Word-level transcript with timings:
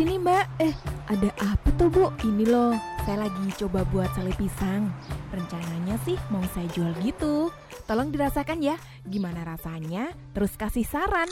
sini 0.00 0.16
mbak. 0.16 0.64
Eh, 0.64 0.72
ada 1.12 1.28
apa 1.44 1.68
tuh 1.76 1.92
bu? 1.92 2.08
Ini 2.24 2.48
loh, 2.48 2.72
saya 3.04 3.28
lagi 3.28 3.52
coba 3.60 3.84
buat 3.92 4.08
sale 4.16 4.32
pisang. 4.32 4.88
Rencananya 5.28 6.00
sih 6.08 6.16
mau 6.32 6.40
saya 6.56 6.64
jual 6.72 6.96
gitu. 7.04 7.52
Tolong 7.84 8.08
dirasakan 8.08 8.64
ya, 8.64 8.80
gimana 9.04 9.44
rasanya, 9.44 10.16
terus 10.32 10.56
kasih 10.56 10.88
saran. 10.88 11.28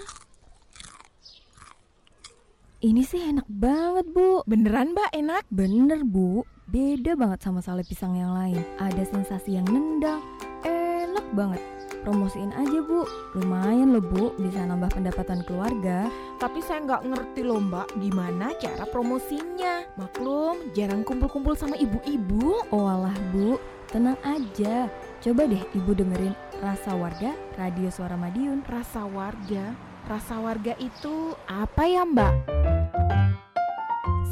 Ini 2.84 3.02
sih 3.08 3.18
enak 3.18 3.48
banget 3.50 4.06
bu 4.14 4.46
Beneran 4.46 4.94
mbak, 4.94 5.10
enak? 5.10 5.42
Bener 5.50 6.06
bu 6.06 6.46
Beda 6.70 7.18
banget 7.18 7.42
sama 7.42 7.58
sale 7.58 7.82
pisang 7.82 8.14
yang 8.14 8.30
lain 8.30 8.62
Ada 8.78 9.02
sensasi 9.02 9.58
yang 9.58 9.66
nendang 9.66 10.22
Enak 10.62 11.26
banget 11.34 11.77
Promosiin 12.08 12.56
aja 12.56 12.80
bu. 12.80 13.04
Lumayan 13.36 13.92
loh 13.92 14.00
bu. 14.00 14.32
Bisa 14.40 14.64
nambah 14.64 14.88
pendapatan 14.96 15.44
keluarga. 15.44 16.08
Tapi 16.40 16.64
saya 16.64 16.80
nggak 16.88 17.04
ngerti 17.04 17.44
loh 17.44 17.60
mbak, 17.60 18.00
gimana 18.00 18.56
cara 18.56 18.88
promosinya. 18.88 19.84
Maklum, 20.00 20.72
jarang 20.72 21.04
kumpul-kumpul 21.04 21.52
sama 21.52 21.76
ibu-ibu. 21.76 22.64
Oh 22.72 22.88
alah 22.88 23.12
bu. 23.28 23.60
Tenang 23.92 24.16
aja. 24.24 24.88
Coba 25.20 25.44
deh 25.44 25.60
ibu 25.76 25.92
dengerin 25.92 26.32
Rasa 26.64 26.96
Warga 26.96 27.36
Radio 27.60 27.92
Suara 27.92 28.16
Madiun. 28.16 28.64
Rasa 28.64 29.04
warga, 29.04 29.76
rasa 30.08 30.40
warga 30.40 30.72
itu 30.80 31.36
apa 31.44 31.84
ya 31.84 32.08
mbak? 32.08 32.32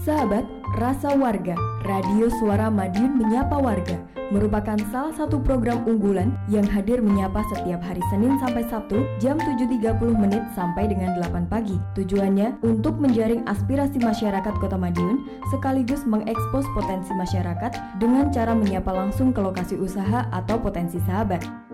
Sahabat, 0.01 0.49
Rasa 0.77 1.17
Warga, 1.17 1.57
Radio 1.89 2.29
Suara 2.29 2.69
Madiun 2.69 3.17
Menyapa 3.17 3.57
Warga, 3.57 3.97
merupakan 4.29 4.77
salah 4.93 5.17
satu 5.17 5.41
program 5.41 5.81
unggulan 5.89 6.37
yang 6.53 6.69
hadir 6.69 7.01
menyapa 7.01 7.41
setiap 7.49 7.81
hari 7.81 8.05
Senin 8.13 8.37
sampai 8.45 8.61
Sabtu 8.69 9.01
jam 9.17 9.41
7.30 9.41 9.97
menit 10.13 10.45
sampai 10.53 10.85
dengan 10.93 11.17
8 11.17 11.49
pagi. 11.49 11.81
Tujuannya 11.97 12.61
untuk 12.61 13.01
menjaring 13.01 13.49
aspirasi 13.49 13.97
masyarakat 14.05 14.53
Kota 14.61 14.77
Madiun 14.77 15.25
sekaligus 15.49 16.05
mengekspos 16.05 16.69
potensi 16.77 17.09
masyarakat 17.17 17.97
dengan 17.97 18.29
cara 18.29 18.53
menyapa 18.53 18.93
langsung 18.93 19.33
ke 19.33 19.41
lokasi 19.41 19.81
usaha 19.81 20.29
atau 20.29 20.61
potensi 20.61 21.01
sahabat. 21.09 21.66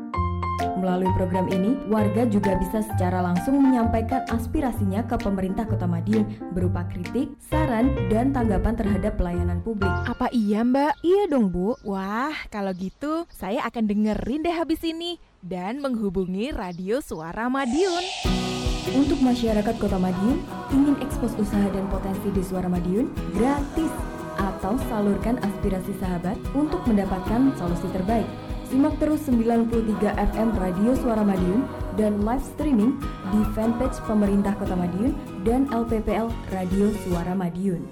Melalui 0.82 1.14
program 1.14 1.46
ini, 1.46 1.78
warga 1.86 2.26
juga 2.26 2.58
bisa 2.58 2.82
secara 2.82 3.22
langsung 3.22 3.54
menyampaikan 3.62 4.26
aspirasinya 4.34 5.06
ke 5.06 5.14
pemerintah 5.14 5.62
Kota 5.62 5.86
Madiun 5.86 6.26
berupa 6.50 6.82
kritik, 6.90 7.38
saran, 7.38 7.94
dan 8.10 8.34
tanggapan 8.34 8.74
terhadap 8.74 9.14
pelayanan 9.14 9.62
publik. 9.62 9.86
Apa 9.86 10.26
iya 10.34 10.66
mbak? 10.66 10.98
Iya 11.06 11.30
dong 11.30 11.54
bu. 11.54 11.78
Wah, 11.86 12.34
kalau 12.50 12.74
gitu 12.74 13.30
saya 13.30 13.62
akan 13.70 13.86
dengerin 13.86 14.42
deh 14.42 14.50
habis 14.50 14.82
ini 14.82 15.22
dan 15.38 15.78
menghubungi 15.78 16.50
Radio 16.50 16.98
Suara 16.98 17.46
Madiun. 17.46 18.02
Untuk 18.98 19.22
masyarakat 19.22 19.78
Kota 19.78 20.02
Madiun, 20.02 20.42
ingin 20.74 20.98
ekspos 20.98 21.38
usaha 21.38 21.70
dan 21.70 21.86
potensi 21.94 22.26
di 22.34 22.42
Suara 22.42 22.66
Madiun 22.66 23.06
gratis 23.38 23.94
atau 24.34 24.74
salurkan 24.90 25.38
aspirasi 25.46 25.94
sahabat 26.02 26.34
untuk 26.58 26.82
mendapatkan 26.90 27.54
solusi 27.54 27.86
terbaik. 27.94 28.26
Simak 28.72 28.96
terus 28.96 29.20
93 29.28 30.00
FM 30.32 30.48
Radio 30.56 30.96
Suara 30.96 31.20
Madiun 31.20 31.68
dan 32.00 32.24
live 32.24 32.40
streaming 32.40 32.96
di 33.28 33.44
fanpage 33.52 34.00
Pemerintah 34.08 34.56
Kota 34.56 34.72
Madiun 34.72 35.12
dan 35.44 35.68
LPPL 35.68 36.32
Radio 36.48 36.88
Suara 37.04 37.36
Madiun. 37.36 37.84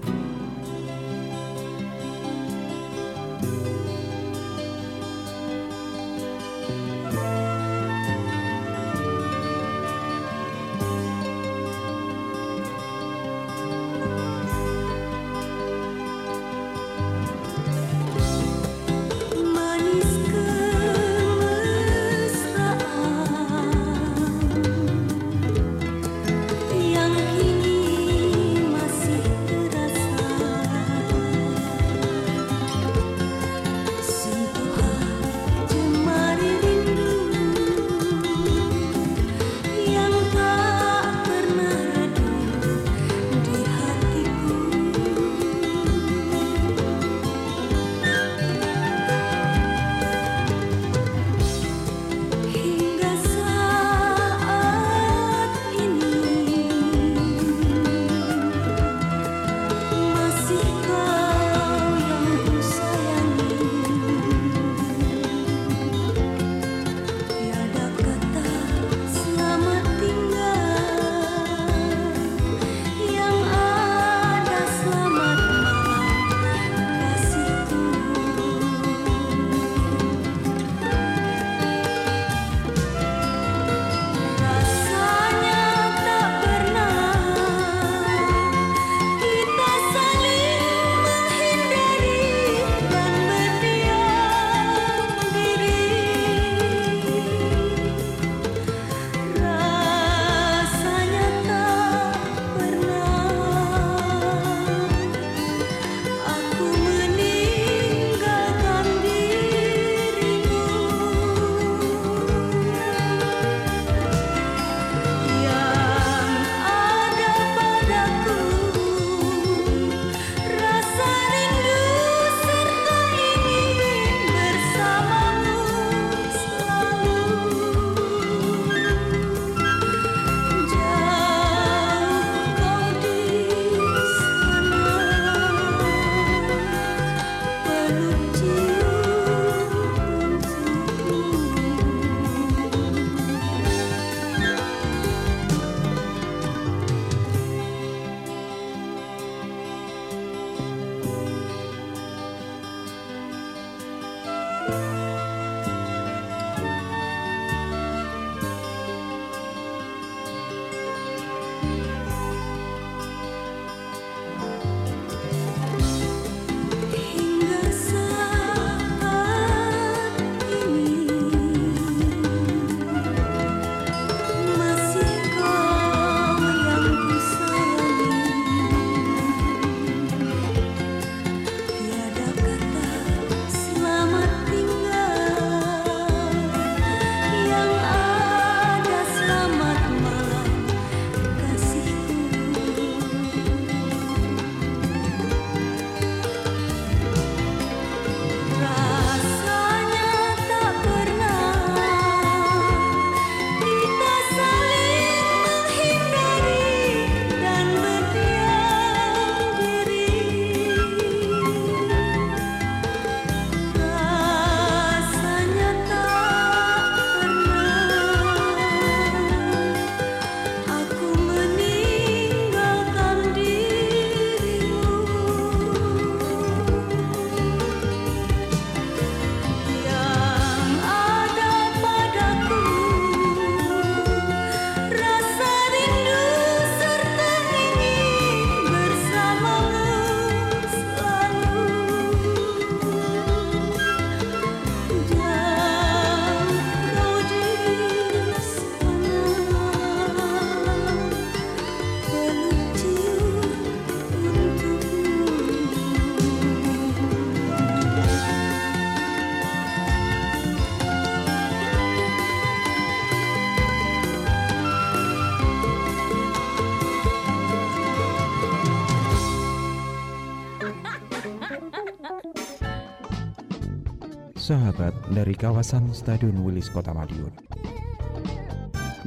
Sahabat 274.51 274.91
dari 275.15 275.31
kawasan 275.31 275.95
Stadion 275.95 276.43
Wilis 276.43 276.67
Kota 276.67 276.91
Madiun. 276.91 277.31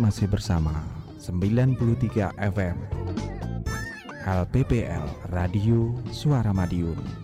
Masih 0.01 0.25
bersama 0.25 0.73
93 1.21 2.33
FM 2.33 2.77
LPPL 4.25 5.05
Radio 5.29 5.93
Suara 6.09 6.57
Madiun. 6.57 7.24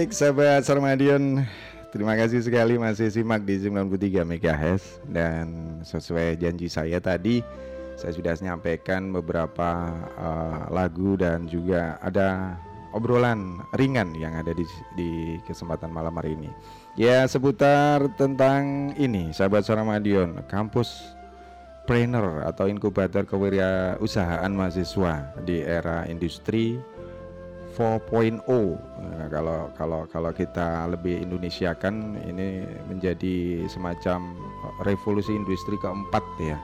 Baik 0.00 0.16
sahabat 0.16 0.64
Sarmadion 0.64 1.44
Terima 1.92 2.16
kasih 2.16 2.40
sekali 2.40 2.80
masih 2.80 3.12
simak 3.12 3.44
di 3.44 3.60
93 3.60 4.24
MHz 4.24 5.04
Dan 5.04 5.76
sesuai 5.84 6.40
janji 6.40 6.72
saya 6.72 6.96
tadi 7.04 7.44
Saya 8.00 8.16
sudah 8.16 8.32
menyampaikan 8.40 9.12
beberapa 9.12 9.92
uh, 10.16 10.72
lagu 10.72 11.20
dan 11.20 11.44
juga 11.44 12.00
ada 12.00 12.56
obrolan 12.96 13.60
ringan 13.76 14.16
yang 14.16 14.40
ada 14.40 14.56
di, 14.56 14.64
di 14.96 15.36
kesempatan 15.44 15.92
malam 15.92 16.16
hari 16.16 16.32
ini. 16.32 16.48
Ya 16.96 17.28
seputar 17.28 18.00
tentang 18.16 18.96
ini 18.96 19.36
sahabat 19.36 19.68
Sarmadion 19.68 20.40
Kampus 20.48 21.12
Trainer 21.84 22.48
atau 22.48 22.72
inkubator 22.72 23.28
kewirausahaan 23.28 24.48
mahasiswa 24.48 25.36
di 25.44 25.60
era 25.60 26.08
industri 26.08 26.80
4.0 27.76 28.90
Nah, 29.20 29.28
kalau 29.28 29.68
kalau 29.76 30.00
kalau 30.08 30.30
kita 30.32 30.88
lebih 30.88 31.20
Indonesiakan 31.20 32.20
ini 32.24 32.64
menjadi 32.88 33.68
semacam 33.68 34.32
revolusi 34.84 35.36
industri 35.36 35.76
keempat 35.76 36.24
ya. 36.40 36.56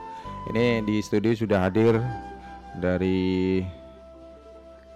Ini 0.53 0.81
di 0.87 1.03
studio 1.03 1.35
sudah 1.35 1.69
hadir 1.69 1.99
dari 2.79 3.61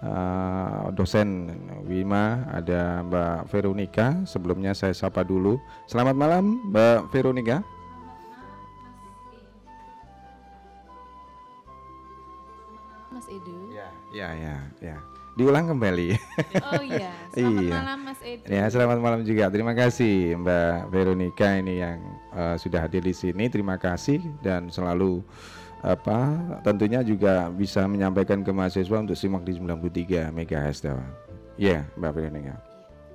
uh, 0.05 0.89
dosen 0.95 1.53
Wima 1.85 2.49
ada 2.49 3.03
Mbak 3.03 3.51
Veronica. 3.51 4.17
Sebelumnya 4.25 4.71
saya 4.73 4.95
sapa 4.97 5.21
dulu. 5.21 5.59
Selamat 5.85 6.15
malam 6.17 6.61
Mbak 6.71 7.13
Veronica. 7.13 7.59
Mas 13.11 13.27
Edu. 13.27 13.69
Ya, 13.69 13.89
ya, 14.15 14.29
ya, 14.33 14.57
ya. 14.79 15.10
Diulang 15.31 15.71
kembali. 15.71 16.09
Oh 16.59 16.83
iya, 16.83 17.15
selamat 17.31 17.63
Iya. 17.63 17.71
malam 17.71 17.99
Mas 18.03 18.19
Edu. 18.19 18.45
Ya, 18.51 18.63
selamat 18.67 18.97
malam 18.99 19.21
juga. 19.23 19.47
Terima 19.47 19.71
kasih 19.71 20.35
Mbak 20.35 20.91
Veronica 20.91 21.49
ini 21.55 21.79
yang 21.79 21.97
eh, 22.35 22.55
sudah 22.59 22.83
hadir 22.83 22.99
di 22.99 23.15
sini. 23.15 23.47
Terima 23.47 23.79
kasih 23.79 24.19
dan 24.43 24.67
selalu 24.67 25.23
apa 25.81 26.37
tentunya 26.61 27.01
juga 27.01 27.49
bisa 27.49 27.87
menyampaikan 27.89 28.45
ke 28.45 28.51
mahasiswa 28.53 29.01
untuk 29.01 29.17
simak 29.17 29.41
di 29.41 29.55
93 29.57 30.29
MHz 30.29 30.77
ya. 30.83 30.93
Ya, 31.55 31.79
Mbak 31.95 32.11
Veronica. 32.11 32.55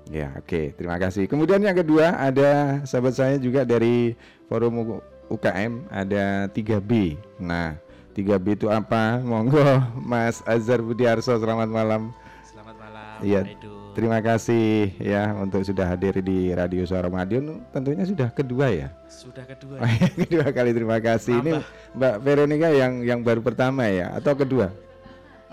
Ya, 0.09 0.33
oke. 0.35 0.73
Terima 0.73 0.97
kasih. 0.97 1.29
Kemudian 1.29 1.61
yang 1.61 1.77
kedua 1.77 2.17
ada 2.17 2.81
sahabat 2.87 3.13
saya 3.13 3.37
juga 3.37 3.67
dari 3.67 4.17
Forum 4.49 5.03
UKM 5.27 5.91
ada 5.91 6.47
3B. 6.49 7.19
Nah, 7.43 7.75
3B 8.17 8.57
itu 8.57 8.67
apa? 8.73 9.21
Monggo 9.21 9.61
Mas 10.01 10.41
Azhar 10.49 10.81
Budiarso 10.81 11.37
selamat 11.37 11.69
malam. 11.69 12.03
Selamat 12.43 12.77
malam, 12.81 13.21
Iya, 13.21 13.41
terima 13.93 14.21
kasih 14.21 14.93
ya 14.97 15.37
untuk 15.37 15.61
sudah 15.61 15.85
hadir 15.85 16.17
di 16.21 16.49
Radio 16.51 16.89
Suara 16.89 17.13
Madiun. 17.13 17.61
Tentunya 17.71 18.09
sudah 18.09 18.29
kedua 18.33 18.73
ya. 18.73 18.89
Sudah 19.07 19.45
kedua. 19.45 19.81
Oh, 19.81 19.89
yang 19.89 20.15
kedua 20.25 20.47
kali 20.49 20.73
terima 20.73 20.99
kasih. 20.99 21.45
Ini 21.45 21.61
Mbak 21.93 22.15
Veronica 22.25 22.69
yang 22.73 23.05
yang 23.05 23.21
baru 23.21 23.45
pertama 23.45 23.85
ya 23.85 24.17
atau 24.17 24.33
kedua? 24.33 24.73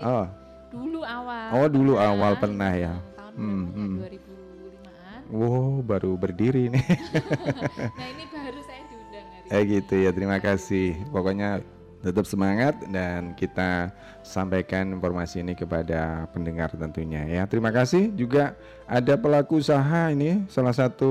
Oh, 0.00 0.24
Dulu 0.72 1.04
awal. 1.04 1.54
Oh, 1.54 1.68
dulu 1.70 1.92
pernah, 1.94 2.10
awal 2.10 2.32
pernah 2.34 2.72
ya. 2.74 2.92
Tahun 3.14 3.32
Hmm, 3.36 3.62
ya? 3.62 3.76
hmm. 3.76 3.94
2005-an. 4.00 5.20
wow 5.30 5.72
baru 5.84 6.12
berdiri 6.16 6.72
nih. 6.72 6.84
Nah, 7.94 8.08
ini 8.08 8.24
baru 8.26 8.60
saya 8.60 8.82
diundang 8.88 9.26
hari 9.30 9.52
Eh 9.52 9.62
gitu 9.70 9.94
ya, 10.00 10.10
terima 10.10 10.38
kasih. 10.42 10.98
Pokoknya 11.14 11.62
tetap 12.04 12.28
semangat 12.28 12.76
dan 12.92 13.32
kita 13.32 13.88
sampaikan 14.20 14.92
informasi 14.92 15.40
ini 15.40 15.56
kepada 15.56 16.28
pendengar 16.36 16.68
tentunya 16.76 17.24
ya. 17.24 17.42
Terima 17.48 17.72
kasih 17.72 18.12
juga 18.12 18.52
ada 18.84 19.16
pelaku 19.16 19.64
usaha 19.64 20.12
ini 20.12 20.44
salah 20.52 20.76
satu 20.76 21.08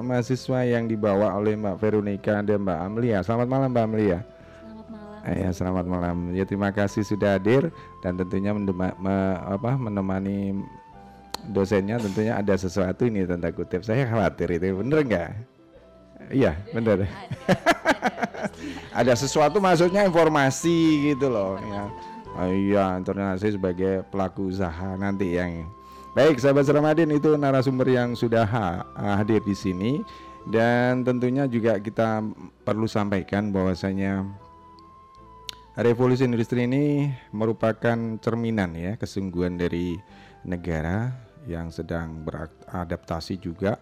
mahasiswa 0.00 0.64
yang 0.64 0.88
dibawa 0.88 1.36
oleh 1.36 1.60
Mbak 1.60 1.76
Veronica 1.76 2.40
dan 2.40 2.64
Mbak 2.64 2.78
Amlia. 2.80 3.18
Selamat 3.20 3.48
malam 3.52 3.68
Mbak 3.68 3.84
Amlia. 3.84 4.18
Selamat 4.24 4.86
malam. 4.88 5.28
Eh, 5.28 5.36
ya, 5.44 5.50
selamat 5.52 5.84
malam. 5.84 6.16
Ya 6.32 6.44
terima 6.48 6.72
kasih 6.72 7.04
sudah 7.04 7.36
hadir 7.36 7.68
dan 8.00 8.16
tentunya 8.16 8.56
mendema- 8.56 8.96
me- 8.96 9.40
apa, 9.44 9.76
menemani 9.76 10.56
dosennya 11.52 12.00
tentunya 12.00 12.40
ada 12.40 12.56
sesuatu 12.56 13.04
ini 13.04 13.28
tanda 13.28 13.52
kutip. 13.52 13.84
Saya 13.84 14.08
khawatir 14.08 14.56
itu 14.56 14.72
bener 14.76 15.04
nggak? 15.04 15.30
Iya 16.30 16.54
bener. 16.70 17.04
ada 19.00 19.12
sesuatu 19.18 19.58
maksudnya 19.58 20.06
informasi 20.06 21.10
gitu 21.14 21.26
loh 21.28 21.58
ya. 21.58 21.84
Oh, 22.30 22.46
iya, 22.46 22.94
informasi 22.94 23.58
sebagai 23.58 24.06
pelaku 24.06 24.54
usaha 24.54 24.94
nanti 24.94 25.34
yang 25.34 25.66
baik 26.14 26.38
sahabat 26.38 26.66
Ramadhan 26.70 27.10
itu 27.10 27.34
narasumber 27.34 27.90
yang 27.90 28.14
sudah 28.14 28.46
ha- 28.46 28.86
hadir 29.18 29.42
di 29.42 29.54
sini 29.54 29.98
dan 30.46 31.02
tentunya 31.02 31.50
juga 31.50 31.82
kita 31.82 32.22
perlu 32.62 32.86
sampaikan 32.86 33.50
bahwasanya 33.50 34.26
revolusi 35.74 36.26
industri 36.26 36.70
ini 36.70 37.10
merupakan 37.34 37.98
cerminan 38.22 38.78
ya 38.78 38.94
kesungguhan 38.94 39.58
dari 39.58 39.98
negara 40.46 41.10
yang 41.50 41.74
sedang 41.74 42.22
beradaptasi 42.26 43.42
juga 43.42 43.78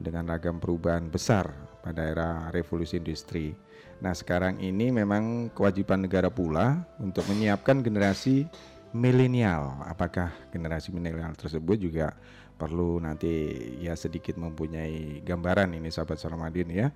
dengan 0.00 0.24
ragam 0.28 0.56
perubahan 0.56 1.08
besar 1.12 1.69
pada 1.80 2.06
era 2.06 2.30
revolusi 2.52 3.00
industri. 3.00 3.56
Nah, 4.00 4.16
sekarang 4.16 4.60
ini 4.64 4.88
memang 4.88 5.52
kewajiban 5.52 6.00
negara 6.00 6.32
pula 6.32 6.88
untuk 6.96 7.28
menyiapkan 7.28 7.84
generasi 7.84 8.48
milenial. 8.96 9.76
Apakah 9.84 10.32
generasi 10.48 10.88
milenial 10.90 11.36
tersebut 11.36 11.76
juga 11.76 12.16
perlu 12.56 13.00
nanti 13.00 13.56
ya 13.80 13.96
sedikit 13.96 14.36
mempunyai 14.36 15.24
gambaran 15.24 15.72
ini 15.76 15.88
sahabat 15.88 16.20
Sarmadin 16.20 16.68
ya. 16.68 16.88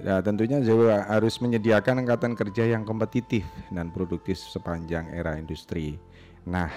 Ya, 0.00 0.24
tentunya 0.24 0.56
juga 0.64 1.04
harus 1.04 1.36
menyediakan 1.36 2.08
angkatan 2.08 2.32
kerja 2.32 2.64
yang 2.64 2.88
kompetitif 2.88 3.44
dan 3.68 3.92
produktif 3.92 4.40
sepanjang 4.40 5.12
era 5.12 5.36
industri. 5.36 6.00
Nah, 6.48 6.72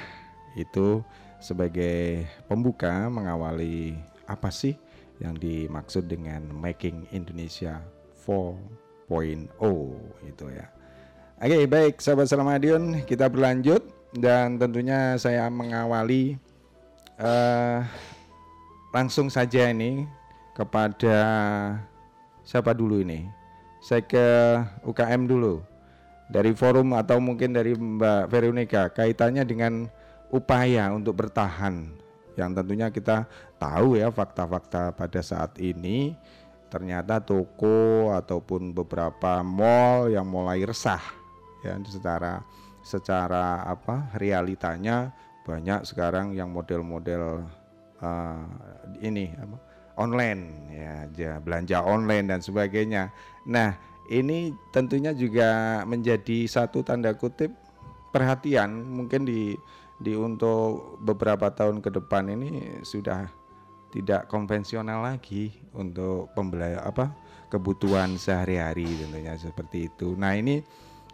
itu 0.59 0.99
sebagai 1.39 2.27
pembuka 2.47 3.07
mengawali 3.07 3.95
apa 4.27 4.51
sih 4.51 4.75
yang 5.19 5.35
dimaksud 5.35 6.07
dengan 6.11 6.43
making 6.51 7.07
Indonesia 7.15 7.79
4.0 8.27 9.51
itu 10.27 10.45
ya. 10.51 10.67
Oke, 11.35 11.67
baik 11.67 11.99
sahabat 11.99 12.31
Salamadion, 12.31 13.03
kita 13.03 13.27
berlanjut 13.27 13.83
dan 14.15 14.55
tentunya 14.55 15.19
saya 15.19 15.51
mengawali 15.51 16.39
eh 17.19 17.79
langsung 18.95 19.27
saja 19.27 19.67
ini 19.67 20.07
kepada 20.55 21.19
siapa 22.47 22.71
dulu 22.71 23.03
ini? 23.03 23.27
Saya 23.83 23.99
ke 24.01 24.27
UKM 24.87 25.27
dulu. 25.27 25.59
Dari 26.25 26.55
forum 26.57 26.95
atau 26.97 27.21
mungkin 27.21 27.53
dari 27.53 27.77
Mbak 27.77 28.31
Veronica 28.33 28.89
kaitannya 28.89 29.45
dengan 29.45 29.85
upaya 30.33 30.89
untuk 30.89 31.21
bertahan 31.21 32.04
yang 32.35 32.51
tentunya 32.55 32.91
kita 32.91 33.27
tahu 33.59 33.99
ya 33.99 34.11
fakta-fakta 34.11 34.91
pada 34.95 35.21
saat 35.23 35.55
ini 35.59 36.15
ternyata 36.67 37.23
toko 37.23 38.11
ataupun 38.11 38.75
beberapa 38.75 39.39
mall 39.41 40.11
yang 40.11 40.27
mulai 40.27 40.63
resah 40.67 41.01
ya 41.63 41.79
secara 41.87 42.43
secara 42.83 43.65
apa 43.65 44.11
realitanya 44.19 45.15
banyak 45.45 45.85
sekarang 45.85 46.33
yang 46.33 46.49
model-model 46.49 47.45
uh, 48.01 48.45
ini 49.01 49.29
apa, 49.37 49.57
online 49.97 50.41
ya 50.73 50.93
ja- 51.13 51.39
belanja 51.41 51.85
online 51.85 52.29
dan 52.29 52.41
sebagainya. 52.41 53.13
Nah, 53.45 53.77
ini 54.09 54.53
tentunya 54.73 55.13
juga 55.13 55.81
menjadi 55.85 56.49
satu 56.49 56.81
tanda 56.81 57.13
kutip 57.13 57.53
perhatian 58.09 58.73
mungkin 58.85 59.25
di 59.25 59.53
di 59.99 60.13
untuk 60.15 60.99
beberapa 60.99 61.51
tahun 61.51 61.79
ke 61.79 61.89
depan 62.01 62.27
ini 62.31 62.81
sudah 62.83 63.31
tidak 63.95 64.27
konvensional 64.27 65.07
lagi 65.07 65.55
untuk 65.71 66.27
pembela 66.35 66.83
apa 66.83 67.15
kebutuhan 67.47 68.19
sehari-hari 68.19 68.83
tentunya 68.83 69.39
seperti 69.39 69.87
itu. 69.87 70.19
Nah 70.19 70.35
ini 70.35 70.59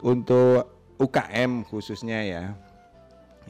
untuk 0.02 0.66
UKM 0.98 1.66
khususnya 1.70 2.26
ya 2.26 2.44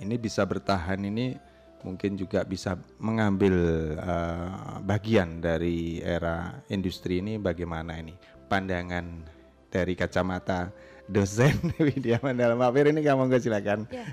ini 0.04 0.20
bisa 0.20 0.44
bertahan 0.44 1.00
ini 1.00 1.40
mungkin 1.82 2.20
juga 2.20 2.44
bisa 2.44 2.76
mengambil 3.00 3.56
eh, 3.98 4.52
bagian 4.84 5.40
dari 5.40 6.04
era 6.04 6.62
industri 6.70 7.24
ini 7.24 7.40
bagaimana 7.40 7.98
ini 7.98 8.14
pandangan 8.52 9.26
dari 9.72 9.96
kacamata 9.96 10.70
dosen 11.12 11.52
Widya 11.78 12.18
Mandala 12.18 12.56
Mafir 12.56 12.88
ini 12.88 13.00
kamu 13.00 13.28
nggak 13.28 13.44
silakan. 13.44 13.80
Ya, 13.92 14.08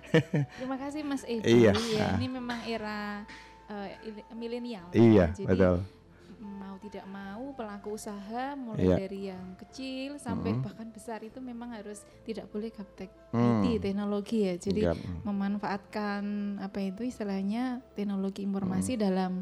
terima 0.52 0.76
kasih 0.76 1.00
Mas 1.02 1.22
Edi. 1.22 1.62
Iya. 1.62 1.72
Ya, 1.94 2.18
ini 2.18 2.26
memang 2.28 2.58
era 2.62 3.22
ili- 4.02 4.26
milenial. 4.32 4.90
Iya, 4.90 5.30
Jadi, 5.30 5.46
betul. 5.46 5.76
mau 6.38 6.74
tidak 6.78 7.04
mau 7.04 7.50
pelaku 7.52 7.94
usaha 7.94 8.54
mulai 8.54 8.82
Iya. 8.84 8.96
dari 8.96 9.20
yang 9.26 9.46
kecil 9.56 10.16
sampai 10.16 10.54
Mhm. 10.54 10.62
bahkan 10.62 10.88
besar 10.88 11.20
itu 11.20 11.38
memang 11.38 11.70
harus 11.70 11.98
tidak 12.22 12.46
boleh 12.48 12.70
gaptek 12.70 13.10
Hmm. 13.30 13.62
IT 13.62 13.78
teknologi 13.80 14.46
ya. 14.46 14.54
Jadi 14.56 14.80
Gap, 14.82 14.94
hmm. 14.94 15.22
memanfaatkan 15.22 16.22
apa 16.58 16.78
itu 16.80 17.02
istilahnya 17.04 17.82
teknologi 17.92 18.42
informasi 18.42 18.94
Hmm. 18.94 19.02
dalam 19.02 19.32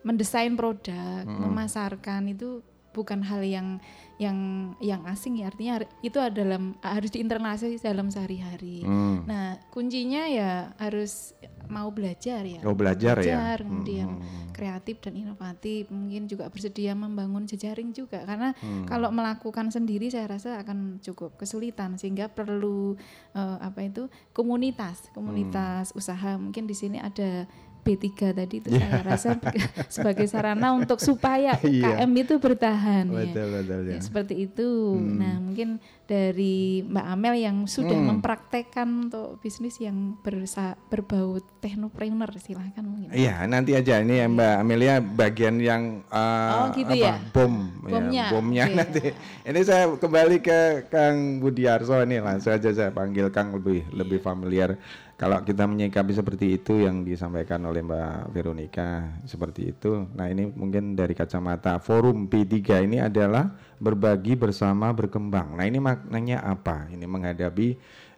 mendesain 0.00 0.54
produk, 0.54 1.26
Mm-mm. 1.26 1.42
memasarkan 1.42 2.30
itu 2.30 2.62
bukan 2.96 3.20
hal 3.20 3.44
yang 3.44 3.76
yang 4.16 4.72
yang 4.80 5.04
asing 5.04 5.36
ya 5.36 5.52
artinya 5.52 5.84
itu 6.00 6.16
adalah 6.16 6.56
harus 6.80 7.12
diinternalisasi 7.12 7.84
dalam 7.84 8.08
sehari-hari. 8.08 8.80
Hmm. 8.80 9.28
Nah, 9.28 9.60
kuncinya 9.68 10.24
ya 10.24 10.72
harus 10.80 11.36
mau 11.68 11.92
belajar 11.92 12.40
ya. 12.46 12.64
Oh 12.64 12.72
belajar, 12.72 13.20
ya. 13.20 13.36
Belajar, 13.36 13.56
kemudian 13.66 14.08
Hmm. 14.16 14.48
kreatif 14.56 15.04
dan 15.04 15.20
inovatif, 15.20 15.92
mungkin 15.92 16.24
juga 16.24 16.48
bersedia 16.48 16.96
membangun 16.96 17.44
jejaring 17.44 17.92
juga 17.92 18.24
karena 18.24 18.56
Hmm. 18.56 18.88
kalau 18.88 19.12
melakukan 19.12 19.68
sendiri 19.68 20.08
saya 20.08 20.32
rasa 20.32 20.62
akan 20.64 21.02
cukup 21.04 21.36
kesulitan 21.36 22.00
sehingga 22.00 22.32
perlu 22.32 22.96
eh, 23.36 23.58
apa 23.60 23.84
itu 23.84 24.08
komunitas, 24.32 25.12
komunitas 25.12 25.92
usaha. 25.92 26.40
Mungkin 26.40 26.64
di 26.64 26.72
sini 26.72 26.96
ada 26.96 27.44
B3 27.86 28.04
tadi 28.34 28.54
itu 28.58 28.68
saya 28.68 29.00
rasa 29.00 29.38
sebagai 29.94 30.26
sarana 30.26 30.74
untuk 30.74 30.98
supaya 30.98 31.54
Iya. 31.62 32.02
UKM 32.02 32.10
itu 32.18 32.34
bertahan 32.36 33.04
ya. 33.06 33.30
Betul 33.30 33.46
betul 33.54 33.80
ya. 33.86 33.94
Ya, 33.94 34.00
seperti 34.02 34.34
itu. 34.42 34.68
Nah, 34.98 35.38
mungkin 35.38 35.78
dari 36.06 36.80
Mbak 36.82 37.06
Amel 37.10 37.34
yang 37.36 37.56
sudah 37.66 37.92
Hmm. 37.92 38.16
mempraktekkan 38.16 38.86
untuk 39.06 39.36
bisnis 39.38 39.76
yang 39.76 40.14
bersa 40.18 40.78
berbau 40.86 41.36
teknopreneur 41.58 42.30
silahkan 42.38 42.80
mungkin. 42.80 43.10
Iya, 43.10 43.42
nanti 43.44 43.74
aja 43.74 43.98
ini 43.98 44.22
ya 44.22 44.26
Mbak 44.26 44.54
Amelia 44.56 44.94
bagian 45.02 45.58
yang 45.58 46.06
eh, 46.06 46.54
Oh, 46.56 46.70
gitu 46.72 46.94
apa, 46.94 47.06
ya? 47.10 47.14
bom, 47.30 47.54
Bomnya, 47.82 48.10
ya, 48.14 48.26
bomnya 48.30 48.64
oke. 48.64 48.76
nanti. 48.78 49.02
Ini 49.42 49.60
saya 49.62 49.84
kembali 49.90 50.36
ke 50.38 50.60
Kang 50.86 51.38
Budiarso 51.38 51.98
ini 52.00 52.18
langsung 52.18 52.54
aja 52.54 52.70
saya 52.70 52.90
panggil 52.90 53.28
Kang 53.28 53.52
lebih 53.52 53.90
lebih 53.90 54.18
familiar. 54.18 54.78
Kalau 55.16 55.40
kita 55.40 55.64
menyikapi 55.64 56.12
seperti 56.12 56.60
itu 56.60 56.84
yang 56.84 57.00
disampaikan 57.00 57.64
oleh 57.64 57.80
Mbak 57.80 58.30
Veronica 58.30 58.88
seperti 59.24 59.72
itu. 59.72 60.04
Nah 60.12 60.28
ini 60.28 60.44
mungkin 60.44 60.92
dari 60.92 61.16
kacamata 61.16 61.80
forum 61.80 62.28
P3 62.28 62.84
ini 62.84 63.00
adalah 63.00 63.48
berbagi 63.76 64.34
bersama 64.36 64.92
berkembang. 64.92 65.56
Nah 65.56 65.64
ini 65.68 65.78
maknanya 65.80 66.40
apa? 66.42 66.88
Ini 66.88 67.04
menghadapi 67.04 67.68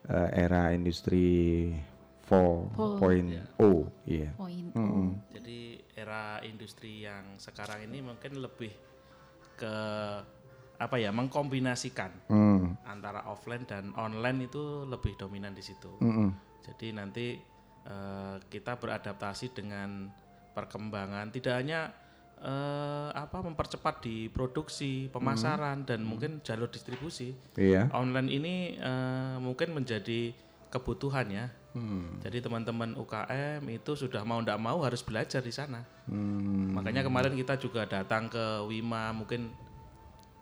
eh, 0.08 0.28
era 0.32 0.70
industri 0.70 1.70
4.0. 2.28 3.24
Iya. 4.04 4.30
Poin. 4.36 4.64
Mm-mm. 4.76 5.08
Jadi 5.32 5.80
era 5.96 6.38
industri 6.44 7.02
yang 7.08 7.40
sekarang 7.40 7.88
ini 7.88 8.04
mungkin 8.04 8.38
lebih 8.38 8.70
ke 9.58 9.74
apa 10.78 10.94
ya 10.94 11.10
mengkombinasikan 11.10 12.30
Hmm. 12.30 12.78
antara 12.86 13.26
offline 13.26 13.66
dan 13.66 13.90
online 13.98 14.46
itu 14.46 14.86
lebih 14.86 15.18
dominan 15.18 15.50
di 15.50 15.64
situ. 15.64 15.90
Mm-mm. 15.98 16.30
Jadi 16.62 16.94
nanti 16.94 17.26
eh, 17.88 18.36
kita 18.46 18.78
beradaptasi 18.78 19.56
dengan 19.56 20.06
perkembangan 20.54 21.34
tidak 21.34 21.54
hanya 21.58 21.90
eh, 22.42 23.10
apa 23.14 23.38
mempercepat 23.42 24.04
di 24.04 24.30
produksi, 24.30 25.10
pemasaran 25.10 25.82
dan 25.86 26.02
mungkin 26.06 26.40
jalur 26.42 26.70
distribusi. 26.70 27.34
Iya. 27.58 27.90
Online 27.94 28.28
ini 28.30 28.54
eh, 28.78 29.36
mungkin 29.42 29.74
menjadi 29.74 30.34
kebutuhan 30.68 31.28
ya. 31.32 31.46
Hmm. 31.76 32.18
Jadi 32.24 32.42
teman-teman 32.42 32.96
UKM 32.96 33.62
itu 33.68 33.92
sudah 33.94 34.24
mau 34.24 34.40
tidak 34.40 34.58
mau 34.58 34.80
harus 34.82 35.04
belajar 35.04 35.44
di 35.44 35.52
sana. 35.52 35.84
Hmm. 36.08 36.74
Makanya 36.74 37.04
kemarin 37.04 37.36
kita 37.36 37.60
juga 37.60 37.84
datang 37.84 38.26
ke 38.32 38.64
Wima 38.66 39.12
mungkin 39.12 39.52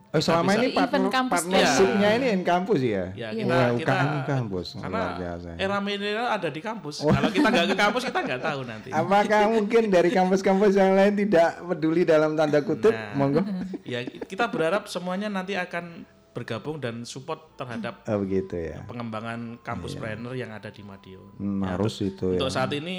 Oh, 0.08 0.18
selama 0.18 0.48
bisa- 0.48 0.62
ini 0.62 0.68
partner, 0.72 1.02
partnershipnya 1.28 2.08
ya. 2.08 2.16
ini 2.16 2.26
in 2.30 2.42
kampus 2.42 2.80
ya? 2.80 3.04
ya 3.12 3.28
Iya. 3.28 3.28
kita 3.36 3.52
Wah, 3.52 3.68
kita 3.74 3.92
UKM 3.92 4.16
kampus 4.24 4.66
karena 4.74 4.88
luar 4.88 5.12
biasa. 5.18 5.48
era 5.56 5.76
milenial 5.78 6.26
ada 6.30 6.48
di 6.48 6.60
kampus. 6.60 6.94
Kalau 7.00 7.28
kita 7.28 7.48
nggak 7.48 7.66
ke 7.66 7.76
kampus 7.76 8.02
kita 8.04 8.20
nggak 8.22 8.40
tahu 8.40 8.60
nanti. 8.62 8.88
Apakah 8.88 9.40
mungkin 9.50 9.82
dari 9.88 10.10
kampus-kampus 10.10 10.72
yang 10.74 10.92
lain 10.92 11.14
tidak 11.16 11.48
peduli 11.60 12.02
dalam 12.02 12.32
tanda 12.32 12.60
kutip? 12.60 12.90
Nah. 12.90 13.12
Monggo. 13.14 13.42
ya 13.84 14.00
kita 14.02 14.46
berharap 14.46 14.86
semuanya 14.86 15.26
nanti 15.26 15.52
akan 15.52 16.06
bergabung 16.32 16.76
dan 16.76 17.00
support 17.02 17.54
terhadap 17.54 18.04
Oh 18.04 18.18
begitu 18.18 18.52
ya. 18.54 18.84
pengembangan 18.84 19.56
kampus 19.58 19.96
planner 19.96 20.32
yang 20.32 20.48
ada 20.50 20.68
di 20.68 20.80
Madiun. 20.80 21.32
Hmm, 21.34 21.60
Ya, 21.60 21.72
harus 21.72 21.96
itu 21.98 22.30
ya. 22.30 22.38
Untuk 22.38 22.48
saat 22.48 22.68
ini 22.70 22.96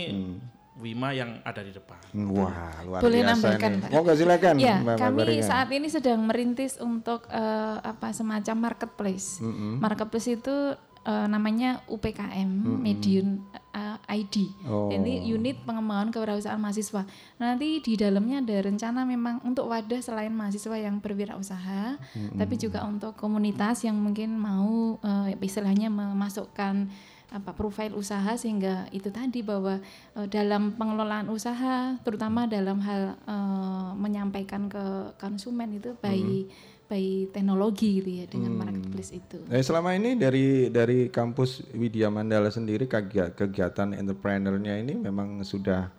Wima 0.78 1.10
yang 1.10 1.42
ada 1.42 1.60
di 1.60 1.74
depan. 1.74 1.98
Hmm, 2.14 2.30
Wah, 2.32 2.54
luar 2.86 3.02
Boleh 3.02 3.22
biasa 3.22 3.32
nambahkan, 3.34 3.70
nih. 3.72 3.82
Pak? 3.82 3.90
Monggo 3.92 4.14
silakan 4.14 4.54
Ya, 4.58 4.76
Mbak 4.78 4.96
kami 4.96 5.18
Mabarina. 5.18 5.44
saat 5.44 5.70
ini 5.70 5.88
sedang 5.88 6.20
merintis 6.22 6.78
untuk 6.78 7.26
eh, 7.28 7.78
apa 7.82 8.14
semacam 8.14 8.56
marketplace. 8.64 9.42
Marketplace 9.78 10.28
itu 10.32 10.56
eh, 11.04 11.28
namanya 11.28 11.82
UPKM 11.88 12.50
Medium 12.78 13.42
eh, 13.74 13.98
ID. 14.22 14.36
Oh. 14.66 14.88
Ini 14.88 15.26
unit 15.28 15.62
pengembangan 15.62 16.14
kewirausahaan 16.14 16.58
mahasiswa. 16.58 17.10
Nanti 17.38 17.82
di 17.82 17.98
dalamnya 17.98 18.40
ada 18.40 18.58
rencana 18.62 19.02
memang 19.02 19.42
untuk 19.42 19.68
wadah 19.68 19.98
selain 19.98 20.30
mahasiswa 20.30 20.78
yang 20.78 21.02
berwirausaha, 21.02 21.98
tapi 22.38 22.56
juga 22.56 22.86
untuk 22.86 23.18
komunitas 23.18 23.82
yang 23.82 23.98
mungkin 23.98 24.38
mau 24.38 25.02
eh, 25.02 25.34
istilahnya 25.40 25.90
memasukkan 25.90 26.88
apa 27.28 27.52
profil 27.52 27.92
usaha 28.00 28.40
sehingga 28.40 28.88
itu 28.96 29.12
tadi 29.12 29.44
bahwa 29.44 29.84
eh, 30.16 30.28
dalam 30.32 30.80
pengelolaan 30.80 31.28
usaha 31.28 32.00
terutama 32.02 32.48
dalam 32.48 32.80
hal 32.80 33.20
eh, 33.20 33.90
menyampaikan 34.00 34.72
ke 34.72 35.12
konsumen 35.20 35.76
itu 35.76 35.92
by 36.00 36.48
by 36.88 37.28
teknologi 37.36 38.00
gitu 38.00 38.24
ya 38.24 38.26
dengan 38.32 38.56
marketplace 38.64 39.12
itu. 39.12 39.44
Nah, 39.44 39.60
selama 39.60 39.92
ini 39.92 40.16
dari 40.16 40.72
dari 40.72 41.12
kampus 41.12 41.68
Widya 41.76 42.08
Mandala 42.08 42.48
sendiri 42.48 42.88
kegia- 42.88 43.36
kegiatan 43.36 43.92
entrepreneurnya 43.92 44.80
ini 44.80 44.96
memang 44.96 45.44
sudah 45.44 45.92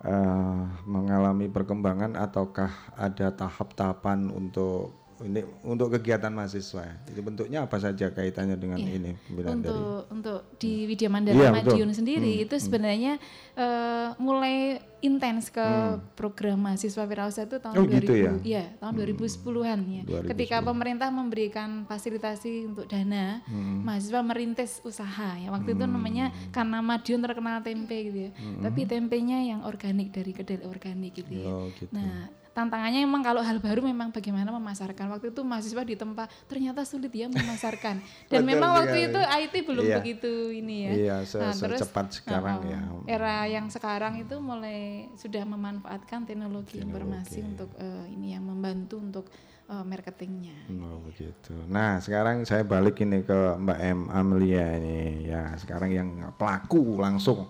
eh, 0.00 0.62
mengalami 0.88 1.52
perkembangan 1.52 2.16
ataukah 2.16 2.96
ada 2.96 3.28
tahap-tahapan 3.28 4.32
untuk 4.32 5.01
ini 5.22 5.40
untuk 5.62 5.88
kegiatan 5.90 6.28
mahasiswa? 6.28 6.84
Itu 7.04 7.20
bentuknya 7.20 7.62
apa 7.62 7.76
saja 7.76 8.08
kaitannya 8.08 8.54
dengan 8.54 8.76
Iya. 8.76 8.90
ini 8.92 9.10
pembinaan 9.24 9.58
dari 9.58 9.72
untuk 9.72 10.02
untuk 10.08 10.38
di 10.56 10.72
Widya 10.84 11.08
Mandala 11.08 11.38
betul. 11.52 11.74
Madiun 11.74 11.90
sendiri 11.92 12.32
itu 12.38 12.54
sebenarnya 12.56 13.16
eh, 13.52 14.08
mulai 14.16 14.80
intens 15.00 15.50
ke 15.50 15.66
program 16.12 16.62
mahasiswa 16.62 17.02
wirausaha 17.02 17.44
itu 17.44 17.58
tahun 17.58 17.74
Oh, 17.74 17.84
2000 17.84 17.98
gitu 17.98 18.14
ya? 18.14 18.32
iya, 18.42 18.64
tahun 18.78 18.94
2010-an 18.96 19.78
ya. 19.84 20.02
2010. 20.06 20.30
Ketika 20.30 20.56
pemerintah 20.62 21.08
memberikan 21.10 21.82
fasilitasi 21.84 22.50
untuk 22.66 22.86
dana, 22.86 23.42
mahasiswa 23.82 24.22
merintis 24.22 24.78
usaha 24.82 25.36
ya. 25.36 25.50
Waktu 25.50 25.74
itu 25.74 25.84
namanya 25.84 26.30
karena 26.48 26.78
Madiun 26.80 27.18
terkenal 27.20 27.60
tempe 27.60 27.96
gitu 28.04 28.18
ya. 28.26 28.30
Tapi 28.60 28.80
tempenya 28.84 29.42
yang 29.42 29.60
organik 29.62 30.10
dari 30.10 30.30
kedelai 30.30 30.64
organik 30.64 31.12
gitu 31.14 31.30
ya. 31.34 31.46
Oh, 31.46 31.66
gitu. 31.68 31.90
Nah, 31.90 32.30
tantangannya 32.52 33.00
memang 33.04 33.24
kalau 33.24 33.40
hal 33.40 33.58
baru 33.58 33.80
memang 33.80 34.12
bagaimana 34.12 34.52
memasarkan. 34.52 35.08
Waktu 35.08 35.32
itu 35.32 35.40
mahasiswa 35.40 35.82
di 35.82 35.96
tempat 35.96 36.28
ternyata 36.46 36.84
sulit 36.84 37.12
ya 37.12 37.26
memasarkan. 37.28 37.98
Dan 38.30 38.44
Betul 38.44 38.50
memang 38.52 38.70
waktu 38.76 38.98
itu 39.08 39.20
IT 39.20 39.54
belum 39.64 39.84
Iya. 39.84 39.96
begitu 40.00 40.32
ini 40.52 40.76
ya. 40.84 40.90
Iya, 40.92 41.16
se- 41.24 41.40
secepat 41.56 42.22
sekarang 42.22 42.60
uh-uh, 42.62 42.72
ya. 42.72 42.80
Era 43.08 43.36
yang 43.48 43.66
sekarang 43.72 44.20
itu 44.20 44.36
mulai 44.38 45.08
sudah 45.16 45.42
memanfaatkan 45.48 46.28
teknologi, 46.28 46.78
informasi 46.78 47.40
untuk 47.42 47.72
eh, 47.80 48.12
ini 48.12 48.36
yang 48.36 48.44
membantu 48.44 49.00
untuk 49.00 49.26
eh, 49.66 49.84
marketingnya. 49.84 50.68
Oh 50.76 51.00
begitu. 51.08 51.56
Nah 51.72 51.98
sekarang 52.04 52.44
saya 52.44 52.62
balik 52.62 53.00
ini 53.00 53.24
ke 53.24 53.56
Mbak 53.56 53.78
M 53.80 54.00
Amelia 54.12 54.76
ini 54.76 55.24
ya 55.26 55.56
sekarang 55.56 55.90
yang 55.90 56.08
pelaku 56.36 57.00
langsung 57.00 57.48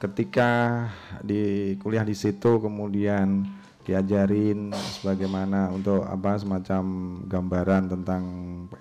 ketika 0.00 0.88
di 1.20 1.76
kuliah 1.76 2.02
di 2.02 2.16
situ 2.16 2.56
kemudian 2.56 3.44
diajarin 3.80 4.70
sebagaimana 5.00 5.72
untuk 5.72 6.04
apa 6.04 6.36
semacam 6.36 6.82
gambaran 7.24 7.84
tentang 7.88 8.22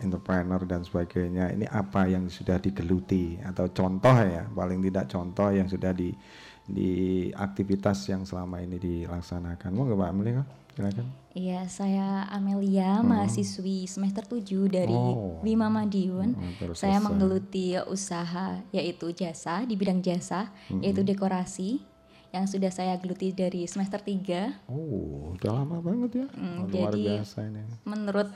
entrepreneur 0.03 0.61
dan 0.67 0.83
sebagainya 0.83 1.55
ini 1.55 1.65
apa 1.71 2.05
yang 2.05 2.27
sudah 2.27 2.59
digeluti 2.59 3.39
atau 3.39 3.71
contoh 3.71 4.11
ya 4.11 4.43
paling 4.51 4.83
tidak 4.83 5.07
contoh 5.07 5.49
yang 5.49 5.71
sudah 5.71 5.95
di 5.95 6.13
aktivitas 7.33 8.05
yang 8.13 8.23
selama 8.23 8.61
ini 8.61 8.77
dilaksanakan. 8.77 9.69
Mau 9.73 9.89
nggak 9.89 9.97
Mbak 9.97 10.11
Amelia? 10.13 10.43
Silakan. 10.77 11.07
Iya, 11.33 11.61
saya 11.67 12.25
Amelia, 12.29 13.01
mahasiswi 13.01 13.85
semester 13.89 14.23
7 14.25 14.69
dari 14.69 14.93
Oh. 14.93 15.41
Wima 15.41 15.67
Madiun. 15.67 16.37
Hmm, 16.37 16.73
saya 16.77 17.01
menggeluti 17.01 17.75
usaha 17.89 18.61
yaitu 18.71 19.11
jasa 19.13 19.65
di 19.65 19.73
bidang 19.75 19.99
jasa, 19.99 20.53
yaitu 20.81 21.01
dekorasi 21.03 21.83
yang 22.29 22.45
sudah 22.45 22.69
saya 22.69 22.93
geluti 23.01 23.33
dari 23.33 23.65
semester 23.65 23.97
3. 23.97 24.69
Oh, 24.69 25.33
udah 25.33 25.51
lama 25.51 25.81
banget 25.81 26.25
ya. 26.25 26.27
Hmm, 26.29 26.69
Luar 26.69 26.93
jadi- 26.93 27.21
biasa 27.21 27.37
ini. 27.49 27.61
Menurut 27.85 28.29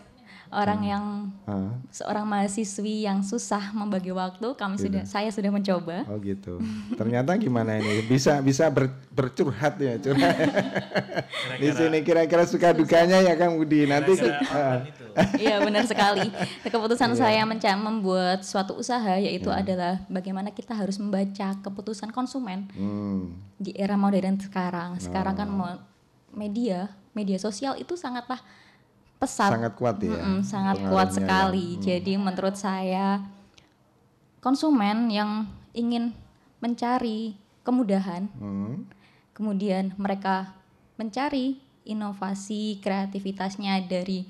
orang 0.56 0.82
yang 0.82 1.06
Ah, 1.44 1.76
seorang 1.90 2.24
mahasiswi 2.24 3.04
yang 3.04 3.20
susah 3.20 3.72
membagi 3.72 4.10
waktu, 4.10 4.48
kami 4.54 4.74
Iya. 4.74 4.82
sudah 4.82 5.04
saya 5.04 5.28
sudah 5.28 5.50
mencoba. 5.50 6.08
oh 6.08 6.16
gitu. 6.18 6.56
Ternyata 6.96 7.36
gimana 7.36 7.76
ini? 7.76 8.00
Bisa 8.02 8.40
bisa 8.40 8.70
ber- 8.70 8.96
bercurhat 9.10 9.76
ya, 9.76 9.98
curhat. 9.98 10.34
Di 11.62 11.70
sini 11.70 12.00
kira-kira 12.00 12.44
suka 12.44 12.72
dukanya 12.72 13.20
ya 13.20 13.34
Kang 13.34 13.56
Budi. 13.56 13.84
Nanti. 13.84 14.16
Iya 15.36 15.62
benar 15.62 15.84
sekali. 15.84 16.26
Keputusan 16.64 17.12
Iya. 17.12 17.20
saya 17.20 17.42
menca- 17.44 17.78
membuat 17.78 18.42
suatu 18.42 18.74
usaha 18.74 19.14
yaitu 19.16 19.46
adalah 19.48 20.02
bagaimana 20.08 20.50
kita 20.50 20.74
harus 20.74 20.98
membaca 20.98 21.54
keputusan 21.60 22.10
konsumen 22.10 22.66
Hmm, 22.72 23.38
di 23.56 23.74
era 23.74 23.94
modern 23.94 24.40
sekarang. 24.40 24.98
Sekarang 24.98 25.36
Oh. 25.36 25.40
kan 25.40 25.50
media 26.32 26.80
media 27.12 27.38
sosial 27.38 27.78
itu 27.78 27.94
sangatlah 27.94 28.42
pesat, 29.24 29.52
sangat 29.56 29.74
kuat 29.80 29.96
ya. 30.04 30.20
Mm-mm, 30.20 30.38
sangat 30.44 30.76
pengaruhnya 30.78 30.92
kuat 30.92 31.08
ya. 31.10 31.16
sekali. 31.16 31.68
Jadi 31.80 32.14
menurut 32.20 32.56
saya 32.60 33.08
konsumen 34.44 35.08
yang 35.08 35.48
ingin 35.72 36.12
mencari 36.60 37.36
kemudahan, 37.64 38.28
Hmm, 38.36 38.88
kemudian 39.32 39.96
mereka 39.96 40.52
mencari 41.00 41.60
inovasi 41.84 42.80
kreativitasnya 42.80 43.84
dari 43.88 44.28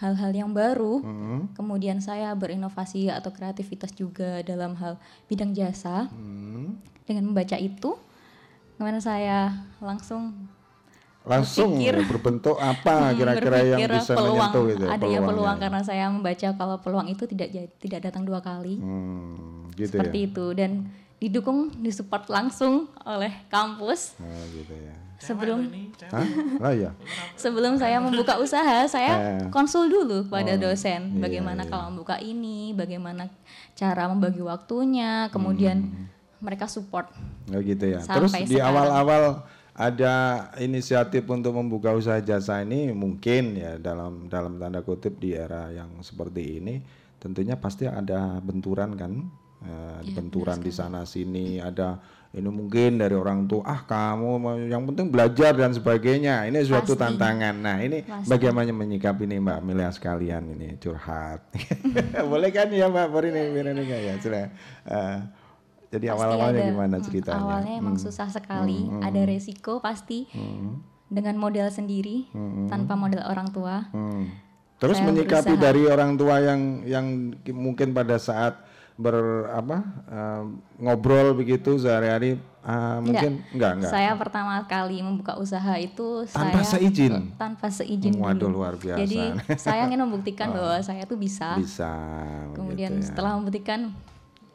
hal-hal 0.00 0.32
yang 0.34 0.50
baru. 0.52 1.00
hmm, 1.00 1.56
Kemudian 1.56 2.00
saya 2.02 2.32
berinovasi 2.34 3.08
atau 3.12 3.30
kreativitas 3.32 3.92
juga 3.94 4.40
dalam 4.44 4.76
hal 4.80 4.96
bidang 5.28 5.52
jasa. 5.56 6.08
hmm. 6.12 6.80
Dengan 7.02 7.32
membaca 7.32 7.58
itu, 7.58 7.98
kemudian 8.78 9.02
saya 9.02 9.66
langsung 9.82 10.32
Langsung 11.22 11.78
Berpikir. 11.78 11.94
berbentuk 12.04 12.56
apa 12.56 13.14
kira-kira 13.14 13.58
yang 13.62 13.80
bisa 13.86 14.12
peluang, 14.12 14.34
menyentuh 14.42 14.64
gitu. 14.66 14.84
adanya 14.84 14.98
peluangnya. 14.98 15.28
peluang 15.28 15.56
karena 15.56 15.80
saya 15.80 16.04
membaca 16.08 16.48
kalau 16.52 16.76
peluang 16.78 17.06
itu 17.06 17.24
tidak 17.26 17.48
tidak 17.78 18.00
datang 18.02 18.22
dua 18.22 18.38
kali. 18.38 18.74
Hmm, 18.76 19.70
gitu 19.72 19.94
seperti 19.94 20.18
ya. 20.18 20.28
itu 20.28 20.46
dan 20.52 20.70
didukung 21.16 21.58
disupport 21.78 22.26
langsung 22.28 22.90
oleh 23.00 23.30
kampus 23.46 24.18
Oh, 24.18 24.26
gitu 24.50 24.74
ya. 24.74 24.90
sebelum 25.16 25.70
Hah? 26.10 26.26
Lah 26.58 26.74
ya. 26.74 26.90
sebelum 27.34 27.78
saya 27.78 28.02
membuka 28.02 28.34
usaha 28.42 28.82
saya 28.84 29.38
Eh. 29.38 29.46
konsul 29.48 29.86
dulu 29.86 30.26
pada 30.26 30.58
dosen 30.58 31.14
iya, 31.14 31.20
bagaimana 31.22 31.62
iya. 31.62 31.70
kalau 31.70 31.84
membuka 31.88 32.18
ini 32.18 32.74
bagaimana 32.74 33.30
cara 33.72 34.10
membagi 34.10 34.42
waktunya 34.42 35.30
kemudian 35.30 35.94
mereka 36.38 36.66
support 36.66 37.06
Oh 37.48 37.58
gitu 37.58 37.86
ya. 37.86 38.02
Sampai 38.02 38.18
Terus 38.18 38.32
di 38.48 38.58
awal-awal 38.58 39.46
ada 39.72 40.48
inisiatif 40.60 41.24
untuk 41.28 41.56
membuka 41.56 41.96
usaha 41.96 42.20
jasa 42.20 42.60
ini? 42.60 42.92
Mungkin 42.92 43.56
ya 43.56 43.72
dalam 43.80 44.28
dalam 44.28 44.60
tanda 44.60 44.84
kutip 44.84 45.16
di 45.16 45.32
era 45.32 45.72
yang 45.72 46.04
seperti 46.04 46.60
ini 46.60 46.80
tentunya 47.16 47.56
pasti 47.56 47.88
ada 47.88 48.36
benturan 48.44 48.92
kan? 48.98 49.12
Eh, 49.62 50.10
benturan 50.18 50.58
di 50.58 50.74
sana 50.74 51.06
sini 51.06 51.62
ada 51.62 52.02
ini 52.34 52.50
mungkin 52.50 52.98
dari 52.98 53.14
orang 53.14 53.46
tua 53.46 53.62
ah 53.62 53.80
kamu 53.86 54.66
yang 54.66 54.88
penting 54.90 55.12
belajar 55.12 55.52
dan 55.52 55.70
sebagainya. 55.76 56.48
Ini 56.48 56.64
suatu 56.64 56.96
Pasti. 56.96 57.02
tantangan. 57.04 57.54
Nah 57.60 57.76
ini 57.78 58.02
Pasti. 58.02 58.26
bagaimana 58.26 58.72
menyikapi 58.72 59.28
ini 59.28 59.36
Mbak 59.38 59.60
Milia 59.62 59.92
sekalian 59.92 60.50
ini? 60.56 60.80
Curhat. 60.80 61.44
Boleh 62.32 62.50
kan 62.50 62.72
ya 62.72 62.88
Mbak 62.88 63.06
Porini 63.12 63.52
Veronica? 63.52 63.96
Ya 64.00 64.16
sudah. 64.18 64.48
Eh, 64.88 65.16
jadi 65.92 66.06
awal-awalnya 66.08 66.62
gimana 66.66 66.96
Hmm, 66.96 67.04
ceritanya 67.04 67.38
awalnya 67.38 67.74
emang 67.76 67.94
Hmm. 67.94 68.02
susah 68.02 68.26
sekali 68.26 68.80
ada 68.98 69.20
resiko 69.22 69.78
pasti 69.78 70.24
dengan 71.06 71.36
modal 71.36 71.68
sendiri 71.68 72.32
tanpa 72.66 72.96
modal 72.96 73.22
orang 73.22 73.48
tua 73.48 73.86
Hmm. 73.88 74.32
Terus 74.78 74.98
Saya 74.98 75.06
menyikapi 75.06 75.46
berusaha. 75.52 75.62
dari 75.62 75.82
orang 75.86 76.10
tua 76.12 76.36
yang 76.40 76.60
yang 76.82 77.06
ki- 77.38 77.54
mungkin 77.54 77.92
pada 77.92 78.18
saat 78.18 78.58
ber 78.94 79.14
apa 79.48 79.78
eh, 80.04 80.42
ngobrol 80.76 81.32
begitu 81.32 81.76
sehari-hari 81.76 82.34
ah, 82.60 82.98
mungkin 82.98 83.46
enggak 83.48 83.72
enggak 83.78 83.90
Saya 83.90 84.10
pertama 84.14 84.58
kali 84.66 84.98
membuka 84.98 85.36
usaha 85.36 85.78
itu 85.78 86.26
Tanpa 86.26 86.60
saya 86.60 86.82
seizin? 86.82 87.30
tanpa 87.36 87.66
seizin 87.68 88.10
Waduh, 88.16 88.50
dulu. 88.50 88.58
luar 88.58 88.74
biasa. 88.74 88.98
Jadi 88.98 89.20
saya 89.54 89.86
ingin 89.86 90.02
membuktikan 90.02 90.50
bahwa 90.56 90.74
saya 90.80 91.02
tuh 91.04 91.14
bisa. 91.16 91.54
bisa 91.56 91.88
Kemudian 92.52 92.90
begitu 92.90 92.98
ya. 92.98 93.06
setelah 93.06 93.32
membuktikan 93.34 93.80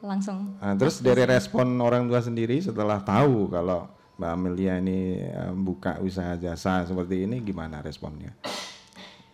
langsung 0.04 0.54
Ah, 0.62 0.74
terus 0.78 1.02
dari 1.02 1.26
respon 1.26 1.74
orang 1.82 2.06
tua 2.06 2.22
sendiri 2.22 2.62
setelah 2.62 3.02
tahu 3.02 3.50
kalau 3.50 3.90
Mbak 4.18 4.30
Amelia 4.34 4.78
ini 4.82 5.22
eh, 5.26 5.52
buka 5.54 5.98
usaha 6.02 6.34
jasa 6.38 6.86
seperti 6.86 7.26
ini 7.26 7.42
gimana 7.42 7.82
responnya? 7.82 8.34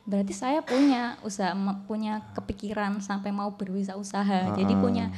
berarti 0.04 0.36
saya 0.36 0.60
punya 0.60 1.16
usaha 1.24 1.56
punya 1.88 2.20
kepikiran 2.36 3.00
sampai 3.00 3.32
mau 3.32 3.56
berwirausaha. 3.56 4.52
Jadi 4.52 4.76
punya 4.76 5.08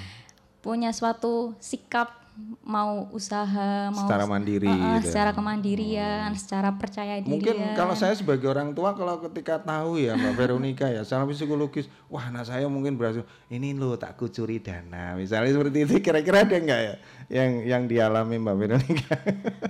punya 0.63 0.91
suatu 0.95 1.55
sikap 1.59 2.26
mau 2.66 3.09
usaha 3.16 3.88
mau 3.88 4.05
Secara 4.05 4.29
mandiri 4.29 4.68
gitu 4.68 4.85
ya. 4.85 5.01
secara 5.07 5.31
kemandirian, 5.33 6.29
secara 6.37 6.75
percaya 6.77 7.22
diri. 7.22 7.40
Mungkin 7.40 7.57
kalau 7.72 7.94
saya 7.96 8.12
sebagai 8.12 8.51
orang 8.53 8.77
tua 8.77 8.92
kalau 8.92 9.22
ketika 9.25 9.62
tahu 9.62 9.96
ya 9.96 10.18
Mbak 10.18 10.35
Veronica 10.37 10.87
ya 10.90 11.01
secara 11.07 11.25
psikologis, 11.25 11.88
wah 12.12 12.29
anak 12.29 12.44
saya 12.44 12.68
mungkin 12.68 13.01
berhasil, 13.01 13.25
ini 13.49 13.72
lo 13.72 13.96
tak 13.96 14.20
kucuri 14.20 14.61
dana, 14.61 15.16
misalnya 15.16 15.55
seperti 15.57 15.79
itu 15.88 15.94
kira-kira 16.05 16.44
ada 16.44 16.57
enggak 16.59 16.81
ya 16.83 16.94
yang 17.33 17.51
yang 17.64 17.83
dialami 17.88 18.37
Mbak 18.37 18.57
Veronica? 18.61 19.14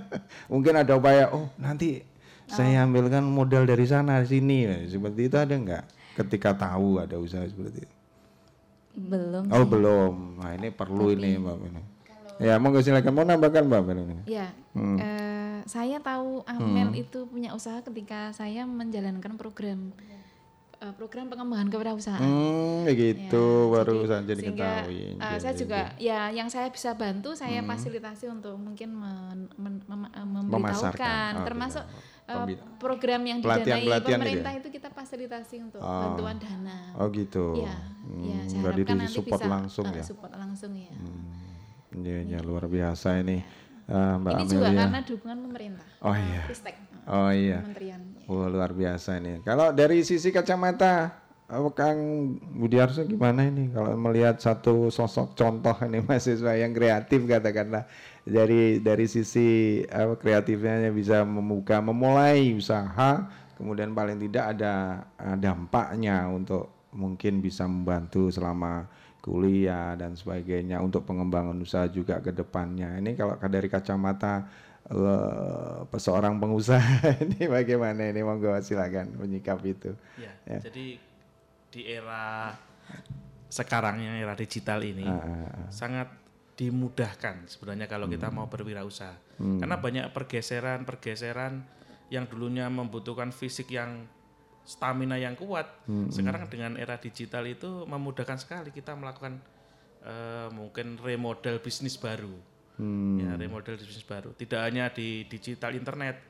mungkin 0.51 0.73
ada 0.75 0.93
upaya, 0.99 1.31
oh 1.31 1.47
nanti 1.55 2.03
saya 2.47 2.83
ambilkan 2.83 3.23
modal 3.23 3.63
dari 3.63 3.87
sana 3.87 4.19
sini, 4.27 4.67
seperti 4.91 5.31
itu 5.31 5.37
ada 5.39 5.55
enggak? 5.55 5.85
Ketika 6.19 6.51
tahu 6.57 6.99
ada 6.99 7.15
usaha 7.15 7.45
seperti 7.47 7.85
itu. 7.85 7.95
belum 8.97 9.53
Oh 9.53 9.61
belum, 9.63 10.41
nah 10.41 10.57
ini 10.57 10.73
perlu 10.73 11.13
ini 11.13 11.37
Mbak 11.37 11.55
Veronica. 11.61 11.96
Ya 12.37 12.55
mau 12.55 12.69
silakan 12.75 13.11
mau 13.11 13.23
nambahkan 13.23 13.63
Mbak 13.63 13.81
Veronica. 13.83 14.23
Ya, 14.25 14.53
Hmm. 14.71 14.95
eh, 14.95 15.59
saya 15.65 15.97
tahu 15.99 16.45
Amel 16.45 16.93
itu 16.95 17.25
punya 17.25 17.51
usaha 17.51 17.81
ketika 17.81 18.29
saya 18.31 18.63
menjalankan 18.63 19.35
program 19.35 19.89
eh, 20.77 20.93
program 20.93 21.25
pengembangan 21.25 21.73
kewirausahaan. 21.73 22.21
Hmm, 22.21 22.85
begitu 22.85 23.33
Ya, 23.41 23.73
baru 23.73 23.97
saja 24.05 24.29
sehingga, 24.29 24.85
diketahui. 24.85 25.01
eh, 25.09 25.17
Iya, 25.17 25.37
saya 25.39 25.49
iya, 25.49 25.57
juga 25.57 25.79
iya. 25.97 26.19
ya 26.29 26.37
yang 26.37 26.49
saya 26.53 26.69
bisa 26.69 26.93
bantu 26.93 27.33
saya 27.33 27.65
fasilitasi 27.65 28.29
untuk 28.29 28.53
mungkin 28.55 28.93
men, 28.93 29.49
men- 29.57 29.81
mem- 29.83 30.05
eh, 30.07 30.21
memberitahukan 30.21 31.31
Oh, 31.33 31.43
termasuk 31.43 31.81
eh, 31.81 32.29
Pembi- 32.29 32.61
program 32.77 33.21
yang 33.23 33.39
Pelatihan- 33.39 33.81
didanai 33.81 33.87
pelatihan 33.89 34.05
itu 34.13 34.21
pemerintah 34.21 34.51
ya? 34.51 34.59
itu 34.59 34.67
kita 34.69 34.89
fasilitasi 34.91 35.55
untuk 35.63 35.81
Oh. 35.81 36.01
bantuan 36.03 36.37
dana. 36.37 36.77
Oh 36.93 37.09
gitu. 37.09 37.45
Iya, 37.57 37.73
Hmm, 37.97 38.21
iya, 38.21 38.37
saya 38.45 38.61
harapkan 38.61 38.95
nanti 38.95 39.09
disupport 39.09 39.39
bisa 39.39 39.47
langsung 39.49 39.85
eh, 39.87 39.95
ya. 39.95 40.03
support 40.05 40.31
langsung 40.31 40.71
ya. 40.77 40.91
Iya, 42.07 42.39
luar 42.41 42.65
biasa 42.65 43.19
ini 43.19 43.43
eh, 43.87 44.13
Mbak 44.19 44.31
Ini 44.33 44.43
juga 44.47 44.67
Amelia. 44.67 44.79
karena 44.83 44.99
dukungan 45.03 45.37
pemerintah. 45.47 45.85
Oh 46.03 46.15
iya. 46.15 46.43
Ristek, 46.47 46.75
Oh 47.07 47.31
iya. 47.31 47.59
Kementerian. 47.63 48.01
ya. 48.03 48.27
Wah 48.27 48.47
luar 48.51 48.71
biasa 48.75 49.09
ini. 49.19 49.39
Kalau 49.41 49.71
dari 49.71 50.03
sisi 50.03 50.27
kacamata 50.29 51.15
eh, 51.47 51.71
Kang 51.71 51.99
Budiarso 52.55 53.07
gimana 53.07 53.47
ini 53.47 53.71
kalau 53.71 53.95
melihat 53.95 54.35
satu 54.39 54.91
sosok 54.91 55.35
contoh 55.35 55.75
ini 55.87 56.03
mahasiswa 56.07 56.53
yang 56.55 56.75
kreatif 56.75 57.23
katakanlah 57.23 57.87
dari 58.27 58.83
dari 58.83 59.07
sisi 59.07 59.79
apa, 59.87 60.19
kreatifnya 60.19 60.91
bisa 60.91 61.23
membuka 61.23 61.79
memulai 61.79 62.51
usaha 62.51 63.23
kemudian 63.55 63.95
paling 63.95 64.19
tidak 64.19 64.59
ada 64.59 65.01
dampaknya 65.39 66.27
untuk 66.27 66.67
mungkin 66.91 67.39
bisa 67.39 67.63
membantu 67.63 68.27
selama 68.27 68.85
kuliah 69.27 69.99
dan 69.99 70.15
sebagainya 70.15 70.79
untuk 70.79 71.03
pengembangan 71.03 71.59
usaha 71.59 71.83
juga 71.91 72.23
ke 72.23 72.31
depannya. 72.31 72.95
Ini 72.95 73.11
kalau 73.19 73.35
dari 73.35 73.67
kacamata 73.67 74.47
eh, 74.87 75.99
seorang 75.99 76.39
pengusaha 76.39 77.11
ini 77.27 77.51
bagaimana 77.51 78.07
ini 78.07 78.23
monggo 78.23 78.55
silakan 78.63 79.19
menyikap 79.19 79.59
itu. 79.67 79.91
Ya, 80.15 80.31
Ya. 80.47 80.63
jadi 80.63 80.95
di 81.67 81.81
era 81.83 82.55
sekarang 83.47 83.99
yang 83.99 84.15
era 84.15 84.35
digital 84.35 84.79
ini 84.83 85.03
Ah, 85.03 85.67
sangat 85.71 86.07
dimudahkan 86.57 87.45
sebenarnya 87.45 87.85
kalau 87.85 88.07
kita 88.09 88.31
mau 88.31 88.47
berwirausaha. 88.47 89.13
Hmm. 89.37 89.59
Karena 89.61 89.77
banyak 89.77 90.05
pergeseran-pergeseran 90.09 91.61
yang 92.09 92.25
dulunya 92.25 92.65
membutuhkan 92.71 93.29
fisik 93.29 93.75
yang 93.75 94.07
stamina 94.67 95.15
yang 95.15 95.33
kuat. 95.33 95.63
Hmm, 95.87 96.11
Sekarang 96.11 96.51
dengan 96.51 96.75
era 96.75 96.99
digital 96.99 97.47
itu 97.47 97.87
memudahkan 97.87 98.35
sekali 98.35 98.69
kita 98.69 98.91
melakukan 98.93 99.39
eh, 100.03 100.51
mungkin 100.51 100.99
remodel 100.99 101.57
bisnis 101.57 101.95
baru. 101.95 102.35
Hmm. 102.77 103.17
ya 103.17 103.33
remodel 103.33 103.73
bisnis 103.73 104.05
baru 104.05 104.37
tidak 104.37 104.61
hanya 104.61 104.93
di 104.93 105.25
digital 105.25 105.73
internet 105.73 106.21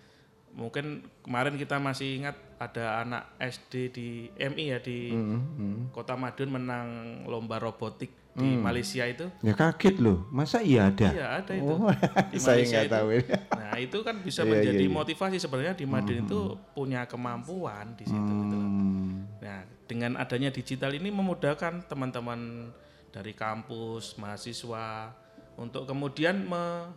mungkin 0.56 1.04
kemarin 1.20 1.60
kita 1.60 1.76
masih 1.76 2.24
ingat 2.24 2.40
ada 2.56 3.04
anak 3.04 3.36
SD 3.38 3.74
di 3.92 4.08
MI 4.32 4.66
ya 4.72 4.80
di 4.80 5.12
Hmm, 5.12 5.92
Kota 5.92 6.16
Madiun 6.16 6.48
menang 6.48 6.88
lomba 7.28 7.60
robotik 7.60 8.16
di 8.38 8.54
Malaysia 8.54 9.02
itu 9.02 9.26
Ya 9.42 9.52
kaget 9.52 9.98
loh, 9.98 10.30
masa 10.30 10.62
iya 10.62 10.88
ada? 10.88 11.10
iya 11.10 11.28
ada 11.36 11.52
itu 11.52 11.66
Oh, 11.68 11.90
di 12.32 12.38
saya 12.38 12.62
Malaysia 12.62 12.78
nggak 12.78 12.86
itu. 12.86 12.94
tahu. 12.94 13.08
nah 13.52 13.76
itu 13.76 13.98
kan 14.00 14.16
bisa 14.22 14.42
Iya, 14.46 14.50
menjadi 14.50 14.78
iya, 14.80 14.88
iya. 14.88 14.96
motivasi 14.96 15.38
sebenarnya 15.38 15.74
di 15.74 15.86
Madiun 15.86 16.20
itu 16.24 16.40
punya 16.72 17.02
kemampuan 17.04 17.94
di 17.94 18.06
situ 18.06 18.32
gitu 18.38 18.56
loh. 18.56 18.70
Hmm. 18.70 19.26
Nah, 19.38 19.60
dengan 19.84 20.12
adanya 20.16 20.50
digital 20.50 20.92
ini 20.92 21.10
memudahkan 21.10 21.86
teman-teman 21.86 22.70
dari 23.10 23.34
kampus, 23.34 24.14
mahasiswa 24.16 25.10
untuk 25.56 25.84
kemudian 25.84 26.38
me- 26.44 26.94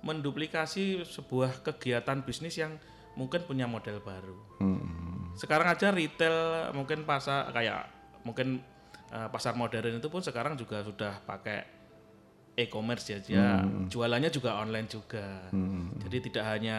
menduplikasi 0.00 1.02
sebuah 1.02 1.62
kegiatan 1.62 2.22
bisnis 2.22 2.54
yang 2.54 2.78
mungkin 3.12 3.42
punya 3.42 3.66
model 3.66 3.98
baru. 3.98 4.38
Hmm. 4.62 5.34
Sekarang 5.34 5.66
aja 5.66 5.90
retail 5.90 6.34
mungkin 6.70 7.02
pasar 7.02 7.50
kayak 7.50 7.90
mungkin 8.22 8.62
eh, 9.12 9.28
pasar 9.28 9.54
modern 9.56 9.98
itu 9.98 10.08
pun 10.08 10.20
sekarang 10.20 10.56
juga 10.56 10.82
sudah 10.84 11.20
pakai 11.24 11.78
e-commerce 12.58 13.06
ya, 13.14 13.18
dia 13.22 13.46
jualannya 13.86 14.34
juga 14.34 14.58
online 14.58 14.90
juga. 14.90 15.46
Jadi 16.02 16.26
tidak 16.26 16.42
hanya 16.42 16.78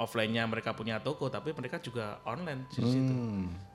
offline-nya 0.00 0.48
mereka 0.48 0.72
punya 0.72 0.96
toko, 0.96 1.28
tapi 1.28 1.52
mereka 1.52 1.76
juga 1.76 2.24
online 2.24 2.64
di 2.72 2.80
situ. 2.80 3.14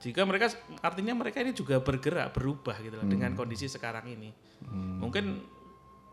Jika 0.02 0.26
mereka 0.26 0.50
artinya 0.82 1.14
mereka 1.14 1.38
ini 1.46 1.54
juga 1.54 1.78
bergerak, 1.78 2.34
berubah 2.34 2.74
gitu 2.82 2.98
loh 2.98 3.06
dengan 3.06 3.38
kondisi 3.38 3.70
sekarang 3.70 4.10
ini. 4.10 4.34
Mungkin 4.98 5.38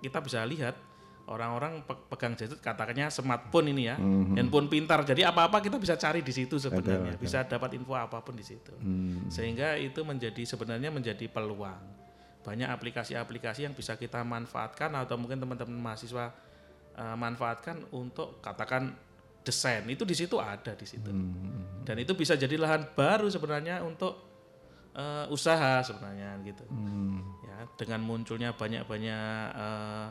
kita 0.06 0.22
bisa 0.22 0.46
lihat 0.46 0.78
orang-orang 1.24 1.88
pe- 1.88 2.04
pegang 2.12 2.36
gadget 2.36 2.60
katakannya 2.60 3.08
smartphone 3.08 3.72
ini 3.72 3.88
ya, 3.88 3.96
handphone 4.36 4.68
pintar. 4.68 5.08
Jadi 5.08 5.24
apa-apa 5.24 5.64
kita 5.64 5.80
bisa 5.80 5.96
cari 5.96 6.20
di 6.20 6.36
situ 6.36 6.60
sebenarnya, 6.60 7.16
bisa 7.16 7.48
dapat 7.48 7.80
info 7.80 7.96
apa 7.96 8.20
pun 8.20 8.36
di 8.36 8.44
situ. 8.44 8.76
Sehingga 9.32 9.80
itu 9.80 10.04
menjadi 10.04 10.44
sebenarnya 10.44 10.92
menjadi 10.92 11.24
peluang. 11.28 11.80
Banyak 12.44 12.68
aplikasi-aplikasi 12.68 13.64
yang 13.64 13.72
bisa 13.72 13.96
kita 13.96 14.20
manfaatkan 14.20 14.92
atau 15.00 15.16
mungkin 15.16 15.40
teman-teman 15.40 15.80
mahasiswa 15.80 16.36
eh, 16.94 17.16
manfaatkan 17.16 17.88
untuk 17.96 18.44
katakan 18.44 18.92
desain. 19.48 19.88
Itu 19.88 20.04
di 20.04 20.12
situ 20.12 20.36
ada 20.38 20.76
di 20.76 20.84
situ. 20.84 21.08
Dan 21.84 21.96
itu 22.00 22.12
bisa 22.14 22.36
jadi 22.36 22.60
lahan 22.60 22.92
baru 22.92 23.32
sebenarnya 23.32 23.80
untuk 23.80 24.20
eh, 24.92 25.26
usaha 25.32 25.80
sebenarnya 25.82 26.36
gitu. 26.44 26.68
Ya, 27.48 27.64
dengan 27.80 28.04
munculnya 28.04 28.52
banyak-banyak 28.52 29.46
eh, 29.56 30.08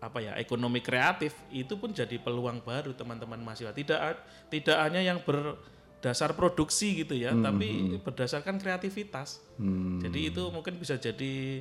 apa 0.00 0.18
ya 0.24 0.32
ekonomi 0.40 0.80
kreatif 0.80 1.36
itu 1.52 1.76
pun 1.76 1.92
jadi 1.92 2.16
peluang 2.16 2.64
baru 2.64 2.96
teman-teman 2.96 3.36
mahasiswa. 3.44 3.76
Tidak 3.76 4.00
tidak 4.48 4.76
hanya 4.80 5.04
yang 5.04 5.20
berdasar 5.20 6.32
produksi 6.32 7.04
gitu 7.04 7.12
ya 7.12 7.36
tapi 7.36 8.00
berdasarkan 8.00 8.56
kreativitas. 8.56 9.44
Jadi 10.00 10.32
itu 10.32 10.48
mungkin 10.48 10.80
bisa 10.80 10.96
jadi 10.96 11.60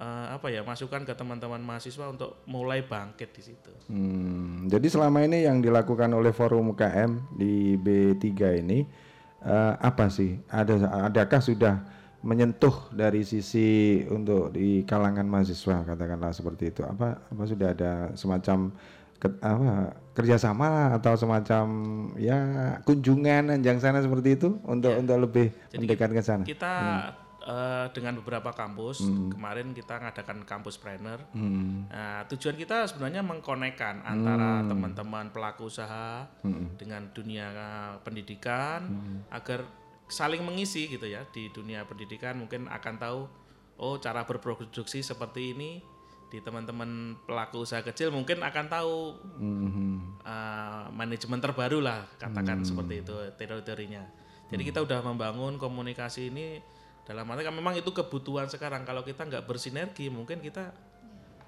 eh, 0.00 0.26
apa 0.32 0.48
ya 0.48 0.64
masukan 0.64 1.04
ke 1.04 1.12
teman-teman 1.12 1.60
mahasiswa 1.60 2.08
untuk 2.08 2.40
mulai 2.48 2.80
bangkit 2.80 3.30
di 3.36 3.42
situ. 3.52 3.72
Hmm, 3.92 4.64
jadi 4.64 4.88
selama 4.88 5.28
ini 5.28 5.44
yang 5.44 5.60
dilakukan 5.60 6.08
oleh 6.16 6.32
Forum 6.32 6.72
UKM 6.72 7.36
di 7.36 7.76
B3 7.76 8.24
ini 8.64 8.88
eh, 9.44 9.74
apa 9.76 10.08
sih? 10.08 10.40
Ada 10.48 11.12
adakah 11.12 11.40
sudah 11.44 11.97
menyentuh 12.18 12.90
dari 12.90 13.22
sisi 13.22 14.02
untuk 14.10 14.50
di 14.50 14.82
kalangan 14.82 15.22
mahasiswa 15.22 15.86
katakanlah 15.86 16.34
seperti 16.34 16.74
itu? 16.74 16.82
Apa 16.82 17.22
apa 17.30 17.42
sudah 17.46 17.70
ada 17.70 17.92
semacam 18.18 18.74
ke- 19.18 19.38
apa 19.42 19.94
kerjasama 20.14 20.98
atau 20.98 21.14
semacam 21.14 21.64
ya 22.18 22.38
kunjungan 22.82 23.54
anjang 23.54 23.78
sana 23.78 24.02
seperti 24.02 24.34
itu 24.34 24.58
untuk 24.66 24.94
untuk 24.98 25.14
lebih 25.14 25.54
Jadi 25.70 25.78
mendekat 25.78 26.10
ke 26.10 26.22
sana? 26.22 26.42
kita 26.42 26.74
eh, 27.42 27.86
dengan 27.94 28.18
beberapa 28.18 28.50
kampus 28.50 29.02
kemarin 29.30 29.70
kita 29.70 30.02
ngadakan 30.02 30.42
kampus 30.42 30.74
planner. 30.78 31.22
Hmm. 31.34 31.86
Nah, 31.86 32.26
tujuan 32.34 32.58
kita 32.58 32.86
sebenarnya 32.90 33.22
mengkonekkan 33.22 34.02
antara 34.02 34.66
teman-teman 34.66 35.30
pelaku 35.30 35.70
usaha 35.70 36.26
dengan 36.78 37.06
dunia 37.14 37.46
eh, 37.54 37.94
pendidikan 38.02 38.90
agar 39.30 39.66
saling 40.08 40.40
mengisi 40.40 40.88
gitu 40.88 41.04
ya 41.04 41.24
di 41.28 41.48
dunia 41.48 41.84
pendidikan 41.84 42.36
mungkin 42.36 42.66
akan 42.66 42.94
tahu 42.96 43.20
oh 43.78 43.94
cara 44.00 44.24
berproduksi 44.24 45.00
seperti 45.00 45.52
ini 45.54 45.78
di 46.28 46.44
teman-teman 46.44 47.16
pelaku 47.24 47.64
usaha 47.64 47.80
kecil 47.80 48.12
mungkin 48.12 48.44
akan 48.44 48.66
tahu 48.68 49.16
Mhm. 49.40 50.20
eh, 50.20 50.84
manajemen 50.92 51.40
terbaru 51.40 51.80
lah 51.80 52.04
katakan 52.20 52.60
seperti 52.64 53.00
itu 53.00 53.14
teori-teorinya. 53.32 54.04
Jadi 54.48 54.62
kita 54.64 54.80
udah 54.80 55.00
membangun 55.00 55.56
komunikasi 55.56 56.28
ini 56.28 56.60
dalam 57.04 57.24
arti 57.28 57.44
kan 57.44 57.52
memang 57.56 57.76
itu 57.76 57.88
kebutuhan 57.88 58.48
sekarang. 58.48 58.84
Kalau 58.84 59.04
kita 59.04 59.24
nggak 59.24 59.44
bersinergi 59.44 60.12
mungkin 60.12 60.40
kita 60.40 60.72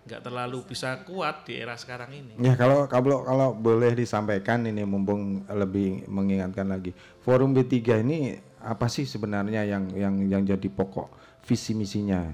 nggak 0.01 0.21
terlalu 0.25 0.65
bisa 0.65 1.05
kuat 1.05 1.45
di 1.45 1.61
era 1.61 1.77
sekarang 1.77 2.09
ini. 2.17 2.33
Ya 2.41 2.57
kalau 2.57 2.89
kalau 2.89 3.21
kalau 3.21 3.53
boleh 3.53 3.93
disampaikan 3.93 4.65
ini 4.65 4.85
mumpung 4.89 5.45
lebih 5.49 6.09
mengingatkan 6.09 6.73
lagi. 6.73 6.97
Forum 7.21 7.53
B3 7.53 8.01
ini 8.01 8.41
apa 8.61 8.87
sih 8.87 9.05
sebenarnya 9.05 9.65
yang 9.65 9.89
yang 9.91 10.15
yang 10.23 10.43
jadi 10.43 10.69
pokok 10.69 11.09
visi 11.43 11.73
misinya 11.73 12.29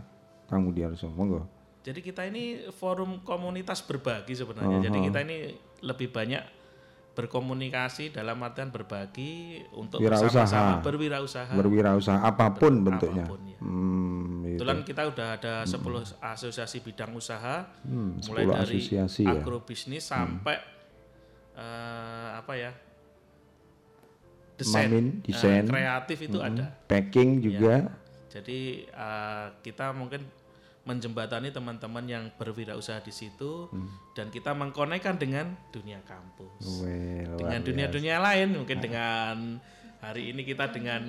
Kang 0.47 0.63
Budiarso? 0.63 1.07
Monggo. 1.09 1.47
Jadi 1.83 2.03
kita 2.03 2.27
ini 2.27 2.67
forum 2.71 3.23
komunitas 3.23 3.79
berbagi 3.81 4.35
sebenarnya. 4.35 4.83
Jadi 4.83 4.99
kita 5.07 5.23
ini 5.23 5.55
lebih 5.81 6.11
banyak 6.11 6.43
berkomunikasi 7.17 8.13
dalam 8.13 8.37
artian 8.43 8.69
berbagi 8.69 9.63
untuk 9.73 10.03
bersama-sama 10.03 10.85
berwirausaha. 10.85 11.49
Berwirausaha 11.49 12.19
apa 12.21 12.53
pun 12.53 12.85
Ber- 12.85 12.93
bentuknya. 12.93 13.25
apa 13.25 13.33
pun, 13.33 13.41
ya. 13.47 13.59
Hmm, 13.65 14.45
itu. 14.45 14.61
Kebetulan 14.61 14.79
kita 14.85 15.03
udah 15.09 15.29
ada 15.33 15.55
10 15.65 15.81
asosiasi 16.21 16.85
bidang 16.85 17.17
usaha, 17.17 17.73
Hmm, 17.83 18.21
mulai 18.21 18.45
10 18.45 18.53
dari 18.53 18.79
ya. 18.85 19.33
agrobisnis 19.33 20.05
sampai 20.05 20.61
eh, 21.57 22.29
apa 22.37 22.53
ya 22.53 22.69
desain, 24.57 24.89
Mamin, 24.89 25.07
eh, 25.21 25.29
desain. 25.29 25.65
kreatif 25.65 26.19
itu 26.23 26.39
Hmm, 26.39 26.49
ada. 26.49 26.65
Packing 26.87 27.31
juga. 27.39 27.75
Jadi 28.29 28.61
eh, 28.85 29.47
kita 29.61 29.93
mungkin 29.93 30.25
menjembatani 30.83 31.51
teman-teman 31.51 32.05
yang 32.05 32.25
berwirausaha 32.33 33.01
di 33.01 33.11
situ 33.11 33.67
Hmm. 33.67 33.91
dan 34.15 34.31
kita 34.31 34.53
mengkonekkan 34.53 35.19
dengan 35.19 35.59
dunia 35.69 35.99
kampus, 36.01 36.63
luar 36.63 37.37
dengan 37.37 37.61
dunia-dunia 37.61 38.17
lain, 38.17 38.55
mungkin 38.55 38.79
dengan 38.79 39.59
hari 40.07 40.31
ini 40.31 40.47
kita 40.47 40.71
dengan 40.71 41.03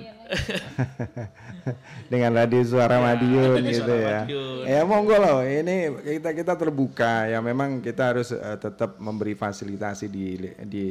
dengan 2.12 2.34
radio 2.34 2.66
suara 2.66 2.98
Madiun 2.98 3.62
Radio 3.62 3.70
gitu 3.70 3.94
Suara 3.94 4.02
ya. 4.02 4.20
Madiun. 4.26 4.64
Ya 4.66 4.80
monggo 4.82 5.16
loh, 5.16 5.38
ini 5.46 5.94
kita 6.18 6.34
kita 6.34 6.58
terbuka 6.58 7.30
ya 7.30 7.38
memang 7.38 7.78
kita 7.78 8.10
harus 8.10 8.34
eh, 8.34 8.58
tetap 8.58 8.98
memberi 8.98 9.38
fasilitasi 9.38 10.10
di 10.10 10.34
di 10.66 10.84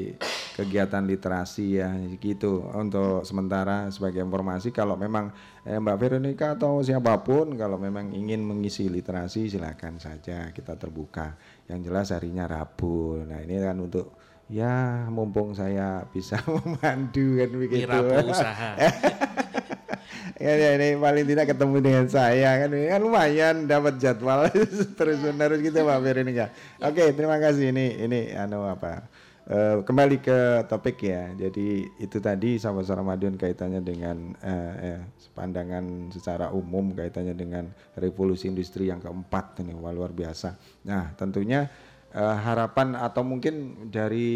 kegiatan 0.56 1.04
literasi 1.04 1.84
ya 1.84 1.92
gitu 2.18 2.64
untuk 2.72 3.28
sementara 3.28 3.92
sebagai 3.92 4.24
informasi 4.24 4.72
kalau 4.72 4.96
memang 4.96 5.36
eh, 5.68 5.76
Mbak 5.76 5.98
Veronica 6.00 6.56
atau 6.56 6.80
siapa 6.80 7.20
pun 7.28 7.60
kalau 7.60 7.76
memang 7.76 8.16
ingin 8.16 8.40
mengisi 8.40 8.88
literasi 8.88 9.52
silakan 9.52 10.00
saja 10.00 10.50
kita 10.56 10.80
terbuka. 10.80 11.36
Yang 11.68 11.92
jelas 11.92 12.08
harinya 12.16 12.48
Rabu. 12.48 13.28
Nah, 13.28 13.44
ini 13.44 13.60
kan 13.60 13.76
untuk 13.76 14.17
ya 14.48 15.08
mumpung 15.12 15.52
saya 15.52 16.08
bisa 16.12 16.40
memandu 16.48 17.40
kan 17.40 17.50
begitu. 17.52 18.00
Usaha. 18.32 18.72
ya, 20.44 20.54
ya, 20.56 20.70
ini 20.80 20.96
paling 20.96 21.26
tidak 21.28 21.46
ketemu 21.52 21.78
dengan 21.84 22.06
saya 22.08 22.64
kan 22.64 22.70
ini 22.72 22.88
kan 22.88 23.02
lumayan 23.04 23.56
dapat 23.68 24.00
jadwal 24.00 24.48
terus 24.98 25.20
menerus 25.20 25.60
gitu 25.60 25.84
Mbak 25.84 26.00
Veronica. 26.00 26.46
Oke, 26.80 27.12
terima 27.12 27.38
kasih 27.42 27.76
ini 27.76 28.00
ini 28.08 28.20
anu 28.38 28.64
apa 28.70 29.04
eh, 29.48 29.84
kembali 29.84 30.18
ke 30.24 30.40
topik 30.72 30.98
ya. 31.04 31.34
Jadi 31.36 31.88
itu 32.00 32.18
tadi 32.24 32.56
sahabat 32.56 32.88
suara 32.88 33.04
Madiun 33.04 33.36
kaitannya 33.36 33.82
dengan 33.84 34.32
eh, 34.40 34.74
eh, 34.96 35.00
pandangan 35.36 36.14
secara 36.14 36.54
umum 36.54 36.96
kaitannya 36.96 37.34
dengan 37.34 37.68
revolusi 38.00 38.48
industri 38.48 38.88
yang 38.88 39.04
keempat 39.04 39.60
ini 39.64 39.74
wah, 39.76 39.92
luar 39.92 40.16
biasa. 40.16 40.56
Nah, 40.88 41.14
tentunya 41.20 41.68
eh, 42.14 42.38
harapan 42.44 42.96
atau 42.96 43.24
mungkin 43.26 43.88
dari 43.90 44.30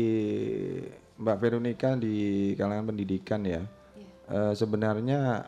Mbak 1.21 1.37
Veronica 1.37 1.93
di 1.95 2.51
kalangan 2.57 2.89
pendidikan 2.91 3.45
ya. 3.45 3.61
Eh, 4.31 4.53
sebenarnya 4.55 5.43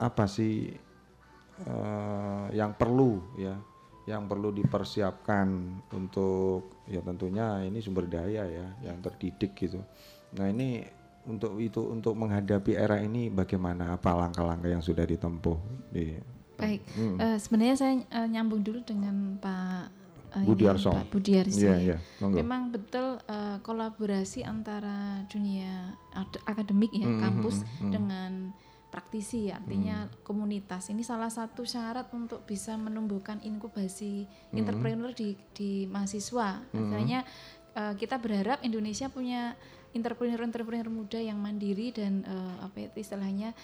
apa 0.00 0.24
sih 0.24 0.70
eh, 1.66 2.44
yang 2.56 2.72
perlu 2.72 3.36
ya 3.36 3.58
yang 4.08 4.26
perlu 4.26 4.50
dipersiapkan 4.50 5.46
untuk 5.92 6.82
ya 6.88 7.04
tentunya 7.04 7.62
ini 7.62 7.78
sumber 7.78 8.08
daya 8.08 8.48
ya 8.48 8.66
yang 8.80 8.98
terdidik 9.04 9.52
gitu 9.54 9.78
nah 10.34 10.48
ini 10.48 10.82
untuk 11.28 11.60
itu 11.60 11.84
untuk 11.84 12.16
menghadapi 12.16 12.74
era 12.74 12.96
ini 12.98 13.28
bagaimana 13.28 13.92
apa 13.94 14.16
langkah-langkah 14.16 14.72
yang 14.72 14.80
sudah 14.82 15.04
ditempuh 15.04 15.58
di 15.92 16.16
Baik, 16.60 16.84
Hmm. 16.92 17.16
eh, 17.16 17.38
sebenarnya 17.40 17.76
saya 17.76 17.92
eh, 18.04 18.28
nyambung 18.28 18.60
dulu 18.60 18.84
dengan 18.84 19.36
Pak 19.40 19.99
eh, 20.32 20.44
Budi 20.44 20.64
ini, 20.64 20.70
Arso. 20.70 20.90
Pak 20.90 21.06
Budiarso 21.08 21.58
Iya, 21.58 21.70
ya. 21.70 21.76
iya, 21.78 21.96
monggo. 22.18 22.36
Memang 22.38 22.62
betul 22.70 23.06
eh, 23.20 23.58
kolaborasi 23.60 24.40
antara 24.42 25.22
dunia 25.26 25.90
ad- 26.12 26.42
akademik 26.44 26.90
ya 26.90 27.06
Hmm, 27.06 27.20
kampus 27.20 27.60
hmm, 27.60 27.70
hmm. 27.80 27.90
dengan 27.90 28.32
praktisi 28.90 29.46
ya, 29.46 29.62
artinya 29.62 30.10
komunitas. 30.22 30.90
Ini 30.90 31.02
salah 31.02 31.30
satu 31.30 31.62
syarat 31.62 32.10
untuk 32.10 32.42
bisa 32.42 32.74
menumbuhkan 32.74 33.38
inkubasi 33.40 34.26
Hmm. 34.50 34.58
entrepreneur 34.58 35.10
di 35.10 35.38
di 35.52 35.86
mahasiswa. 35.86 36.58
Misalnya 36.70 37.22
eh, 37.70 37.94
kita 37.94 38.18
berharap 38.18 38.62
Indonesia 38.62 39.06
punya 39.06 39.54
entrepreneur-entrepreneur 39.90 40.86
muda 40.86 41.18
yang 41.18 41.38
mandiri 41.38 41.90
dan 41.90 42.22
eh, 42.22 42.54
apa 42.62 42.90
itu 42.90 42.98
istilahnya 42.98 43.54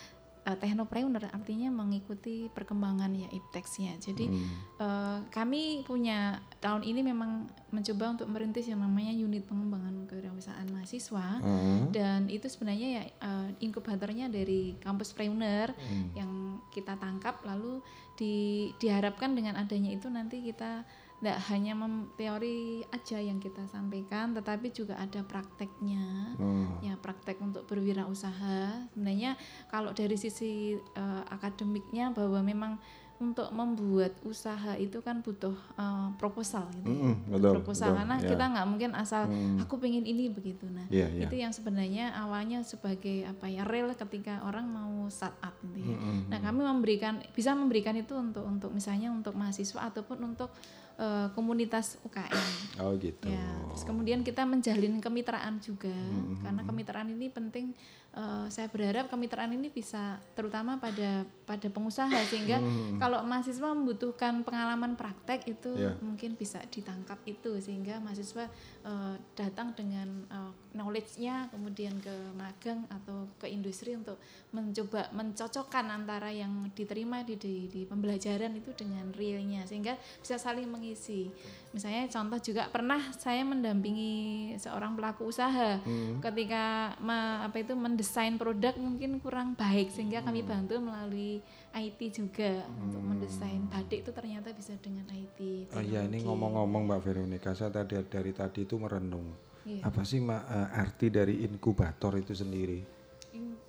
eh, 0.47 0.57
technopreneur 0.57 1.27
artinya 1.29 1.69
mengikuti 1.69 2.47
perkembangan 2.49 3.11
ya 3.13 3.27
iptex-nya. 3.29 3.99
Jadi 3.99 4.31
Hmm. 4.31 4.47
eh, 4.79 5.19
kami 5.29 5.83
punya 5.83 6.39
tahun 6.63 6.87
ini 6.87 7.03
memang 7.03 7.51
mencoba 7.75 8.15
untuk 8.15 8.31
merintis 8.31 8.71
yang 8.71 8.79
namanya 8.81 9.11
unit 9.11 9.43
pengembangan 9.45 10.07
kewirausahaan 10.07 10.71
mahasiswa 10.71 11.43
Hmm. 11.43 11.91
dan 11.91 12.31
itu 12.31 12.47
sebenarnya 12.47 12.89
ya 12.89 13.03
eh, 13.11 13.49
inkubatornya 13.61 14.31
dari 14.31 14.79
kampus 14.79 15.11
Preuner 15.13 15.75
Hmm. 15.75 16.15
yang 16.15 16.31
kita 16.71 16.95
tangkap 16.97 17.43
lalu 17.43 17.83
di, 18.17 18.71
diharapkan 18.79 19.37
dengan 19.37 19.59
adanya 19.59 19.93
itu 19.93 20.09
nanti 20.09 20.41
kita 20.41 20.87
tidak 21.17 21.41
hanya 21.49 21.73
teori 22.13 22.59
aja 22.87 23.17
yang 23.17 23.39
kita 23.39 23.65
sampaikan 23.67 24.31
tetapi 24.31 24.69
juga 24.69 24.97
ada 24.97 25.21
prakteknya 25.21 26.37
Hmm. 26.37 26.77
ya 26.81 26.93
praktek 26.95 27.41
untuk 27.41 27.65
berwirausaha 27.65 28.85
sebenarnya 28.93 29.35
kalau 29.67 29.91
dari 29.91 30.15
sisi 30.15 30.77
eh, 30.77 31.23
akademiknya 31.27 32.13
bahwa 32.13 32.41
memang 32.41 32.73
untuk 33.17 33.49
membuat 33.49 34.13
usaha 34.23 34.77
itu 34.77 35.01
kan 35.01 35.25
butuh 35.25 35.57
eh, 35.75 36.09
proposal 36.21 36.69
gitu. 36.77 36.93
Mm-mm, 36.93 37.33
betul, 37.33 37.53
proposal 37.57 37.89
betul, 37.89 37.99
karena 37.99 38.17
ya. 38.21 38.29
kita 38.29 38.45
nggak 38.53 38.67
mungkin 38.69 38.91
asal 38.93 39.23
Hmm. 39.25 39.57
aku 39.57 39.75
pengen 39.81 40.05
ini 40.05 40.29
begitu 40.29 40.69
nah 40.69 40.85
Iya, 40.93 41.09
iya. 41.09 41.25
itu 41.25 41.35
yang 41.35 41.49
sebenarnya 41.51 42.13
awalnya 42.13 42.61
sebagai 42.61 43.25
apa 43.25 43.49
ya 43.49 43.65
real 43.65 43.89
ketika 43.97 44.45
orang 44.45 44.69
mau 44.69 45.09
startup 45.09 45.57
gitu 45.65 45.81
ya 45.81 45.97
Mm-mm. 45.97 46.29
nah 46.29 46.39
kami 46.39 46.61
memberikan 46.61 47.25
bisa 47.33 47.57
memberikan 47.57 47.97
itu 47.97 48.13
untuk 48.13 48.45
untuk 48.45 48.69
misalnya 48.69 49.09
untuk 49.09 49.33
mahasiswa 49.33 49.81
ataupun 49.89 50.21
untuk 50.27 50.53
eh, 50.97 51.29
komunitas 51.33 52.01
UKM 52.03 52.49
Oh 52.77 52.93
gitu. 52.97 53.29
Ya, 53.29 53.45
terus 53.69 53.85
kemudian 53.85 54.21
kita 54.21 54.45
menjalin 54.45 55.01
kemitraan 55.01 55.61
juga, 55.61 55.93
Hmm, 55.93 56.41
karena 56.41 56.63
kemitraan 56.63 57.09
ini 57.09 57.29
penting. 57.29 57.73
eh, 58.13 58.47
saya 58.49 58.65
berharap 58.67 59.09
kemitraan 59.09 59.53
ini 59.53 59.69
bisa 59.69 60.17
terutama 60.33 60.81
pada 60.81 61.25
pada 61.47 61.71
pengusaha 61.71 62.19
sehingga 62.27 62.59
kalau 62.99 63.23
mahasiswa 63.23 63.71
membutuhkan 63.71 64.43
pengalaman 64.43 64.93
praktek 64.93 65.47
itu 65.47 65.71
Ya. 65.73 65.95
mungkin 66.01 66.35
bisa 66.35 66.59
ditangkap 66.67 67.23
itu 67.25 67.55
sehingga 67.57 67.97
mahasiswa 67.99 68.51
eh, 68.83 69.15
datang 69.33 69.71
dengan 69.73 70.09
eh, 70.27 70.51
knowledge-nya 70.75 71.47
kemudian 71.49 71.95
ke 71.99 72.11
magang 72.35 72.83
atau 72.91 73.31
ke 73.37 73.47
industri 73.47 73.95
untuk 73.95 74.19
mencoba 74.51 75.07
mencocokkan 75.11 75.87
antara 75.87 76.29
yang 76.29 76.51
diterima 76.73 77.23
di 77.23 77.37
di, 77.37 77.55
di 77.67 77.83
pembelajaran 77.85 78.51
itu 78.53 78.75
dengan 78.75 79.09
realnya 79.13 79.63
sehingga 79.65 79.95
bisa 80.19 80.37
saling 80.37 80.67
mengisi. 80.67 81.31
Misalnya 81.71 82.09
contoh 82.09 82.41
juga 82.41 82.67
pernah 82.67 82.99
saya 83.13 83.45
mendampingi 83.45 84.15
seorang 84.57 84.97
pelaku 84.97 85.29
usaha 85.29 85.79
ketika 86.21 86.65
me- 86.99 87.15
apa 87.43 87.57
itu 87.57 87.73
mendesain 87.73 88.35
produk 88.35 88.75
mungkin 88.77 89.21
kurang 89.21 89.55
baik 89.55 89.89
sehingga 89.89 90.21
kami 90.21 90.41
bantu 90.43 90.81
melalui 90.81 91.36
IT 91.77 92.01
juga 92.12 92.64
untuk 92.81 93.03
mendesain 93.05 93.62
batik 93.68 94.07
itu 94.07 94.11
ternyata 94.14 94.49
bisa 94.57 94.72
dengan 94.81 95.05
IT. 95.12 95.70
Oh 95.77 95.83
iya 95.83 96.07
ini 96.07 96.25
ngomong-ngomong 96.25 96.88
Mbak 96.88 97.01
Veronica, 97.05 97.53
saya 97.53 97.70
tadi 97.70 98.01
dari 98.07 98.33
tadi 98.33 98.64
itu 98.64 98.81
merenung. 98.81 99.37
Iya. 99.66 99.83
Apa 99.83 100.07
sih 100.07 100.22
eh, 100.22 100.81
arti 100.81 101.11
dari 101.11 101.42
inkubator 101.42 102.14
itu 102.16 102.33
sendiri? 102.33 102.96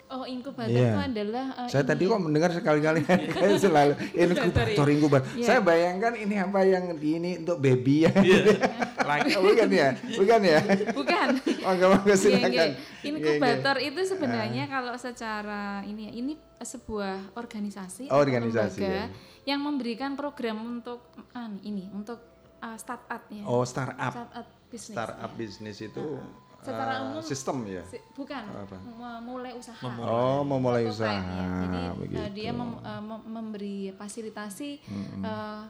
Oh 0.07 0.23
inkubator 0.23 0.71
Iya. 0.71 0.87
itu 0.87 0.99
adalah 1.03 1.45
eh, 1.53 1.67
Saya 1.67 1.83
ini 1.83 1.89
tadi 1.91 2.03
ya. 2.03 2.11
kok 2.15 2.21
mendengar 2.23 2.49
sekali-kali 2.55 2.99
selalu 3.59 3.93
inkubator 4.15 4.87
inkubator. 4.87 5.27
Iya. 5.35 5.45
Saya 5.45 5.59
bayangkan 5.59 6.13
ini 6.15 6.35
apa 6.39 6.59
yang 6.63 6.95
di 6.95 7.09
ini 7.15 7.31
untuk 7.37 7.59
baby 7.59 8.07
ya. 8.07 8.11
Like 9.07 9.35
Oh, 9.35 9.43
bukan 9.43 9.67
ya? 9.67 9.89
Bukan 9.99 10.39
ya? 10.41 10.59
bukan. 10.95 11.27
Monggo 11.67 11.85
monggo 11.91 12.07
Iya, 12.07 12.15
silakan. 12.15 12.51
iya. 12.51 12.65
Iya, 12.65 12.75
Inkubator 13.03 13.75
iya. 13.77 13.87
itu 13.89 14.01
sebenarnya 14.05 14.63
kalau 14.65 14.93
secara 14.95 15.83
ini 15.83 16.01
ya, 16.07 16.11
ini 16.13 16.33
sebuah 16.57 17.35
organisasi 17.35 18.07
Oh, 18.07 18.17
organisasi, 18.17 18.79
lembaga 18.79 19.03
ya. 19.03 19.05
yang 19.45 19.59
memberikan 19.59 20.15
program 20.15 20.57
untuk 20.63 21.03
ah, 21.31 21.51
ini 21.61 21.91
untuk 21.91 22.23
uh, 22.59 22.75
startup 22.75 23.27
ya. 23.27 23.43
Oh 23.43 23.63
startup. 23.63 24.11
startup 24.11 24.47
bisnis. 24.67 24.95
Startup 24.95 25.31
ya. 25.31 25.35
bisnis 25.35 25.77
itu 25.79 26.05
Secara 26.59 26.93
eh, 26.93 27.05
umum 27.05 27.21
sistem 27.21 27.57
ya. 27.63 27.83
Si- 27.83 28.01
bukan 28.11 28.43
Apa? 28.43 28.77
memulai 28.81 29.53
usaha. 29.53 29.77
Oh 29.99 30.41
memulai 30.41 30.83
Prototype, 30.83 31.05
usaha 31.05 31.21
ya. 31.21 31.47
Jadi 31.61 31.77
uh, 31.79 31.93
begitu. 31.95 32.17
Hmm. 32.19 32.33
dia 32.33 32.51
mem- 32.51 32.81
uh, 32.81 33.01
mem- 33.01 33.27
memberi 33.27 33.77
fasilitasi 33.91 34.69
uh, 35.21 35.63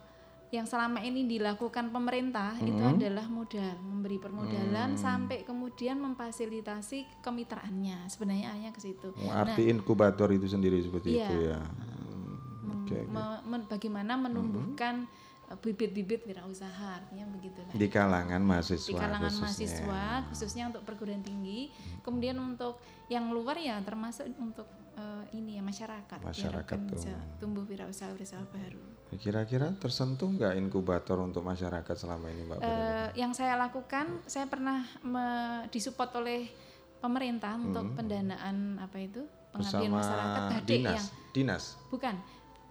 yang 0.47 0.63
selama 0.63 0.99
ini 1.01 1.27
dilakukan 1.27 1.91
pemerintah 1.91 2.55
itu 2.57 2.71
Hmm. 2.73 2.95
adalah 2.95 3.27
modal, 3.27 3.75
memberi 3.77 4.15
permodalan 4.15 4.95
sampai 4.95 5.43
kemudian 5.43 5.99
memfasilitasi 5.99 7.19
kemitraannya. 7.19 8.07
Sebenarnya 8.07 8.47
hanya 8.49 8.71
ke 8.71 8.79
situ. 8.79 9.11
Arti 9.27 9.67
inkubator 9.67 10.31
itu 10.31 10.47
sendiri 10.47 10.79
seperti 10.79 11.13
Iya. 11.13 11.27
itu 11.27 11.35
ya. 11.45 11.59
Hmm, 11.59 12.31
Mem- 12.63 12.79
Oke 12.81 12.95
oke. 12.97 13.11
me- 13.11 13.41
men- 13.45 13.67
bagaimana 13.67 14.15
menumbuhkan 14.15 15.03
uh, 15.03 15.25
bibit-bibit 15.49 16.21
wirausaha 16.23 16.99
artinya 16.99 17.23
begitulah. 17.29 17.71
Di 17.71 17.87
kalangan 17.87 18.41
mahasiswa. 18.41 18.83
di 18.83 18.93
kalangan 18.93 19.31
khususnya. 19.31 19.43
mahasiswa 19.47 20.03
khususnya 20.27 20.63
untuk 20.67 20.83
perguruan 20.83 21.21
tinggi 21.21 21.71
kemudian 22.01 22.35
untuk 22.35 22.75
yang 23.07 23.31
luar 23.31 23.55
ya 23.55 23.79
termasuk 23.79 24.27
untuk 24.35 24.67
eh, 24.93 25.23
ini 25.33 25.55
ya 25.55 25.63
masyarakat 25.63 26.19
biar 26.19 26.27
Masyarakat 26.27 26.77
tuh. 26.83 26.91
bisa 26.91 27.11
tumbuh 27.37 27.63
wirausaha-wirausaha 27.63 28.43
baru 28.45 28.83
Kira-kira 29.09 29.71
tersentuh 29.73 30.27
nggak 30.27 30.59
inkubator 30.59 31.15
untuk 31.17 31.39
masyarakat 31.41 31.95
selama 31.95 32.27
ini 32.27 32.43
Mbak? 32.43 32.59
Eh, 32.59 33.07
yang 33.15 33.31
saya 33.31 33.55
lakukan 33.55 34.19
saya 34.25 34.43
pernah 34.45 34.83
me- 34.99 35.63
disupport 35.69 36.11
oleh 36.17 36.51
pemerintah 36.97 37.55
untuk 37.55 37.95
pendanaan 37.95 38.75
apa 38.77 38.97
itu 38.99 39.23
pengabdian 39.49 39.63
Hmm. 39.87 39.95
Bersama 39.95 39.95
masyarakat 39.95 40.61
dinas. 40.65 40.91
yang 40.93 41.07
Dinas. 41.31 41.63
bukan 41.87 42.15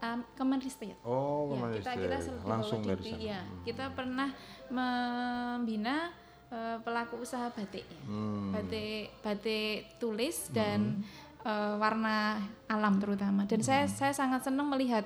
um, 0.09 0.21
Kemenristek 0.33 0.95
Oh, 1.01 1.49
ya, 1.49 1.51
Kemenristek. 1.53 1.95
kita 1.97 2.16
kita 2.16 2.16
di 2.21 2.31
langsung 2.45 2.81
dari 2.81 3.03
sana. 3.03 3.19
ya. 3.21 3.40
kita 3.62 3.85
pernah 3.90 4.29
membina 4.69 5.97
eh, 6.47 6.79
pelaku 6.79 7.21
usaha 7.21 7.49
batik 7.49 7.83
ya. 7.83 8.01
Hmm. 8.05 8.51
batik 8.51 9.11
batik 9.19 9.75
tulis 9.97 10.47
dan 10.49 11.03
eh, 11.42 11.75
warna 11.77 12.38
alam 12.66 12.97
terutama 12.97 13.42
dan 13.45 13.59
saya 13.61 13.85
Hmm. 13.85 13.92
saya 13.92 14.12
sangat 14.12 14.40
senang 14.45 14.69
melihat 14.69 15.03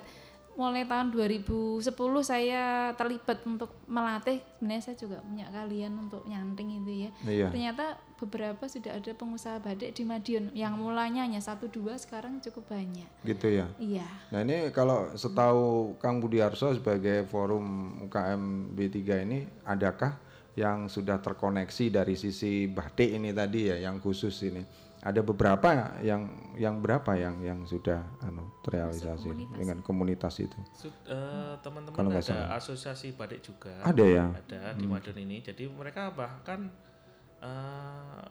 mulai 0.51 0.83
tahun 0.83 1.09
2010 1.09 1.81
saya 2.21 2.63
terlibat 2.93 3.39
untuk 3.43 3.71
melatih 3.87 4.43
sebenarnya 4.53 4.83
saya 4.83 4.97
juga 4.97 5.17
punya 5.19 5.47
kalian 5.49 5.95
untuk 5.97 6.21
nyanting 6.23 6.77
itu 6.77 7.07
ya 7.07 7.11
Iya. 7.23 7.47
ternyata 7.49 7.95
beberapa 8.21 8.63
sudah 8.63 8.93
ada 8.93 9.11
pengusaha 9.11 9.57
batik 9.57 9.91
di 9.91 10.03
Madiun 10.03 10.53
yang 10.53 10.77
mulanya 10.77 11.21
hanya 11.21 11.37
satu 11.37 11.65
dua 11.65 11.97
sekarang 11.97 12.37
cukup 12.39 12.69
banyak 12.69 13.09
Gitu 13.21 13.47
ya. 13.51 13.65
iya 13.75 14.05
Nah 14.29 14.41
ini 14.41 14.69
kalau 14.69 15.09
setahu 15.11 15.97
Kang 15.97 16.17
Budiarso 16.17 16.69
sebagai 16.71 17.25
forum 17.25 17.65
UKM 18.03 18.43
B3 18.71 18.97
ini 19.23 19.39
adakah 19.63 20.15
yang 20.53 20.85
sudah 20.85 21.17
terkoneksi 21.17 21.89
dari 21.91 22.13
sisi 22.13 22.67
batik 22.67 23.09
ini 23.09 23.31
tadi 23.31 23.67
ya 23.67 23.81
yang 23.81 23.97
khusus 23.97 24.35
ini? 24.43 24.61
Ada 25.01 25.25
beberapa 25.25 25.73
yang 25.99 26.29
yang 26.53 26.77
berapa 26.77 27.17
yang 27.17 27.41
yang 27.41 27.59
sudah 27.63 28.05
anu 28.21 28.45
terrealisasi 28.61 29.33
dengan 29.55 29.81
komunitas 29.81 30.37
itu? 30.37 30.53
Sud- 30.71 30.93
eh, 31.03 31.57
Kalau 31.57 31.57
teman-teman 31.57 32.13
nggak 32.13 32.21
ada 32.21 32.37
salah. 32.37 32.49
asosiasi 32.53 33.09
batik 33.11 33.41
juga 33.41 33.73
Ada 33.81 34.05
ya? 34.05 34.25
ada 34.29 34.77
di 34.77 34.85
Madiun 34.85 35.17
ini 35.19 35.41
jadi 35.41 35.65
mereka 35.67 36.13
bahkan 36.13 36.69
eh, 37.41 38.25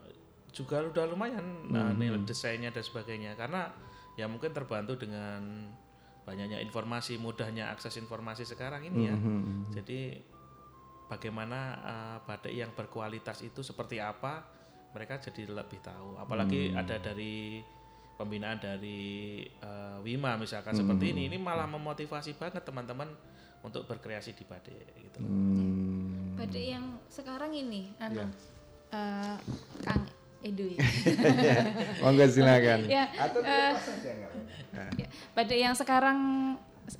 juga 0.51 0.83
udah 0.83 1.05
lumayan 1.07 1.71
nah, 1.71 1.95
nilai 1.95 2.23
desainnya 2.27 2.75
dan 2.75 2.83
sebagainya. 2.83 3.39
Karena 3.39 3.71
ya 4.19 4.27
mungkin 4.27 4.51
terbantu 4.51 4.99
dengan 4.99 5.71
banyaknya 6.27 6.63
informasi 6.63 7.17
mudahnya 7.19 7.71
akses 7.75 7.97
informasi 7.99 8.47
sekarang 8.47 8.87
ini 8.87 9.01
ya. 9.11 9.17
Jadi 9.81 10.19
bagaimana 11.11 11.59
eh, 11.83 12.19
batik 12.27 12.55
yang 12.55 12.71
berkualitas 12.75 13.43
itu 13.43 13.63
seperti 13.67 13.99
apa 13.99 14.47
mereka 14.95 15.23
jadi 15.23 15.51
lebih 15.51 15.79
tahu. 15.83 16.19
Apalagi 16.19 16.75
ada 16.75 16.99
dari 16.99 17.63
pembinaan 18.21 18.61
dari 18.61 19.41
eh, 19.49 19.97
Wima 20.05 20.37
misalkan 20.37 20.77
seperti 20.77 21.17
ini. 21.17 21.33
ini 21.33 21.39
malah 21.41 21.65
memotivasi 21.65 22.37
banget 22.37 22.61
teman-teman 22.67 23.09
untuk 23.65 23.85
berkreasi 23.89 24.37
di 24.37 24.45
batik 24.45 24.77
gitu. 24.97 25.21
Hmm. 25.21 26.37
batik 26.37 26.65
yang 26.65 26.97
sekarang 27.13 27.53
ini 27.53 27.93
anu 28.01 28.25
Ya. 28.25 28.27
Eh, 28.91 29.36
Kang 29.80 30.05
Edo 30.41 30.64
ya 30.66 30.80
Monggo 32.03 32.24
silakan. 32.26 32.80
ya 32.86 33.05
Atau 33.12 33.41
saja 33.41 34.11
nggak 34.11 34.30
apa-apa. 34.30 34.97
ya, 34.97 35.07
batik 35.32 35.59
yang 35.59 35.74
sekarang 35.74 36.18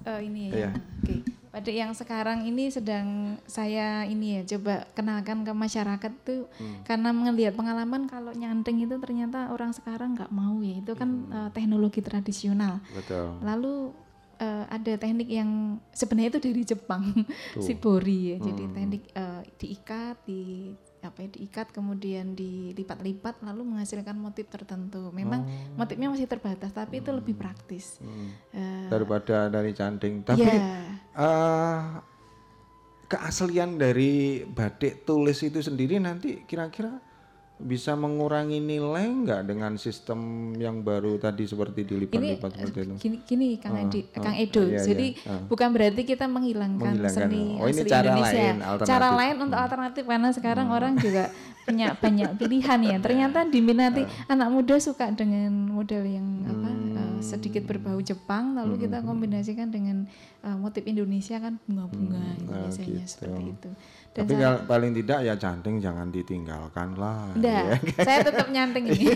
eh, 0.03 0.21
ini 0.23 0.43
ya 0.49 0.55
Iya. 0.57 0.71
oke 1.01 1.17
Batik 1.51 1.75
yang 1.75 1.91
sekarang 1.91 2.47
ini 2.47 2.71
sedang 2.71 3.07
saya 3.43 4.07
ini 4.07 4.39
ya 4.39 4.47
coba 4.49 4.87
kenalkan 4.93 5.43
ke 5.43 5.51
masyarakat 5.51 6.13
tuh 6.23 6.47
karena 6.85 7.11
melihat 7.11 7.53
pengalaman 7.53 8.07
kalau 8.07 8.31
nyanting 8.31 8.79
itu 8.81 8.95
ternyata 8.97 9.51
orang 9.51 9.75
sekarang 9.75 10.15
nggak 10.15 10.31
mau 10.31 10.63
ya 10.63 10.79
itu 10.79 10.95
kan 10.95 11.11
eh, 11.29 11.51
teknologi 11.51 11.99
tradisional. 12.01 12.79
Betul. 12.95 13.35
Lalu 13.43 13.91
eh, 14.39 14.65
ada 14.71 14.93
teknik 14.95 15.27
yang 15.27 15.51
sebenarnya 15.91 16.31
itu 16.31 16.41
dari 16.41 16.63
Jepang, 16.63 17.03
shibori 17.59 18.21
ya. 18.31 18.37
Jadi 18.39 18.63
teknik 18.71 19.03
eh, 19.11 19.43
diikat, 19.59 20.17
di 20.23 20.71
apa 21.03 21.25
ya, 21.25 21.29
diikat 21.33 21.73
kemudian 21.73 22.33
dilipat-lipat 22.37 23.43
lalu 23.45 23.75
menghasilkan 23.75 24.17
motif 24.17 24.49
tertentu. 24.49 25.11
Memang 25.11 25.45
motifnya 25.75 26.09
masih 26.13 26.29
terbatas 26.29 26.71
tapi 26.71 27.01
itu 27.01 27.11
lebih 27.11 27.35
praktis. 27.37 27.99
Eh, 28.53 28.89
Daripada 28.89 29.49
dari 29.49 29.73
canting. 29.75 30.23
Tapi 30.23 30.45
ya. 30.45 30.57
eh, 31.17 31.81
keaslian 33.11 33.75
dari 33.75 34.47
batik 34.47 35.03
tulis 35.03 35.43
itu 35.43 35.59
sendiri 35.59 35.99
nanti 35.99 36.47
kira-kira 36.47 37.10
bisa 37.63 37.93
mengurangi 37.93 38.57
nilai 38.57 39.05
nggak 39.07 39.41
dengan 39.45 39.77
sistem 39.77 40.19
yang 40.55 40.81
baru 40.81 41.17
tadi 41.17 41.45
seperti 41.45 41.85
dilipat-lipat 41.85 42.51
eh, 42.51 42.57
seperti 42.59 42.79
itu? 42.83 42.95
gini, 42.99 43.17
gini 43.23 43.47
Kang 43.57 43.75
Ah, 43.75 43.85
Edi, 43.85 44.01
ah, 44.09 44.21
Kang 44.21 44.35
Edo. 44.35 44.63
iya, 44.63 44.73
iya, 44.73 44.83
Jadi 44.83 45.07
ah. 45.23 45.45
bukan 45.45 45.69
berarti 45.71 46.03
kita 46.03 46.25
menghilangkan, 46.25 46.93
Menghilangkan. 46.97 47.29
seni 47.29 47.45
Oh, 47.55 47.67
ini 47.67 47.77
asli 47.77 47.87
cara 47.87 48.07
Indonesia. 48.09 48.35
lain, 48.35 48.57
cara 48.57 48.69
alternatif. 48.73 49.05
Hmm. 49.05 49.19
lain 49.19 49.35
untuk 49.39 49.59
alternatif 49.59 50.03
karena 50.05 50.29
sekarang 50.31 50.67
orang 50.69 50.93
juga 50.97 51.25
punya 51.67 51.87
banyak 51.95 52.31
pilihan 52.35 52.81
ya. 52.83 52.97
Ternyata 52.99 53.39
diminati 53.47 54.03
Ah. 54.03 54.33
anak 54.33 54.49
muda 54.49 54.77
suka 54.77 55.07
dengan 55.11 55.53
model 55.71 56.03
yang 56.03 56.27
apa 56.45 56.67
Hmm. 56.67 56.97
eh, 56.97 57.19
sedikit 57.21 57.63
berbau 57.65 58.01
Jepang 58.01 58.55
lalu 58.55 58.81
kita 58.81 59.01
kombinasikan 59.01 59.69
dengan 59.69 60.09
eh, 60.41 60.57
motif 60.57 60.83
Indonesia 60.83 61.37
kan 61.37 61.61
bunga-bunga 61.63 62.25
gitu 62.35 62.49
Ah, 62.49 62.65
biasanya 62.65 62.89
gitu. 62.97 63.07
seperti 63.07 63.43
itu. 63.51 63.71
Dan 64.11 64.27
Tapi 64.27 64.43
saya- 64.43 64.67
paling 64.67 64.91
tidak 64.91 65.23
ya 65.23 65.35
canting 65.39 65.79
jangan 65.79 66.11
ditinggalkan 66.11 66.99
lah. 66.99 67.31
Ya. 67.39 67.79
saya 68.03 68.27
tetap 68.27 68.51
nyanting 68.51 68.91
ini. 68.91 69.15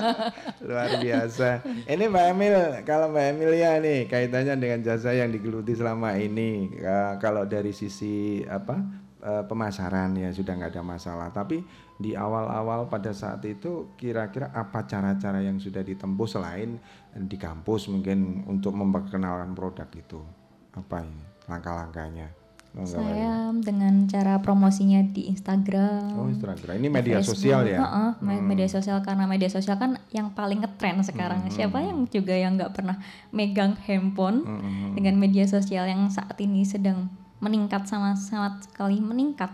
Luar 0.68 0.96
biasa. 0.96 1.60
Ini 1.84 2.04
Mbak 2.08 2.24
Emil, 2.32 2.56
kalau 2.88 3.12
Mbak 3.12 3.26
Emilia 3.36 3.76
nih 3.76 4.08
kaitannya 4.08 4.56
dengan 4.56 4.80
jasa 4.80 5.12
yang 5.12 5.28
digeluti 5.28 5.76
selama 5.76 6.16
ini, 6.16 6.72
eh, 6.72 7.12
kalau 7.20 7.44
dari 7.44 7.76
sisi 7.76 8.40
apa 8.48 8.80
eh, 9.20 9.44
pemasaran 9.44 10.16
ya 10.16 10.32
sudah 10.32 10.56
nggak 10.56 10.72
ada 10.72 10.82
masalah. 10.88 11.28
Tapi 11.28 11.60
di 12.00 12.16
awal-awal 12.16 12.88
pada 12.88 13.12
saat 13.12 13.44
itu 13.44 13.92
kira-kira 14.00 14.48
apa 14.56 14.88
cara-cara 14.88 15.44
yang 15.44 15.60
sudah 15.60 15.84
ditempuh 15.84 16.24
selain 16.24 16.80
di 17.12 17.36
kampus 17.36 17.92
mungkin 17.92 18.48
untuk 18.48 18.72
memperkenalkan 18.72 19.52
produk 19.52 19.84
itu? 19.92 20.24
Apa 20.72 21.04
ini 21.04 21.20
langkah-langkahnya? 21.44 22.39
Saya 22.70 23.50
dengan 23.50 24.06
cara 24.06 24.38
promosinya 24.38 25.02
di 25.02 25.26
Instagram. 25.26 26.14
Oh 26.14 26.30
Instagram, 26.30 26.78
ini 26.78 26.88
media 26.88 27.18
Facebook. 27.18 27.34
sosial 27.42 27.66
ya? 27.66 27.82
Heeh, 27.82 28.10
me- 28.22 28.44
media 28.46 28.70
sosial 28.70 29.02
karena 29.02 29.26
media 29.26 29.50
sosial 29.50 29.74
kan 29.74 29.98
yang 30.14 30.30
paling 30.30 30.62
ngetren 30.62 31.02
sekarang. 31.02 31.42
Siapa 31.50 31.82
yang 31.82 32.06
juga 32.06 32.30
yang 32.30 32.54
nggak 32.54 32.70
pernah 32.70 33.02
megang 33.34 33.74
handphone 33.84 34.46
dengan 34.94 35.18
media 35.18 35.50
sosial 35.50 35.90
yang 35.90 36.06
saat 36.08 36.38
ini 36.38 36.62
sedang 36.62 37.10
meningkat 37.42 37.90
sama 37.90 38.14
sangat 38.14 38.70
sekali 38.70 39.02
meningkat. 39.02 39.50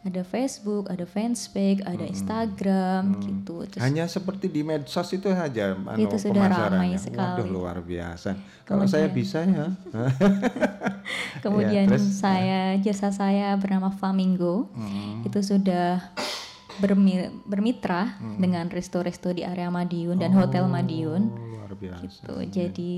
Ada 0.00 0.24
Facebook, 0.24 0.88
ada 0.88 1.04
Fanspeak, 1.04 1.84
ada 1.84 2.00
Instagram 2.02 3.20
gitu. 3.20 3.68
Terus 3.68 3.80
Hanya 3.80 4.04
seperti 4.06 4.48
di 4.48 4.60
medsos 4.60 5.04
itu 5.10 5.28
saja 5.28 5.76
anu, 5.76 6.00
Itu 6.00 6.16
sudah 6.16 6.48
ramai 6.48 6.96
Waduh 6.96 7.04
sekali. 7.36 7.44
luar 7.46 7.76
biasa. 7.78 8.32
Kalau 8.64 8.84
saya 8.84 9.06
bisa 9.06 9.42
ya. 9.42 9.68
Kemudian 11.44 11.84
Ya, 11.84 11.90
terus? 11.90 12.16
saya 12.16 12.60
jasa 12.78 13.10
saya 13.10 13.52
bernama 13.54 13.90
Flamingo 13.90 14.72
Hmm. 14.72 15.20
itu 15.22 15.40
sudah 15.42 16.00
bermi- 16.78 17.28
bermitra 17.44 18.16
Hmm. 18.16 18.38
dengan 18.38 18.66
resto-resto 18.66 19.30
di 19.30 19.42
area 19.42 19.68
Madiun 19.68 20.16
dan 20.16 20.32
Hotel 20.32 20.64
Madiun. 20.64 21.22
Oh, 21.28 21.44
luar 21.58 21.72
biasa. 21.74 22.02
Gitu. 22.02 22.34
Jadi 22.50 22.92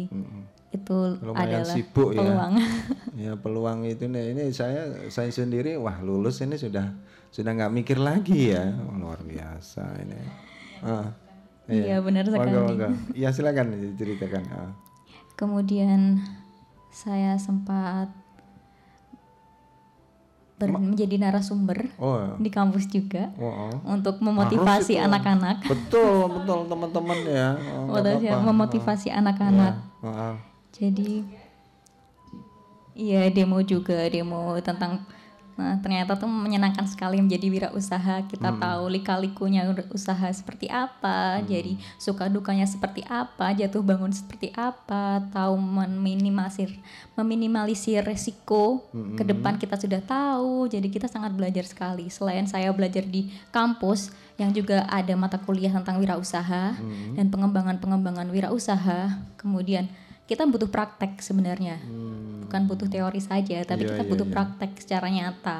itu 0.72 0.96
Lumayan 1.20 1.62
adalah 1.62 1.68
sibuk 1.70 2.10
ya. 2.10 2.20
peluang. 2.24 2.54
Ya 3.22 3.32
peluang 3.36 3.84
itu 3.84 4.08
nih 4.08 4.32
ini 4.32 4.44
saya 4.50 4.88
saya 5.06 5.28
sendiri 5.28 5.76
wah 5.76 6.00
lulus 6.00 6.40
ini 6.40 6.56
sudah 6.56 6.96
sudah 7.28 7.52
nggak 7.52 7.70
mikir 7.70 7.96
lagi 7.96 8.50
ya. 8.50 8.72
Oh, 8.82 8.96
luar 9.02 9.20
biasa 9.20 9.84
ini. 10.00 10.18
Ah, 10.80 11.12
Iya, 11.62 12.00
benar 12.00 12.26
Monggo, 12.26 12.34
sekali. 12.34 12.50
monggo. 12.74 12.88
Iya 13.12 13.28
silakan 13.30 13.66
diceritakan. 13.70 14.42
Ah. 14.50 14.72
Kemudian 15.32 16.18
saya 16.90 17.38
sempat 17.38 18.10
ber- 20.58 20.74
menjadi 20.74 21.16
narasumber 21.18 21.90
Oh. 21.96 22.34
di 22.36 22.48
kampus 22.48 22.86
juga 22.86 23.30
Oh, 23.36 23.70
oh. 23.70 23.74
untuk 23.88 24.18
memotivasi 24.18 24.94
anak-anak. 24.96 25.62
Betul, 25.64 26.30
betul 26.32 26.58
teman-teman 26.70 27.18
ya. 27.24 27.48
Oh, 27.88 28.42
memotivasi 28.44 29.10
anak-anak. 29.10 29.74
Ah, 30.02 30.08
ah. 30.08 30.34
Jadi 30.72 31.22
iya 32.92 33.28
demo 33.32 33.60
juga 33.64 34.04
demo 34.08 34.52
tentang 34.60 35.00
nah, 35.52 35.76
ternyata 35.84 36.16
tuh 36.16 36.28
menyenangkan 36.28 36.88
sekali 36.88 37.20
menjadi 37.20 37.48
wirausaha. 37.52 38.24
Kita 38.24 38.56
tahu 38.56 38.88
lika-likunya 38.88 39.68
usaha 39.92 40.28
seperti 40.32 40.72
apa, 40.72 41.44
jadi 41.44 41.76
suka 42.00 42.32
dukanya 42.32 42.64
seperti 42.64 43.04
apa, 43.04 43.52
jatuh 43.52 43.84
bangun 43.84 44.12
seperti 44.12 44.48
apa, 44.56 45.20
tahu 45.28 45.60
meminimalisir 45.60 46.72
meminimalisir 47.16 48.00
resiko 48.00 48.88
ke 48.92 49.22
depan 49.28 49.60
kita 49.60 49.76
sudah 49.76 50.00
tahu. 50.00 50.72
Jadi 50.72 50.88
kita 50.88 51.04
sangat 51.04 51.36
belajar 51.36 51.68
sekali. 51.68 52.08
Selain 52.08 52.48
saya 52.48 52.72
belajar 52.72 53.04
di 53.04 53.28
kampus 53.52 54.08
yang 54.40 54.56
juga 54.56 54.88
ada 54.88 55.12
mata 55.20 55.36
kuliah 55.36 55.70
tentang 55.70 56.00
wirausaha 56.00 56.80
dan 57.12 57.26
pengembangan-pengembangan 57.28 58.32
wirausaha, 58.32 59.20
kemudian 59.36 59.92
kita 60.24 60.46
butuh 60.46 60.70
praktek 60.70 61.18
sebenarnya 61.20 61.82
bukan 62.46 62.62
butuh 62.68 62.88
teori 62.88 63.20
saja 63.20 63.64
tapi 63.64 63.84
Iya, 63.84 63.96
kita 63.96 64.02
iya, 64.04 64.10
butuh 64.12 64.26
iya. 64.28 64.34
praktek 64.34 64.70
secara 64.78 65.06
nyata 65.08 65.58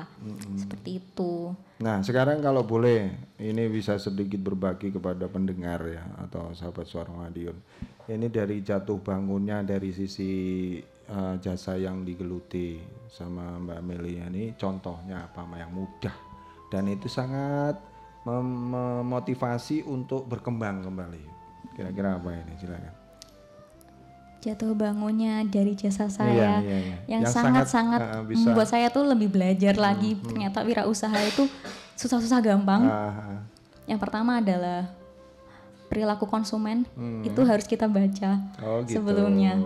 seperti 0.57 1.03
itu 1.03 1.53
Nah, 1.83 1.99
sekarang 1.99 2.39
kalau 2.39 2.63
boleh, 2.63 3.11
ini 3.43 3.67
bisa 3.67 3.99
sedikit 3.99 4.39
berbagi 4.39 4.95
kepada 4.95 5.27
pendengar 5.27 5.83
ya 5.91 6.07
atau 6.23 6.55
sahabat 6.55 6.87
suara 6.87 7.11
Madiun. 7.11 7.59
Ini 8.07 8.31
dari 8.31 8.63
jatuh 8.63 9.03
bangunnya 9.03 9.67
dari 9.67 9.91
sisi 9.91 10.31
eh, 10.87 11.35
jasa 11.43 11.75
yang 11.75 12.07
digeluti 12.07 12.79
sama 13.11 13.59
Mbak 13.59 13.81
Melia 13.83 14.31
ini 14.31 14.55
contohnya 14.55 15.27
apa 15.27 15.43
yang 15.59 15.75
mudah 15.75 16.15
dan 16.71 16.87
itu 16.87 17.11
sangat 17.11 17.83
mem- 18.31 18.71
memotivasi 19.03 19.83
untuk 19.83 20.31
berkembang 20.31 20.87
kembali. 20.87 21.25
Kira-kira 21.75 22.15
apa 22.15 22.31
ini? 22.31 22.55
Silakan. 22.63 23.01
Jatuh 24.43 24.74
bangunnya 24.74 25.47
dari 25.47 25.72
jasa 25.72 26.11
saya 26.11 26.34
Iya, 26.34 26.53
iya, 26.61 26.78
iya. 26.82 26.97
yang 27.09 27.22
Yang 27.22 27.32
sangat-sangat 27.32 28.01
sangat, 28.01 28.01
uh, 28.12 28.22
bisa- 28.26 28.43
membuat 28.43 28.68
saya 28.68 28.86
tuh 28.88 29.07
lebih 29.07 29.30
belajar 29.30 29.74
lagi 29.76 30.18
ternyata 30.18 30.61
wirausaha 30.61 31.14
itu 31.22 31.47
susah-susah 31.95 32.43
gampang 32.43 32.82
ah. 32.84 33.38
yang 33.84 33.97
pertama 33.97 34.36
adalah 34.36 34.90
perilaku 35.86 36.24
konsumen 36.24 36.82
itu 37.22 37.40
harus 37.43 37.64
kita 37.64 37.84
baca 37.84 38.40
Hmm. 38.57 38.61
Oh, 38.61 38.80
gitu. 38.82 38.99
sebelumnya 38.99 39.61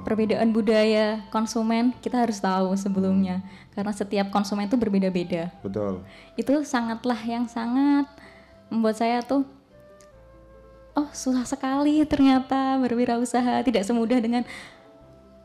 perbedaan 0.00 0.48
budaya 0.50 1.20
konsumen 1.28 1.92
kita 1.98 2.16
harus 2.16 2.38
tahu 2.38 2.72
sebelumnya 2.74 3.40
Hmm. 3.40 3.74
karena 3.74 3.92
setiap 3.92 4.26
konsumen 4.30 4.64
itu 4.64 4.74
berbeda-beda 4.74 5.50
Betul. 5.60 6.00
itu 6.34 6.64
sangatlah 6.64 7.18
yang 7.20 7.44
sangat 7.44 8.06
membuat 8.66 8.96
saya 8.96 9.20
tuh 9.20 9.44
oh 10.94 11.08
susah 11.10 11.44
sekali 11.46 12.02
ternyata 12.06 12.78
berwirausaha. 12.78 13.62
Tidak 13.66 13.82
semudah 13.82 14.18
dengan 14.22 14.42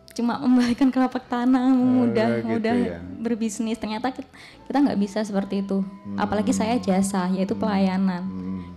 cuma 0.10 0.36
membalikan 0.42 0.92
kelapak 0.92 1.32
tanah 1.32 1.72
mudah 1.72 2.44
gitu 2.44 2.48
mudah 2.50 2.76
ya. 2.76 3.00
berbisnis. 3.22 3.78
Ternyata 3.78 4.14
kita 4.14 4.78
nggak 4.78 5.00
bisa 5.00 5.22
seperti 5.26 5.66
itu. 5.66 5.82
Apalagi 6.16 6.54
saya 6.54 6.78
jasa 6.78 7.30
yaitu 7.34 7.58
pelayanan. 7.58 8.26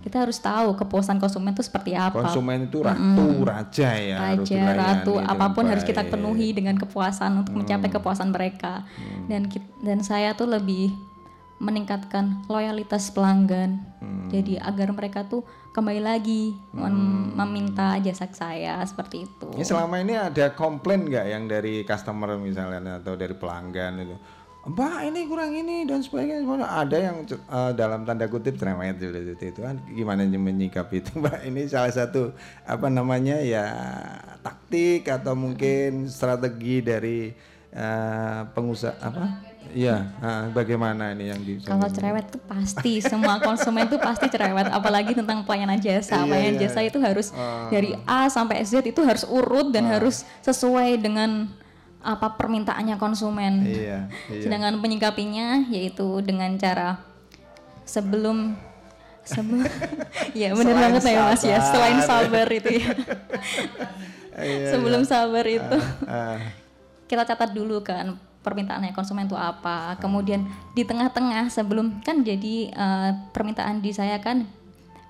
Kita 0.03 0.27
harus 0.27 0.43
tahu 0.43 0.75
kepuasan 0.75 1.23
konsumen 1.23 1.55
itu 1.55 1.63
seperti 1.63 1.95
apa. 1.95 2.27
Konsumen 2.27 2.67
itu 2.67 2.83
ratu, 2.83 3.47
raja 3.47 3.91
ya. 3.95 4.17
harus 4.19 4.51
raja 4.51 4.55
dilayani 4.59 4.83
ratu 4.83 5.15
apa 5.23 5.47
pun 5.55 5.65
harus 5.71 5.87
kita 5.87 6.03
penuhi 6.11 6.51
dengan 6.51 6.75
kepuasan 6.75 7.47
untuk 7.47 7.55
mencapai 7.55 7.87
kepuasan 7.87 8.35
mereka. 8.35 8.83
Dan 9.31 9.47
kit- 9.47 9.71
dan 9.79 10.03
saya 10.03 10.35
tuh 10.35 10.51
lebih 10.51 11.12
meningkatkan 11.63 12.43
loyalitas 12.51 13.15
pelanggan 13.15 13.79
jadi 14.33 14.59
agar 14.65 14.91
mereka 14.91 15.29
tuh 15.29 15.47
kembali 15.77 16.01
lagi 16.01 16.57
mem- 16.73 17.37
meminta 17.37 18.01
jasa 18.01 18.29
saya 18.33 18.81
seperti 18.85 19.29
itu 19.29 19.49
Ini 19.57 19.65
selama 19.65 20.01
ini 20.01 20.17
ada 20.17 20.53
komplain 20.57 21.07
nggak 21.07 21.27
yang 21.29 21.45
dari 21.47 21.85
customer 21.85 22.35
misalnya 22.41 22.99
atau 22.99 23.15
dari 23.15 23.37
pelanggan 23.37 23.95
itu? 24.03 24.17
Mbak 24.63 24.99
ini 25.11 25.21
kurang 25.27 25.51
ini 25.59 25.83
dan 25.83 26.07
sebagainya. 26.07 26.47
Ada 26.63 26.97
yang 27.03 27.27
eh, 27.27 27.73
dalam 27.75 28.07
tanda 28.07 28.31
kutip 28.31 28.55
cerewet 28.55 28.95
itu, 28.95 29.11
itu, 29.11 29.35
itu 29.35 29.61
kan 29.61 29.75
gimana 29.91 30.23
menyikapi 30.23 31.03
itu 31.03 31.11
Mbak? 31.23 31.51
Ini 31.51 31.63
salah 31.67 31.91
satu 31.91 32.31
apa 32.63 32.87
namanya 32.87 33.43
ya 33.43 33.67
taktik 34.39 35.11
atau 35.11 35.35
mungkin 35.35 36.07
strategi 36.07 36.79
dari 36.79 37.35
eh, 37.75 38.41
pengusaha 38.55 39.03
apa? 39.03 39.52
Iya, 39.73 40.11
ah, 40.21 40.51
bagaimana 40.53 41.15
ini 41.15 41.33
yang 41.33 41.41
di 41.41 41.57
Kalau 41.63 41.87
cerewet 41.89 42.29
itu 42.29 42.39
pasti 42.45 42.93
semua 43.01 43.41
konsumen 43.41 43.89
itu 43.89 43.97
pasti 43.97 44.29
cerewet, 44.29 44.69
apalagi 44.69 45.17
tentang 45.17 45.47
pelayanan 45.47 45.81
jasa. 45.81 46.21
Iya, 46.21 46.29
pelayanan 46.29 46.57
iya. 46.59 46.63
jasa 46.69 46.81
itu 46.85 46.99
harus 46.99 47.31
Ah. 47.33 47.71
dari 47.71 47.97
A 48.05 48.29
sampai 48.29 48.61
Z 48.67 48.85
itu 48.85 49.01
harus 49.01 49.25
urut 49.25 49.73
dan 49.73 49.89
harus 49.89 50.29
sesuai 50.45 51.01
dengan 51.01 51.49
apa 52.03 52.35
permintaannya 52.35 52.99
konsumen. 52.99 53.65
Iya, 53.65 54.11
iya. 54.29 54.43
Sedangkan 54.43 54.83
penyikapinya 54.83 55.65
yaitu 55.71 56.21
dengan 56.21 56.53
cara 56.59 56.99
sebelum 57.87 58.59
sebelum 59.23 59.63
ya 60.39 60.51
benar 60.53 60.77
banget 60.91 61.03
ya 61.15 61.23
Mas 61.31 61.43
ya 61.47 61.59
selain 61.63 61.99
sabar 62.03 62.47
itu 62.51 62.71
ya. 62.83 62.91
Iya, 64.33 64.73
sebelum 64.73 65.05
iya. 65.05 65.11
sabar 65.13 65.45
itu 65.45 65.79
Ah, 66.09 66.41
kita 67.05 67.23
catat 67.29 67.53
dulu 67.53 67.85
kan 67.85 68.17
permintaannya 68.43 68.93
konsumen 68.93 69.31
itu 69.31 69.39
apa. 69.39 69.97
Kemudian 70.03 70.45
di 70.75 70.83
tengah-tengah 70.83 71.49
sebelum 71.49 72.03
kan 72.03 72.27
jadi 72.27 72.69
eh, 72.69 73.11
permintaan 73.31 73.81
di 73.81 73.95
saya 73.95 74.19
kan 74.19 74.45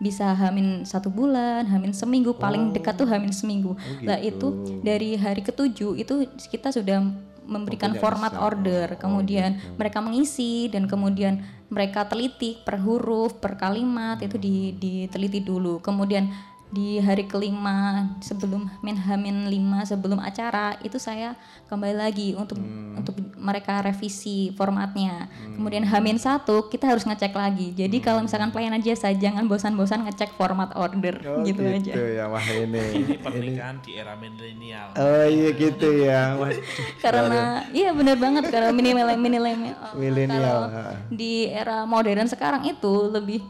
bisa 0.02 0.34
hamin 0.34 0.82
satu 0.82 1.08
bulan, 1.14 1.62
hamin 1.70 1.94
seminggu, 1.94 2.34
paling 2.34 2.74
dekat 2.74 2.98
tuh 2.98 3.06
hamin 3.06 3.30
seminggu. 3.30 3.78
Nah 4.02 4.18
itu 4.18 4.50
dari 4.82 5.14
hari 5.14 5.46
ketujuh 5.46 5.94
itu 5.94 6.26
kita 6.50 6.74
sudah 6.74 7.06
memberikan 7.46 7.94
format 7.98 8.34
desain. 8.34 8.42
order, 8.42 8.86
Oh, 8.94 8.98
kemudian 8.98 9.58
mereka 9.78 9.98
mengisi 9.98 10.70
dan 10.70 10.86
kemudian 10.86 11.42
mereka 11.70 12.06
teliti 12.06 12.58
per 12.62 12.78
huruf, 12.82 13.38
per 13.38 13.58
kalimat 13.58 14.18
itu 14.22 14.38
di- 14.38 14.74
diteliti 14.78 15.42
dulu. 15.42 15.78
Kemudian 15.82 16.30
di 16.72 16.96
hari 17.04 17.28
kelima 17.28 18.08
sebelum 18.24 18.64
min 18.80 18.96
hamin 18.96 19.44
lima 19.44 19.84
sebelum 19.84 20.16
acara 20.16 20.80
itu 20.80 20.96
saya 20.96 21.36
kembali 21.68 21.92
lagi 22.00 22.28
untuk 22.32 22.56
Hmm. 22.56 22.96
untuk 22.96 23.12
mereka 23.36 23.84
revisi 23.84 24.56
formatnya. 24.56 25.28
Kemudian 25.52 25.84
hamin 25.84 26.16
satu 26.16 26.72
kita 26.72 26.88
harus 26.88 27.04
ngecek 27.04 27.36
lagi. 27.36 27.76
Jadi 27.76 28.00
kalau 28.00 28.24
misalkan 28.24 28.48
pelayanan 28.48 28.80
jasa 28.80 29.12
jangan 29.12 29.44
bosan-bosan 29.44 30.08
ngecek 30.08 30.32
format 30.40 30.72
order 30.72 31.20
oh, 31.28 31.44
gitu, 31.44 31.60
aja. 31.60 31.92
ya, 31.92 32.24
wah 32.32 32.40
ini. 32.40 33.04
Ini 33.04 33.16
pernikahan 33.20 33.76
di 33.84 33.90
era 34.00 34.16
milenial. 34.16 34.88
Oh 34.96 35.26
iya 35.28 35.48
gitu 35.52 35.88
ya. 36.08 36.32
Waduh. 36.40 36.64
Karena 37.04 37.68
iya 37.76 37.92
benar 37.92 38.16
banget 38.16 38.48
karena 38.48 38.70
minimal 38.72 39.06
minimal 39.20 39.44
Milenial, 39.92 40.40
kalau 40.40 40.60
ha. 40.72 40.82
di 41.12 41.52
era 41.52 41.84
modern 41.84 42.24
sekarang 42.24 42.64
itu 42.64 42.94
lebih 43.12 43.44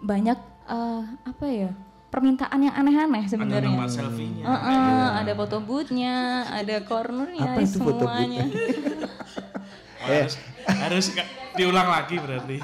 banyak 0.00 0.38
eh, 0.70 1.02
apa 1.26 1.46
ya 1.50 1.70
permintaan 2.06 2.60
yang 2.60 2.74
aneh-aneh 2.74 3.22
Ada 3.22 3.30
sebenarnya. 3.30 3.68
tempat 3.68 3.90
selfie-nya. 3.90 4.44
Heeh, 4.44 5.06
ada 5.18 5.32
foto 5.34 5.56
boothnya, 5.60 6.16
ada 6.48 6.76
cornernya, 6.80 7.50
Apa 7.52 7.60
itu 7.60 7.76
foto 7.76 8.04
semuanya. 8.04 8.44
harus 10.06 10.32
harus 10.66 11.06
ka- 11.10 11.26
diulang 11.56 11.88
lagi 11.88 12.16
berarti. 12.16 12.56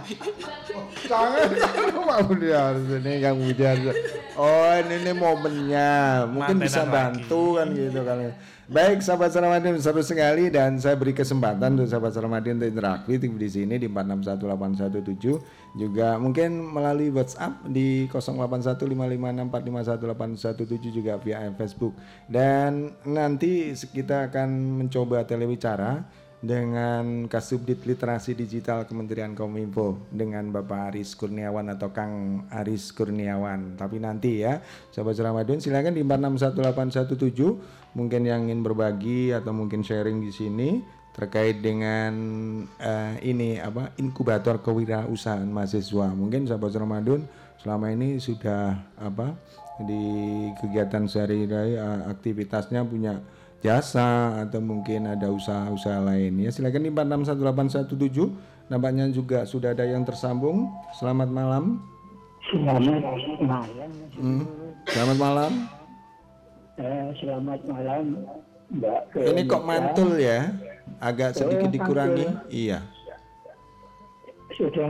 Jangan, 1.03 1.49
Pak 1.99 2.21
Budi 2.25 2.49
harus 2.51 2.87
ini 2.93 3.13
Budi 3.35 3.63
harus. 3.63 3.97
Oh 4.35 4.73
ini, 4.79 4.95
ini 5.01 5.13
momennya, 5.13 5.91
mungkin 6.29 6.57
Mantenan 6.57 6.63
bisa 6.63 6.83
lagi. 6.83 6.93
bantu 6.95 7.43
kan 7.59 7.67
gitu 7.73 8.01
kan. 8.05 8.17
Baik 8.73 9.05
sahabat 9.05 9.37
Selamadin 9.37 9.77
seru 9.85 10.01
sekali 10.01 10.49
dan 10.49 10.81
saya 10.81 10.97
beri 10.97 11.13
kesempatan 11.13 11.77
untuk 11.77 11.93
sahabat 11.93 12.17
Selamadin 12.17 12.57
untuk 12.57 12.73
interaktif 12.73 13.21
di 13.21 13.45
sini 13.45 13.77
di 13.77 13.85
461817 13.85 15.77
juga 15.77 16.17
mungkin 16.17 16.73
melalui 16.73 17.13
WhatsApp 17.13 17.69
di 17.69 18.09
081556451817 18.09 20.89
juga 20.89 21.21
via 21.21 21.53
Facebook. 21.53 21.93
Dan 22.25 22.97
nanti 23.05 23.77
kita 23.77 24.33
akan 24.33 24.81
mencoba 24.81 25.29
telewicara 25.29 26.09
dengan 26.43 27.31
Kasubdit 27.31 27.87
Literasi 27.87 28.35
Digital 28.35 28.83
Kementerian 28.83 29.31
Kominfo 29.37 30.11
dengan 30.11 30.51
Bapak 30.51 30.91
Aris 30.91 31.15
Kurniawan 31.15 31.71
atau 31.71 31.95
Kang 31.95 32.45
Aris 32.51 32.91
Kurniawan. 32.91 33.79
Tapi 33.79 34.03
nanti 34.03 34.43
ya, 34.43 34.59
sahabat 34.91 35.15
Ramadhan 35.23 35.63
silakan 35.63 35.95
di 35.95 36.03
461817 36.03 37.82
mungkin 37.93 38.25
yang 38.25 38.49
ingin 38.49 38.65
berbagi 38.65 39.33
atau 39.37 39.53
mungkin 39.53 39.85
sharing 39.85 40.21
di 40.25 40.33
sini 40.33 40.71
terkait 41.13 41.61
dengan 41.61 42.13
eh, 42.81 43.15
ini 43.21 43.61
apa 43.61 43.93
inkubator 44.01 44.65
kewirausahaan 44.65 45.45
mahasiswa. 45.45 46.09
Mungkin 46.17 46.49
sahabat 46.49 46.73
Ramadan 46.73 47.29
selama 47.61 47.93
ini 47.93 48.17
sudah 48.17 48.97
apa 48.97 49.37
di 49.85 50.05
kegiatan 50.57 51.05
sehari-hari 51.05 51.77
eh, 51.77 52.01
aktivitasnya 52.09 52.81
punya 52.89 53.21
jasa 53.63 54.43
atau 54.43 54.59
mungkin 54.65 55.13
ada 55.13 55.29
usaha-usaha 55.29 56.01
lain. 56.01 56.41
Ya 56.41 56.51
silakan 56.51 56.89
di 56.89 56.91
461817 56.91 58.73
nampaknya 58.73 59.05
juga 59.13 59.45
sudah 59.45 59.77
ada 59.77 59.85
yang 59.85 60.09
tersambung. 60.09 60.73
Selamat 60.97 61.29
malam. 61.29 61.85
Selamat 62.49 62.81
malam. 63.45 63.91
Hmm, 64.17 64.43
selamat 64.89 65.19
malam 65.21 65.82
Eh, 66.81 67.09
selamat 67.21 67.61
malam, 67.69 68.25
Mbak. 68.73 69.13
ini 69.13 69.45
kok 69.45 69.61
mantul 69.69 70.17
ya? 70.17 70.57
Agak 71.05 71.37
sedikit 71.37 71.69
dikurangi? 71.69 72.25
Iya. 72.49 72.81
Sudah. 74.57 74.89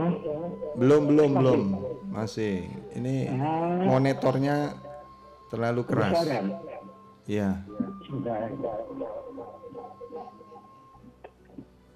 belum 0.79 1.11
belum 1.11 1.29
belum. 1.43 1.61
Masih. 2.07 2.71
Ini 2.95 3.35
monitornya 3.83 4.79
terlalu 5.51 5.83
keras. 5.83 6.15
Besaran. 6.15 6.45
iya. 7.27 7.59
Sudah. 8.07 8.39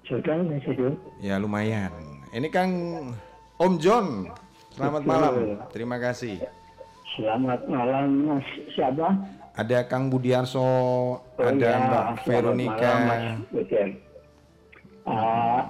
Sudah, 0.08 0.36
ya 1.20 1.36
lumayan. 1.36 1.92
Ini 2.32 2.48
Kang 2.52 2.72
Om 3.56 3.72
John. 3.80 4.28
Selamat 4.76 5.02
malam. 5.08 5.34
Terima 5.72 5.96
kasih. 5.96 6.40
Selamat 7.16 7.64
malam, 7.68 8.36
Mas. 8.36 8.48
Siapa? 8.76 9.37
Ada 9.58 9.78
Kang 9.90 10.06
Budiarso 10.06 10.62
ada 11.34 11.58
ya, 11.58 11.82
Mbak 11.82 12.04
Veronica. 12.22 12.92
malam, 12.94 13.08
Mas. 13.10 13.24
Betul. 13.50 13.88
Ah, 15.08 15.62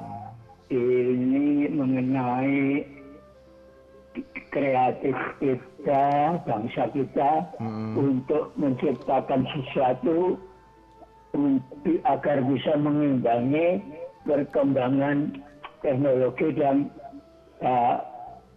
ini 0.69 1.73
mengenai 1.73 2.85
kreatif 4.53 5.17
kita, 5.41 6.05
bangsa 6.45 6.85
kita 6.93 7.31
untuk 7.97 8.53
menciptakan 8.61 9.49
sesuatu 9.57 10.37
agar 12.05 12.45
bisa 12.45 12.73
mengimbangi 12.77 13.81
perkembangan 14.29 15.33
teknologi 15.81 16.49
dan 16.61 16.93
ah, 17.65 18.05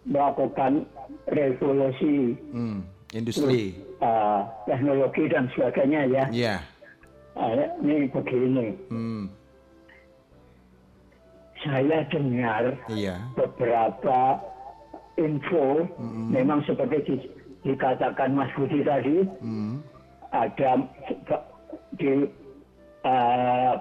melakukan 0.04 0.84
revolusi. 1.30 2.36
Hmm, 2.52 2.84
industri 3.16 3.91
ah, 4.02 4.45
teknologi 4.66 5.30
dan 5.30 5.47
sebagainya 5.54 6.02
ya. 6.10 6.26
ya 6.30 6.56
Ah, 7.32 7.56
ini 7.80 8.12
begini, 8.12 8.76
hmm, 8.91 9.32
saya 11.64 12.04
dengar 12.12 12.76
iya. 12.91 13.24
beberapa 13.39 14.36
info, 15.16 15.88
memang 16.28 16.60
seperti 16.68 16.97
di- 17.08 17.30
dikatakan 17.64 18.36
Mas 18.36 18.52
Budi 18.52 18.84
tadi, 18.84 19.24
hmm, 19.39 19.80
ada 20.36 20.84
di 21.95 22.28
ah, 23.08 23.80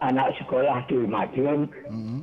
anak 0.00 0.34
sekolah 0.38 0.84
di 0.86 0.98
Madiun 1.04 1.66
hmm, 1.90 2.20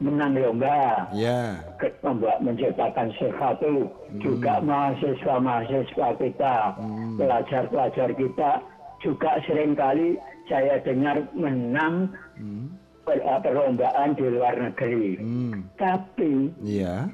menang 0.00 0.36
lomba. 0.36 1.08
Ya. 1.16 1.60
Ke- 1.80 1.96
membuat 2.04 2.40
menciptakan 2.44 3.10
sesuatu. 3.16 3.88
Juga 4.20 4.60
mahasiswa-mahasiswa 4.62 6.08
kita 6.20 6.56
pelajar-pelajar 7.18 8.08
kita 8.14 8.50
juga 9.02 9.30
sering 9.44 9.76
kali 9.76 10.16
saya 10.48 10.80
dengar 10.80 11.24
menang 11.36 12.08
per- 13.04 13.20
eh, 13.20 13.40
perlombaan 13.44 14.16
di 14.16 14.26
luar 14.28 14.54
negeri. 14.56 15.20
Hmm, 15.20 15.68
tapi 15.76 16.52
iya 16.64 17.08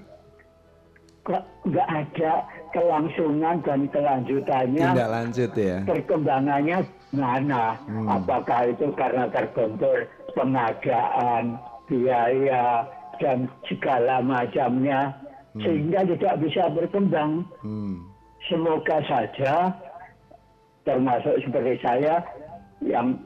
kok 1.20 1.44
nggak 1.68 1.88
ada 1.88 2.32
kelangsungan 2.70 3.62
dan 3.66 3.80
kelanjutannya 3.90 4.86
tindak 4.94 5.10
lanjut 5.10 5.50
ya 5.54 5.76
perkembangannya 5.84 6.78
mana? 7.10 7.74
Apakah 8.06 8.70
itu 8.70 8.86
karena 8.94 9.26
terbentur 9.34 10.06
pengadaan, 10.38 11.58
biaya, 11.90 12.86
dan 13.18 13.50
segala 13.66 14.22
macamnya, 14.22 15.10
sehingga 15.58 16.06
tidak 16.06 16.38
bisa 16.38 16.70
berkembang. 16.70 17.42
hmm, 17.66 18.06
Semoga 18.46 19.02
saja, 19.10 19.74
termasuk 20.86 21.42
seperti 21.42 21.82
saya, 21.82 22.22
yang 22.80 23.18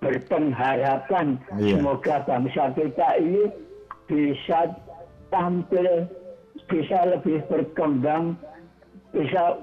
berpengharapan, 0.00 1.36
Iya. 1.60 1.76
semoga 1.76 2.24
bangsa 2.24 2.72
kita 2.72 3.08
ini 3.20 3.44
bisa 4.08 4.72
tampil, 5.28 6.08
bisa 6.70 6.98
lebih 7.10 7.44
berkembang, 7.52 8.38
bisa 9.10 9.58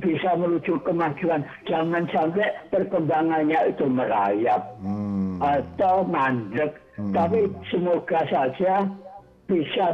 bisa 0.00 0.30
menuju 0.36 0.76
kemajuan. 0.84 1.42
Jangan 1.64 2.04
sampai 2.12 2.48
perkembangannya 2.68 3.72
itu 3.72 3.84
merayap. 3.88 4.62
hmm, 4.84 5.40
atau 5.42 6.06
mandek. 6.06 6.76
Tapi 6.92 7.48
semoga 7.72 8.20
saja 8.28 8.84
bisa 9.48 9.86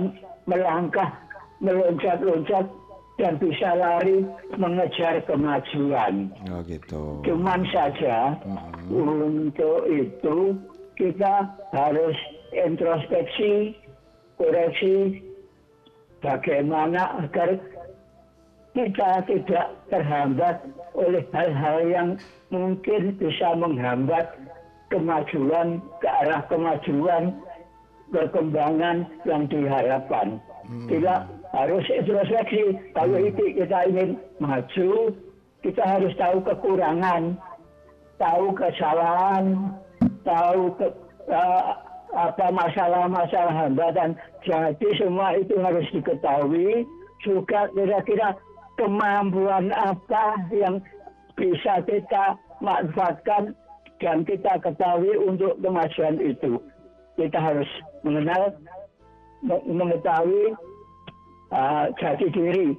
melangkah, 0.44 1.08
meloncat-loncat 1.62 2.66
dan 3.18 3.34
bisa 3.38 3.74
lari 3.74 4.26
mengejar 4.54 5.22
kemajuan. 5.26 6.30
Oh 6.50 6.62
gitu. 6.66 7.22
Cuman 7.26 7.66
saja 7.70 8.34
untuk 8.90 9.86
itu 9.90 10.54
kita 10.98 11.46
harus 11.74 12.14
introspeksi, 12.54 13.74
koreksi 14.38 15.22
bagaimana 16.22 17.26
agar 17.26 17.58
kita 18.78 19.26
tidak 19.26 19.66
terhambat 19.90 20.62
oleh 20.94 21.26
hal-hal 21.34 21.78
yang 21.82 22.08
mungkin 22.54 23.18
bisa 23.18 23.50
menghambat 23.58 24.38
kemajuan 24.86 25.82
ke 25.98 26.06
arah 26.06 26.46
kemajuan 26.46 27.34
perkembangan 28.14 29.02
yang 29.26 29.50
diharapkan. 29.50 30.38
Kita 30.86 31.26
harus 31.50 31.84
introspeksi. 31.90 32.78
Kalau 32.94 33.18
itu 33.18 33.42
kita 33.58 33.78
ingin 33.90 34.10
maju, 34.38 35.10
kita 35.66 35.82
harus 35.82 36.14
tahu 36.14 36.38
kekurangan, 36.46 37.34
tahu 38.22 38.54
kesalahan, 38.54 39.74
tahu 40.22 40.70
ke, 40.78 40.86
eh, 41.34 41.62
apa 42.14 42.46
masalah-masalah 42.54 43.52
hambatan. 43.52 44.14
Jadi 44.46 44.88
semua 44.96 45.34
itu 45.34 45.58
harus 45.58 45.84
diketahui. 45.90 46.86
Juga 47.26 47.66
kira-kira 47.74 48.38
kemampuan 48.78 49.74
apa 49.74 50.38
yang 50.54 50.78
bisa 51.34 51.82
kita 51.84 52.38
manfaatkan 52.58 53.52
dan 53.98 54.22
kita 54.22 54.58
ketahui 54.62 55.18
untuk 55.18 55.58
kemajuan 55.58 56.22
itu. 56.22 56.62
Kita 57.18 57.38
harus 57.38 57.66
mengenal, 58.06 58.54
me- 59.42 59.66
mengetahui 59.66 60.54
uh, 61.50 61.90
jati 61.98 62.30
diri. 62.30 62.78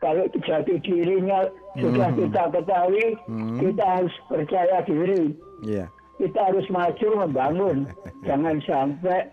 Kalau 0.00 0.28
jati 0.44 0.76
dirinya 0.80 1.48
sudah 1.76 2.08
Mhm. 2.12 2.18
kita 2.20 2.42
ketahui, 2.52 3.06
Mhm. 3.28 3.56
kita 3.60 3.84
harus 3.84 4.14
percaya 4.28 4.76
diri. 4.84 5.32
Iya. 5.64 5.88
Kita 6.16 6.40
harus 6.48 6.64
maju 6.68 7.08
membangun. 7.24 7.78
jangan 8.28 8.56
sampai, 8.64 9.28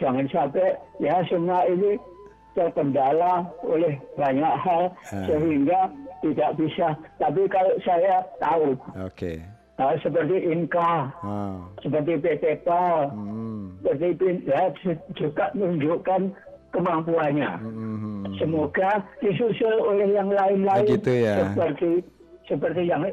jangan 0.00 0.24
sampai 0.28 0.76
ya 1.00 1.20
semua 1.28 1.64
ini 1.68 1.96
terkendala 2.58 3.46
oleh 3.62 3.94
banyak 4.18 4.54
hal 4.58 4.90
Ah. 4.90 5.22
sehingga 5.24 5.80
tidak 6.18 6.50
bisa. 6.58 6.98
Tapi 7.22 7.46
kalau 7.46 7.74
saya 7.86 8.26
tahu 8.42 8.74
Oke. 8.98 9.38
uh, 9.78 9.94
seperti 10.02 10.50
Inka, 10.50 11.14
Ah. 11.22 11.62
seperti 11.78 12.18
PT 12.18 12.44
PAL, 12.66 13.14
Hmm. 13.14 13.78
seperti 13.78 14.08
Pindad 14.18 14.72
juga 15.14 15.54
menunjukkan 15.54 16.34
kemampuannya. 16.74 17.52
Hmm. 17.62 18.26
Semoga 18.36 19.06
disusul 19.22 19.78
oleh 19.78 20.10
yang 20.12 20.28
lain-lain 20.28 20.84
Oh, 20.84 20.90
gitu 20.98 21.12
ya. 21.14 21.54
seperti 21.54 21.90
seperti 22.44 22.82
yang 22.84 23.06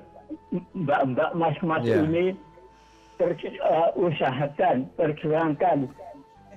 mbak-mbak 0.73 1.29
mas-mas 1.35 1.83
Ya. 1.85 2.01
ini 2.01 2.33
per- 3.15 3.37
uh, 3.61 3.89
usahakan, 3.95 4.89
perjuangkan, 4.97 5.87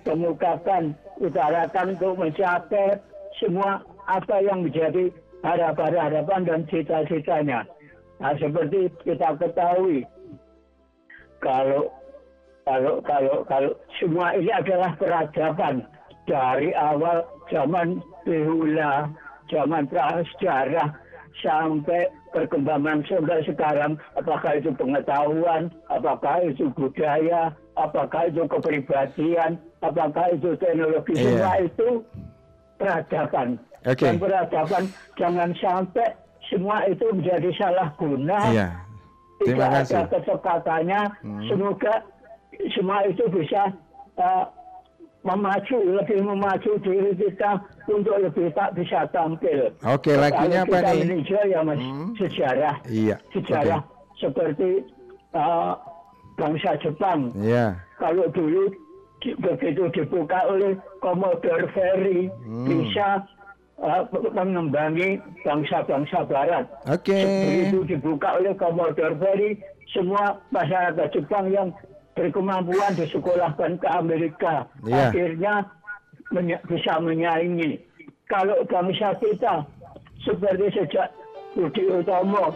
kemukakan, 0.05 0.95
utarakan 1.19 1.99
untuk 1.99 2.15
mencapai 2.19 2.99
semua 3.39 3.83
apa 4.09 4.41
yang 4.43 4.67
menjadi 4.67 5.13
harapan-harapan 5.43 6.41
dan 6.47 6.61
cita-citanya. 6.67 7.63
Nah, 8.19 8.35
seperti 8.35 8.91
kita 9.07 9.39
ketahui, 9.39 10.03
kalau 11.39 11.93
kalau 12.67 13.01
kalau 13.07 13.47
kalau 13.47 13.73
semua 14.03 14.35
ini 14.35 14.51
adalah 14.51 14.93
peradaban 14.99 15.87
dari 16.27 16.75
awal 16.75 17.23
zaman 17.49 18.03
behula, 18.27 19.09
zaman 19.49 19.87
prasejarah 19.87 20.93
sampai 21.41 22.11
perkembangan 22.35 23.07
sampai 23.07 23.41
sekarang 23.47 23.97
apakah 24.19 24.59
itu 24.59 24.75
pengetahuan, 24.75 25.71
apakah 25.89 26.45
itu 26.45 26.69
budaya, 26.75 27.55
apakah 27.79 28.29
itu 28.29 28.45
kepribadian, 28.51 29.57
apakah 29.81 30.27
itu 30.33 30.51
teknologi 30.57 31.13
Iya. 31.15 31.23
semua 31.25 31.53
itu 31.61 31.89
peradaban. 32.77 33.49
Oke. 33.87 34.05
Dan 34.05 34.17
peradaban 34.19 34.85
jangan 35.15 35.51
sampai 35.57 36.09
semua 36.49 36.83
itu 36.87 37.05
menjadi 37.13 37.51
salah 37.57 37.89
guna 37.97 38.39
Iya. 38.51 38.69
Terima 39.39 39.55
tidak 39.55 39.71
kasih. 39.71 39.95
ada 39.95 40.03
kecepatannya. 40.11 41.01
Hmm. 41.23 41.43
Semoga 41.47 41.95
semua 42.75 42.99
itu 43.07 43.23
bisa 43.31 43.71
uh, 44.19 44.45
memaju, 45.23 45.79
lebih 46.03 46.19
memacu 46.27 46.75
diri 46.83 47.15
kita 47.15 47.63
untuk 47.87 48.19
lebih 48.19 48.51
tak 48.51 48.75
bisa 48.75 49.07
tampil. 49.15 49.71
Oke, 49.87 50.15
lagunya 50.15 50.67
Kalau 50.67 50.75
apa 50.75 50.79
kita 50.83 50.91
nih? 50.91 51.03
meninjau 51.07 51.43
ya 51.47 51.61
mas, 51.63 51.83
sejarah, 52.19 52.75
Iya. 52.91 53.17
sejarah 53.31 53.81
seperti 54.19 54.83
uh, 55.39 55.79
bangsa 56.35 56.75
Jepang. 56.83 57.31
Iya. 57.39 57.79
Kalau 57.99 58.27
dulu 58.35 58.75
begitu 59.21 59.83
dibuka 59.91 60.47
oleh 60.47 60.79
Commodore 61.03 61.67
Ferry 61.75 62.31
Hmm. 62.47 62.67
bisa 62.67 63.27
uh, 63.79 64.03
mengembangi 64.33 65.19
bangsa-bangsa 65.43 66.23
Barat. 66.27 66.67
Oke. 66.87 67.15
Begitu 67.15 67.97
dibuka 67.97 68.39
oleh 68.39 68.55
Commodore 68.55 69.19
Ferry, 69.19 69.59
semua 69.91 70.39
masyarakat 70.51 71.09
Jepang 71.11 71.51
yang 71.51 71.69
berkemampuan 72.15 72.95
disekolahkan 72.95 73.79
ke 73.79 73.89
Amerika. 73.89 74.67
Iya. 74.83 75.11
Akhirnya 75.11 75.55
menya- 76.31 76.63
bisa 76.67 76.99
menyaingi. 76.99 77.79
Kalau 78.27 78.59
bangsa 78.67 79.15
kita 79.17 79.65
seperti 80.21 80.67
sejak 80.75 81.09
Budi 81.57 81.81
Utomo, 81.89 82.53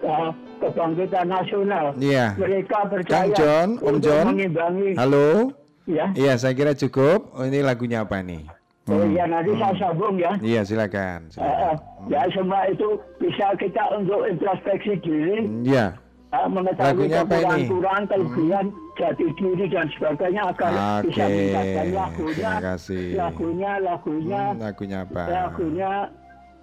uh, 0.00 0.30
kebangkitan 0.58 1.28
nasional, 1.28 1.92
Iya. 1.98 2.32
mereka 2.38 2.82
Kang 2.82 2.90
percaya 2.90 3.34
John, 3.36 3.68
Om 3.78 3.96
John. 4.00 4.24
mengimbangi. 4.32 4.90
Halo. 4.96 5.50
Ya. 5.84 6.06
Iya, 6.14 6.34
saya 6.34 6.52
kira 6.52 6.72
cukup. 6.72 7.32
Oh, 7.32 7.44
ini 7.44 7.60
lagunya 7.60 8.00
apa 8.00 8.20
nih? 8.20 8.48
Oh 8.84 9.00
Hmm. 9.00 9.16
ya 9.16 9.24
nanti 9.24 9.48
saya 9.54 9.72
sambung 9.78 10.16
ya. 10.16 10.32
Iya, 10.38 10.60
silakan. 10.60 11.32
Eh, 11.32 11.40
eh, 11.40 11.74
ya 12.06 12.20
semua 12.30 12.68
itu 12.68 12.84
bisa 13.16 13.56
kita 13.56 13.80
untuk 13.96 14.28
introspeksi 14.28 15.00
diri, 15.00 15.48
Iya. 15.64 15.96
eh, 16.30 16.46
mengetahui 16.46 16.88
Lagunya 16.92 17.18
apa 17.20 17.34
ini? 17.34 17.64
kekurangan, 17.64 18.02
kelebihan, 18.06 18.66
jati 18.94 19.26
diri 19.34 19.64
dan 19.68 19.86
sebagainya 19.88 20.42
agar 20.46 20.72
bisa 21.00 21.16
Oke, 21.16 21.32
meningkatkan 21.32 21.86
lagunya, 21.90 22.34
terima 22.36 22.60
kasih. 22.62 23.04
lagunya, 23.16 23.72
lagunya, 23.80 24.42
Hmm, 24.46 24.60
lagunya 24.60 24.98
apa? 25.00 25.22
lagunya 25.26 25.92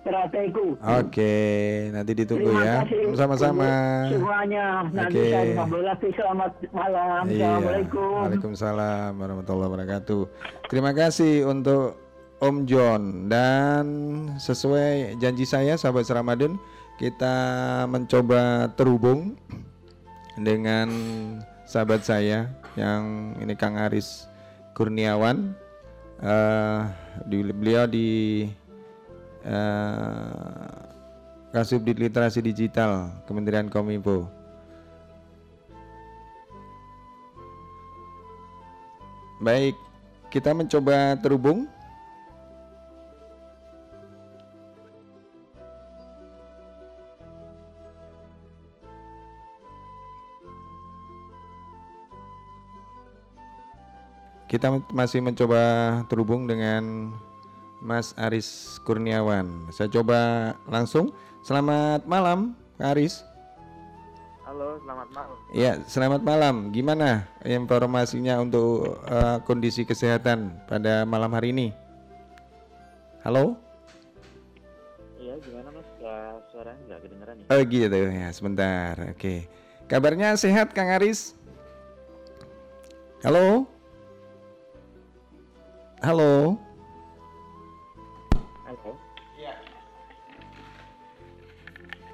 strategu. 0.01 0.75
Oke, 0.81 1.33
nanti 1.93 2.11
ditunggu 2.17 2.49
Terima 2.51 2.83
ya. 2.83 3.15
Sama-sama. 3.15 3.69
semuanya. 4.09 4.65
Nanti 4.89 5.19
saya 5.29 5.65
lagi. 5.65 6.07
Selamat 6.17 6.51
malam. 6.73 7.23
Iya. 7.29 7.37
Assalamualaikum. 7.37 8.13
Waalaikumsalam 8.25 9.11
warahmatullahi 9.15 9.69
wabarakatuh. 9.69 10.21
Terima 10.67 10.91
kasih 10.91 11.47
untuk 11.47 11.95
Om 12.41 12.65
John 12.65 13.29
dan 13.29 13.85
sesuai 14.41 15.21
janji 15.21 15.45
saya 15.45 15.77
sahabat 15.77 16.09
Ramadan 16.09 16.57
kita 16.97 17.35
mencoba 17.85 18.73
terhubung 18.73 19.37
dengan 20.41 20.89
sahabat 21.69 22.01
saya 22.01 22.49
yang 22.73 23.37
ini 23.37 23.53
Kang 23.53 23.77
Aris 23.77 24.25
Kurniawan 24.73 25.53
Eh, 26.21 26.81
di, 27.25 27.41
beliau 27.49 27.89
di 27.89 28.45
eh, 29.45 30.91
Kasubdit 31.51 31.99
Literasi 31.99 32.39
Digital 32.39 33.11
Kementerian 33.27 33.67
Kominfo. 33.67 34.41
Baik, 39.41 39.73
kita 40.29 40.53
mencoba 40.53 41.17
terhubung. 41.19 41.65
Kita 54.45 54.67
masih 54.93 55.25
mencoba 55.25 55.59
terhubung 56.05 56.45
dengan 56.45 57.11
Mas 57.82 58.13
Aris 58.13 58.77
Kurniawan. 58.86 59.73
Saya 59.73 59.89
coba 59.89 60.53
langsung. 60.69 61.09
Selamat 61.41 62.05
malam, 62.05 62.53
Kak 62.77 62.93
Aris. 62.93 63.25
Halo, 64.45 64.77
selamat 64.86 65.09
malam. 65.09 65.38
Ya, 65.49 65.73
selamat 65.89 66.21
malam. 66.21 66.55
Gimana 66.69 67.25
informasinya 67.41 68.38
untuk 68.38 69.01
eh, 69.09 69.38
kondisi 69.49 69.82
kesehatan 69.82 70.61
pada 70.69 71.09
malam 71.09 71.34
hari 71.34 71.49
ini? 71.49 71.67
Halo? 73.25 73.57
Iya, 75.17 75.41
gimana 75.41 75.73
mas? 75.73 75.88
Ya, 75.97 76.38
suaranya 76.53 76.82
nggak 76.86 77.01
kedengeran 77.01 77.36
ya? 77.41 77.45
Oh 77.49 77.61
gitu 77.65 77.97
ya, 77.97 78.27
sebentar. 78.29 78.93
Oke. 79.09 79.49
Kabarnya 79.89 80.38
sehat 80.38 80.77
Kang 80.77 80.93
Aris? 80.93 81.34
Halo? 83.25 83.65
Halo. 86.01 86.57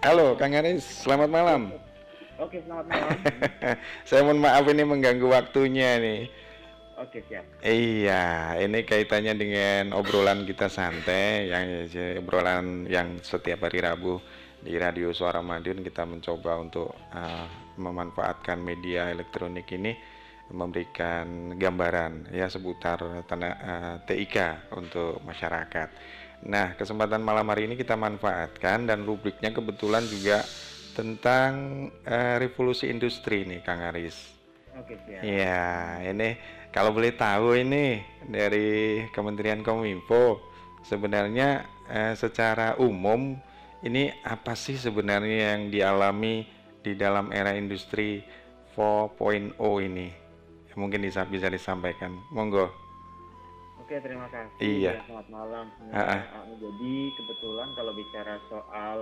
Halo, 0.07 0.39
Kang 0.39 0.55
Aris, 0.55 1.03
selamat 1.03 1.27
malam. 1.27 1.67
Oke, 2.47 2.63
selamat 2.63 2.87
malam. 2.87 3.11
Saya 4.07 4.23
mohon 4.23 4.39
maaf 4.39 4.63
ini 4.71 4.87
mengganggu 4.87 5.27
waktunya 5.27 5.99
nih. 5.99 6.31
Oke, 6.95 7.27
siap. 7.27 7.43
Iya, 7.59 8.55
ini 8.55 8.87
kaitannya 8.87 9.35
dengan 9.35 9.91
obrolan 9.91 10.47
kita 10.47 10.71
santai 10.71 11.51
yang 11.51 11.91
obrolan 12.23 12.87
yang 12.87 13.19
setiap 13.19 13.67
hari 13.67 13.83
Rabu 13.83 14.23
di 14.63 14.79
Radio 14.79 15.11
Suara 15.11 15.43
Madiun 15.43 15.83
kita 15.83 16.07
mencoba 16.07 16.55
untuk 16.55 16.95
uh, 17.11 17.75
memanfaatkan 17.75 18.63
media 18.63 19.11
elektronik 19.11 19.67
ini 19.75 19.91
memberikan 20.55 21.51
gambaran 21.59 22.31
ya 22.31 22.47
seputar 22.47 23.27
tanah 23.27 23.51
uh, 23.59 23.95
TIK 24.07 24.71
untuk 24.71 25.19
masyarakat. 25.27 25.89
Nah, 26.45 26.77
kesempatan 26.77 27.25
malam 27.25 27.49
hari 27.49 27.65
ini 27.65 27.73
kita 27.73 27.97
manfaatkan 27.97 28.85
dan 28.85 29.01
rubriknya 29.07 29.49
kebetulan 29.49 30.05
juga 30.05 30.45
tentang 30.93 31.53
uh, 32.05 32.35
revolusi 32.37 32.89
industri 32.89 33.45
nih 33.45 33.65
Kang 33.65 33.81
Aris. 33.81 34.37
Oke, 34.77 34.93
siap. 35.01 35.25
Iya, 35.25 36.01
ini 36.13 36.37
kalau 36.69 36.93
boleh 36.93 37.17
tahu 37.17 37.57
ini 37.57 37.97
dari 38.29 39.01
Kementerian 39.09 39.65
Kominfo 39.65 40.37
sebenarnya 40.85 41.65
eh, 41.89 42.13
secara 42.13 42.77
umum 42.77 43.33
ini 43.81 44.13
apa 44.21 44.53
sih 44.53 44.77
sebenarnya 44.77 45.57
yang 45.57 45.73
dialami 45.73 46.45
di 46.85 46.93
dalam 46.93 47.33
era 47.33 47.57
industri 47.57 48.21
4.0 48.77 49.57
ini? 49.81 50.13
Mungkin 50.77 51.01
bisa 51.01 51.25
bisa 51.25 51.49
disampaikan. 51.49 52.13
Monggo. 52.29 52.86
Oke, 53.87 54.03
terima 54.03 54.27
kasih. 54.27 54.59
Iya. 54.59 54.91
Ya, 54.91 55.01
Selamat 55.07 55.27
malam 55.31 55.65
semuanya. 55.79 56.27
Uh, 56.35 56.59
Jadi 56.59 56.95
kebetulan 57.15 57.71
kalau 57.71 57.95
bicara 57.95 58.35
soal 58.51 58.97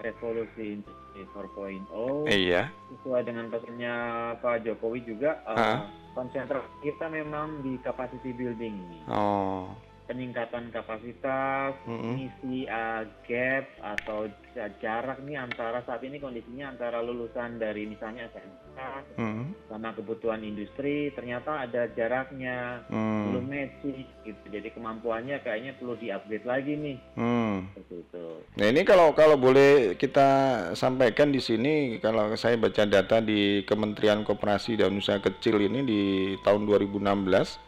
revolusi 0.00 0.80
industri 0.80 1.28
4.0 1.28 2.24
Iya. 2.24 2.72
sesuai 2.88 3.28
dengan 3.28 3.52
pesannya 3.52 3.94
Pak 4.40 4.64
Jokowi 4.64 5.04
juga 5.04 5.44
uh, 5.44 5.52
Ah. 5.52 5.78
konsentrasi 6.16 6.72
kita 6.80 7.04
memang 7.06 7.60
di 7.60 7.76
capacity 7.84 8.32
building 8.32 8.80
nih. 8.80 9.02
Oh. 9.12 9.76
Peningkatan 10.08 10.72
kapasitas, 10.72 11.76
Mm-mm. 11.84 12.16
mengisi 12.16 12.64
uh, 12.64 13.04
gap 13.22 13.68
atau 13.78 14.24
ja- 14.50 14.72
jarak 14.80 15.20
nih 15.20 15.36
antara 15.36 15.84
saat 15.84 16.00
ini 16.00 16.16
kondisinya 16.16 16.72
antara 16.72 16.98
lulusan 16.98 17.60
dari 17.60 17.84
misalnya 17.84 18.26
SMK 18.26 18.80
Hmm. 19.18 19.50
sama 19.66 19.90
kebutuhan 19.90 20.38
industri 20.40 21.10
ternyata 21.10 21.66
ada 21.66 21.90
jaraknya 21.90 22.86
Hmm. 22.86 23.26
belum 23.28 23.44
matching 23.44 24.06
gitu. 24.22 24.44
Jadi 24.48 24.70
kemampuannya 24.70 25.42
kayaknya 25.42 25.74
perlu 25.74 25.94
di-upgrade 25.94 26.46
lagi 26.46 26.72
nih. 26.72 26.96
Hmm. 27.12 27.68
Seperti 27.68 27.94
itu. 28.00 28.26
Nah 28.54 28.66
ini 28.66 28.80
kalau 28.82 29.12
kalau 29.12 29.34
boleh 29.34 29.92
kita 29.94 30.28
sampaikan 30.72 31.28
di 31.28 31.38
sini 31.38 31.74
kalau 31.98 32.30
saya 32.34 32.54
baca 32.54 32.86
data 32.86 33.18
di 33.18 33.66
Kementerian 33.66 34.22
Koperasi 34.22 34.78
dan 34.78 34.94
Usaha 34.94 35.18
Kecil 35.18 35.58
ini 35.60 35.82
di 35.82 36.02
tahun 36.40 36.64
2016 36.64 37.58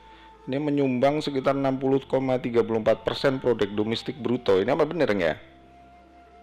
ini 0.42 0.56
menyumbang 0.56 1.20
sekitar 1.20 1.52
60,34 1.52 2.56
persen 3.00 3.36
produk 3.36 3.68
domestik 3.68 4.16
bruto. 4.16 4.56
Ini 4.56 4.70
apa 4.70 4.84
benar 4.84 5.08
nggak? 5.08 5.36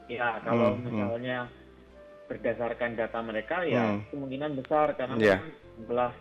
Ya, 0.07 0.39
kalau 0.39 0.73
Hmm, 0.73 0.79
hmm. 0.79 0.87
misalnya 0.87 1.37
berdasarkan 2.25 2.91
data 2.93 3.19
mereka 3.19 3.63
ya 3.63 3.83
Hmm. 3.89 4.03
kemungkinan 4.09 4.51
besar 4.55 4.93
karena 4.93 5.15
Iya. 5.15 5.37
memang 5.37 5.51
jumlah 5.77 6.11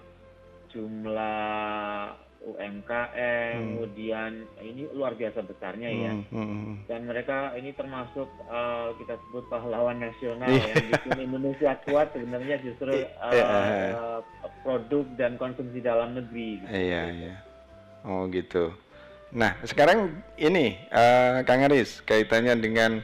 jumlah 0.68 2.06
UMKM 2.46 3.10
Hmm. 3.58 3.66
kemudian 3.74 4.32
ini 4.60 4.86
luar 4.92 5.14
biasa 5.14 5.42
besarnya 5.42 5.88
ya. 5.88 6.12
Hmm, 6.12 6.26
hmm, 6.30 6.46
hmm. 6.46 6.74
Dan 6.86 7.00
mereka 7.04 7.50
ini 7.54 7.70
termasuk 7.72 8.28
eh, 8.46 8.88
kita 8.96 9.18
sebut 9.18 9.44
pahlawan 9.46 9.98
nasional 9.98 10.46
Iya. 10.46 10.66
yang 10.68 10.84
bikin 10.88 11.18
Indonesia 11.24 11.74
kuat 11.82 12.12
sebenarnya 12.12 12.56
justru 12.60 12.92
eh, 12.92 13.10
Iya. 13.32 13.46
eh, 13.90 14.18
produk 14.62 15.06
dan 15.16 15.34
konsumsi 15.36 15.78
dalam 15.80 16.14
negeri. 16.14 16.60
gitu. 16.60 16.70
Iya 16.70 17.02
iya. 17.10 17.34
Oh 18.06 18.30
gitu. 18.30 18.70
Nah 19.34 19.58
sekarang 19.66 20.22
ini 20.38 20.78
eh, 20.94 21.42
Kang 21.42 21.66
Aris 21.66 22.00
kaitannya 22.06 22.54
dengan 22.54 23.02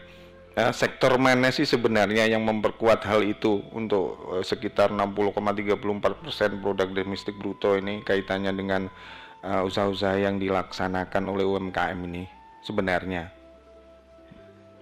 eh, 0.55 0.73
sektor 0.73 1.19
mana 1.19 1.51
sih 1.51 1.67
sebenarnya 1.67 2.31
yang 2.31 2.47
memperkuat 2.47 3.03
hal 3.03 3.27
itu 3.27 3.67
untuk 3.75 4.39
eh, 4.39 4.45
sekitar 4.47 4.95
60,34 4.95 6.23
persen 6.23 6.51
produk 6.63 6.89
domestik 6.89 7.35
bruto 7.35 7.75
ini 7.75 8.01
kaitannya 8.07 8.55
dengan 8.55 8.83
usaha-usaha 9.43 10.23
yang 10.23 10.39
dilaksanakan 10.39 11.27
oleh 11.27 11.43
UMKM 11.43 11.99
ini 12.07 12.31
sebenarnya 12.63 13.27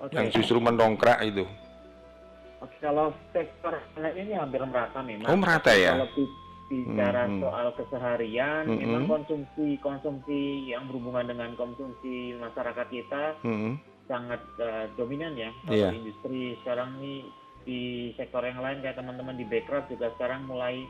Oke. 0.04 0.12
yang 0.12 0.28
justru 0.28 0.60
mendongkrak 0.60 1.16
itu. 1.24 1.48
Oke, 2.60 2.76
kalau 2.84 3.08
sektor 3.32 3.80
ini 3.96 4.36
hampir 4.36 4.60
merata 4.60 5.00
memang. 5.00 5.32
Oh, 5.32 5.36
merata 5.40 5.72
ya? 5.72 5.96
Kalau 5.96 6.12
bicara 6.70 7.26
Hmm, 7.26 7.34
hmm. 7.36 7.42
soal 7.42 7.66
keseharian, 7.74 8.62
Hmm, 8.64 8.78
memang 8.78 9.02
hmm. 9.04 9.12
konsumsi 9.12 9.74
konsumsi 9.76 10.40
yang 10.70 10.86
berhubungan 10.86 11.26
dengan 11.26 11.50
konsumsi 11.54 12.38
masyarakat 12.38 12.86
kita 12.88 13.34
Hmm. 13.42 13.74
sangat 14.06 14.38
eh, 14.56 14.86
dominan 14.94 15.34
ya. 15.34 15.50
Iya. 15.66 15.90
Kalau 15.90 15.98
industri 15.98 16.40
sekarang 16.62 16.94
nih 16.96 17.26
di 17.60 17.80
sektor 18.14 18.40
yang 18.40 18.58
lain 18.58 18.78
kayak 18.80 18.96
teman-teman 18.96 19.34
di 19.34 19.44
Backcraft 19.44 19.90
juga 19.90 20.14
sekarang 20.14 20.46
mulai 20.46 20.86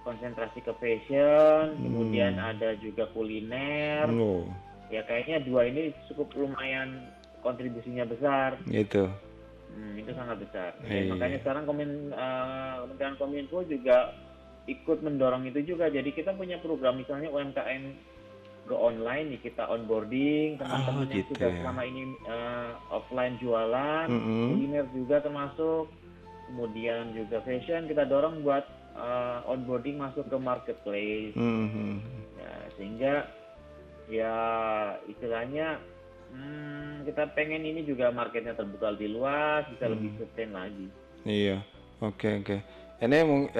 konsentrasi 0.00 0.60
ke 0.60 0.72
fashion, 0.76 1.78
kemudian 1.78 2.34
ada 2.36 2.74
juga 2.76 3.06
kuliner. 3.10 4.10
Oh, 4.10 4.44
Ya 4.90 5.06
kayaknya 5.06 5.46
dua 5.46 5.70
ini 5.70 5.94
cukup 6.08 6.34
lumayan 6.34 7.06
kontribusinya 7.40 8.02
besar. 8.04 8.58
gitu. 8.66 9.06
Hmm, 9.70 9.94
itu 9.94 10.10
sangat 10.10 10.42
besar. 10.42 10.74
Iya. 10.82 11.06
Ya, 11.06 11.14
makanya 11.14 11.38
sekarang 11.38 11.62
Komin, 11.62 12.10
eh, 12.10 12.74
Kementerian 12.82 13.14
Kominfo 13.14 13.62
juga 13.62 14.10
ikut 14.70 15.02
mendorong 15.02 15.44
itu 15.44 15.60
juga. 15.66 15.86
Jadi 15.86 16.10
kita 16.10 16.32
punya 16.32 16.56
program 16.58 16.96
misalnya 16.96 17.28
UMKM 17.28 17.82
go 18.64 18.76
online 18.78 19.34
nih 19.34 19.40
kita 19.42 19.66
onboarding 19.66 20.54
teman-teman 20.54 21.10
yang 21.10 21.26
gitu 21.26 21.34
sudah 21.34 21.50
ya. 21.50 21.58
selama 21.58 21.82
ini 21.82 22.02
eh, 22.24 22.70
offline 22.88 23.34
jualan, 23.36 24.06
Mm-mm. 24.06 24.46
kuliner 24.54 24.86
juga 24.94 25.16
termasuk, 25.18 25.90
kemudian 26.46 27.10
juga 27.10 27.42
fashion 27.42 27.90
kita 27.90 28.06
dorong 28.06 28.46
buat 28.46 28.62
eh, 28.94 29.38
onboarding 29.44 29.98
masuk 29.98 30.22
ke 30.24 30.36
marketplace. 30.38 31.34
Hmm. 31.34 31.98
Ya, 32.38 32.52
sehingga 32.74 33.14
ya 34.06 34.34
istilahnya 35.06 35.78
hmm, 36.30 37.06
kita 37.06 37.30
pengen 37.34 37.62
ini 37.62 37.82
juga 37.82 38.10
marketnya 38.10 38.54
terbuka 38.54 38.94
lebih 38.94 39.18
luas, 39.18 39.66
bisa 39.66 39.86
Hmm. 39.86 39.94
lebih 39.98 40.10
sustain 40.14 40.50
lagi. 40.50 40.86
Iya, 41.22 41.58
oke 42.00 42.28
oke. 42.40 42.56
Ini 43.00 43.18
mung- 43.24 43.50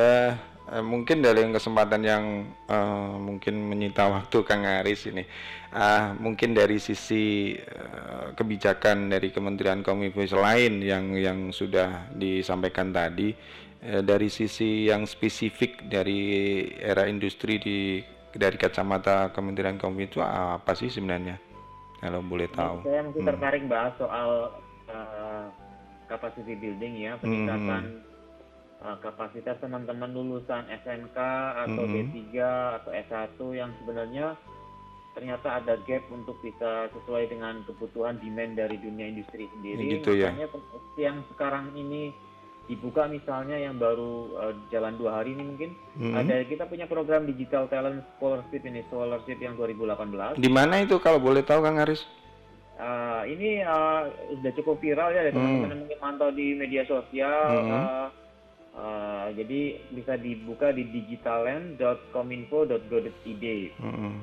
eh, 0.71 0.85
mungkin 0.85 1.21
dari 1.21 1.43
kesempatan 1.51 2.03
yang 2.07 2.25
eh, 2.71 3.14
mungkin 3.18 3.66
menyita 3.66 4.07
waktu 4.07 4.39
Kang 4.47 4.62
Aris 4.62 5.11
ini, 5.11 5.25
Ah, 5.71 6.18
mungkin 6.18 6.51
dari 6.51 6.83
sisi 6.83 7.55
eh, 7.55 8.27
kebijakan 8.35 9.07
dari 9.07 9.31
Kementerian 9.31 9.87
Kominfo 9.87 10.18
lain 10.35 10.83
yang 10.83 11.14
yang 11.14 11.55
sudah 11.55 12.11
disampaikan 12.11 12.91
tadi, 12.91 13.31
eh, 13.79 14.03
dari 14.03 14.27
sisi 14.27 14.91
yang 14.91 15.07
spesifik 15.07 15.87
dari 15.87 16.66
era 16.75 17.07
industri 17.07 17.62
di 17.62 18.03
dari 18.35 18.59
kacamata 18.59 19.31
Kementerian 19.31 19.79
Kominfo 19.79 20.18
apa 20.27 20.75
sih 20.75 20.91
sebenarnya? 20.91 21.39
Kalau 22.03 22.18
boleh 22.18 22.51
tahu. 22.51 22.83
Saya 22.83 23.07
mungkin 23.07 23.23
Hmm. 23.23 23.31
tertarik 23.31 23.62
bahas 23.71 23.93
soal 23.95 24.51
uh, 24.91 25.45
capacity 26.09 26.57
building 26.59 26.99
ya, 26.99 27.14
peningkatan 27.21 28.03
uh, 28.81 28.97
kapasitas 28.99 29.57
teman-teman 29.59 30.11
lulusan 30.11 30.64
SMK 30.66 31.18
atau 31.59 31.85
Mhm. 31.85 31.95
D3 32.11 32.33
atau 32.76 32.91
S1 32.91 33.37
yang 33.53 33.70
sebenarnya 33.78 34.37
ternyata 35.11 35.59
ada 35.59 35.74
gap 35.85 36.07
untuk 36.09 36.39
bisa 36.39 36.87
sesuai 36.89 37.28
dengan 37.28 37.61
kebutuhan 37.66 38.16
demand 38.16 38.55
dari 38.55 38.78
dunia 38.78 39.11
industri 39.11 39.51
sendiri. 39.51 39.99
Gitu 39.99 40.14
ya. 40.16 40.31
Makanya 40.31 40.49
tem- 40.49 40.68
yang 40.97 41.16
sekarang 41.28 41.74
ini 41.74 42.14
dibuka 42.66 43.11
misalnya 43.11 43.59
yang 43.59 43.74
baru 43.76 44.12
uh, 44.33 44.55
jalan 44.70 44.95
dua 44.95 45.18
hari 45.18 45.35
ini 45.35 45.43
mungkin 45.45 45.70
Mhm. 45.99 46.14
ada 46.14 46.35
kita 46.47 46.64
punya 46.64 46.87
program 46.87 47.26
digital 47.26 47.66
talent 47.66 48.07
scholarship 48.14 48.62
ini 48.62 48.87
scholarship 48.87 49.37
yang 49.37 49.59
2018 49.59 50.39
Di 50.39 50.47
mana 50.47 50.78
itu 50.78 50.95
kalau 50.97 51.18
boleh 51.18 51.43
tahu 51.43 51.61
Kang 51.61 51.76
Aris? 51.76 52.07
Uh, 52.78 53.26
ini 53.26 53.61
uh, 53.61 54.09
sudah 54.31 54.53
cukup 54.55 54.81
viral 54.81 55.11
ya 55.11 55.20
dari 55.20 55.35
teman-teman 55.35 55.68
yang 55.68 55.81
mungkin 55.85 55.99
mantau 56.01 56.31
di 56.31 56.55
media 56.55 56.81
sosial. 56.87 57.45
Hmm. 57.51 57.68
Uh, 57.68 58.07
uh, 58.73 59.29
jadi 59.33 59.81
bisa 59.91 60.14
dibuka 60.14 60.71
di 60.71 60.87
digitalland.kominfo.go.id. 60.87 63.45
Mm-mm. 63.79 64.14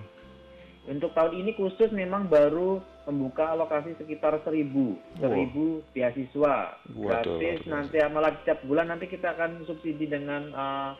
Untuk 0.87 1.11
tahun 1.11 1.35
ini 1.35 1.51
khusus 1.51 1.91
memang 1.91 2.23
baru 2.25 2.79
membuka 3.03 3.51
alokasi 3.51 3.91
sekitar 3.99 4.39
1000 4.39 4.71
Wow. 5.19 5.19
1000 5.19 5.83
beasiswa 5.91 6.55
gratis 6.87 7.59
nanti 7.67 7.99
malah 8.07 8.31
setiap 8.39 8.63
bulan 8.63 8.87
nanti 8.87 9.03
kita 9.07 9.35
akan 9.35 9.67
subsidi 9.67 10.07
dengan 10.07 10.47
uh, 10.55 10.95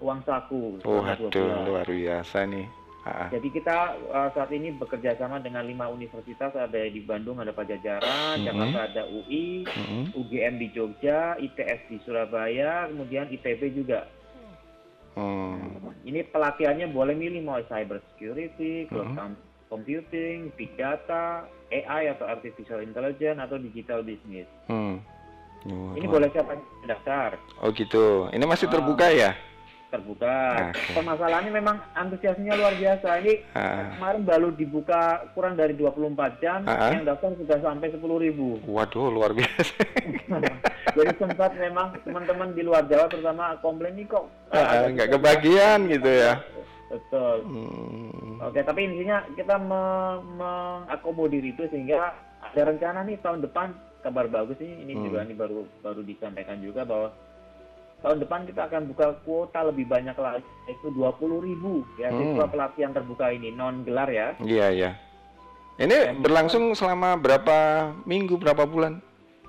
uang 0.00 0.24
saku 0.24 0.80
Waduh, 0.80 1.28
bulan. 1.32 1.64
luar 1.68 1.84
biasa 1.84 2.48
nih. 2.48 2.64
Ah, 3.06 3.30
Jadi 3.30 3.54
kita 3.54 3.76
uh, 4.04 4.34
saat 4.34 4.50
ini 4.50 4.74
bekerja 4.74 5.14
sama 5.14 5.38
dengan 5.38 5.62
lima 5.62 5.86
universitas 5.86 6.50
ada 6.50 6.74
di 6.82 6.98
Bandung 7.00 7.38
ada 7.38 7.54
Pajajaran, 7.54 8.34
Mhm. 8.34 8.44
Jakarta 8.44 8.78
ada 8.84 9.02
UI, 9.06 9.62
mm-mm. 9.62 10.10
UGM 10.12 10.58
di 10.58 10.74
Jogja, 10.74 11.38
ITS 11.38 11.86
di 11.86 12.02
Surabaya, 12.02 12.90
kemudian 12.90 13.30
ITB 13.30 13.62
juga. 13.72 14.10
Hmm. 15.14 15.94
Ini 16.02 16.26
pelatihannya 16.26 16.90
boleh 16.90 17.14
milih 17.14 17.40
mau 17.40 17.62
cyber 17.62 18.02
security, 18.10 18.84
cloud 18.86 19.14
com- 19.14 19.38
computing, 19.66 20.50
big 20.52 20.74
data, 20.74 21.46
AI 21.68 22.10
atau 22.10 22.26
artificial 22.26 22.78
intelligence 22.80 23.38
atau 23.38 23.56
digital 23.56 24.02
business. 24.02 24.50
Hmm. 24.66 24.98
Wah, 25.64 25.94
Ini 25.94 26.06
boleh 26.06 26.28
siapa 26.30 26.52
yang 26.52 26.62
daftar 26.86 27.34
Oh 27.58 27.70
gitu. 27.70 28.28
Ini 28.28 28.44
masih 28.44 28.66
Ah. 28.66 28.72
terbuka 28.72 29.06
ya? 29.08 29.30
Terbuka. 29.88 30.70
Oke. 30.70 30.92
Permasalahannya 30.92 31.52
memang 31.52 31.76
antusiasnya 31.92 32.52
luar 32.52 32.74
biasa. 32.74 33.08
Ini 33.20 33.32
Ah. 33.52 33.94
kemarin 33.94 34.22
baru 34.22 34.48
dibuka 34.50 35.00
kurang 35.32 35.54
dari 35.54 35.72
24 35.72 36.38
jam, 36.38 36.64
Ah. 36.64 36.90
yang 36.90 37.04
daftar 37.04 37.32
sudah 37.34 37.58
sampai 37.60 37.88
10.000 37.88 38.18
ribu. 38.18 38.58
Waduh, 38.66 39.08
luar 39.08 39.30
biasa. 39.30 39.72
Jadi 40.96 41.12
sempat 41.16 41.52
memang 41.54 41.92
teman-teman 42.02 42.50
di 42.50 42.62
luar 42.62 42.84
Jawa 42.84 43.06
terutama 43.06 43.54
komplain 43.58 43.94
nih 43.94 44.06
kok 44.06 44.24
ada 44.48 44.88
nggak 44.88 45.10
kebagian 45.12 45.78
gitu 45.86 46.08
ya. 46.08 46.40
Betul. 46.86 47.36
Hmm. 47.42 48.38
Oke, 48.42 48.62
tapi 48.62 48.80
intinya 48.84 49.18
kita 49.34 49.58
me- 49.58 50.22
mengakomodir 50.36 51.42
itu 51.42 51.66
sehingga 51.66 52.14
ada 52.40 52.60
rencana 52.62 53.02
nih 53.02 53.18
tahun 53.18 53.42
depan 53.42 53.74
kabar 54.00 54.30
bagus 54.30 54.54
nih 54.56 54.86
ini 54.86 54.92
Hmm. 54.94 55.04
juga 55.04 55.18
ini 55.20 55.34
baru 55.34 55.66
baru 55.82 56.00
disampaikan 56.00 56.62
juga 56.62 56.86
bahwa 56.86 57.10
tahun 58.00 58.18
depan 58.22 58.44
kita 58.44 58.68
akan 58.68 58.82
buka 58.92 59.06
kuota 59.24 59.60
lebih 59.66 59.88
banyak 59.88 60.14
lagi 60.14 60.44
yaitu 60.68 60.92
20.000 60.92 61.42
ribu 61.42 61.82
ya 61.96 62.12
Hmm. 62.12 62.18
siswa 62.20 62.46
pelatihan 62.46 62.92
terbuka 62.92 63.32
ini 63.32 63.50
non 63.50 63.82
gelar 63.82 64.08
ya. 64.08 64.36
Iya, 64.38 64.66
iya. 64.70 64.90
Ini 65.76 66.20
berlangsung 66.20 66.72
selama 66.72 67.16
berapa 67.16 67.90
minggu, 68.04 68.40
berapa 68.40 68.64
bulan 68.64 69.00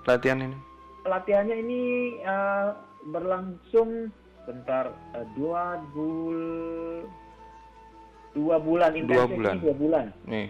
pelatihan 0.03 0.43
ini? 0.43 0.57
Pelatihannya 1.03 1.55
ini 1.55 1.81
eh, 2.19 2.67
berlangsung 3.07 4.11
bentar 4.43 4.91
eh, 5.15 5.23
dua 5.35 5.79
bul 5.95 6.39
dua 8.31 8.59
bulan 8.59 8.91
intensif 8.93 9.33
bulan. 9.33 9.55
dua 9.59 9.73
bulan. 9.75 10.05
Nih. 10.27 10.47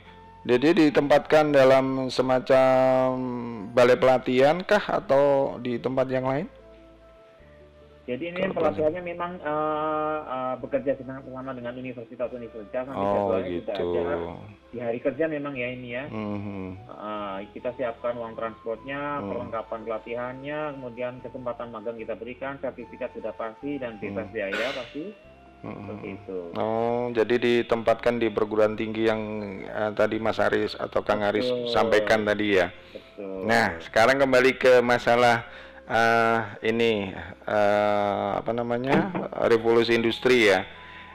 Jadi 0.48 0.88
ditempatkan 0.88 1.52
dalam 1.52 2.08
semacam 2.08 3.04
balai 3.76 4.00
pelatihan 4.00 4.64
kah 4.64 4.80
atau 4.80 5.56
di 5.60 5.76
tempat 5.76 6.08
yang 6.08 6.24
lain? 6.24 6.48
Jadi 8.08 8.24
ini 8.32 8.40
pelatihannya 8.56 9.04
memang 9.04 9.36
eh, 9.44 10.20
eh, 10.24 10.56
bekerja 10.64 10.96
sama 10.96 11.52
dengan 11.52 11.76
universitas-universitas. 11.76 12.88
Oh, 12.96 13.36
sudah 13.36 13.44
gitu. 13.44 13.72
ada. 14.00 14.16
Di 14.72 14.80
hari 14.80 15.00
kerja 15.04 15.28
memang 15.28 15.52
ya 15.60 15.68
ini 15.76 15.92
ya. 15.92 16.08
Mhm. 16.08 16.88
Eh, 16.88 17.38
kita 17.52 17.76
siapkan 17.76 18.16
uang 18.16 18.40
transportnya, 18.40 19.20
Hmm. 19.20 19.28
perlengkapan 19.28 19.80
pelatihannya, 19.84 20.60
kemudian 20.80 21.20
kesempatan 21.20 21.68
magang 21.68 22.00
kita 22.00 22.16
berikan, 22.16 22.56
sertifikat 22.64 23.12
sudah 23.12 23.36
pasti 23.36 23.76
dan 23.76 24.00
bebas 24.00 24.32
Hmm. 24.32 24.36
biaya 24.40 24.68
pasti. 24.72 25.12
Mhm. 25.68 25.98
Itu. 26.06 26.40
Oh, 26.56 27.12
jadi 27.12 27.36
ditempatkan 27.36 28.24
di 28.24 28.32
perguruan 28.32 28.80
tinggi 28.80 29.10
yang 29.12 29.20
eh, 29.68 29.92
tadi 30.00 30.16
Mas 30.16 30.40
Aris 30.40 30.80
atau 30.80 31.04
Kang 31.04 31.28
Aris 31.28 31.44
Betul. 31.44 31.76
sampaikan 31.76 32.24
tadi 32.24 32.56
ya. 32.56 32.72
Betul. 32.96 33.44
Nah, 33.44 33.76
sekarang 33.84 34.16
kembali 34.16 34.56
ke 34.56 34.80
masalah 34.80 35.44
eh, 35.88 36.40
ini 36.64 37.12
eh, 37.44 38.30
apa 38.36 38.52
namanya 38.52 39.10
revolusi 39.46 39.92
industri 39.92 40.48
ya. 40.48 40.64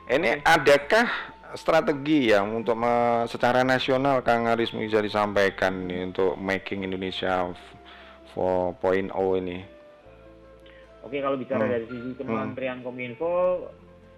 Ini 0.04 0.42
adakah 0.42 1.06
strategi 1.54 2.32
ya 2.32 2.40
untuk 2.40 2.74
me- 2.74 3.28
secara 3.28 3.60
nasional 3.62 4.20
Kang 4.20 4.48
Aris 4.48 4.72
bisa 4.72 4.98
disampaikan 4.98 5.84
nih 5.84 6.08
untuk 6.08 6.34
making 6.36 6.82
Indonesia 6.82 7.52
f- 7.52 7.76
4.0 8.32 9.12
ini? 9.38 9.60
Oke, 11.02 11.18
kalau 11.18 11.36
bicara 11.36 11.66
Hmm. 11.66 11.72
dari 11.72 11.86
sisi 11.86 12.10
Kementerian 12.16 12.80
Kominfo, 12.80 13.66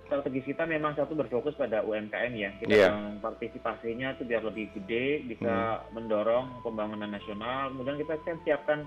strategi 0.07 0.45
kita 0.45 0.63
memang 0.63 0.93
satu 0.95 1.17
berfokus 1.17 1.57
pada 1.57 1.81
UMKM 1.81 2.33
ya. 2.37 2.51
Kita 2.61 2.71
Iya. 2.71 2.89
yang 2.93 3.19
partisipasinya 3.19 4.15
itu 4.15 4.23
biar 4.23 4.45
lebih 4.45 4.69
gede, 4.77 5.25
bisa 5.27 5.81
mendorong 5.91 6.61
pembangunan 6.61 7.09
nasional. 7.09 7.73
Kemudian 7.73 7.99
kita 7.99 8.15
kan 8.21 8.37
siapkan 8.45 8.79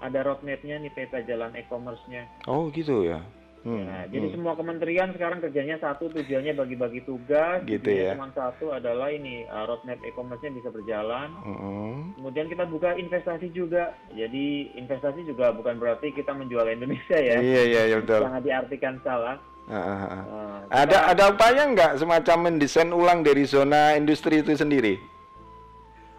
ada 0.00 0.18
roadmap-nya 0.24 0.80
nih 0.80 0.92
peta 0.94 1.22
jalan 1.22 1.54
e-commerce-nya. 1.54 2.26
Oh 2.48 2.70
gitu 2.70 3.06
ya. 3.06 3.22
Hmm, 3.64 3.88
Nah, 3.88 4.04
jadi 4.12 4.28
hmm. 4.28 4.34
semua 4.36 4.52
kementerian 4.60 5.08
sekarang 5.16 5.40
kerjanya 5.40 5.80
satu, 5.80 6.12
tujuannya 6.12 6.52
bagi-bagi 6.52 7.00
tugas. 7.08 7.64
Gitu 7.64 7.88
ya. 7.88 8.12
Cuma 8.12 8.28
satu 8.36 8.76
adalah 8.76 9.08
ini 9.08 9.48
uh, 9.48 9.64
roadmap 9.64 10.04
e-commerce-nya 10.04 10.52
bisa 10.52 10.68
berjalan. 10.68 11.32
Mm-mm. 11.40 12.12
Kemudian 12.20 12.52
kita 12.52 12.68
buka 12.68 12.92
investasi 12.92 13.48
juga. 13.56 13.96
Jadi 14.12 14.68
investasi 14.76 15.24
juga 15.24 15.48
bukan 15.56 15.80
berarti 15.80 16.12
kita 16.12 16.36
menjual 16.36 16.68
Indonesia 16.68 17.16
ya. 17.16 17.40
Iya 17.40 17.62
iya 17.64 17.82
iya, 17.88 17.96
betul. 18.04 18.20
Jangan 18.20 18.44
diartikan 18.44 18.94
salah. 19.00 19.40
Ah, 19.64 19.80
ah, 19.80 20.02
ah. 20.12 20.22
Uh, 20.28 20.56
Ada 20.68 20.84
kita- 20.84 21.04
ada 21.16 21.24
upaya 21.32 21.62
nggak 21.72 21.92
semacam 21.96 22.36
mendesain 22.52 22.92
ulang 22.92 23.24
dari 23.24 23.48
zona 23.48 23.96
industri 23.96 24.44
itu 24.44 24.52
sendiri? 24.52 25.00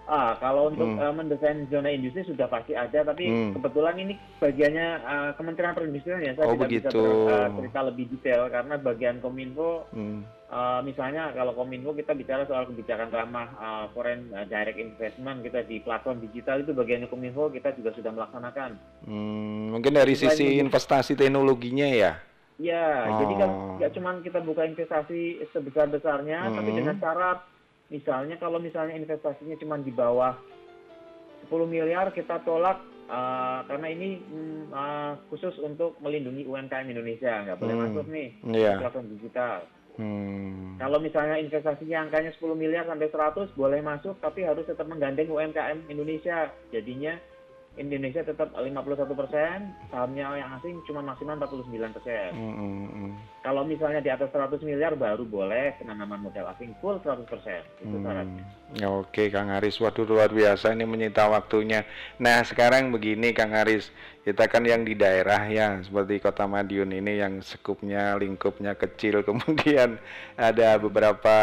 Ah, 0.06 0.38
kalau 0.38 0.70
untuk 0.70 0.86
Hmm. 0.86 1.02
uh, 1.02 1.10
mendesain 1.12 1.66
zona 1.66 1.90
industri 1.90 2.22
sudah 2.22 2.46
pasti 2.46 2.72
ada, 2.72 3.02
tapi 3.04 3.26
Hmm. 3.26 3.52
kebetulan 3.52 3.98
ini 3.98 4.14
bagiannya 4.38 4.88
uh, 5.02 5.30
Kementerian 5.34 5.74
Perindustrian 5.74 6.22
ya. 6.22 6.32
Saya 6.32 6.46
Oh, 6.46 6.54
tidak 6.54 6.70
bisa 6.70 6.88
begitu. 6.88 7.02
ber- 7.02 7.26
uh, 7.26 7.48
cerita 7.58 7.80
lebih 7.82 8.06
detail 8.10 8.42
karena 8.48 8.76
bagian 8.78 9.18
Kominfo, 9.18 9.90
Hmm. 9.90 10.22
uh, 10.48 10.80
misalnya 10.80 11.34
kalau 11.34 11.52
Kominfo 11.52 11.92
kita 11.92 12.14
bicara 12.14 12.46
soal 12.46 12.66
kebijakan 12.66 13.10
ramah 13.10 13.48
uh, 13.56 13.86
foreign 13.92 14.30
uh, 14.30 14.46
direct 14.46 14.78
investment 14.78 15.42
kita 15.42 15.64
di 15.64 15.82
platform 15.82 16.22
digital 16.22 16.62
itu 16.62 16.72
bagiannya 16.72 17.08
Kominfo 17.08 17.50
kita 17.50 17.74
juga 17.74 17.90
sudah 17.92 18.12
melaksanakan. 18.12 18.72
Hmm, 19.02 19.74
mungkin 19.74 19.90
dari 19.92 20.14
Selain 20.14 20.38
sisi 20.38 20.46
itu- 20.52 20.62
investasi 20.62 21.14
teknologinya 21.16 21.88
ya. 21.88 22.14
Ya, 22.56 22.88
jadi 23.20 23.34
kan 23.36 23.50
Oh. 23.50 23.76
nggak 23.76 23.92
cuma 23.92 24.16
kita 24.22 24.40
buka 24.40 24.64
investasi 24.64 25.22
sebesar 25.50 25.90
besarnya, 25.90 26.46
tapi 26.48 26.70
Hmm. 26.70 26.78
dengan 26.78 26.96
syarat 26.96 27.44
misalnya 27.88 28.36
kalau 28.38 28.58
misalnya 28.58 28.98
investasinya 28.98 29.56
cuma 29.56 29.78
di 29.78 29.94
bawah 29.94 30.34
10 31.46 31.54
miliar 31.70 32.10
kita 32.10 32.42
tolak 32.42 32.82
uh, 33.06 33.62
karena 33.70 33.88
ini 33.88 34.10
mm, 34.20 34.64
uh, 34.74 35.14
khusus 35.30 35.54
untuk 35.62 35.94
melindungi 36.02 36.44
UMKM 36.44 36.90
Indonesia 36.90 37.46
nggak 37.46 37.60
boleh 37.62 37.76
Hmm. 37.78 37.84
masuk 37.86 38.06
nih 38.10 38.30
Iya. 38.50 38.82
platform 38.82 39.08
digital. 39.14 39.58
Hmm. 39.96 40.76
Kalau 40.76 41.00
misalnya 41.00 41.40
investasinya 41.40 42.04
angkanya 42.04 42.36
10 42.36 42.52
miliar 42.52 42.84
sampai 42.84 43.08
100 43.08 43.48
boleh 43.56 43.80
masuk 43.80 44.20
tapi 44.20 44.44
harus 44.44 44.68
tetap 44.68 44.90
menggandeng 44.90 45.32
UMKM 45.32 45.88
Indonesia. 45.88 46.52
Jadinya 46.74 47.16
Indonesia 47.76 48.24
tetap 48.24 48.56
51 48.56 49.12
persen, 49.12 49.76
sahamnya 49.92 50.32
yang 50.40 50.50
asing 50.56 50.80
cuma 50.88 51.04
maksimal 51.04 51.36
49 51.36 51.92
persen. 51.92 52.30
Hmm, 52.32 52.56
hmm. 52.88 53.12
Kalau 53.44 53.68
misalnya 53.68 54.00
di 54.00 54.08
atas 54.08 54.32
100 54.32 54.64
miliar 54.64 54.96
baru 54.96 55.28
boleh 55.28 55.76
penanaman 55.78 56.24
modal 56.24 56.48
asing 56.56 56.72
full 56.80 56.96
100 57.04 57.28
persen. 57.28 57.62
Itu 57.84 58.00
syaratnya. 58.00 58.44
Hmm. 58.48 58.80
Ya, 58.80 58.88
Oke 58.88 59.28
Kang 59.28 59.52
Aris, 59.52 59.78
waduh 59.84 60.08
luar 60.08 60.32
biasa 60.32 60.72
ini 60.72 60.88
menyita 60.88 61.28
waktunya. 61.28 61.84
Nah 62.16 62.48
sekarang 62.48 62.96
begini 62.96 63.36
Kang 63.36 63.52
Aris, 63.52 63.92
kita 64.26 64.50
kan 64.50 64.66
yang 64.66 64.82
di 64.82 64.98
daerah 64.98 65.46
ya 65.46 65.86
seperti 65.86 66.18
Kota 66.18 66.50
Madiun 66.50 66.90
ini 66.90 67.22
yang 67.22 67.46
sekupnya 67.46 68.18
lingkupnya 68.18 68.74
kecil, 68.74 69.22
kemudian 69.28 70.02
ada 70.34 70.82
beberapa 70.82 71.38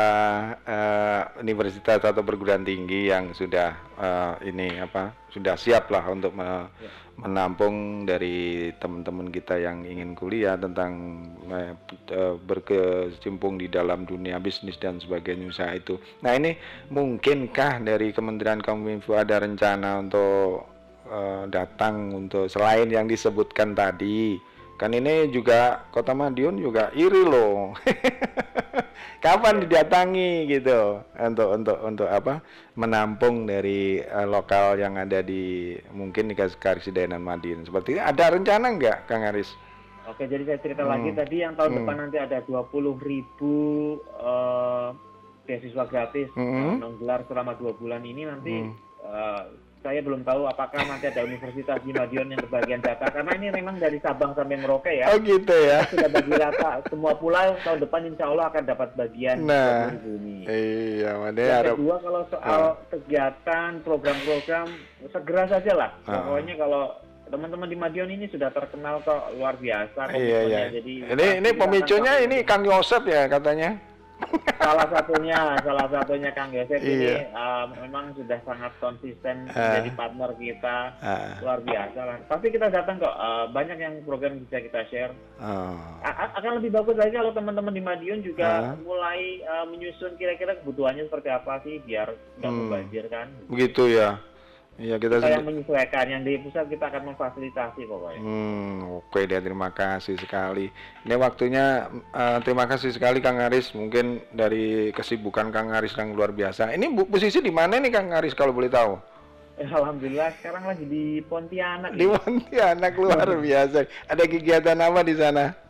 eh, 0.66 1.22
universitas 1.39 2.03
atau 2.03 2.26
perguruan 2.26 2.66
tinggi 2.66 3.07
yang 3.07 3.30
sudah 3.39 3.78
eh, 4.03 4.51
ini 4.51 4.83
apa 4.83 5.14
sudah 5.30 5.55
siap 5.55 5.95
lah 5.95 6.11
untuk 6.11 6.35
me- 6.35 6.68
menampung 7.22 8.03
dari 8.03 8.72
teman-teman 8.83 9.30
kita 9.30 9.61
yang 9.62 9.87
ingin 9.87 10.18
kuliah 10.18 10.59
tentang 10.59 11.22
eh, 11.55 12.35
berkecimpung 12.35 13.62
di 13.62 13.70
dalam 13.70 14.03
dunia 14.03 14.43
bisnis 14.43 14.74
dan 14.83 14.99
sebagainya 14.99 15.55
usaha 15.55 15.70
itu. 15.70 16.03
Nah 16.26 16.35
ini 16.35 16.59
mungkinkah 16.91 17.78
dari 17.87 18.11
Kementerian 18.11 18.59
Kominfo 18.59 19.14
ada 19.14 19.39
rencana 19.39 20.03
untuk 20.03 20.72
eh, 21.13 21.43
datang 21.47 22.17
untuk 22.17 22.49
selain 22.49 22.89
yang 22.89 23.05
disebutkan 23.05 23.77
tadi? 23.77 24.41
Kan 24.75 24.97
ini 24.97 25.29
juga 25.29 25.85
Kota 25.93 26.11
Madiun 26.11 26.59
juga 26.59 26.89
iri 26.93 27.23
loh. 27.23 27.77
Kapan 29.23 29.63
didatangi 29.63 30.51
gitu 30.51 30.99
untuk 31.15 31.49
untuk 31.55 31.79
untuk 31.87 32.09
apa 32.11 32.43
menampung 32.75 33.47
dari 33.47 34.03
eh, 34.03 34.27
lokal 34.27 34.75
yang 34.75 34.99
ada 34.99 35.23
di 35.23 35.77
mungkin 35.95 36.27
di 36.27 36.35
Karsidenan 36.35 37.23
Madiun 37.23 37.63
seperti 37.63 37.95
ini. 37.95 38.03
ada 38.03 38.35
rencana 38.35 38.67
nggak 38.75 38.99
Kang 39.07 39.23
Aris? 39.23 39.55
Oke, 40.03 40.27
jadi 40.27 40.43
saya 40.43 40.59
cerita 40.59 40.83
Hmm. 40.83 40.99
lagi 40.99 41.15
tadi 41.15 41.37
yang 41.39 41.55
tahun 41.55 41.71
Hmm. 41.71 41.79
depan 41.79 41.97
nanti 42.03 42.19
ada 42.19 42.43
20 42.43 42.99
ribu 42.99 43.55
eh, 44.19 44.89
beasiswa 45.47 45.87
gratis 45.87 46.27
Hmm. 46.35 46.59
eh, 46.59 46.75
non 46.83 46.99
gelar 46.99 47.23
selama 47.31 47.55
dua 47.55 47.71
bulan 47.79 48.03
ini 48.03 48.27
nanti 48.27 48.67
Hmm. 48.67 48.75
eh, 49.07 49.43
saya 49.83 49.99
belum 49.99 50.22
tahu 50.22 50.47
apakah 50.47 50.87
nanti 50.87 51.11
ada 51.11 51.26
universitas 51.26 51.83
di 51.83 51.91
Madiun 51.91 52.30
yang 52.30 52.41
kebagian 52.41 52.78
data 52.78 53.11
karena 53.11 53.35
ini 53.35 53.51
memang 53.51 53.76
dari 53.76 53.99
Sabang 53.99 54.30
sampai 54.33 54.55
Merauke 54.57 54.95
ya. 54.95 55.11
Oh 55.11 55.18
gitu 55.18 55.51
ya. 55.53 55.83
Sudah 55.91 56.07
bagi 56.09 56.33
rata 56.33 56.70
semua 56.87 57.12
pulau 57.18 57.59
tahun 57.61 57.83
depan 57.83 58.01
insya 58.07 58.30
Allah 58.30 58.47
akan 58.49 58.62
dapat 58.62 58.89
bagian 58.95 59.43
Nah, 59.43 59.91
bumi. 59.99 60.47
iya, 60.47 61.18
makanya 61.18 61.43
Yang 61.43 61.59
harap 61.59 61.74
kedua 61.76 61.97
kalau 61.99 62.22
soal 62.30 62.62
kegiatan 62.89 63.70
program-program 63.83 64.66
segera 65.11 65.45
saja 65.51 65.72
lah. 65.74 65.91
Ah. 66.07 66.22
Pokoknya 66.22 66.55
kalau 66.57 66.83
teman-teman 67.26 67.68
di 67.68 67.76
Madiun 67.76 68.11
ini 68.12 68.26
sudah 68.28 68.53
terkenal 68.53 69.01
kok 69.01 69.35
luar 69.35 69.57
biasa 69.57 70.14
Iya, 70.14 70.39
iya. 70.47 70.61
Jadi 70.70 70.93
Ini 71.11 71.26
ini 71.43 71.51
pemicunya 71.57 72.22
ini 72.22 72.47
Kang 72.47 72.62
Yosep 72.62 73.03
ya 73.09 73.26
katanya. 73.26 73.91
Salah 74.57 74.87
satunya 74.89 75.39
salah 75.59 75.87
satunya 75.89 76.31
Kang 76.31 76.51
ini 76.51 76.70
Iya. 76.79 77.29
uh, 77.31 77.64
memang 77.77 78.14
sudah 78.14 78.39
sangat 78.43 78.73
konsisten 78.79 79.49
Ah. 79.49 79.75
menjadi 79.75 79.91
partner 79.95 80.31
kita 80.35 80.77
Ah. 80.99 81.35
luar 81.39 81.59
biasa 81.61 82.01
lah 82.01 82.16
pasti 82.25 82.47
kita 82.49 82.66
datang 82.68 82.97
kok 82.97 83.11
uh, 83.11 83.47
banyak 83.49 83.77
yang 83.77 83.95
program 84.03 84.39
bisa 84.39 84.59
kita 84.59 84.81
share. 84.87 85.12
A- 86.01 86.16
a- 86.16 86.33
akan 86.37 86.59
lebih 86.59 86.70
bagus 86.73 86.95
lagi 86.95 87.12
kalau 87.12 87.33
teman-teman 87.33 87.70
di 87.70 87.83
Madiun 87.83 88.23
juga 88.23 88.79
mulai 88.79 89.43
uh, 89.43 89.66
menyusun 89.66 90.14
kira-kira 90.14 90.55
kebutuhannya 90.57 91.05
seperti 91.05 91.29
apa 91.29 91.59
sih 91.62 91.83
biar 91.83 92.09
nggak 92.39 92.49
Hmm. 92.49 92.61
mubazir 92.64 93.05
kan 93.09 93.27
Begitu 93.47 93.83
ya. 93.93 94.18
Iya 94.83 94.99
kita 94.99 95.22
kita 95.22 95.30
yang 95.30 95.47
menyesuaikan 95.47 96.07
yang 96.11 96.22
di 96.26 96.43
pusat 96.43 96.66
kita 96.66 96.91
akan 96.91 97.14
memfasilitasi 97.14 97.87
pokoknya 97.87 98.18
Hmm, 98.18 98.99
oke 98.99 99.20
deh 99.30 99.39
terima 99.39 99.70
kasih 99.70 100.18
sekali. 100.18 100.74
Ini 101.07 101.14
waktunya 101.14 101.87
eh, 102.11 102.39
terima 102.43 102.66
kasih 102.66 102.91
sekali 102.91 103.22
Kang 103.22 103.39
Aris. 103.39 103.70
Mungkin 103.78 104.26
dari 104.35 104.91
kesibukan 104.91 105.55
Kang 105.55 105.70
Aris 105.70 105.95
yang 105.95 106.18
luar 106.18 106.35
biasa. 106.35 106.74
Ini 106.74 106.91
bu, 106.91 107.07
posisi 107.07 107.39
di 107.39 107.55
mana 107.55 107.78
nih 107.78 107.95
Kang 107.95 108.11
Aris 108.11 108.35
kalau 108.35 108.51
boleh 108.51 108.66
tahu? 108.66 108.99
Eh, 109.62 109.68
Alhamdulillah 109.70 110.35
sekarang 110.43 110.66
lagi 110.66 110.83
di 110.83 111.22
Pontianak 111.30 111.95
Di. 111.95 112.11
Pontianak 112.11 112.93
luar 112.99 113.28
biasa. 113.47 113.87
Ada 114.11 114.24
kegiatan 114.26 114.78
apa 114.83 115.07
di 115.07 115.14
sana? 115.14 115.62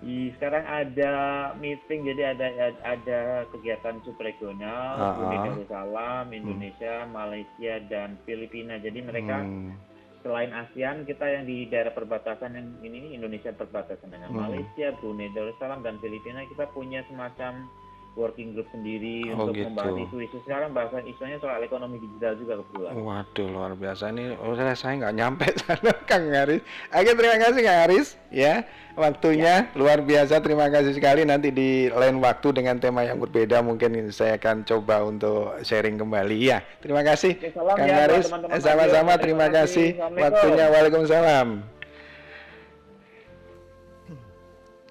Di 0.00 0.32
sekarang 0.36 0.64
ada 0.64 1.12
meeting 1.60 2.08
jadi 2.08 2.32
ada 2.32 2.46
ada 2.80 3.20
kegiatan 3.52 4.00
subregional 4.00 4.96
Ah, 4.96 5.12
Brunei 5.12 5.36
ah. 5.36 5.44
Darussalam, 5.44 6.24
Indonesia, 6.32 7.04
Malaysia 7.04 7.74
dan 7.84 8.16
Filipina. 8.24 8.80
Jadi 8.80 9.00
mereka 9.04 9.44
Hmm. 9.44 9.76
selain 10.24 10.52
ASEAN 10.52 11.04
kita 11.04 11.24
yang 11.28 11.44
di 11.44 11.68
daerah 11.68 11.92
perbatasan 11.92 12.52
yang 12.52 12.68
ini 12.80 13.12
Indonesia 13.12 13.52
perbatasan 13.52 14.08
dengan 14.08 14.32
Hmm. 14.32 14.40
Malaysia, 14.40 14.92
Brunei 15.00 15.28
Darussalam 15.36 15.84
dan 15.84 16.00
Filipina 16.00 16.48
kita 16.48 16.64
punya 16.72 17.04
semacam 17.04 17.68
working 18.12 18.52
group 18.52 18.66
sendiri 18.68 19.22
Oh, 19.32 19.46
untuk 19.46 19.54
gitu. 19.54 19.70
membahas 19.70 19.94
isu-isu 20.02 20.36
sekarang 20.42 20.70
bahasan 20.70 21.06
isunya 21.06 21.38
soal 21.38 21.62
ekonomi 21.62 21.96
digital 21.96 22.34
juga 22.34 22.58
kebetulan. 22.58 22.92
Waduh 22.96 23.48
luar 23.48 23.72
biasa 23.72 24.10
nih. 24.10 24.34
Oh, 24.38 24.52
saya 24.52 24.74
saya 24.74 24.98
nggak 24.98 25.14
nyampe 25.14 25.46
sana 25.62 25.92
Kang 26.04 26.26
Aris. 26.28 26.60
Oke 26.90 27.10
terima 27.12 27.36
kasih 27.38 27.60
Kang 27.62 27.80
Aris 27.86 28.08
ya. 28.28 28.54
Waktunya 28.94 29.70
luar 29.72 30.02
biasa. 30.02 30.38
Terima 30.38 30.66
kasih 30.68 30.92
sekali. 30.92 31.22
Nanti 31.22 31.48
di 31.48 31.88
lain 31.88 32.18
waktu 32.18 32.52
dengan 32.52 32.76
tema 32.76 33.00
yang 33.00 33.16
berbeda 33.16 33.62
mungkin 33.62 34.10
saya 34.10 34.36
akan 34.36 34.66
coba 34.66 35.00
untuk 35.00 35.56
sharing 35.62 35.96
kembali 35.96 36.36
ya. 36.36 36.60
Terima 36.82 37.00
kasih 37.00 37.38
Oke, 37.38 37.54
salam 37.54 37.78
Kang 37.78 37.88
ya 37.88 38.04
Aris. 38.04 38.26
Eh, 38.28 38.60
Sama-sama. 38.60 39.16
Terima 39.16 39.46
Terima 39.46 39.64
kasih. 39.64 39.88
kasih. 39.96 40.18
Waktunya 40.20 40.66
Waalaikumsalam. 40.68 41.79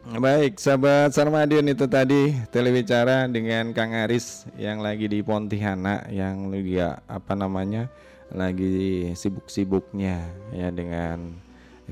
Baik, 0.10 0.58
sahabat 0.58 1.14
Sarmadion 1.14 1.70
itu 1.70 1.86
tadi 1.86 2.34
telewicara 2.50 3.30
dengan 3.30 3.70
Kang 3.78 3.94
Aris 3.94 4.50
yang 4.58 4.82
lagi 4.82 5.06
di 5.06 5.22
Pontianak 5.22 6.10
yang 6.10 6.50
juga 6.50 6.98
apa 7.06 7.38
namanya 7.38 7.86
lagi 8.34 9.06
sibuk-sibuknya 9.14 10.18
ya 10.50 10.74
dengan 10.74 11.38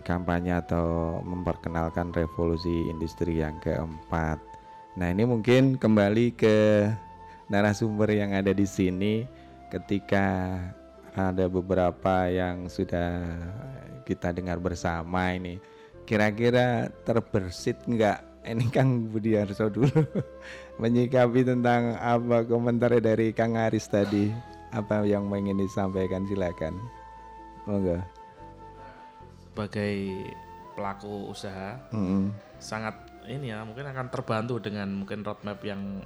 kampanye 0.01 0.57
atau 0.57 1.22
memperkenalkan 1.22 2.09
revolusi 2.09 2.89
industri 2.89 3.38
yang 3.38 3.61
keempat. 3.61 4.41
Nah 4.97 5.13
ini 5.13 5.22
mungkin 5.30 5.78
kembali 5.78 6.34
ke 6.34 6.89
narasumber 7.53 8.09
yang 8.18 8.34
ada 8.34 8.49
di 8.49 8.65
sini 8.65 9.30
ketika 9.70 10.57
ada 11.13 11.45
beberapa 11.45 12.26
yang 12.34 12.65
sudah 12.65 13.22
kita 14.09 14.34
dengar 14.34 14.57
bersama 14.57 15.38
ini 15.38 15.76
kira-kira 16.08 16.88
terbersit 17.03 17.84
nggak 17.84 18.47
ini 18.47 18.72
Kang 18.72 19.12
Budiarso 19.12 19.68
dulu 19.68 19.91
menyikapi 20.82 21.43
tentang 21.43 21.99
apa 21.99 22.47
komentar 22.47 22.95
dari 22.97 23.36
Kang 23.36 23.60
Aris 23.60 23.91
tadi 23.91 24.32
apa 24.72 25.03
yang 25.03 25.28
ingin 25.28 25.60
disampaikan 25.60 26.24
silakan 26.24 26.80
monggo 27.68 27.99
sebagai 29.43 29.95
pelaku 30.80 31.28
usaha 31.28 31.76
Mm-mm. 31.91 32.32
sangat 32.64 32.95
ini 33.28 33.51
ya 33.51 33.68
mungkin 33.68 33.91
akan 33.91 34.08
terbantu 34.08 34.64
dengan 34.64 35.03
mungkin 35.03 35.22
roadmap 35.22 35.60
yang 35.62 35.99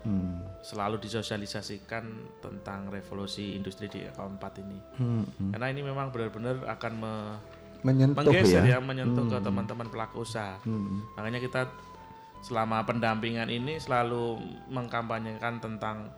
Hmm. 0.00 0.40
selalu 0.64 0.96
disosialisasikan 0.96 2.04
tentang 2.40 2.88
revolusi 2.88 3.52
industri 3.52 3.84
di 3.84 4.00
keempat 4.08 4.56
ini 4.64 4.80
Hmm, 4.96 5.28
hmm. 5.28 5.52
karena 5.52 5.66
ini 5.76 5.84
memang 5.84 6.08
benar-benar 6.08 6.64
akan 6.72 6.92
me- 6.96 7.36
Menyentuh 7.80 8.20
menggeser 8.20 8.62
ya? 8.66 8.76
ya, 8.76 8.78
menyentuh 8.78 9.24
ke 9.24 9.36
Hmm. 9.40 9.46
teman-teman 9.46 9.86
pelaku 9.88 10.22
usaha 10.24 10.60
Hmm. 10.64 11.04
makanya 11.16 11.40
kita 11.40 11.70
selama 12.40 12.84
pendampingan 12.88 13.48
ini 13.52 13.76
selalu 13.76 14.40
mengkampanyekan 14.72 15.60
tentang 15.60 16.08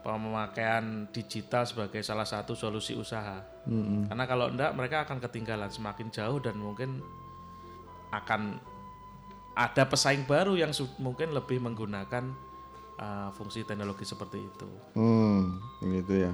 pemakaian 0.00 1.04
digital 1.12 1.68
sebagai 1.68 2.00
salah 2.00 2.24
satu 2.24 2.56
solusi 2.56 2.96
usaha 2.96 3.44
Mm-mm. 3.68 4.08
karena 4.08 4.24
kalau 4.24 4.48
enggak 4.48 4.72
mereka 4.72 5.04
akan 5.04 5.20
ketinggalan 5.20 5.68
semakin 5.68 6.08
jauh 6.08 6.40
dan 6.40 6.56
mungkin 6.56 7.04
akan 8.08 8.56
ada 9.52 9.84
pesaing 9.84 10.24
baru 10.24 10.56
yang 10.56 10.72
mungkin 10.96 11.36
lebih 11.36 11.60
menggunakan 11.60 12.32
uh, 12.96 13.28
fungsi 13.36 13.66
teknologi 13.68 14.08
seperti 14.08 14.40
itu. 14.40 14.68
Hmm, 14.96 15.60
gitu 15.84 16.28
ya. 16.28 16.32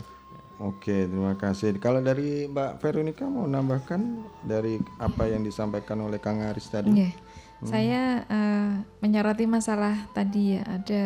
Oke, 0.57 1.05
terima 1.05 1.37
kasih. 1.37 1.77
Kalau 1.77 2.01
dari 2.01 2.49
Mbak 2.49 2.81
Veronica 2.81 3.29
mau 3.29 3.45
nambahkan 3.45 4.01
dari 4.41 4.81
apa 4.97 5.29
yang 5.29 5.45
disampaikan 5.45 6.01
oleh 6.01 6.17
Kang 6.17 6.41
Aris 6.41 6.73
tadi? 6.73 6.97
Iya. 6.97 7.13
Saya 7.61 8.25
eh, 8.25 8.73
menyoroti 9.05 9.45
masalah 9.45 9.97
tadi 10.17 10.57
ya 10.57 10.63
ada 10.65 11.05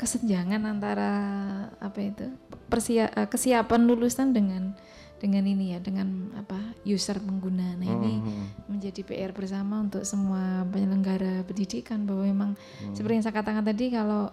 kesenjangan 0.00 0.64
antara 0.68 1.12
apa 1.80 1.98
itu 2.00 2.32
persia 2.68 3.12
eh, 3.12 3.28
kesiapan 3.28 3.84
lulusan 3.84 4.32
dengan 4.32 4.72
dengan 5.20 5.44
ini 5.46 5.76
ya 5.76 5.78
dengan 5.78 6.32
apa 6.34 6.56
user 6.88 7.20
pengguna. 7.20 7.76
Nah 7.76 7.86
ini 7.86 8.24
Mhm. 8.24 8.44
menjadi 8.72 9.00
PR 9.04 9.32
bersama 9.36 9.84
untuk 9.84 10.02
semua 10.08 10.64
penyelenggara 10.72 11.44
pendidikan 11.44 12.08
bahwa 12.08 12.24
memang 12.24 12.50
seperti 12.96 13.20
yang 13.20 13.24
saya 13.24 13.36
katakan 13.36 13.64
tadi 13.64 13.92
kalau 13.92 14.32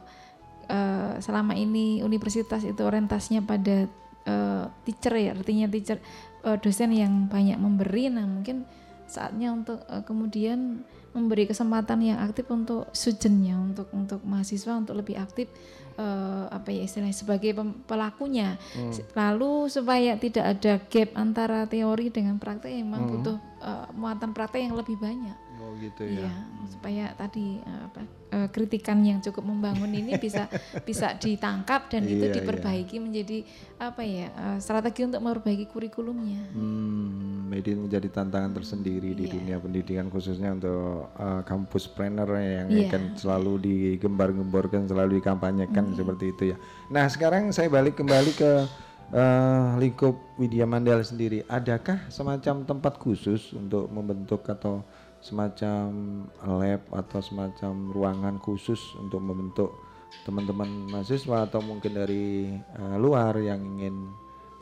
eh, 0.72 1.14
selama 1.20 1.60
ini 1.60 2.00
universitas 2.02 2.64
itu 2.64 2.82
orientasinya 2.82 3.44
pada 3.44 3.90
eh, 4.30 4.64
teacher 4.86 5.14
ya 5.18 5.34
artinya 5.34 5.66
teacher 5.66 5.98
eh, 6.46 6.58
dosen 6.62 6.94
yang 6.94 7.26
banyak 7.26 7.58
memberi 7.58 8.14
nah 8.14 8.30
mungkin 8.30 8.70
saatnya 9.10 9.50
untuk 9.50 9.82
eh, 9.90 10.06
kemudian 10.06 10.86
memberi 11.10 11.50
kesempatan 11.50 12.06
yang 12.06 12.22
aktif 12.22 12.46
untuk 12.54 12.86
studentnya 12.94 13.58
untuk 13.58 13.90
untuk 13.98 14.22
mahasiswa 14.22 14.78
untuk 14.78 14.94
lebih 14.94 15.18
aktif 15.18 15.50
eh, 15.98 16.46
apa 16.54 16.70
ya 16.70 16.86
istilahnya 16.86 17.18
sebagai 17.18 17.58
pelakunya 17.90 18.62
Hmm. 18.78 18.94
lalu 19.18 19.66
supaya 19.74 20.14
tidak 20.22 20.46
ada 20.46 20.74
gap 20.86 21.10
antara 21.18 21.66
teori 21.66 22.14
dengan 22.14 22.38
praktek 22.38 22.78
memang 22.78 23.02
Hmm. 23.10 23.12
butuh 23.18 23.38
eh, 23.60 23.86
muatan 23.94 24.32
praktek 24.32 24.66
yang 24.66 24.76
lebih 24.76 24.96
banyak 24.98 25.36
Oh 25.60 25.76
gitu 25.76 26.08
ya. 26.08 26.24
Iya, 26.24 26.34
supaya 26.72 27.06
tadi 27.20 27.60
eh, 27.60 27.82
apa 27.84 28.00
eh, 28.32 28.48
kritikan 28.48 29.04
yang 29.04 29.20
cukup 29.20 29.44
membangun 29.44 29.92
ini 29.92 30.16
bisa 30.16 30.48
bisa 30.88 31.20
ditangkap 31.20 31.92
dan 31.92 32.08
itu 32.08 32.32
Iya, 32.32 32.40
diperbaiki 32.40 32.96
menjadi 32.96 33.44
apa 33.76 34.00
ya 34.00 34.32
eh, 34.32 34.58
strategi 34.64 35.04
untuk 35.04 35.20
memperbaiki 35.20 35.68
kurikulumnya. 35.68 36.48
Hmm, 36.56 37.52
ini 37.52 37.76
menjadi 37.76 38.08
tantangan 38.08 38.56
tersendiri 38.56 39.12
di 39.12 39.28
Iya. 39.28 39.36
dunia 39.36 39.58
pendidikan 39.60 40.08
khususnya 40.08 40.56
untuk 40.56 41.12
uh, 41.12 41.44
kampus 41.44 41.92
planner 41.92 42.30
yang 42.40 42.68
Iya. 42.72 42.88
akan 42.88 43.04
selalu 43.20 43.54
digembar-gemborkan, 43.60 44.88
selalu 44.88 45.20
dikampanyekan 45.20 45.92
Hmm. 45.92 45.98
seperti 46.00 46.26
itu 46.32 46.44
ya. 46.54 46.58
Nah 46.88 47.06
sekarang 47.12 47.52
saya 47.52 47.68
balik 47.68 48.00
kembali 48.00 48.32
ke 48.32 48.52
uh, 49.14 49.78
lingkup 49.78 50.16
Widya 50.38 50.66
Mandala 50.66 51.02
sendiri. 51.06 51.46
Adakah 51.50 52.10
semacam 52.10 52.66
tempat 52.66 52.98
khusus 53.02 53.54
untuk 53.54 53.90
membentuk 53.90 54.46
atau 54.46 54.86
semacam 55.20 55.88
lab 56.48 56.82
atau 56.96 57.20
semacam 57.20 57.74
ruangan 57.92 58.36
khusus 58.40 58.80
untuk 58.96 59.20
membentuk 59.20 59.70
teman-teman 60.24 60.90
mahasiswa 60.90 61.46
atau 61.46 61.62
mungkin 61.62 61.94
dari 61.94 62.56
uh, 62.80 62.98
luar 62.98 63.38
yang 63.38 63.62
ingin 63.78 64.10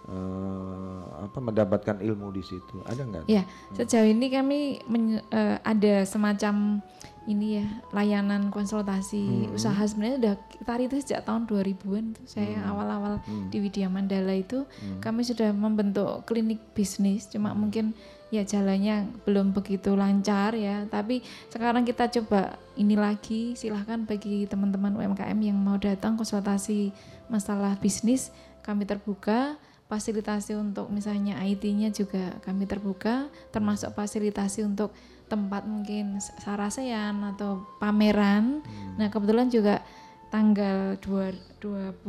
eh, 0.08 1.01
apa 1.20 1.38
mendapatkan 1.38 1.99
ilmu 1.99 2.32
di 2.32 2.41
situ? 2.41 2.80
Ada 2.84 3.01
nggak? 3.03 3.24
Ya, 3.28 3.43
sejauh 3.74 4.08
ini 4.08 4.28
kami 4.28 4.60
menye- 4.86 5.24
eh, 5.30 5.58
ada 5.62 6.03
semacam 6.03 6.80
ini 7.28 7.60
ya 7.60 7.68
layanan 7.91 8.47
konsultasi 8.47 9.51
Hmm. 9.51 9.51
usaha 9.51 9.84
sebenarnya 9.84 10.18
udah 10.18 10.36
kita 10.47 10.74
itu 10.80 10.95
sejak 11.03 11.28
tahun 11.28 11.43
2000-an 11.43 12.16
tuh 12.16 12.24
saya 12.24 12.64
awal-awal 12.64 13.20
Hmm. 13.20 13.51
di 13.51 13.60
Widya 13.60 13.91
Mandala 13.91 14.32
itu 14.32 14.64
kami 15.03 15.28
sudah 15.28 15.51
membentuk 15.51 16.24
klinik 16.24 16.64
bisnis 16.72 17.28
cuma 17.28 17.51
Hmm. 17.51 17.68
mungkin 17.68 17.86
ya 18.32 18.47
jalannya 18.47 19.12
belum 19.28 19.51
begitu 19.51 19.91
lancar 19.91 20.55
ya 20.55 20.88
tapi 20.88 21.20
sekarang 21.47 21.84
kita 21.84 22.08
coba 22.08 22.55
ini 22.76 22.95
lagi 22.95 23.60
silahkan 23.60 24.08
bagi 24.08 24.47
teman-teman 24.47 24.95
UMKM 24.95 25.39
yang 25.41 25.60
mau 25.60 25.76
datang 25.76 26.16
konsultasi 26.16 26.95
masalah 27.28 27.76
bisnis 27.76 28.32
kami 28.64 28.88
terbuka 28.88 29.60
fasilitasi 29.88 30.53
untuk 30.53 30.91
misalnya 30.91 31.39
IT-nya 31.41 31.89
juga 31.89 32.35
kami 32.43 32.67
terbuka 32.67 33.27
termasuk 33.49 33.95
fasilitasi 33.95 34.67
untuk 34.67 34.91
tempat 35.27 35.63
mungkin 35.63 36.19
sarasean 36.39 37.19
atau 37.23 37.63
pameran 37.79 38.63
nah 38.95 39.07
kebetulan 39.07 39.47
juga 39.47 39.79
tanggal 40.27 40.99
2, 40.99 41.63
21 41.63 42.03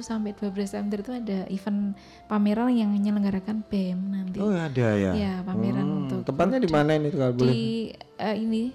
sampai 0.00 0.32
12 0.32 0.56
Desember 0.56 1.04
itu 1.04 1.12
ada 1.12 1.44
event 1.48 1.92
pameran 2.24 2.72
yang 2.72 2.88
menyelenggarakan 2.88 3.60
BEM 3.68 3.98
nanti 4.08 4.40
Oh 4.40 4.48
ada 4.48 4.88
ya. 4.96 5.12
Ya, 5.12 5.34
pameran 5.44 5.84
Hmm, 5.84 5.98
untuk 6.08 6.20
tempatnya 6.24 6.58
di 6.58 6.70
mana 6.72 6.96
ini 6.96 7.12
kalau 7.12 7.36
boleh? 7.36 7.52
di 7.52 7.64
eh, 8.16 8.36
ini 8.40 8.72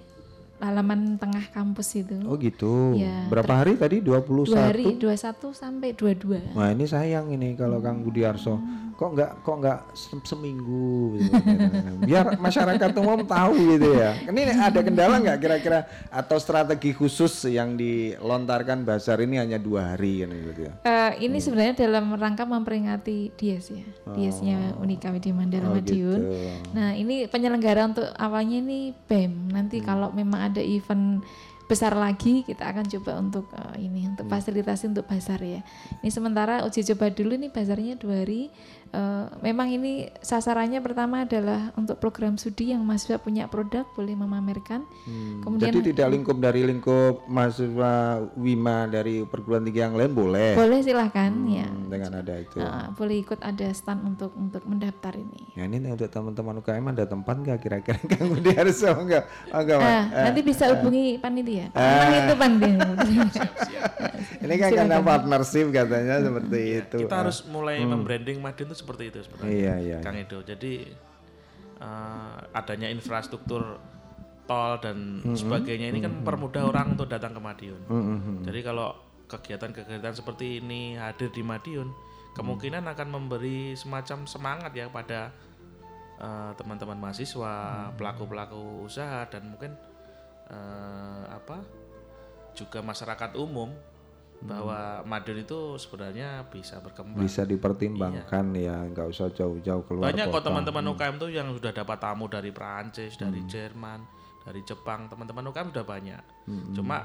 halaman 0.59 1.15
tengah 1.15 1.45
kampus 1.49 1.97
itu. 1.97 2.17
Oh 2.23 2.33
gitu. 2.35 2.93
Ya, 2.93 3.25
Berapa 3.27 3.53
hari 3.55 3.75
tadi? 3.75 3.99
21. 3.99 4.47
Dua 4.47 4.61
hari, 4.65 4.85
21 4.93 5.53
sampai 5.53 5.93
22. 5.93 6.53
Wah 6.53 6.69
ini 6.69 6.85
sayang 6.85 7.29
ini 7.29 7.53
kalau 7.53 7.77
Kang 7.77 8.01
Budiarso 8.01 8.57
kok 8.97 9.13
nggak 9.13 9.45
kok 9.45 9.57
nggak 9.61 9.79
se- 9.93 10.25
seminggu 10.25 11.21
gitu. 11.21 11.29
biar 12.09 12.33
masyarakat 12.35 12.89
umum 12.97 13.21
tahu 13.23 13.77
gitu 13.77 13.93
ya. 13.93 14.17
Ini 14.25 14.41
ada 14.51 14.81
kendala 14.81 15.21
nggak 15.21 15.37
kira-kira 15.37 15.79
atau 16.09 16.33
strategi 16.35 16.91
khusus 16.91 17.29
yang 17.45 17.77
dilontarkan 17.77 18.81
Basar 18.81 19.21
ini 19.21 19.37
hanya 19.37 19.57
dua 19.57 19.93
hari 19.93 20.25
kan 20.25 20.33
gitu 20.33 20.61
ya? 20.63 20.73
Eh, 20.81 21.11
ini 21.21 21.37
sebenarnya 21.37 21.77
dalam 21.77 22.09
rangka 22.11 22.43
memperingati 22.43 23.29
Dies 23.31 23.69
ya, 23.69 23.85
Diesnya 24.09 24.73
Unika 24.75 25.13
Widya 25.13 25.29
Mandala 25.29 25.69
Oh, 25.69 25.77
Madiun. 25.77 26.17
gitu. 26.17 26.33
Nah 26.73 26.89
ini 26.91 27.27
penyelenggara 27.27 27.85
untuk 27.85 28.09
awalnya 28.17 28.57
ini 28.57 28.79
BEM. 29.05 29.53
Nanti 29.53 29.77
kalau 29.77 30.09
memang 30.09 30.46
ada 30.47 30.63
event 30.63 31.21
besar 31.67 31.91
lagi 31.91 32.47
kita 32.47 32.63
akan 32.63 32.87
coba 32.87 33.11
untuk 33.19 33.45
eh, 33.51 33.83
ini 33.83 34.07
untuk 34.07 34.25
fasilitasi 34.31 34.87
untuk 34.87 35.03
pasar 35.03 35.43
ya. 35.43 35.59
Ini 35.99 36.09
sementara 36.09 36.63
uji 36.63 36.87
coba 36.95 37.11
dulu 37.11 37.35
nih 37.35 37.51
pasarnya 37.51 37.99
dua 37.99 38.23
hari. 38.23 38.49
Eh, 38.87 39.25
memang 39.41 39.67
ini 39.67 39.93
sasarannya 40.17 40.79
pertama 40.79 41.21
adalah 41.21 41.69
untuk 41.73 41.97
program 41.97 42.35
studi 42.35 42.71
yang 42.71 42.81
mahasiswa 42.81 43.17
punya 43.17 43.45
produk 43.45 43.83
boleh 43.89 44.15
memamerkan. 44.15 44.87
Kemudian 45.39 45.69
Jadi 45.69 45.91
tidak 45.91 46.07
lingkup 46.09 46.37
dari 46.37 46.63
lingkup 46.63 47.27
mahasiswa 47.27 47.91
Wima 48.33 48.85
dari 48.85 49.23
perguruan 49.23 49.61
tinggi 49.61 49.81
yang 49.81 49.93
lain 49.93 50.11
boleh. 50.11 50.55
boleh 50.55 50.79
silahkan 50.79 51.31
ya. 51.45 51.65
Hmm, 51.65 51.87
dengan 51.87 52.11
ada 52.17 52.33
itu. 52.35 52.57
Eh, 52.57 52.87
boleh 52.93 53.15
ikut 53.19 53.39
ada 53.39 53.67
stand 53.69 54.01
untuk 54.05 54.31
untuk 54.33 54.63
mendaftar 54.63 55.13
ini. 55.13 55.51
Ya 55.53 55.65
ini 55.65 55.83
untuk 55.83 56.07
teman-teman 56.07 56.59
UKM 56.59 56.85
ada 56.89 57.05
tempat 57.05 57.35
nggak 57.37 57.59
kira-kira 57.59 57.99
Kang 58.11 58.29
Budiarso 58.29 58.95
enggak? 58.95 59.23
Oh, 59.49 59.59
enggak, 59.59 59.77
Mas. 59.77 59.89
Ah, 59.89 60.03
nanti 60.25 60.41
bisa 60.41 60.63
hubungi 60.69 61.17
panitia. 61.17 61.67
Ah. 61.71 61.83
Memang 61.83 62.13
itu 62.15 62.33
panitia. 62.35 62.77
Ini 64.37 64.53
kan 64.55 64.69
karena 64.71 64.97
partnership 64.99 65.67
katanya 65.69 66.15
seperti 66.19 66.59
itu. 66.77 66.97
Kita 67.03 67.13
Ah. 67.13 67.19
harus 67.25 67.41
mulai 67.47 67.81
membranding 67.81 68.37
Madiun 68.37 68.69
itu 68.69 68.76
seperti 68.77 69.09
itu 69.09 69.19
sebenarnya. 69.25 69.49
Iya, 69.51 69.73
iya, 69.81 69.97
Kang 70.05 70.13
Edo. 70.13 70.45
Jadi 70.45 70.85
eh, 71.81 72.37
adanya 72.53 72.87
infrastruktur 72.93 73.81
tol 74.47 74.79
dan 74.79 75.19
sebagainya 75.35 75.91
ini 75.91 75.99
kan 75.99 76.23
mempermudah 76.23 76.71
orang 76.71 76.95
untuk 76.95 77.11
datang 77.11 77.35
ke 77.35 77.41
Madiun. 77.43 77.81
Jadi 78.47 78.59
kalau 78.63 78.95
kegiatan-kegiatan 79.27 80.15
seperti 80.15 80.63
ini 80.63 80.95
hadir 80.95 81.27
di 81.35 81.43
Madiun, 81.43 81.91
kemungkinan 82.31 82.87
akan 82.87 83.07
memberi 83.11 83.75
semacam 83.75 84.23
semangat 84.23 84.71
ya 84.71 84.87
pada 84.87 85.35
eh, 86.15 86.51
teman-teman 86.55 86.95
mahasiswa, 86.95 87.91
pelaku-pelaku 87.99 88.87
usaha 88.87 89.27
dan 89.27 89.51
mungkin 89.51 89.75
eh, 90.47 91.23
apa 91.27 91.59
juga 92.55 92.81
masyarakat 92.81 93.37
umum 93.37 93.69
bahwa 94.37 95.01
Madiun 95.01 95.41
itu 95.41 95.81
sebenarnya 95.81 96.45
bisa 96.45 96.77
berkembang. 96.77 97.17
bisa 97.17 97.41
dipertimbangkan 97.41 98.53
ya 98.53 98.85
nggak 98.85 99.07
usah 99.09 99.33
jauh-jauh 99.33 99.81
keluar 99.89 100.13
Banyak 100.13 100.29
kok 100.29 100.39
kota. 100.39 100.45
teman-teman 100.53 100.85
UKM 100.93 101.15
tuh 101.17 101.29
yang 101.33 101.49
sudah 101.57 101.73
dapat 101.73 101.97
tamu 101.97 102.29
dari 102.29 102.53
Prancis, 102.53 103.17
dari 103.17 103.41
Jerman, 103.49 104.05
dari 104.45 104.61
Jepang. 104.61 105.09
Teman-teman 105.09 105.49
UKM 105.49 105.73
sudah 105.73 105.85
banyak. 105.85 106.23
Cuma 106.77 106.97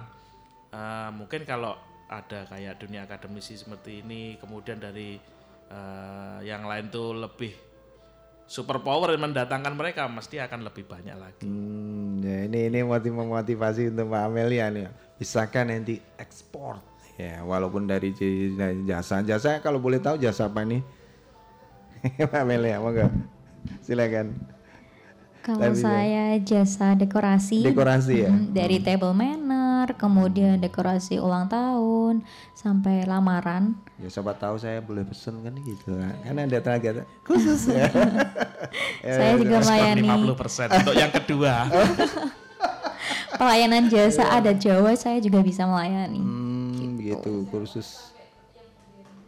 eh, 0.68 1.10
mungkin 1.16 1.48
kalau 1.48 1.72
ada 2.12 2.44
kayak 2.44 2.76
dunia 2.76 3.08
akademisi 3.08 3.56
seperti 3.56 4.04
ini, 4.04 4.36
kemudian 4.36 4.76
dari 4.76 5.16
eh, 5.72 6.38
yang 6.44 6.68
lain 6.68 6.92
tuh 6.92 7.16
lebih 7.16 7.56
super 8.44 8.84
power 8.84 9.16
mendatangkan 9.16 9.72
mereka, 9.72 10.04
mesti 10.04 10.36
akan 10.36 10.68
lebih 10.68 10.84
banyak 10.84 11.16
lagi. 11.16 11.48
Hmm, 11.48 12.20
ya 12.20 12.44
ini 12.44 12.68
ini 12.68 12.84
motiv 12.84 13.16
memotivasi 13.16 13.88
untuk 13.88 14.12
Mbak 14.12 14.22
Amelia 14.28 14.68
nih. 14.68 14.92
Bisakah 15.16 15.64
nanti 15.64 15.96
ekspor? 16.20 16.91
Ya, 17.22 17.38
walaupun 17.46 17.86
dari 17.86 18.10
jasa. 18.82 19.22
Jasa 19.22 19.62
kalau 19.62 19.78
boleh 19.78 20.02
tahu 20.02 20.18
jasa 20.18 20.50
apa 20.50 20.66
nih? 20.66 20.82
Mbak 22.18 22.34
Amelia, 22.34 22.82
mau 22.82 22.90
nggak? 22.90 23.12
Silakan. 23.78 24.34
Kalau 25.42 25.58
Tapi 25.58 25.74
ya. 25.74 25.82
saya 25.82 26.24
jasa 26.38 26.94
dekorasi, 26.94 27.66
Dekorasi 27.66 28.14
ya? 28.26 28.30
dari 28.30 28.78
table 28.78 29.10
manner, 29.10 29.90
kemudian 29.98 30.54
dekorasi 30.62 31.18
ulang 31.18 31.50
tahun, 31.50 32.22
sampai 32.54 33.02
lamaran. 33.02 33.74
Ya 33.98 34.06
siapa 34.06 34.38
tahu 34.38 34.54
saya 34.58 34.78
boleh 34.78 35.02
pesen 35.02 35.42
kan 35.42 35.54
gitu 35.62 35.98
kan. 35.98 36.14
Kan 36.22 36.34
ada 36.42 36.58
tenaga 36.62 37.02
khusus 37.26 37.70
ya. 37.74 37.90
Ya, 39.02 39.14
saya 39.18 39.32
juga 39.34 39.58
melayani 39.66 40.06
50% 40.30 40.78
untuk 40.78 40.94
yang 40.94 41.10
kedua. 41.10 41.54
pelayanan 43.34 43.90
jasa 43.90 44.30
adat 44.30 44.62
Jawa, 44.62 44.94
saya 44.94 45.18
juga 45.18 45.42
bisa 45.42 45.66
melayani. 45.66 46.22
Hmm, 46.22 46.41
begitu 47.12 47.44
kursus 47.52 48.12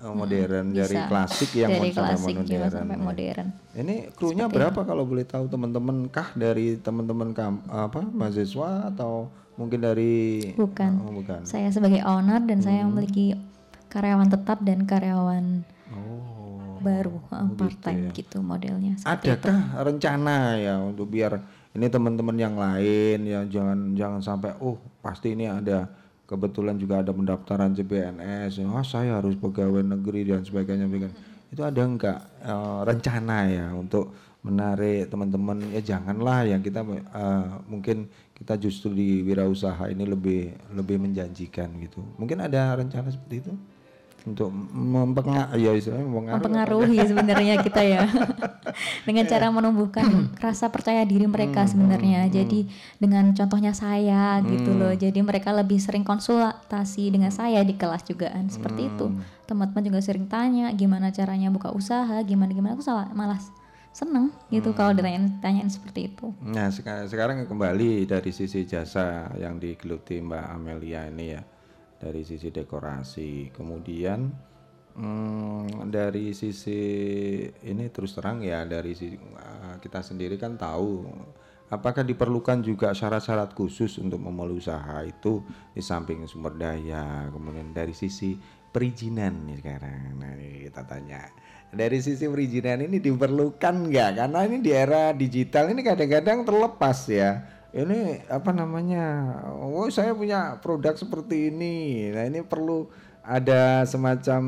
oh, 0.05 0.13
modern 0.13 0.73
Bisa. 0.73 0.79
dari 0.85 0.97
klasik 1.09 1.51
yang 1.57 1.71
dari 1.73 1.91
klasik 1.93 2.37
modern. 2.37 2.71
sampai 2.71 2.97
ya. 2.97 3.03
modern. 3.03 3.47
Ini 3.75 3.95
krunya 4.13 4.47
berapa 4.49 4.81
kalau 4.85 5.05
boleh 5.09 5.25
tahu 5.25 5.49
teman-teman 5.49 6.09
kah 6.13 6.29
dari 6.37 6.77
teman-teman 6.81 7.33
apa 7.69 8.01
mahasiswa 8.05 8.93
atau 8.93 9.29
mungkin 9.57 9.81
dari 9.81 10.53
Bukan. 10.55 10.93
Oh, 11.09 11.13
bukan. 11.15 11.41
Saya 11.47 11.71
sebagai 11.71 12.03
owner 12.05 12.43
dan 12.45 12.61
saya 12.61 12.85
memiliki 12.85 13.39
karyawan 13.89 14.29
tetap 14.29 14.61
dan 14.67 14.85
karyawan 14.85 15.65
Oh. 15.95 16.81
baru 16.83 17.23
uh, 17.31 17.55
part 17.55 17.77
time 17.85 18.11
gitu 18.11 18.43
modelnya. 18.43 18.99
seperti 18.99 19.31
itu. 19.31 19.47
Adakah 19.47 19.59
rencana 19.85 20.37
ya 20.59 20.75
untuk 20.83 21.07
biar 21.07 21.39
ini 21.77 21.87
teman-teman 21.87 22.35
yang 22.35 22.57
lain 22.59 23.19
ya 23.23 23.41
jangan 23.47 23.95
jangan 23.95 24.21
sampai 24.25 24.51
oh 24.59 24.81
pasti 25.05 25.39
ini 25.39 25.47
ada 25.47 25.87
kebetulan 26.25 26.77
juga 26.81 27.05
ada 27.05 27.13
pendaftaran 27.13 27.77
CPNS 27.77 28.65
oh 28.65 28.85
saya 28.85 29.21
harus 29.21 29.37
pegawai 29.37 29.85
negeri 29.85 30.33
dan 30.33 30.41
sebagainya 30.45 30.89
sebagainya. 30.89 31.17
itu 31.53 31.63
ada 31.63 31.81
enggak 31.85 32.19
eh, 32.43 32.81
rencana 32.83 33.39
ya 33.47 33.67
untuk 33.77 34.11
menarik 34.45 35.09
teman-teman? 35.09 35.73
Ya 35.73 35.81
janganlah 35.85 36.49
yang 36.49 36.61
kita 36.65 36.81
eh, 36.89 37.47
mungkin 37.69 38.09
kita 38.35 38.59
justru 38.59 38.91
di 38.97 39.23
wirausaha 39.23 39.87
ini 39.93 40.05
lebih 40.05 40.53
lebih 40.75 40.97
menjanjikan 40.99 41.71
gitu. 41.81 42.03
Mungkin 42.19 42.43
ada 42.43 42.75
rencana 42.75 43.13
seperti 43.13 43.37
itu 43.45 43.53
untuk 44.25 44.49
mempengaruhi 44.57 45.85
ya 45.85 46.01
mempengaruhi. 46.01 46.41
Mempengaruhi 46.41 46.99
sebenarnya 47.05 47.55
kita 47.61 47.85
ya. 47.85 48.09
Dengan 49.07 49.29
cara 49.29 49.53
menumbuhkan 49.53 50.09
rasa 50.45 50.73
percaya 50.73 51.05
diri 51.05 51.29
mereka 51.29 51.69
sebenarnya. 51.69 52.27
jadi 52.33 52.67
dengan 52.97 53.37
contohnya 53.37 53.77
saya 53.77 54.41
gitu 54.43 54.73
loh. 54.75 54.97
Jadi 54.97 55.21
mereka 55.21 55.53
lebih 55.53 55.77
sering 55.77 56.03
konsultasi 56.03 57.13
dengan 57.13 57.29
saya 57.29 57.61
di 57.63 57.77
kelas 57.77 58.03
juga 58.09 58.33
kan 58.33 58.49
seperti 58.49 58.89
itu. 58.89 59.13
Teman-teman 59.45 59.85
juga 59.85 60.01
sering 60.01 60.27
tanya 60.27 60.73
gimana 60.73 61.13
caranya 61.13 61.53
buka 61.53 61.71
usaha? 61.71 62.19
Gimana 62.25 62.51
gimana? 62.57 62.75
Aku 62.75 62.83
salah 62.83 63.13
malas 63.13 63.53
seneng 63.95 64.35
gitu 64.51 64.75
kalau 64.75 64.91
ditanyain 64.91 65.39
tanyain 65.39 65.71
seperti 65.71 66.11
itu. 66.11 66.35
Nah 66.43 66.67
sekarang, 66.75 67.07
sekarang 67.07 67.37
kembali 67.47 68.11
dari 68.11 68.35
sisi 68.35 68.67
jasa 68.67 69.31
yang 69.39 69.63
digeluti 69.63 70.19
Mbak 70.19 70.45
Amelia 70.51 71.07
ini 71.07 71.39
ya 71.39 71.54
dari 71.99 72.23
sisi 72.27 72.51
dekorasi 72.51 73.55
kemudian 73.55 74.31
hmm, 74.99 75.91
dari 75.91 76.35
sisi 76.37 76.81
ini 77.51 77.85
terus 77.91 78.15
terang 78.15 78.43
ya 78.45 78.63
dari 78.67 78.95
sisi 78.95 79.17
uh, 79.17 79.79
kita 79.79 80.01
sendiri 80.03 80.37
kan 80.37 80.59
tahu 80.59 81.07
apakah 81.73 82.07
diperlukan 82.07 82.61
juga 82.63 82.93
syarat-syarat 82.93 83.57
khusus 83.57 83.99
untuk 83.99 84.21
memulai 84.21 84.59
usaha 84.59 85.03
itu 85.03 85.43
di 85.73 85.81
samping 85.81 86.29
sumber 86.31 86.55
daya 86.55 87.31
kemudian 87.33 87.73
dari 87.73 87.97
sisi 87.97 88.37
perizinan 88.75 89.47
nih 89.47 89.63
sekarang. 89.63 90.19
Nah, 90.19 90.35
ini 90.35 90.67
kita 90.67 90.83
tanya. 90.83 91.31
Dari 91.71 92.03
sisi 92.03 92.27
perizinan 92.27 92.83
ini 92.83 92.99
diperlukan 92.99 93.75
nggak? 93.87 94.11
Karena 94.19 94.41
ini 94.43 94.59
di 94.59 94.75
era 94.75 95.15
digital 95.15 95.71
ini 95.71 95.87
kadang-kadang 95.87 96.43
terlepas 96.43 96.99
ya. 97.07 97.39
Ini 97.75 98.31
apa 98.31 98.55
namanya? 98.55 99.35
Oh, 99.59 99.91
saya 99.91 100.15
punya 100.15 100.63
produk 100.63 100.95
seperti 100.95 101.51
ini. 101.51 102.07
Nah, 102.15 102.31
ini 102.31 102.47
perlu 102.47 102.87
ada 103.27 103.83
semacam 103.83 104.43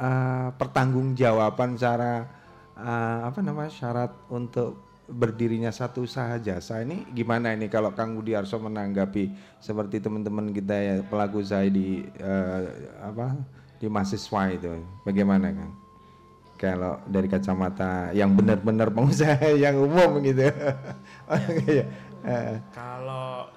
uh, 0.00 0.48
pertanggungjawaban 0.58 1.78
secara 1.78 2.26
uh, 2.74 3.28
apa 3.28 3.38
namanya 3.38 3.70
syarat 3.70 4.10
untuk 4.32 4.88
berdirinya 5.08 5.72
satu 5.72 6.04
usaha 6.04 6.36
jasa 6.36 6.84
ini 6.84 7.08
gimana 7.16 7.56
ini 7.56 7.72
kalau 7.72 7.96
Kang 7.96 8.12
Budi 8.12 8.36
Arso 8.36 8.60
menanggapi 8.60 9.32
seperti 9.56 10.04
teman-teman 10.04 10.52
kita 10.52 10.76
ya 10.76 10.94
pelaku 11.00 11.40
usaha 11.40 11.64
di 11.64 12.04
uh, 12.20 12.60
apa 13.00 13.40
di 13.80 13.88
mahasiswa 13.88 14.42
itu 14.52 14.84
bagaimana 15.08 15.48
Kang? 15.54 15.72
Kalau 16.58 16.98
dari 17.06 17.30
kacamata 17.30 18.10
yang 18.10 18.34
benar-benar 18.34 18.90
pengusaha 18.90 19.54
yang 19.64 19.78
umum 19.78 20.18
gitu. 20.26 20.50
Iya. 21.68 21.84
Eh, 22.28 22.54
Kalau 22.70 23.48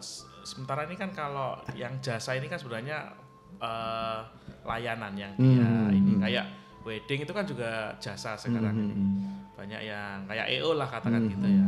sementara 0.42 0.84
ini 0.84 0.96
kan 0.96 1.12
kalau 1.12 1.54
yang 1.74 1.94
jasa 2.00 2.34
ini 2.34 2.48
kan 2.48 2.56
sebenarnya 2.56 3.12
eh, 3.58 4.20
layanan 4.64 5.14
yang 5.14 5.34
dia 5.36 5.62
Hmm, 5.62 5.92
ini 5.92 6.16
hmm. 6.16 6.22
kayak 6.22 6.46
wedding 6.82 7.22
itu 7.22 7.30
kan 7.30 7.44
juga 7.44 7.70
jasa 7.98 8.34
sekarang 8.34 8.74
Hmm, 8.74 8.84
ini. 8.84 8.96
hmm, 8.96 9.54
Banyak 9.54 9.82
yang 9.84 10.18
kayak 10.26 10.48
EO 10.52 10.74
lah 10.74 10.88
katakan 10.88 11.22
Hmm, 11.22 11.30
gitu 11.30 11.48
ya. 11.48 11.68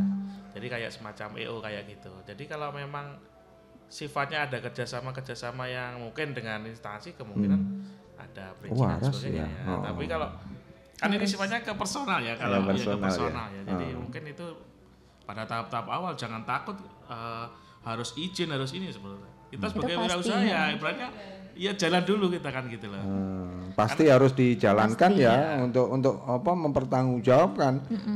Jadi 0.50 0.66
kayak 0.68 0.90
semacam 0.90 1.28
EO 1.36 1.54
kayak 1.58 1.82
gitu. 1.88 2.10
Jadi 2.24 2.44
kalau 2.44 2.70
memang 2.70 3.14
sifatnya 3.86 4.42
ada 4.42 4.58
kerjasama-kerjasama 4.58 5.64
yang 5.64 6.00
mungkin 6.00 6.32
dengan 6.32 6.64
instansi 6.64 7.14
kemungkinan 7.14 7.60
ada 8.16 8.50
perizinan 8.56 8.98
Waras 8.98 9.12
sebagainya 9.12 9.44
ya. 9.44 9.58
ya. 9.60 9.70
Oh. 9.70 9.82
Tapi 9.84 10.04
kalau 10.04 10.28
kan 10.94 11.10
ini 11.10 11.22
sifatnya 11.24 11.58
ke 11.60 11.72
personal 11.74 12.18
ya 12.18 12.34
kalau 12.34 12.58
ya, 12.58 12.62
ke 12.64 12.70
personal 12.72 12.96
ya. 12.96 13.02
personal 13.04 13.46
ya. 13.48 13.62
Jadi 13.64 13.86
Oh. 13.88 14.00
mungkin 14.00 14.22
itu 14.24 14.46
pada 15.22 15.42
tahap-tahap 15.42 15.86
awal 15.86 16.12
jangan 16.14 16.42
takut 16.42 16.74
eh, 17.06 17.46
harus 17.82 18.10
izin 18.14 18.48
harus 18.48 18.72
ini 18.72 18.88
sebenarnya. 18.88 19.30
Kita 19.46 19.64
Itu 19.66 19.72
sebagai 19.76 19.96
wirausaha 20.00 20.40
ya. 20.40 20.48
ya 20.48 20.74
ibaratnya 20.74 21.08
ya 21.54 21.70
jalan 21.72 22.02
dulu 22.02 22.26
kita 22.28 22.48
kan 22.48 22.66
gitu 22.66 22.88
loh. 22.88 22.98
Hmm, 22.98 23.70
pasti 23.72 24.08
harus 24.08 24.32
dijalankan 24.32 25.10
Pasti, 25.12 25.22
ya, 25.22 25.34
ya. 25.54 25.62
untuk 25.62 25.86
untuk 25.88 26.18
apa 26.20 26.50
mempertanggungjawabkan. 26.52 27.74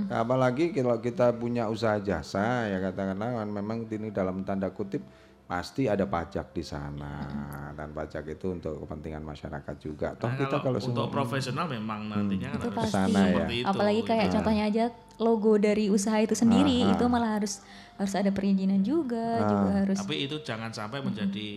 Apalagi 0.08 0.72
kalau 0.72 0.98
kita 0.98 1.30
punya 1.32 1.66
usaha 1.66 1.98
jasa 1.98 2.66
ya 2.66 2.78
katakanlah 2.80 3.38
kan 3.38 3.48
memang 3.48 3.86
ini 3.86 4.10
dalam 4.10 4.42
tanda 4.42 4.68
kutip 4.68 5.04
pasti 5.44 5.88
ada 5.88 6.04
pajak 6.04 6.52
di 6.52 6.60
sana 6.60 7.24
dan 7.72 7.88
pajak 7.90 8.20
itu 8.28 8.52
untuk 8.52 8.84
kepentingan 8.84 9.22
masyarakat 9.22 9.76
juga. 9.78 10.12
Toh 10.12 10.28
Nah, 10.28 10.36
kita 10.36 10.56
kalau 10.58 10.76
untuk 10.76 10.92
semua- 10.92 11.14
profesional 11.14 11.66
memang 11.66 12.04
nantinya 12.06 12.52
kan 12.52 12.58
itu 12.58 12.68
harus 12.68 12.76
pasti 12.76 12.92
Ke 12.92 13.04
sana 13.06 13.20
ya. 13.24 13.46
itu. 13.48 13.64
apalagi 13.64 14.02
kayak 14.02 14.24
gitu. 14.24 14.34
contohnya 14.36 14.64
aja 14.66 14.84
logo 15.16 15.52
dari 15.56 15.88
usaha 15.88 16.18
itu 16.18 16.34
sendiri 16.34 16.82
Ah, 16.82 16.86
ah. 16.86 16.92
itu 16.92 17.04
malah 17.06 17.30
harus 17.32 17.64
harus 17.98 18.14
ada 18.14 18.30
perizinan 18.30 18.78
juga 18.80 19.42
juga 19.42 19.70
harus 19.76 19.98
Tapi 19.98 20.14
itu 20.22 20.38
jangan 20.40 20.70
sampai 20.70 21.02
menjadi 21.02 21.48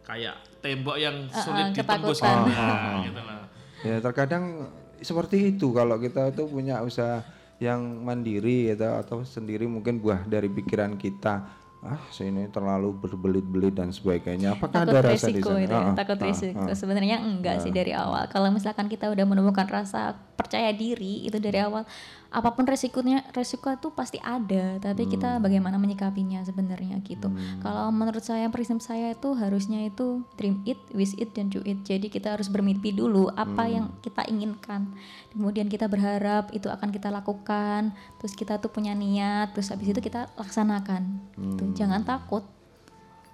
kayak 0.00 0.34
tembok 0.58 0.96
yang 0.96 1.26
Ah, 1.28 1.42
sulit 1.42 1.64
ah, 1.64 1.70
ditembus 1.72 2.18
ketakutan. 2.18 2.36
kan. 2.38 2.38
Ah, 2.46 2.54
ah, 2.54 2.54
Nah, 2.54 2.78
ah. 2.88 3.02
gitu 3.02 3.20
loh. 3.20 3.42
Ya 3.82 3.96
terkadang 3.98 4.44
seperti 4.96 5.36
itu 5.50 5.66
kalau 5.70 5.98
kita 5.98 6.30
tuh 6.30 6.46
punya 6.46 6.78
usaha 6.80 7.26
yang 7.58 7.82
mandiri 8.00 8.70
gitu, 8.70 8.86
atau 8.86 9.22
sendiri 9.22 9.66
mungkin 9.66 9.98
buah 9.98 10.22
dari 10.24 10.46
pikiran 10.46 10.94
kita 10.94 11.50
ah 11.82 11.98
sini 12.08 12.46
terlalu 12.46 12.94
berbelit-belit 12.96 13.74
dan 13.74 13.90
sebagainya. 13.90 14.54
Apakah 14.54 14.86
takut 14.86 14.94
ada 14.94 15.02
rasa 15.04 15.26
di 15.26 15.34
resiko 15.34 15.50
sana? 15.50 15.58
itu 15.58 15.66
ya, 15.68 15.74
Ah, 15.74 15.82
ah, 15.84 15.94
takut 15.98 16.14
ah, 16.14 16.24
resiko 16.24 16.62
ah. 16.62 16.76
sebenarnya 16.76 17.16
enggak 17.18 17.56
sih 17.58 17.70
dari 17.70 17.90
awal 17.90 18.22
kalau 18.28 18.48
misalkan 18.48 18.86
kita 18.86 19.10
udah 19.10 19.26
menemukan 19.26 19.66
rasa 19.66 20.14
percaya 20.32 20.70
diri 20.70 21.26
itu 21.26 21.38
dari 21.38 21.58
awal 21.58 21.82
apa 22.32 22.48
pun 22.50 22.64
resikonya 22.64 23.28
resiko 23.30 23.68
itu 23.68 23.92
pasti 23.92 24.16
ada 24.18 24.80
tapi 24.80 25.04
kita 25.04 25.36
Hmm. 25.36 25.44
bagaimana 25.44 25.76
menyikapinya 25.76 26.40
sebenarnya 26.40 26.98
gitu 27.02 27.28
kalau 27.60 27.88
menurut 27.88 28.20
saya 28.20 28.48
prinsip 28.48 28.80
saya 28.80 29.12
itu 29.12 29.32
harusnya 29.32 29.84
itu 29.84 30.24
dream 30.34 30.64
it 30.64 30.80
wish 30.90 31.12
it 31.14 31.30
dan 31.30 31.46
do 31.46 31.60
it 31.62 31.84
jadi 31.84 32.08
kita 32.08 32.32
harus 32.32 32.48
bermimpi 32.48 32.90
dulu 32.90 33.28
apa 33.30 33.62
Hmm. 33.62 33.70
yang 33.70 33.86
kita 34.00 34.24
inginkan 34.26 34.96
kemudian 35.30 35.68
kita 35.68 35.86
berharap 35.86 36.48
itu 36.50 36.66
akan 36.66 36.88
kita 36.88 37.12
lakukan 37.12 37.92
terus 38.16 38.32
kita 38.32 38.56
tuh 38.56 38.68
punya 38.68 38.92
niat 38.92 39.52
terus 39.52 39.68
habis 39.68 39.86
itu 39.86 40.00
kita 40.00 40.32
laksanakan 40.34 41.20
gitu. 41.36 41.64
Hmm. 41.64 41.76
jangan 41.76 42.00
takut 42.02 42.48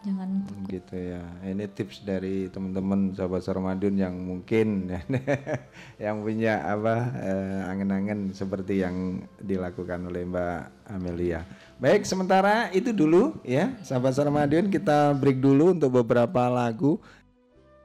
jangan. 0.06 0.28
Gitu 0.70 0.96
ya. 0.96 1.22
Ini 1.42 1.64
tips 1.72 2.02
dari 2.06 2.46
teman-teman 2.50 3.14
sahabat 3.14 3.44
Ramadan 3.50 3.94
yang 3.98 4.14
mungkin 4.14 4.92
yang 6.04 6.22
punya 6.22 6.62
apa 6.62 6.96
eh, 7.18 7.70
angen-angen 7.70 8.30
seperti 8.30 8.82
yang 8.82 9.26
dilakukan 9.42 10.06
oleh 10.06 10.22
Mbak 10.26 10.60
Amelia. 10.92 11.42
Baik 11.78 12.06
sementara 12.06 12.70
itu 12.74 12.90
dulu 12.90 13.38
ya 13.46 13.74
sahabat 13.86 14.18
Ramadan 14.18 14.70
kita 14.70 15.14
break 15.14 15.38
dulu 15.38 15.74
untuk 15.74 16.02
beberapa 16.02 16.50
lagu 16.50 16.98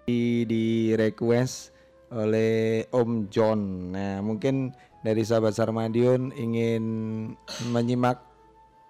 di, 0.10 0.44
di 0.50 0.94
request 0.98 1.74
oleh 2.14 2.86
Om 2.94 3.30
John. 3.34 3.92
Nah 3.94 4.22
mungkin 4.22 4.74
dari 5.04 5.22
sahabat 5.26 5.58
Sarmadion 5.58 6.32
ingin 6.34 6.84
menyimak 7.74 8.24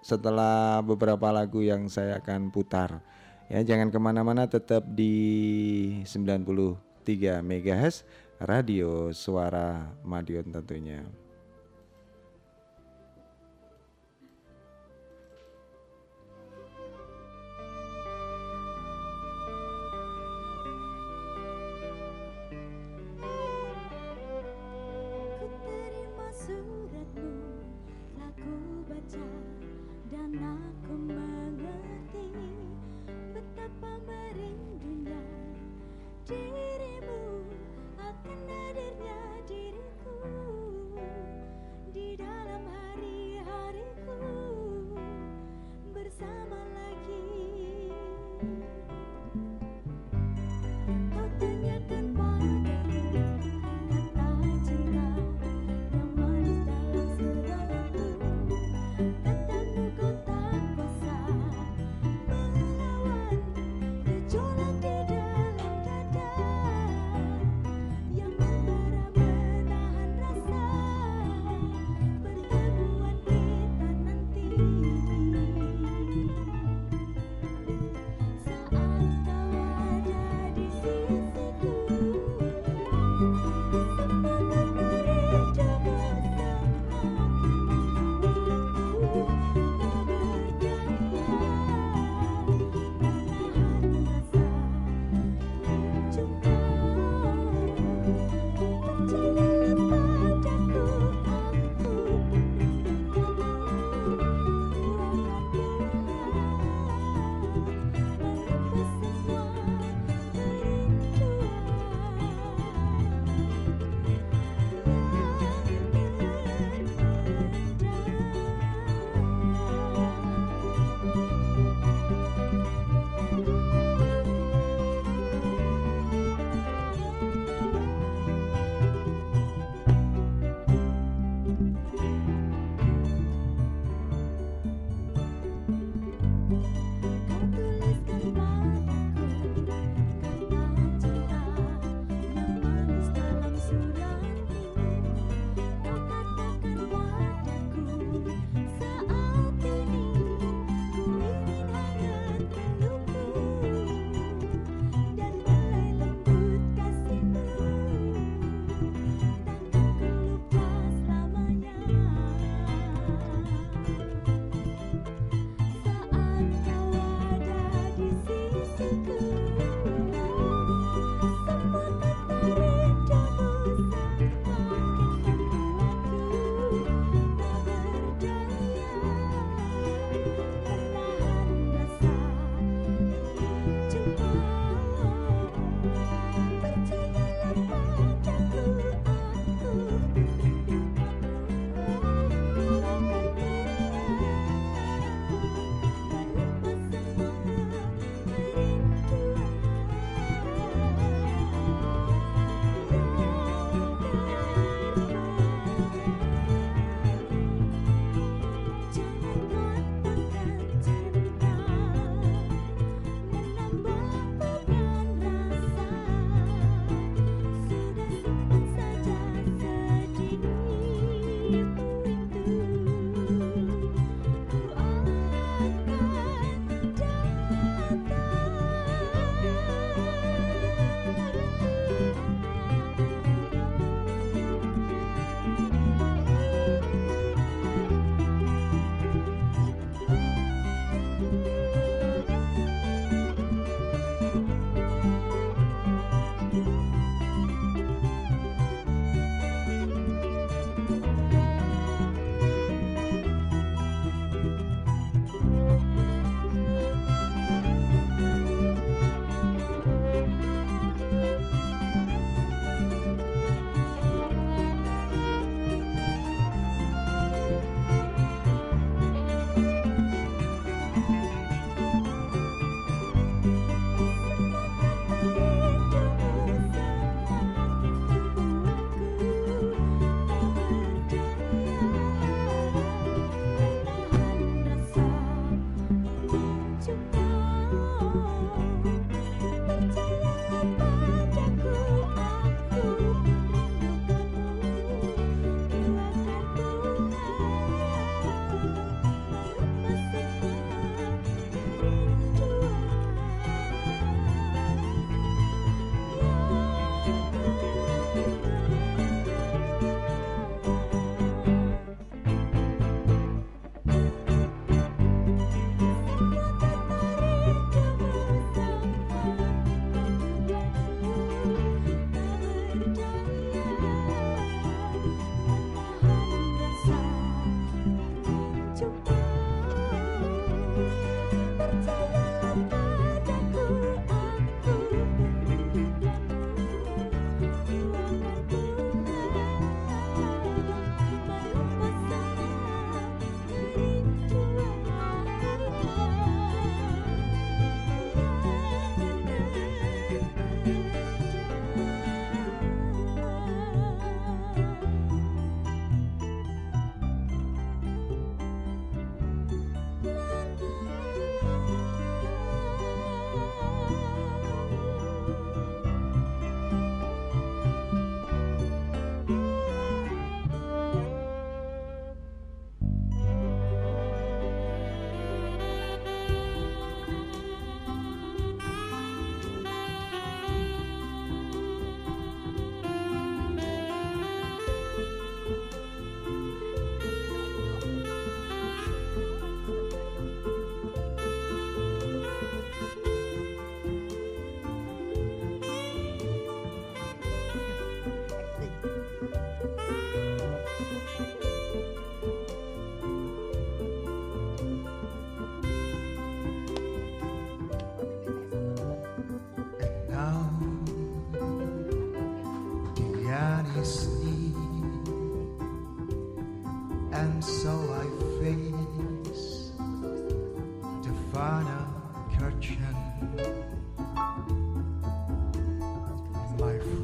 setelah 0.04 0.84
beberapa 0.84 1.32
lagu 1.32 1.64
yang 1.64 1.88
saya 1.88 2.20
akan 2.20 2.52
putar. 2.52 3.00
Ya, 3.54 3.62
jangan 3.62 3.94
ke 3.94 4.02
mana-mana, 4.02 4.50
tetap 4.50 4.82
di 4.82 6.02
93 6.02 7.38
MHz 7.38 8.02
Radio 8.42 9.14
Suara 9.14 9.94
Madiun 10.02 10.50
tentunya. 10.50 11.06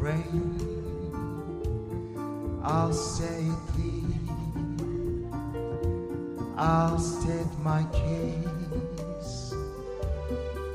rain, 0.00 0.56
I'll 2.62 2.92
say 2.92 3.48
please, 3.68 4.14
I'll 6.56 6.98
state 6.98 7.58
my 7.62 7.84
case, 7.92 9.54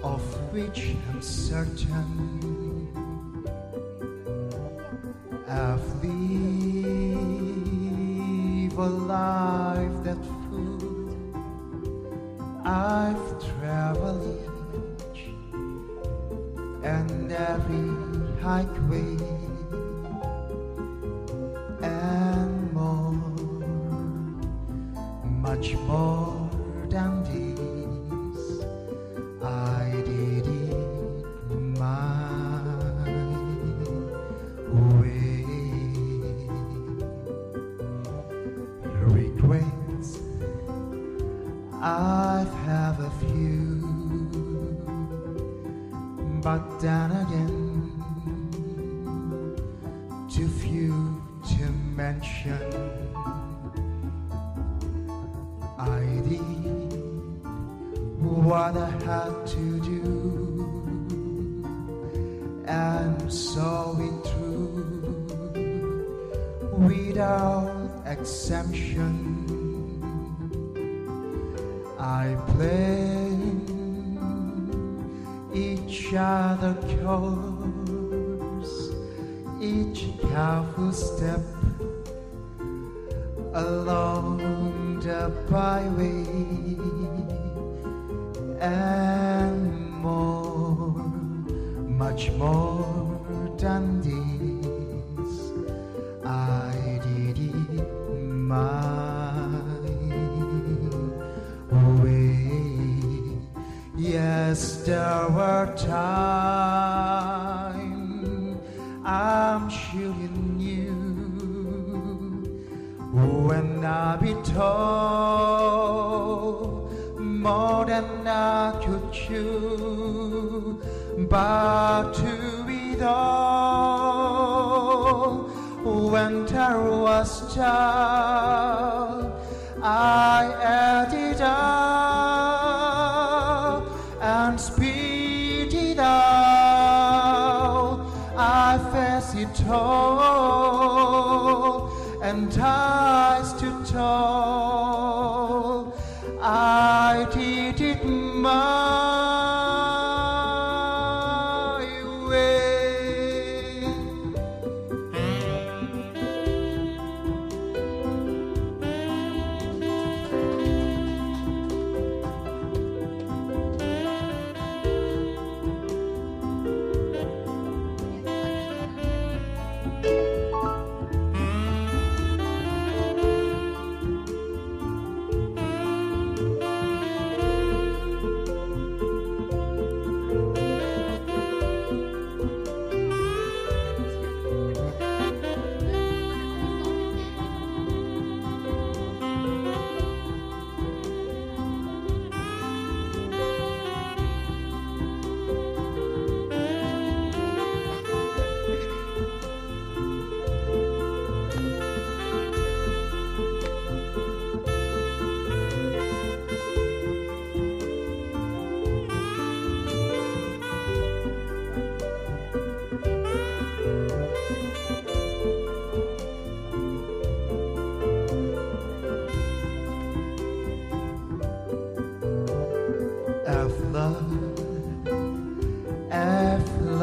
of 0.03 0.21
which 0.53 0.95
I'm 1.09 1.21
certain. 1.21 2.35
I've 5.47 6.03
live 6.03 7.17
a 8.77 8.89
life. 8.89 9.44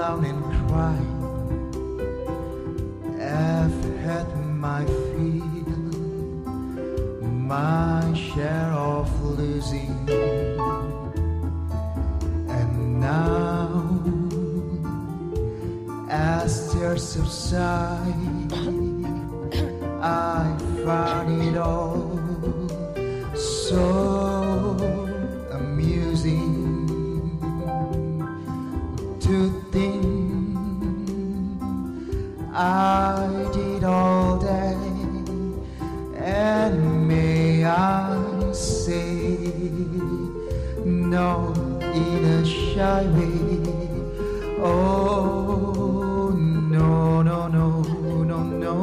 and 0.03 0.43
cry. 0.69 0.99
I've 3.21 3.85
had 4.01 4.27
my 4.59 4.85
fill, 4.85 5.93
my 7.23 8.13
share 8.13 8.73
of 8.73 9.09
losing, 9.23 9.95
and 12.49 13.01
now 13.01 14.03
as 16.11 16.73
tears 16.73 17.09
subside, 17.09 18.53
I 20.03 20.57
find 20.85 21.43
it 21.43 21.57
all 21.57 22.19
so. 23.37 24.32
my 43.03 43.19
way. 43.19 43.61
Oh, 44.61 46.31
no, 46.37 47.23
no, 47.23 47.49
no, 47.49 47.83
no, 47.83 48.43
no, 48.43 48.83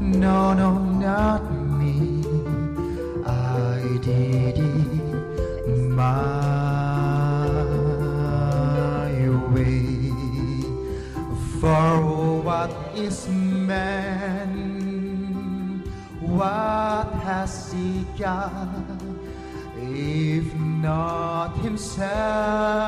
no, 0.00 0.54
no, 0.54 0.78
not 0.78 1.52
me. 1.52 2.24
I 3.24 3.98
did 4.02 4.58
it 4.58 5.78
my 5.90 6.22
way. 9.54 10.10
For 11.60 12.40
what 12.42 12.70
is 12.96 13.28
man? 13.28 14.50
What 16.20 17.08
has 17.22 17.72
he 17.72 18.06
got? 18.18 19.02
if 19.94 20.54
not 20.54 21.56
himself 21.58 22.81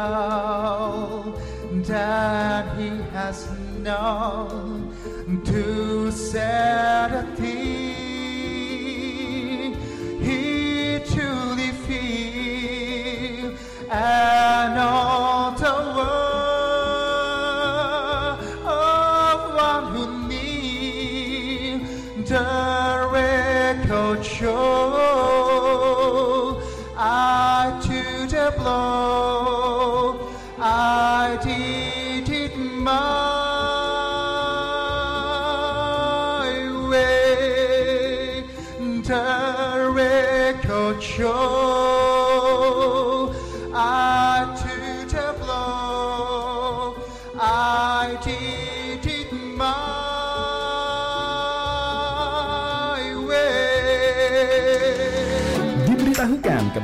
that 1.95 2.77
he 2.77 2.89
has 3.13 3.49
known 3.79 4.93
to 5.45 5.84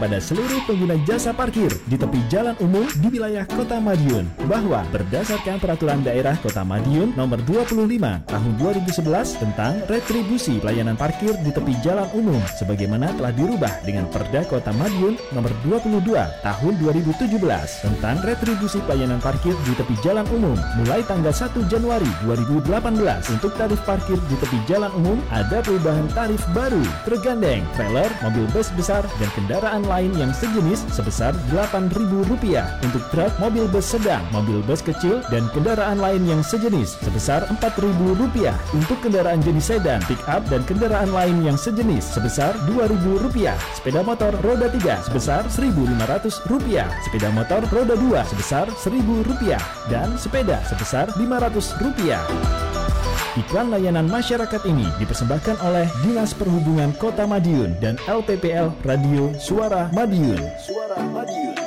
kepada 0.01 0.17
seluruh 0.17 0.65
pengguna 0.65 0.97
jasa 1.05 1.29
parkir 1.29 1.69
di 1.85 2.01
tepi 2.01 2.25
jalan 2.33 2.57
umum 2.65 2.89
di 3.05 3.13
wilayah 3.13 3.45
Kota 3.45 3.77
Madiun 3.77 4.25
bahwa 4.49 4.81
berdasarkan 4.89 5.61
peraturan 5.61 6.01
daerah 6.01 6.33
Kota 6.41 6.65
Madiun 6.65 7.13
nomor 7.21 7.37
25 7.45 7.77
tahun 8.25 8.53
2011 8.57 9.45
tentang 9.45 9.77
retribusi 9.93 10.57
pelayanan 10.57 10.97
parkir 10.97 11.37
di 11.45 11.53
tepi 11.53 11.77
jalan 11.85 12.09
umum 12.17 12.41
sebagaimana 12.57 13.13
telah 13.13 13.29
dirubah 13.37 13.69
dengan 13.85 14.09
Perda 14.09 14.49
Kota 14.49 14.73
Madiun 14.73 15.21
nomor 15.37 15.53
22 15.69 16.01
tahun 16.17 16.73
2017 16.81 17.37
tentang 17.85 18.17
retribusi 18.25 18.81
pelayanan 18.89 19.21
parkir 19.21 19.53
di 19.69 19.77
tepi 19.77 20.01
jalan 20.01 20.25
umum 20.33 20.57
mulai 20.81 21.05
tanggal 21.05 21.37
1 21.37 21.61
Januari 21.69 22.09
2018 22.25 23.37
untuk 23.37 23.53
tarif 23.53 23.85
parkir 23.85 24.17
di 24.33 24.37
tepi 24.41 24.65
jalan 24.65 24.89
umum 24.97 25.21
ada 25.29 25.61
perubahan 25.61 26.09
tarif 26.17 26.41
baru 26.57 26.81
tergandeng 27.05 27.69
trailer, 27.77 28.09
mobil 28.25 28.49
bus 28.57 28.73
besar 28.73 29.05
dan 29.21 29.29
kendaraan 29.37 29.90
lain 29.91 30.15
yang 30.15 30.31
sejenis 30.31 30.87
sebesar 30.95 31.35
Rp8.000 31.51 32.15
untuk 32.87 33.03
truk, 33.11 33.33
mobil 33.43 33.67
bus 33.67 33.91
sedang, 33.91 34.23
mobil 34.31 34.63
bus 34.63 34.79
kecil 34.79 35.19
dan 35.35 35.51
kendaraan 35.51 35.99
lain 35.99 36.23
yang 36.31 36.47
sejenis 36.47 36.95
sebesar 37.03 37.43
Rp4.000 37.51 38.55
untuk 38.71 38.99
kendaraan 39.03 39.43
jenis 39.43 39.75
sedan, 39.75 39.99
pick 40.07 40.23
up 40.31 40.47
dan 40.47 40.63
kendaraan 40.71 41.11
lain 41.11 41.43
yang 41.43 41.59
sejenis 41.59 42.07
sebesar 42.07 42.55
Rp2.000 42.71 43.51
sepeda 43.75 44.07
motor 44.07 44.31
roda 44.47 44.71
3 44.71 45.11
sebesar 45.11 45.43
Rp1.500 45.51 46.39
sepeda 47.03 47.29
motor 47.35 47.67
roda 47.75 47.99
2 47.99 48.31
sebesar 48.31 48.71
Rp1.000 48.79 49.59
dan 49.91 50.15
sepeda 50.15 50.63
sebesar 50.71 51.11
Rp500 51.19 52.90
Iklan 53.39 53.71
layanan 53.71 54.11
masyarakat 54.11 54.59
ini 54.67 54.91
dipersembahkan 54.99 55.63
oleh 55.63 55.87
Dinas 56.03 56.35
Perhubungan 56.35 56.91
Kota 56.99 57.31
Madiun 57.31 57.79
dan 57.79 57.95
LPPL 58.11 58.75
Radio 58.83 59.31
Suara 59.39 59.87
Madiun. 59.95 60.43
Suara 60.59 60.99
Madiun. 60.99 61.60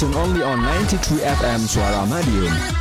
Stay 0.00 0.14
only 0.14 0.42
on 0.42 0.62
93 0.62 1.18
FM 1.18 1.68
Suara 1.68 2.06
Madiun. 2.08 2.79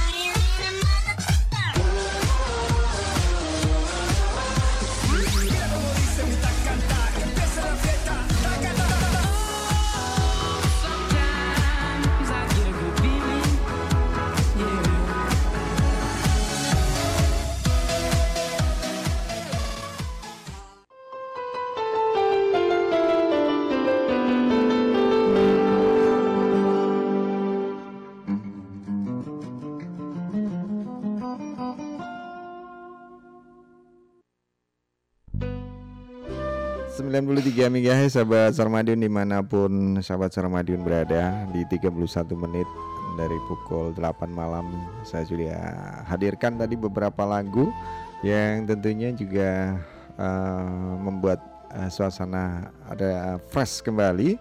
Sembilan 37.59 37.75
puluh 37.75 37.83
tiga 37.83 37.91
MHz 37.91 38.15
sahabat 38.15 38.51
Sarmadiun 38.55 38.99
di 39.03 39.11
mana 39.11 39.43
pun 39.43 39.99
sahabat 39.99 40.31
Sarmadiun 40.31 40.79
berada 40.79 41.43
di 41.51 41.67
31 41.67 41.91
menit 42.39 42.63
dari 43.19 43.35
pukul 43.51 43.91
8 43.99 44.31
malam 44.31 44.71
saya 45.03 45.27
sudah 45.27 45.59
hadirkan 46.07 46.55
tadi 46.55 46.79
beberapa 46.79 47.27
lagu 47.27 47.67
yang 48.23 48.63
tentunya 48.63 49.11
juga 49.11 49.75
eh, 50.15 50.93
membuat 51.03 51.43
eh, 51.75 51.91
suasana 51.91 52.71
ada 52.87 53.35
fresh 53.51 53.83
kembali 53.83 54.39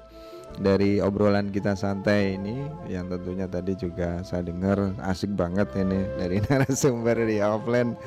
dari 0.63 1.03
obrolan 1.03 1.51
kita 1.51 1.75
santai 1.75 2.39
ini. 2.39 2.71
Yang 2.87 3.19
tentunya 3.19 3.47
tadi 3.51 3.73
juga 3.75 4.23
saya 4.23 4.47
dengar 4.47 4.95
asik 5.11 5.35
banget 5.35 5.69
ini 5.75 6.07
dari 6.17 6.39
narasumber 6.47 7.27
di 7.27 7.43
offline 7.43 7.99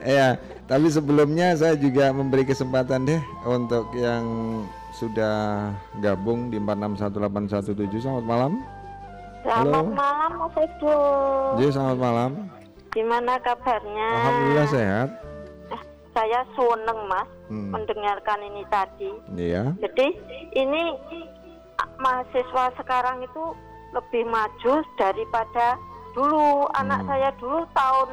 ya 0.00 0.36
tapi 0.64 0.86
sebelumnya 0.86 1.54
saya 1.54 1.74
juga 1.74 2.10
memberi 2.10 2.42
kesempatan 2.42 3.04
deh 3.04 3.20
untuk 3.44 3.88
yang 3.92 4.24
sudah 4.90 5.70
gabung 5.98 6.48
di 6.48 6.58
461817 6.58 7.74
selamat 7.98 8.24
malam 8.24 8.52
Selamat 9.38 9.70
Halo. 9.70 9.94
malam 9.94 10.32
Mas 10.36 10.56
Edo. 10.58 10.98
Jadi 11.56 11.70
selamat 11.70 11.98
malam 11.98 12.30
Gimana 12.90 13.32
kabarnya? 13.38 14.08
Alhamdulillah 14.12 14.68
sehat 14.68 15.08
Saya 16.10 16.42
seneng 16.52 17.00
Mas 17.06 17.28
Hmm. 17.48 17.72
mendengarkan 17.72 18.44
ini 18.44 18.60
tadi. 18.68 19.08
Iya 19.32 19.72
Jadi 19.80 20.06
ini 20.52 20.82
ah, 21.78 21.88
mahasiswa 21.96 22.76
sekarang 22.76 23.24
itu 23.24 23.44
lebih 23.94 24.28
maju 24.28 24.74
daripada 24.96 25.80
dulu. 26.12 26.68
Anak 26.76 27.06
Hmm. 27.06 27.08
saya 27.08 27.32
dulu 27.38 27.64
tahun 27.72 28.08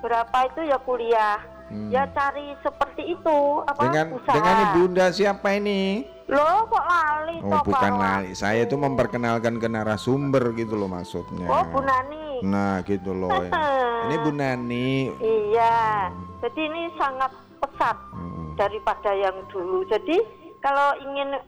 berapa 0.00 0.38
itu 0.46 0.60
ya 0.64 0.78
kuliah. 0.80 1.38
Hmm. 1.70 1.86
Ya 1.86 2.02
cari 2.10 2.50
seperti 2.60 3.14
itu 3.14 3.38
apa 3.62 3.78
dengan 3.78 4.18
usaha. 4.18 4.34
dengan 4.34 4.56
ibunda 4.66 5.06
siapa 5.14 5.54
ini 5.54 6.02
Loh 6.26 6.66
kok 6.66 6.82
lali 6.82 7.38
Oh 7.46 7.62
toh, 7.62 7.62
bukan 7.62 7.92
lali 7.94 8.34
saya 8.34 8.66
itu 8.66 8.74
memperkenalkan 8.74 9.54
ke 9.54 9.70
narasumber 9.70 10.50
gitu 10.58 10.74
loh 10.74 10.90
maksudnya 10.90 11.46
Oh 11.46 11.62
Bu 11.70 11.78
Nani. 11.78 12.42
Nah 12.42 12.82
gitu 12.82 13.14
loh 13.14 13.30
ya. 13.38 13.54
Ini 14.10 14.16
Bu 14.18 14.30
Nani 14.34 15.14
Iya, 15.14 16.10
jadi 16.42 16.60
ini 16.64 16.90
sangat 16.98 17.30
pesat 17.62 17.94
Hmm. 18.10 18.58
daripada 18.58 19.14
yang 19.14 19.38
dulu. 19.46 19.86
Jadi 19.86 20.18
kalau 20.58 20.98
ingin 21.00 21.38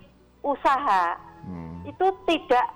usaha 0.40 1.18
Hmm. 1.42 1.82
itu 1.82 2.06
tidak 2.24 2.66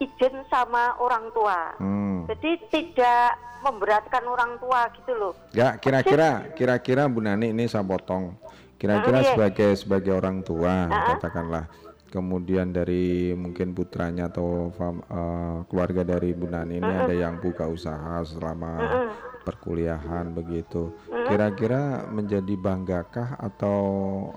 izin 0.00 0.34
sama 0.48 0.96
orang 0.96 1.28
tua. 1.36 1.76
Hmm. 1.76 2.24
Jadi 2.24 2.56
tidak 2.72 3.36
memberatkan 3.60 4.24
orang 4.24 4.56
tua 4.56 4.88
gitu 4.96 5.12
loh. 5.12 5.32
Ya 5.52 5.76
kira-kira 5.76 6.48
kira-kira 6.56 7.04
Bu 7.06 7.20
Nani 7.20 7.52
ini 7.52 7.68
saya 7.68 7.84
potong. 7.84 8.32
Kira-kira 8.80 9.20
iya. 9.20 9.28
sebagai 9.36 9.70
sebagai 9.76 10.12
orang 10.16 10.40
tua 10.40 10.88
Ah. 10.88 11.14
katakanlah. 11.14 11.64
Kemudian 12.10 12.74
dari 12.74 13.30
mungkin 13.38 13.70
putranya 13.70 14.26
atau 14.32 14.72
eh, 14.74 15.58
keluarga 15.68 16.02
dari 16.02 16.32
Bu 16.32 16.48
Nani 16.48 16.80
ini 16.80 16.88
Mm-mm. 16.88 17.02
ada 17.06 17.14
yang 17.14 17.38
buka 17.38 17.68
usaha 17.68 18.24
selama 18.24 18.80
Mm-mm. 18.80 19.08
perkuliahan 19.44 20.32
begitu. 20.32 20.96
Kira-kira 21.28 22.08
menjadi 22.10 22.56
banggakah 22.58 23.38
atau 23.38 23.78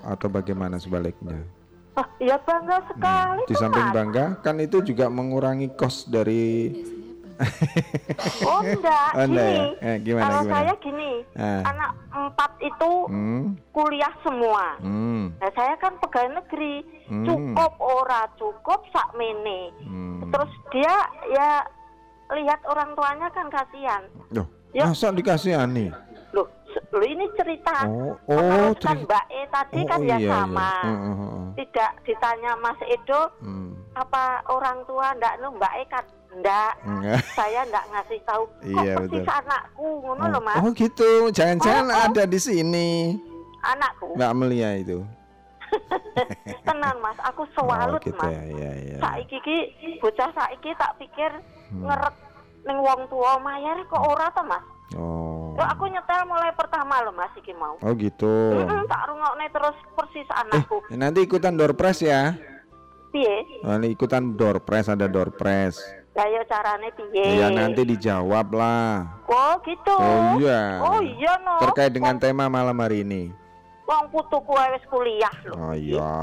atau 0.06 0.28
bagaimana 0.30 0.78
sebaliknya? 0.78 1.42
Ah, 1.94 2.08
ya 2.18 2.34
bangga 2.36 2.82
sekali 2.86 3.42
Di 3.46 3.54
tuh, 3.54 3.60
samping 3.60 3.88
bangga 3.88 4.24
kan 4.42 4.58
itu 4.58 4.82
juga 4.82 5.06
mengurangi 5.06 5.70
kos 5.72 6.04
dari 6.04 6.74
Oh 8.46 8.60
enggak, 8.62 9.10
Oh, 9.16 9.22
enggak 9.22 9.26
gini. 9.26 9.58
ya? 9.74 9.84
Eh, 9.84 9.96
gimana, 10.00 10.22
kalau 10.24 10.40
gimana? 10.40 10.54
saya 10.54 10.72
gini, 10.78 11.10
Ah. 11.34 11.62
anak 11.64 11.90
empat 12.08 12.50
itu 12.60 12.92
Hmm. 13.06 13.42
kuliah 13.70 14.14
semua. 14.22 14.78
Hmm. 14.78 15.34
Nah, 15.34 15.50
saya 15.50 15.74
kan 15.76 15.98
pegawai 15.98 16.30
negeri, 16.32 16.74
Hmm. 17.06 17.26
cukup 17.26 17.72
ora 17.76 18.22
cukup 18.34 18.86
sak 18.88 19.10
mene. 19.14 19.74
Hmm. 19.82 20.30
Terus 20.30 20.50
dia 20.70 20.94
ya 21.28 21.50
lihat 22.32 22.62
orang 22.64 22.94
tuanya 22.94 23.28
kan 23.28 23.46
kasihan. 23.50 24.02
Loh, 24.30 24.46
Ya. 24.70 24.86
masa 24.86 25.10
dikasihani? 25.10 25.90
Loh, 26.90 27.02
ini 27.02 27.26
cerita. 27.34 27.76
Oh, 27.84 28.14
Kan 28.24 28.38
oh, 28.60 28.70
kan. 28.76 28.96
Mbak 29.00 29.24
E 29.28 29.40
tadi 29.46 29.78
Oh, 29.78 29.86
kan 29.86 29.98
oh, 29.98 30.04
ya 30.04 30.08
iya, 30.08 30.16
iya. 30.18 30.30
sama. 30.30 30.70
Oh, 30.80 30.90
oh, 30.90 31.14
oh. 31.14 31.42
Tidak 31.54 31.90
ditanya 32.02 32.52
Mas 32.56 32.80
Edo 32.84 33.22
Hmm. 33.38 33.70
apa 33.92 34.24
orang 34.48 34.82
tua 34.84 35.14
ndak 35.14 35.34
nu 35.38 35.48
Mbak 35.52 35.72
E 35.74 35.84
kan 35.86 36.04
ndak. 36.34 36.72
Enggak. 36.82 37.18
Saya 37.30 37.60
ndak 37.64 37.84
ngasih 37.88 38.20
tahu. 38.22 38.42
Kok 38.50 38.62
Iya, 38.66 38.94
persis 38.96 39.22
betul. 39.22 39.34
anakku 39.34 39.88
ngono 40.00 40.24
loh 40.28 40.42
Mas. 40.42 40.56
Oh 40.58 40.70
gitu, 40.70 41.10
jangan-jangan 41.30 41.86
Oh, 41.86 41.94
oh. 41.94 42.04
ada 42.08 42.22
di 42.24 42.38
sini 42.38 42.90
Anakku. 43.62 44.12
Mbak 44.12 44.32
Melia 44.34 44.70
itu. 44.76 44.98
Tenang 46.64 46.98
Mas, 47.00 47.18
aku 47.20 47.42
Oh 47.44 47.50
sewalut 47.56 47.98
gitu 48.00 48.14
Mas. 48.16 48.30
ya, 48.30 48.42
ya, 48.46 48.70
ya. 48.76 48.98
Saiki 49.00 49.38
ki 49.40 49.56
bocah 49.98 50.30
saiki 50.32 50.70
tak 50.74 50.94
pikir 50.96 51.30
Hmm. 51.64 51.80
ngeret 51.82 52.14
ning 52.62 52.78
wong 52.78 53.00
tua 53.08 53.34
mayar 53.38 53.76
kok 53.84 53.98
ora 54.00 54.28
to 54.30 54.42
Mas? 54.42 54.64
Oh. 54.94 55.23
Loh, 55.54 55.66
aku 55.70 55.86
nyetel 55.86 56.20
mulai 56.26 56.50
pertama 56.58 56.98
loh 57.06 57.14
Mas 57.14 57.30
iki 57.38 57.54
mau. 57.54 57.78
Oh 57.78 57.92
gitu. 57.94 58.58
Mm-mm, 58.58 58.90
tak 58.90 59.06
rungokne 59.06 59.46
terus 59.54 59.76
persis 59.94 60.28
anakku. 60.34 60.82
Eh, 60.90 60.98
nanti 60.98 61.22
ikutan 61.22 61.54
door 61.54 61.78
press 61.78 62.02
ya. 62.02 62.34
Piye? 63.14 63.62
Nanti 63.62 63.94
ikutan 63.94 64.34
door 64.34 64.58
press 64.66 64.90
ada 64.90 65.06
door 65.06 65.30
press. 65.30 65.78
Lah 66.18 66.26
ya 66.26 66.42
carane 66.50 66.90
piye? 66.98 67.38
Ya 67.38 67.46
nanti 67.54 67.86
dijawab 67.86 68.50
lah. 68.50 69.06
Oh 69.30 69.54
gitu. 69.62 69.94
Oh 69.94 70.42
iya. 70.42 70.82
Oh 70.82 70.98
iya 70.98 71.32
no. 71.46 71.62
Terkait 71.62 71.94
dengan 71.94 72.18
tema 72.18 72.50
malam 72.50 72.74
hari 72.82 73.06
ini. 73.06 73.30
Wong 73.86 74.10
putuku 74.10 74.58
wis 74.74 74.84
kuliah 74.90 75.36
loh. 75.46 75.70
Oh 75.70 75.74
iya. 75.78 76.14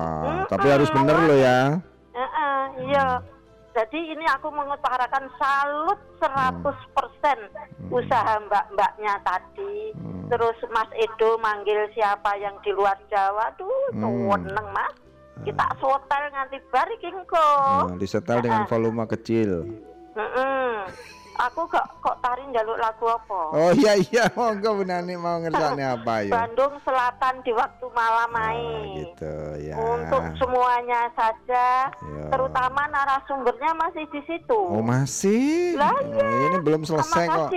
Tapi 0.51 0.67
harus 0.67 0.91
bener 0.91 1.15
loh 1.15 1.39
ya. 1.39 1.79
Heeh, 2.11 2.59
iya. 2.91 3.23
Jadi 3.71 3.99
ini 4.11 4.25
aku 4.27 4.51
mengutarakan 4.51 5.31
salut 5.39 5.99
100% 6.19 7.39
usaha 7.87 8.33
mbak-mbaknya 8.43 9.15
tadi. 9.23 9.95
Terus 10.27 10.55
Mas 10.71 10.91
Edo 10.95 11.39
manggil 11.39 11.87
siapa 11.95 12.35
yang 12.39 12.55
di 12.63 12.71
luar 12.71 12.99
Jawa, 13.07 13.51
tuh 13.55 13.71
Hmm. 13.95 14.31
seneng 14.43 14.67
Mas. 14.75 14.95
Kita 15.41 15.65
sotel 15.79 16.23
nganti 16.31 16.59
bari 16.69 16.95
kingko. 17.01 17.49
Nah, 17.89 17.97
disetel 17.97 18.43
dengan 18.43 18.67
volume 18.67 19.07
kecil. 19.09 19.65
Heeh. 20.13 20.75
Aku 21.33 21.63
kok 21.65 21.85
kok 21.99 22.19
tari 22.19 22.43
njaluk 22.47 22.75
lagu 22.75 23.05
apa? 23.07 23.39
Oh 23.51 23.71
iya 23.71 23.95
iya, 23.97 24.27
monggo 24.31 24.75
Bu 24.75 24.83
Nani 24.83 25.15
mau 25.15 25.39
ngersakne 25.39 25.83
apa 25.95 26.13
ya? 26.21 26.31
Bandung 26.33 26.75
Selatan 26.81 27.39
di 27.41 27.51
waktu 27.51 27.85
malam 27.91 28.29
mai. 28.29 28.61
Gitu 28.99 29.35
ya. 29.63 29.75
Untuk 29.75 30.23
semuanya 30.35 31.07
saja, 31.13 31.87
Ya. 31.91 32.25
terutama 32.29 32.83
narasumbernya 32.87 33.71
masih 33.73 34.05
di 34.09 34.21
situ. 34.23 34.59
Oh 34.59 34.83
masih? 34.83 35.79
Lah 35.79 35.95
Oh, 35.95 36.45
ini 36.45 36.57
belum 36.59 36.83
selesai 36.83 37.25
Terima 37.25 37.37
kok. 37.37 37.49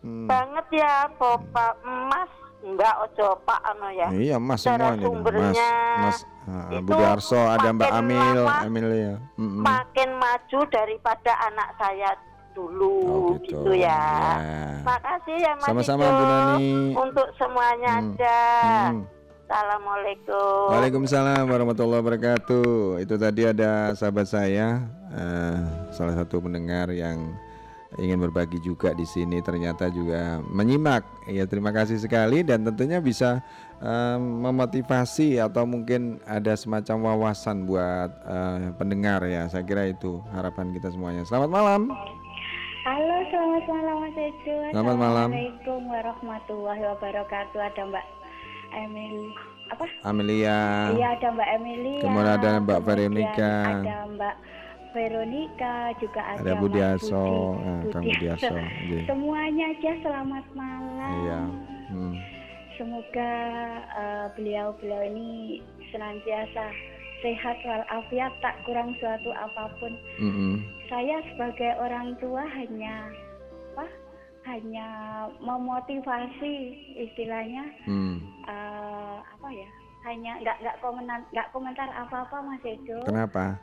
Hmm. 0.00 0.24
banget 0.24 0.66
ya 0.72 1.12
Bapak 1.12 1.76
Mas 1.84 2.32
Mbak 2.60 2.94
Ojo 3.04 3.36
Pak 3.44 3.60
ano 3.62 3.88
ya. 3.92 4.08
Iya 4.08 4.36
Mas 4.36 4.64
semua 4.64 4.96
ini 4.96 5.04
Mas. 5.04 5.56
Mas 6.00 6.18
ah, 6.44 6.72
itu 6.72 6.80
Budi 6.82 7.04
Arso 7.04 7.36
ada 7.38 7.68
Mbak 7.68 7.84
makin 7.86 8.00
Amil, 8.00 8.40
lama 8.40 8.64
Emilia. 8.64 9.14
Mm-mm. 9.36 9.60
makin 9.60 10.08
maju 10.16 10.60
daripada 10.68 11.32
anak 11.42 11.68
saya 11.76 12.16
dulu 12.52 13.36
gitu. 13.40 13.62
gitu, 13.62 13.72
ya. 13.78 14.00
Ya. 14.40 14.82
Makasih 14.82 15.36
ya 15.38 15.52
Mas 15.56 15.66
Sama-sama, 15.66 16.04
Bu 16.04 16.24
Nani. 16.24 16.72
untuk 16.94 17.28
semuanya 17.38 17.90
Hmm. 17.96 18.02
aja. 18.14 18.38
Hmm. 18.90 19.00
Assalamualaikum. 19.50 20.70
Waalaikumsalam 20.70 21.44
warahmatullahi 21.50 22.00
wabarakatuh. 22.06 23.02
Itu 23.02 23.18
tadi 23.18 23.42
ada 23.42 23.90
sahabat 23.98 24.30
saya, 24.30 24.78
eh, 25.10 25.58
salah 25.90 26.14
satu 26.14 26.38
pendengar 26.38 26.94
yang 26.94 27.34
ingin 27.98 28.22
berbagi 28.22 28.62
juga 28.62 28.94
di 28.94 29.02
sini. 29.02 29.42
Ternyata 29.42 29.90
juga 29.90 30.38
menyimak. 30.46 31.02
Ya 31.26 31.50
terima 31.50 31.74
kasih 31.74 31.98
sekali 31.98 32.46
dan 32.46 32.62
tentunya 32.62 33.02
bisa 33.02 33.42
eh, 33.82 34.18
memotivasi 34.20 35.42
atau 35.42 35.66
mungkin 35.66 36.22
ada 36.28 36.54
semacam 36.54 37.10
wawasan 37.10 37.66
buat 37.66 38.10
eh, 38.22 38.70
pendengar 38.78 39.26
ya. 39.26 39.50
Saya 39.50 39.66
kira 39.66 39.90
itu 39.90 40.22
harapan 40.30 40.70
kita 40.70 40.94
semuanya. 40.94 41.26
Selamat 41.26 41.50
malam. 41.50 41.90
Halo, 42.80 43.16
selamat 43.28 43.64
malam 43.68 43.96
Mas 44.00 44.16
Ejo. 44.16 44.56
Selamat 44.72 44.96
malam. 44.96 45.28
Assalamualaikum 45.28 45.80
warahmatullahi 45.92 46.82
wabarakatuh. 46.88 47.60
Ada 47.60 47.82
Mbak 47.84 48.06
Emily 48.72 49.28
apa? 49.68 49.84
Amelia. 50.08 50.88
Iya, 50.96 51.06
ada 51.20 51.28
Mbak 51.28 51.48
Emily. 51.60 51.94
Kemudian 52.00 52.40
ada 52.40 52.50
Mbak 52.64 52.80
Veronica. 52.88 53.52
Ada 53.68 53.96
Mbak 54.16 54.34
Veronica, 54.96 55.74
juga 56.00 56.20
ada, 56.24 56.40
Ada 56.40 56.52
Budi 56.56 56.80
Aso, 56.80 57.28
eh, 57.60 57.82
Kang 57.92 58.04
Budi 58.08 58.26
Aso, 58.26 58.56
iya. 58.58 59.00
Semuanya 59.06 59.64
aja 59.76 59.92
selamat 60.00 60.44
malam. 60.56 61.12
Iya. 61.20 61.40
Hmm. 61.92 62.14
Semoga 62.80 63.32
eh, 63.92 64.26
beliau-beliau 64.40 65.04
ini 65.04 65.60
senantiasa 65.92 66.72
sehat 67.20 67.56
walafiat, 67.62 68.32
tak 68.40 68.60
kurang 68.64 68.96
suatu 68.96 69.30
apa 69.32 69.72
pun. 69.78 69.92
Mm-mm. 70.18 70.64
Saya 70.88 71.20
sebagai 71.32 71.76
orang 71.78 72.16
tua 72.18 72.42
hanya 72.56 73.08
apa? 73.72 73.86
Hanya 74.48 74.88
memotivasi 75.38 76.52
istilahnya 76.96 77.64
Hmm. 77.84 78.18
eh, 78.48 79.16
apa 79.20 79.48
ya? 79.52 79.68
Hanya 80.08 80.32
nggak 80.40 80.56
nggak 80.64 80.76
komentar 80.80 81.20
nggak 81.28 81.48
komentar 81.52 81.88
apa-apa 81.92 82.36
Mas 82.40 82.64
Edo. 82.64 83.04
Kenapa? 83.04 83.60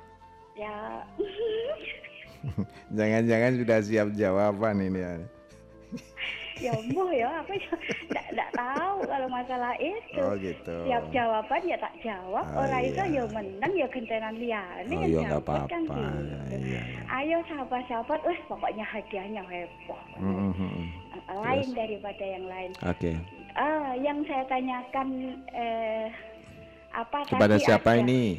Ya 0.53 1.01
Jangan-jangan 2.97 3.53
sudah 3.57 3.79
siap 3.81 4.07
jawaban 4.13 4.81
ini 4.81 5.01
ya. 5.01 5.13
ya 6.59 6.73
boh 6.89 7.09
ya 7.09 7.29
apa 7.39 7.51
ya 7.53 7.73
nggak 8.07 8.25
nggak 8.34 8.51
tahu 8.53 8.97
kalau 9.03 9.27
masalah 9.27 9.73
itu. 9.77 10.19
Oh 10.19 10.34
gitu. 10.35 10.75
Siap 10.85 11.03
jawaban 11.09 11.61
ya 11.63 11.77
tak 11.77 11.93
jawab, 11.99 12.45
Oh, 12.51 12.61
orang 12.61 12.81
itu 12.84 13.01
iya. 13.03 13.17
ya 13.17 13.23
menang 13.29 13.73
ya 13.73 13.88
gentenan 13.88 14.35
liane 14.35 14.88
Oh 14.88 14.99
yang 14.99 15.07
iya 15.07 15.19
nggak 15.19 15.31
kan 15.31 15.43
apa-apa. 15.43 15.67
gitu. 15.67 16.01
Ya, 16.27 16.39
iya. 16.57 16.81
Ayo 17.07 17.38
sahabat-sahabat, 17.45 18.19
wes 18.23 18.41
pokoknya 18.45 18.84
hadiahnya 18.84 19.43
heboh. 19.43 20.01
Mm, 20.17 20.27
mm, 20.27 20.51
mm, 20.51 20.69
mm. 20.73 20.88
Lain 21.38 21.63
Terus? 21.63 21.75
daripada 21.75 22.23
yang 22.23 22.45
lain. 22.45 22.71
Oke. 22.81 23.11
Ah, 23.53 23.91
yang 23.95 24.21
saya 24.23 24.43
tanyakan 24.45 25.07
eh, 25.49 26.07
apa 26.91 27.25
Kepada 27.25 27.57
siapa 27.57 27.91
ada- 27.91 28.01
ini? 28.01 28.38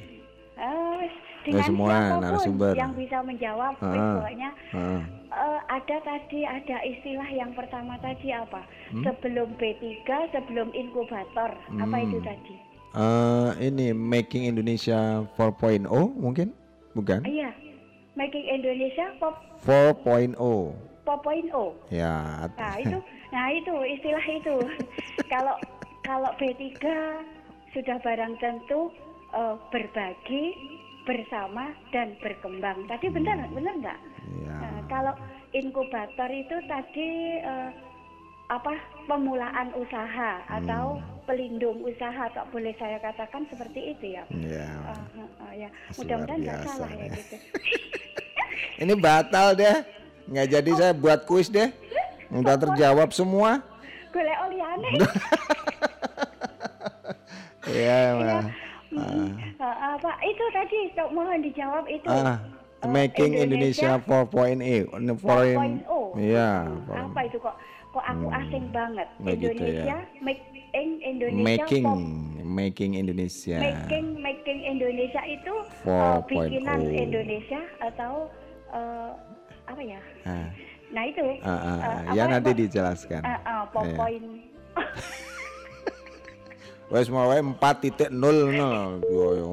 Ya, 1.49 1.53
dengan 1.55 1.65
semua 1.65 1.95
narasumber. 2.21 2.73
yang 2.77 2.93
bisa 2.93 3.25
menjawab, 3.25 3.73
Ah, 3.81 4.21
pokoknya 4.21 4.51
ah. 4.71 5.01
eh, 5.33 5.61
ada 5.67 5.97
tadi 5.99 6.41
ada 6.45 6.77
istilah 6.85 7.25
yang 7.27 7.57
pertama 7.57 7.97
tadi 7.99 8.29
apa? 8.31 8.61
Hmm? 8.93 9.01
Sebelum 9.01 9.57
B3, 9.57 10.05
sebelum 10.29 10.69
inkubator. 10.73 11.57
Apa 11.75 11.97
Hmm. 11.97 12.05
itu 12.05 12.19
tadi? 12.21 12.55
Eh, 12.91 13.51
ini 13.65 13.93
Making 13.93 14.45
Indonesia 14.47 15.25
4.0 15.33 15.89
mungkin? 16.15 16.53
Bukan? 16.93 17.25
Iya. 17.25 17.49
Making 18.13 18.45
Indonesia 18.51 19.07
pop 19.17 19.41
4.0. 19.63 20.77
4.0. 21.03 21.73
Ya. 21.89 22.45
Nah 22.53 22.77
itu, 22.77 22.99
nah 23.31 23.47
itu 23.49 23.75
istilah 23.89 24.27
itu. 24.27 24.57
kalau 25.33 25.57
kalau 26.03 26.29
B3 26.37 26.77
sudah 27.71 27.97
barang 27.99 28.37
tentu 28.37 28.93
eh, 29.31 29.55
berbagi, 29.71 30.45
bersama 31.09 31.73
dan 31.89 32.13
berkembang. 32.21 32.85
Tadi 32.85 33.09
benar 33.09 33.49
benar 33.49 33.75
nggak? 33.81 33.99
Nah, 34.45 34.85
kalau 34.93 35.17
inkubator 35.57 36.29
itu 36.29 36.57
tadi 36.69 37.41
eh, 37.41 37.71
apa 38.53 38.77
pemulaan 39.09 39.73
usaha 39.73 40.45
atau 40.49 41.01
pelindung 41.25 41.81
usaha, 41.81 42.29
tak 42.33 42.45
boleh 42.53 42.73
saya 42.77 43.01
katakan 43.01 43.49
seperti 43.49 43.97
itu 43.97 44.17
ya. 44.17 44.25
Ya. 44.37 44.69
Ah, 44.85 44.97
ah, 44.97 45.29
ah, 45.49 45.53
ya. 45.57 45.69
Mudah-mudahan 45.97 46.41
nggak 46.45 46.61
salah 46.65 46.91
ya 46.93 47.05
ya. 47.09 47.17
gitu. 47.17 47.37
Ini 48.85 48.95
batal 49.01 49.57
deh. 49.57 49.77
Nggak 50.29 50.49
jadi 50.61 50.71
saya 50.77 50.93
buat 50.93 51.25
kuis 51.25 51.49
deh. 51.49 51.73
Udah 52.29 52.61
terjawab 52.61 53.17
semua. 53.17 53.65
Golek 54.13 54.39
oliane. 54.45 54.91
Iya, 57.69 58.17
mah. 58.91 59.07
Ah, 59.59 59.95
apa 59.95 60.11
itu 60.23 60.45
tadi 60.51 60.79
mohon 61.11 61.41
dijawab 61.41 61.85
itu. 61.87 62.07
Eh, 62.07 62.37
Making 62.79 63.35
Indonesia 63.35 63.99
4.0. 63.99 64.63
Ini 64.95 65.13
foreign. 65.19 65.83
4.0. 65.83 66.15
Iya, 66.15 66.51
Apa 66.87 67.21
itu 67.27 67.37
kok 67.37 67.59
kok 67.91 68.05
aku 68.07 68.27
asing 68.31 68.65
banget. 68.71 69.09
Begitu 69.19 69.51
Indonesia 69.51 69.97
ya. 69.99 69.99
make 70.21 70.43
in 70.71 71.01
Indonesia 71.01 71.65
making 71.65 71.85
pop- 71.85 72.07
making 72.47 72.91
Indonesia. 72.95 73.57
making 73.59 74.07
making 74.21 74.59
Indonesia 74.63 75.23
itu 75.27 75.55
4.0. 75.83 76.29
bikinan 76.31 76.81
Indonesia 76.87 77.61
atau 77.83 78.31
eh, 78.71 79.11
apa 79.67 79.81
ya? 79.83 80.01
Ah, 80.23 80.49
Nah 80.89 81.03
itu. 81.05 81.27
eh, 81.35 81.49
ah. 81.51 81.79
apa 81.83 82.15
ya 82.15 82.25
nanti 82.25 82.51
dijelaskan. 82.55 83.21
eh, 83.21 83.41
eh, 83.43 83.63
pop 83.75 83.85
Iya. 83.85 83.97
Wes 86.89 87.09
mau 87.09 87.29
wae 87.29 87.45
4.0 87.45 88.09
nol. 88.17 89.05
Yo. 89.05 89.53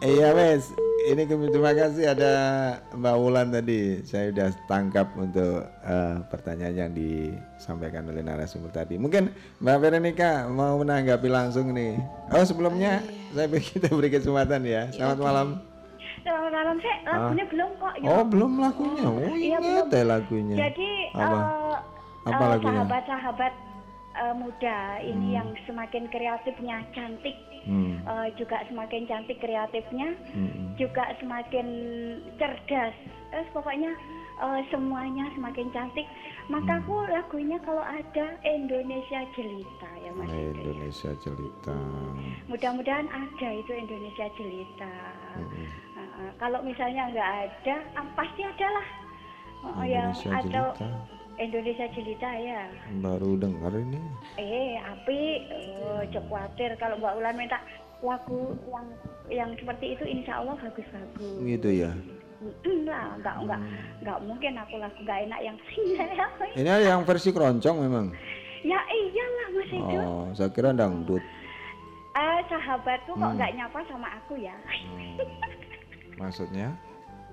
Iya 0.00 0.32
wes, 0.32 0.68
ini 1.06 1.24
terima 1.24 1.72
kasih 1.72 2.12
ada 2.12 2.32
Mbak 2.92 3.14
Wulan 3.16 3.48
tadi. 3.48 4.00
Saya 4.02 4.28
sudah 4.28 4.48
tangkap 4.64 5.08
untuk 5.14 5.60
eh, 5.64 6.16
pertanyaan 6.28 6.76
yang 6.78 6.92
disampaikan 6.92 8.04
oleh 8.06 8.20
narasumber 8.20 8.68
tadi. 8.70 8.96
Mungkin 8.96 9.28
Mbak 9.60 9.76
Veronica 9.78 10.44
mau 10.46 10.76
menanggapi 10.76 11.28
langsung 11.28 11.72
nih. 11.72 11.96
Oh 12.28 12.44
sebelumnya 12.44 13.00
saya 13.32 13.48
pikir 13.48 13.80
kita 13.80 13.88
beri 13.90 14.08
kesempatan 14.10 14.60
ya. 14.64 14.88
Selamat 14.90 15.18
malam. 15.20 15.48
Selamat 16.20 16.52
malam 16.52 16.76
sih, 16.80 16.94
lagunya 17.04 17.44
belum 17.44 17.70
kok. 17.76 17.94
ya. 17.94 18.06
Oh 18.06 18.22
belum 18.24 18.50
lagunya. 18.56 19.04
Oh 19.04 19.16
Iya, 19.20 19.56
ingat 19.60 19.88
belum. 19.88 20.04
lagunya. 20.06 20.56
Jadi 20.58 20.90
apa? 21.12 21.36
eh, 21.36 21.76
Apa 22.24 22.42
eh, 22.42 22.48
lagunya? 22.50 22.76
sahabat-sahabat 22.80 23.52
eh, 24.14 24.34
muda 24.34 25.02
ini 25.02 25.34
yang 25.34 25.50
semakin 25.66 26.06
kreatifnya 26.08 26.86
cantik, 26.94 27.34
Hmm. 27.66 27.98
eh, 28.04 28.28
juga 28.38 28.62
semakin 28.70 29.08
cantik 29.10 29.38
kreatifnya, 29.40 30.14
Hmm. 30.34 30.74
juga 30.78 31.14
semakin 31.18 31.66
cerdas. 32.38 32.94
Eh, 33.34 33.46
pokoknya 33.50 33.90
eh, 34.34 34.60
semuanya 34.70 35.30
semakin 35.38 35.70
cantik. 35.70 36.06
Maka 36.50 36.76
aku 36.82 37.06
lagunya 37.08 37.56
kalau 37.64 37.80
ada 37.80 38.36
Indonesia 38.44 39.24
Jelita 39.32 39.90
ya 40.02 40.10
Mas. 40.12 40.28
Edo. 40.28 40.60
Indonesia 40.60 41.10
Jelita. 41.22 41.78
Mudah-mudahan 42.50 43.08
ada 43.08 43.48
itu 43.54 43.72
Indonesia 43.72 44.26
Jelita. 44.36 44.94
Mm-mm. 45.40 45.66
Uh, 45.96 46.00
uh, 46.02 46.30
kalau 46.36 46.60
misalnya 46.60 47.08
nggak 47.14 47.30
ada, 47.48 47.76
ah, 47.96 48.06
pasti 48.12 48.42
ada 48.44 48.68
lah. 48.68 48.88
Uh, 49.64 49.86
yang 49.88 50.12
atau. 50.12 50.76
Indonesia 51.36 51.86
Jelita 51.90 52.30
ya. 52.32 52.62
Baru 53.00 53.34
dengar 53.34 53.72
ini. 53.72 53.98
Eh, 54.36 54.78
api, 54.78 55.20
oh, 55.80 56.02
cek 56.06 56.24
khawatir 56.24 56.70
kalau 56.76 56.94
Mbak 56.96 57.14
Ulan 57.18 57.34
minta 57.34 57.58
lagu 58.00 58.54
yang 58.68 58.86
yang 59.26 59.50
seperti 59.56 59.96
itu, 59.96 60.04
insya 60.04 60.38
Allah 60.38 60.54
bagus-bagus. 60.56 61.40
Gitu 61.40 61.68
ya. 61.82 61.90
Mm, 62.38 62.84
lah, 62.84 63.16
nggak 63.18 63.36
nggak 63.42 63.60
nggak 64.04 64.18
mungkin 64.22 64.52
aku 64.56 64.74
lagu 64.76 64.98
nggak 65.00 65.20
enak 65.24 65.40
yang 65.42 65.56
Ini 66.60 66.70
yang 66.84 67.00
versi 67.02 67.30
keroncong 67.30 67.76
memang. 67.80 68.06
ya 68.64 68.80
iyalah 68.80 69.46
Mas 69.52 69.70
itu. 69.70 69.96
Oh, 69.98 70.24
saya 70.32 70.48
kira 70.48 70.72
dangdut. 70.72 71.20
Ah, 72.14 72.40
sahabatku 72.46 73.10
kok 73.10 73.20
Hmm. 73.20 73.34
nggak 73.34 73.52
nyapa 73.54 73.80
sama 73.84 74.08
aku 74.14 74.38
ya? 74.38 74.54
Maksudnya? 76.14 76.70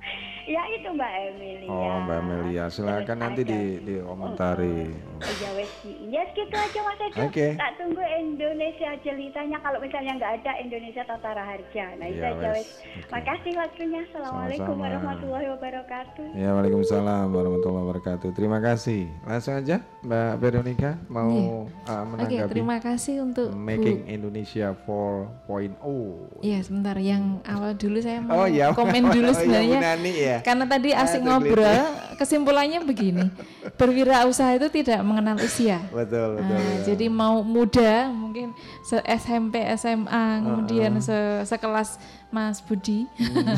ya 0.52 0.64
itu 0.70 0.88
Mbak 0.90 1.12
Emilia. 1.30 1.70
Oh, 1.70 1.96
Mbak 2.02 2.18
Amelia, 2.20 2.64
silakan 2.68 3.18
nanti 3.18 3.42
di 3.42 3.62
dikomentari. 3.82 4.92
Ya 5.22 5.50
wes, 5.54 5.72
ya 6.04 6.24
gitu 6.30 6.52
aja 6.52 6.80
Mas 6.82 7.00
Edo. 7.00 7.20
Oke. 7.24 7.48
Tak 7.54 7.72
tunggu 7.78 8.02
Indonesia 8.02 8.90
jelitanya 9.00 9.58
kalau 9.60 9.80
misalnya 9.80 10.18
nggak 10.18 10.34
ada 10.42 10.52
Indonesia 10.58 11.04
Tata 11.04 11.32
Harja. 11.32 11.86
Nah 11.96 12.06
itu 12.06 12.20
Ya 12.20 12.34
aja 12.34 12.50
wes. 12.52 12.68
Makasih 13.08 13.54
waktunya. 13.56 14.00
Assalamualaikum 14.04 14.66
Sama-sama. 14.68 14.84
warahmatullahi 14.84 15.48
wabarakatuh. 15.50 16.26
Ya, 16.34 16.50
Waalaikumsalam 16.52 17.26
warahmatullahi 17.30 17.84
wabarakatuh. 17.88 18.30
Terima 18.34 18.60
kasih. 18.60 19.08
Langsung 19.24 19.56
aja 19.56 19.78
Mbak 20.02 20.32
Veronica 20.38 20.92
mau 21.08 21.30
uh, 21.30 21.70
Oke, 21.88 22.10
menanggapi 22.12 22.50
terima 22.50 22.78
kasih 22.78 23.22
untuk 23.22 23.54
Making 23.54 23.98
Bu. 24.04 24.10
Indonesia 24.10 24.68
4.0. 24.74 26.42
Iya 26.42 26.60
sebentar, 26.62 26.98
yang 26.98 27.40
awal 27.46 27.78
dulu 27.78 28.02
saya 28.02 28.20
mau 28.20 28.44
Oh, 28.44 28.48
iya. 28.50 28.74
komen 28.74 29.04
Oh, 29.08 29.14
dulu 29.14 29.30
iya, 29.30 29.38
sebenarnya. 29.38 29.78
Bu 29.78 29.86
Nani 29.86 30.12
ya. 30.14 30.38
Karena 30.42 30.66
tadi 30.66 30.90
asik 30.90 30.98
Ah, 30.98 31.08
tergelitik. 31.08 31.26
ngobrol, 31.28 31.80
kesimpulannya 32.16 32.80
begini. 32.82 33.26
Berwirausaha 33.74 34.52
itu 34.54 34.68
tidak 34.72 35.00
mengenal 35.02 35.38
usia. 35.38 35.82
Betul, 35.88 36.38
betul. 36.38 36.52
Nah, 36.52 36.62
ya. 36.62 36.78
Jadi 36.84 37.06
mau 37.08 37.42
muda, 37.42 37.92
mungkin 38.08 38.52
se 38.82 38.98
SMP, 39.02 39.58
SMA, 39.74 40.26
kemudian 40.40 40.98
se- 40.98 41.18
sekelas 41.46 41.98
Mas 42.30 42.60
Budi, 42.60 43.04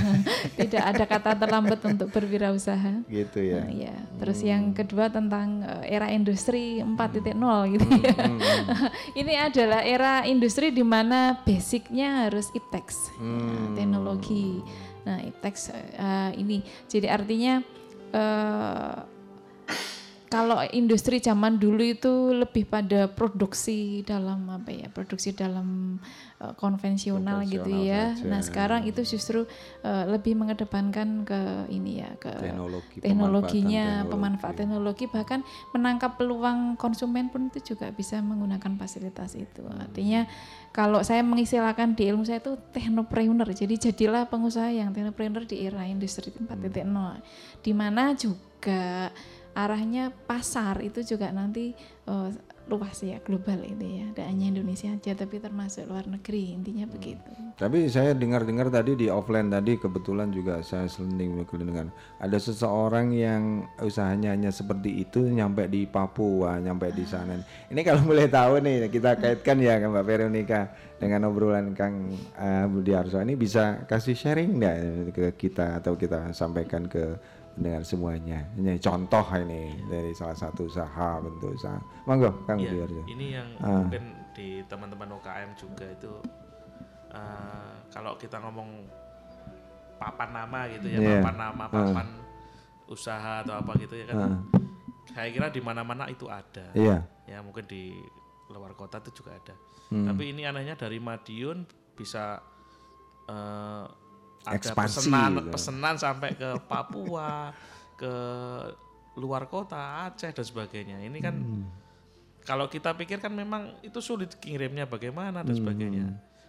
tidak 0.59 0.83
ada 0.83 1.03
kata 1.05 1.31
terlambat 1.35 1.77
untuk 1.83 2.09
berwirausaha. 2.09 3.05
Gitu 3.05 3.39
ya. 3.43 3.61
Nah, 3.61 3.69
ya. 3.71 3.95
Terus 4.17 4.39
yang 4.41 4.71
kedua 4.71 5.07
tentang 5.07 5.61
eh, 5.61 5.93
era 5.93 6.09
industri 6.09 6.81
4.0 6.81 7.37
gitu 7.71 7.85
ya. 7.99 8.15
Ini 9.21 9.33
adalah 9.43 9.81
era 9.81 10.25
industri 10.25 10.69
di 10.69 10.81
mana 10.81 11.37
basicnya 11.39 12.25
harus 12.25 12.49
iptex, 12.51 13.13
Hmm. 13.15 13.73
teknologi. 13.73 14.59
Nah, 15.03 15.19
iptex 15.19 15.69
eh, 15.73 16.31
ini 16.39 16.63
jadi 16.87 17.11
artinya 17.11 17.59
eh, 18.15 18.97
kalau 20.33 20.57
industri 20.73 21.21
zaman 21.21 21.61
dulu 21.61 21.85
itu 21.85 22.33
lebih 22.33 22.65
pada 22.65 23.05
produksi 23.05 24.01
dalam 24.01 24.49
apa 24.49 24.73
ya 24.73 24.89
produksi 24.89 25.37
dalam 25.37 26.01
eh, 26.41 26.53
konvensional 26.57 27.45
gitu 27.45 27.69
Konvensional 27.69 27.85
ya. 27.85 28.03
saja. 28.17 28.25
Nah 28.25 28.41
sekarang 28.41 28.81
itu 28.89 29.05
justru 29.05 29.45
eh, 29.85 30.05
lebih 30.09 30.33
mengedepankan 30.33 31.21
ke 31.21 31.69
ini 31.69 32.01
ya 32.01 32.17
ke 32.17 32.33
Teknologi, 32.33 32.97
teknologinya, 32.97 34.09
pemanfaatan 34.09 34.09
pemanfaat 34.09 34.55
teknologi 34.57 35.05
bahkan 35.05 35.39
menangkap 35.69 36.17
peluang 36.17 36.81
konsumen 36.81 37.29
pun 37.29 37.53
itu 37.53 37.77
juga 37.77 37.93
bisa 37.93 38.17
menggunakan 38.17 38.73
fasilitas 38.81 39.37
itu. 39.37 39.61
Artinya 39.69 40.25
kalau 40.73 41.05
saya 41.05 41.21
mengistilahkan 41.21 41.93
di 41.93 42.09
ilmu 42.09 42.25
saya 42.25 42.41
itu 42.41 42.57
technopreneur. 42.73 43.45
Jadi 43.53 43.77
jadilah 43.77 44.25
pengusaha 44.25 44.73
yang 44.73 44.89
technopreneur 44.89 45.45
di 45.45 45.69
era 45.69 45.85
industri 45.85 46.33
4.0 46.33 46.49
di 47.61 47.71
mana 47.77 48.17
juga 48.17 49.13
arahnya 49.53 50.09
pasar 50.25 50.81
itu 50.81 51.05
juga 51.05 51.29
nanti 51.29 51.77
eh, 52.09 52.29
luas 52.71 52.95
ya 53.03 53.19
global 53.21 53.59
itu 53.61 53.83
ya. 53.83 54.05
Tidak 54.11 54.27
hanya 54.27 54.45
Indonesia 54.55 54.89
aja 54.91 55.11
tapi 55.13 55.39
termasuk 55.39 55.87
luar 55.87 56.07
negeri 56.07 56.55
intinya 56.55 56.87
begitu. 56.87 57.31
Tapi 57.59 57.85
saya 57.91 58.15
dengar-dengar 58.15 58.71
tadi 58.73 58.97
di 58.97 59.07
offline 59.11 59.51
tadi 59.51 59.77
kebetulan 59.77 60.33
juga 60.33 60.63
saya 60.65 60.89
selenting 60.89 61.43
dengan 61.53 61.91
ada 62.17 62.37
seseorang 62.39 63.13
yang 63.13 63.67
usahanya 63.83 64.33
hanya 64.33 64.49
seperti 64.49 65.05
itu 65.05 65.21
nyampe 65.27 65.67
di 65.69 65.85
Papua, 65.85 66.57
nyampe 66.57 66.89
di 66.95 67.05
sana. 67.05 67.37
Ini 67.69 67.81
kalau 67.83 68.01
boleh 68.09 68.25
tahu 68.31 68.63
nih 68.63 68.87
kita 68.89 69.19
kaitkan 69.19 69.59
ya 69.61 69.77
ke 69.77 69.85
Mbak 69.85 70.05
Veronica 70.05 70.71
dengan 71.03 71.27
obrolan 71.27 71.75
Kang 71.75 72.15
uh, 72.39 72.65
Budi 72.71 72.95
Arso 72.95 73.19
ini 73.19 73.35
bisa 73.35 73.83
kasih 73.83 74.15
sharing 74.15 74.55
nggak 74.55 74.77
ke 75.11 75.25
kita 75.35 75.83
atau 75.83 75.99
kita 75.99 76.31
sampaikan 76.31 76.87
ke 76.87 77.19
dengan 77.53 77.81
semuanya. 77.81 78.39
Ini 78.55 78.77
contoh 78.77 79.25
ini 79.37 79.77
dari 79.85 80.11
salah 80.11 80.33
satu 80.33 80.65
usaha 80.65 81.21
bentuk 81.21 81.53
usaha. 81.53 81.77
Monggo 82.03 82.33
Kang 82.43 82.57
Iya, 82.57 82.83
Arso. 82.83 83.01
ini 83.05 83.25
yang 83.31 83.47
Ah. 83.59 83.79
mungkin 83.79 84.03
di 84.33 84.65
teman-teman 84.65 85.09
UKM 85.13 85.49
juga 85.53 85.85
itu 85.85 86.13
eh, 87.13 87.73
kalau 87.93 88.17
kita 88.17 88.41
ngomong 88.41 88.89
papan 89.95 90.29
nama 90.33 90.65
gitu 90.67 90.89
ya, 90.89 90.97
Iya. 90.97 91.21
papan 91.21 91.35
nama, 91.37 91.63
Ah. 91.63 91.69
papan 91.69 92.07
usaha 92.89 93.45
atau 93.45 93.53
apa 93.53 93.71
gitu 93.77 93.93
ya 93.95 94.05
kan. 94.09 94.17
Ah. 94.17 94.37
Saya 95.13 95.29
kira 95.29 95.53
di 95.53 95.61
mana-mana 95.61 96.09
itu 96.09 96.25
ada. 96.25 96.73
Iya. 96.73 97.05
Ya 97.29 97.37
mungkin 97.39 97.69
di 97.69 97.93
luar 98.49 98.73
kota 98.73 98.97
itu 98.97 99.21
juga 99.21 99.37
ada. 99.37 99.53
Hmm. 99.93 100.09
Tapi 100.09 100.33
ini 100.33 100.41
anehnya 100.41 100.73
dari 100.73 100.97
Madiun 100.97 101.69
bisa 101.93 102.41
eh, 103.23 103.85
ada 104.43 104.55
Ekspansi 104.55 105.07
pesanan 105.07 105.31
gitu. 105.39 105.49
pesanan 105.51 105.95
sampai 105.95 106.29
ke 106.33 106.49
Papua, 106.63 107.51
ke 108.01 108.13
luar 109.15 109.45
kota, 109.45 110.09
Aceh 110.09 110.29
dan 110.29 110.43
sebagainya. 110.43 110.97
Ini 110.99 111.17
kan 111.17 111.35
Hmm. 111.37 111.65
kalau 112.43 112.67
kita 112.67 112.91
pikir 112.91 113.17
kan 113.17 113.31
memang 113.31 113.77
itu 113.79 113.99
sulit 113.99 114.35
kirimnya 114.37 114.83
bagaimana 114.83 115.41
dan 115.41 115.53
Hmm. 115.53 115.61
sebagainya. 115.63 116.07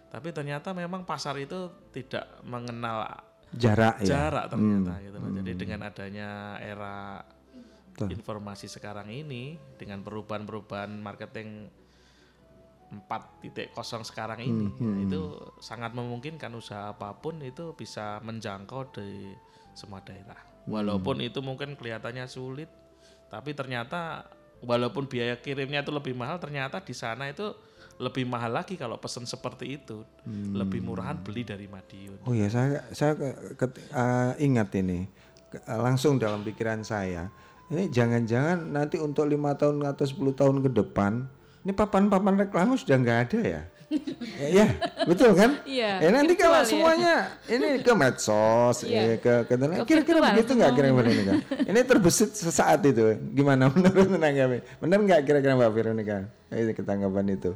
Tapi 0.09 0.31
ternyata 0.31 0.71
memang 0.71 1.03
pasar 1.03 1.35
itu 1.37 1.71
tidak 1.91 2.23
mengenal 2.41 3.03
Jarak 3.51 4.03
ya. 4.03 4.27
jarak 4.27 4.51
ternyata 4.51 4.91
Hmm. 4.91 5.03
gitu 5.03 5.17
loh. 5.17 5.31
Jadi 5.31 5.51
dengan 5.55 5.79
adanya 5.83 6.29
era 6.59 7.23
informasi 7.95 8.67
sekarang 8.67 9.07
ini 9.07 9.55
dengan 9.79 10.03
perubahan-perubahan 10.03 10.91
marketing 10.99 11.71
4.0 13.01 13.73
sekarang 14.03 14.39
ini 14.39 14.67
Hmm, 14.67 14.77
hmm. 14.77 15.03
itu 15.05 15.21
sangat 15.57 15.91
memungkinkan 15.91 16.51
usaha 16.51 16.89
apa 16.89 17.13
pun 17.13 17.39
itu 17.39 17.73
bisa 17.73 18.19
menjangkau 18.19 18.91
di 18.91 19.33
semua 19.71 19.99
daerah. 19.99 20.37
Walaupun 20.65 21.19
Hmm. 21.19 21.27
itu 21.27 21.39
mungkin 21.39 21.73
kelihatannya 21.73 22.25
sulit, 22.25 22.71
tapi 23.27 23.51
ternyata 23.51 24.25
walaupun 24.59 25.05
biaya 25.05 25.35
kirimnya 25.35 25.81
itu 25.81 25.91
lebih 25.91 26.13
mahal, 26.13 26.37
ternyata 26.37 26.79
di 26.79 26.91
sana 26.91 27.27
itu 27.27 27.53
lebih 27.95 28.25
mahal 28.25 28.51
lagi 28.51 28.75
kalau 28.75 28.97
pesan 28.97 29.23
seperti 29.23 29.77
itu. 29.77 30.03
Hmm. 30.23 30.51
Lebih 30.53 30.81
murahan 30.81 31.15
beli 31.15 31.43
dari 31.43 31.65
Madiun. 31.65 32.23
Oh 32.23 32.33
ya 32.33 32.47
saya 32.47 32.83
saya 32.89 33.13
ke- 33.13 33.55
ke- 33.55 33.87
eh, 33.87 34.31
ingat 34.41 34.73
ini 34.75 35.07
Ke- 35.47 35.61
eh, 35.61 35.77
langsung 35.77 36.17
dalam 36.17 36.41
pikiran 36.41 36.81
saya 36.81 37.29
ini 37.65 37.87
jangan-jangan 37.87 38.61
nanti 38.67 38.97
untuk 38.97 39.25
lima 39.25 39.53
tahun 39.53 39.81
atau 39.81 40.03
10 40.03 40.33
tahun 40.33 40.61
ke 40.61 40.69
depan 40.71 41.25
ini 41.65 41.73
papan-papan 41.73 42.45
reklame 42.45 42.77
sudah 42.77 42.95
nggak 43.01 43.19
ada 43.25 43.39
ya? 43.41 43.61
ya, 44.41 44.47
ya, 44.49 44.65
betul 45.05 45.37
kan? 45.37 45.61
Iya, 45.61 46.01
Eh 46.01 46.09
nanti 46.09 46.33
kalau 46.33 46.57
virtual 46.57 46.65
ya. 46.65 46.69
semuanya 46.69 47.13
ini 47.45 47.67
ke 47.85 47.93
medsos, 47.93 48.81
Iya. 48.81 49.01
eh, 49.13 49.17
ke, 49.21 49.33
ke, 49.45 49.53
Ke 49.55 49.85
kira-kira 49.85 50.19
begitu 50.21 50.51
nggak 50.57 50.71
kira-kira 50.73 51.09
ini 51.09 51.23
kan? 51.25 51.35
Ini 51.69 51.79
terbesit 51.85 52.33
sesaat 52.33 52.81
itu, 52.81 53.17
gimana 53.33 53.69
menurut 53.73 54.09
menanggapi? 54.09 54.57
Benar 54.81 54.97
nggak 55.05 55.21
kira-kira 55.25 55.53
Mbak 55.57 55.71
Veronica? 55.73 56.17
Ini 56.49 56.73
ketanggapan 56.73 57.25
itu. 57.33 57.51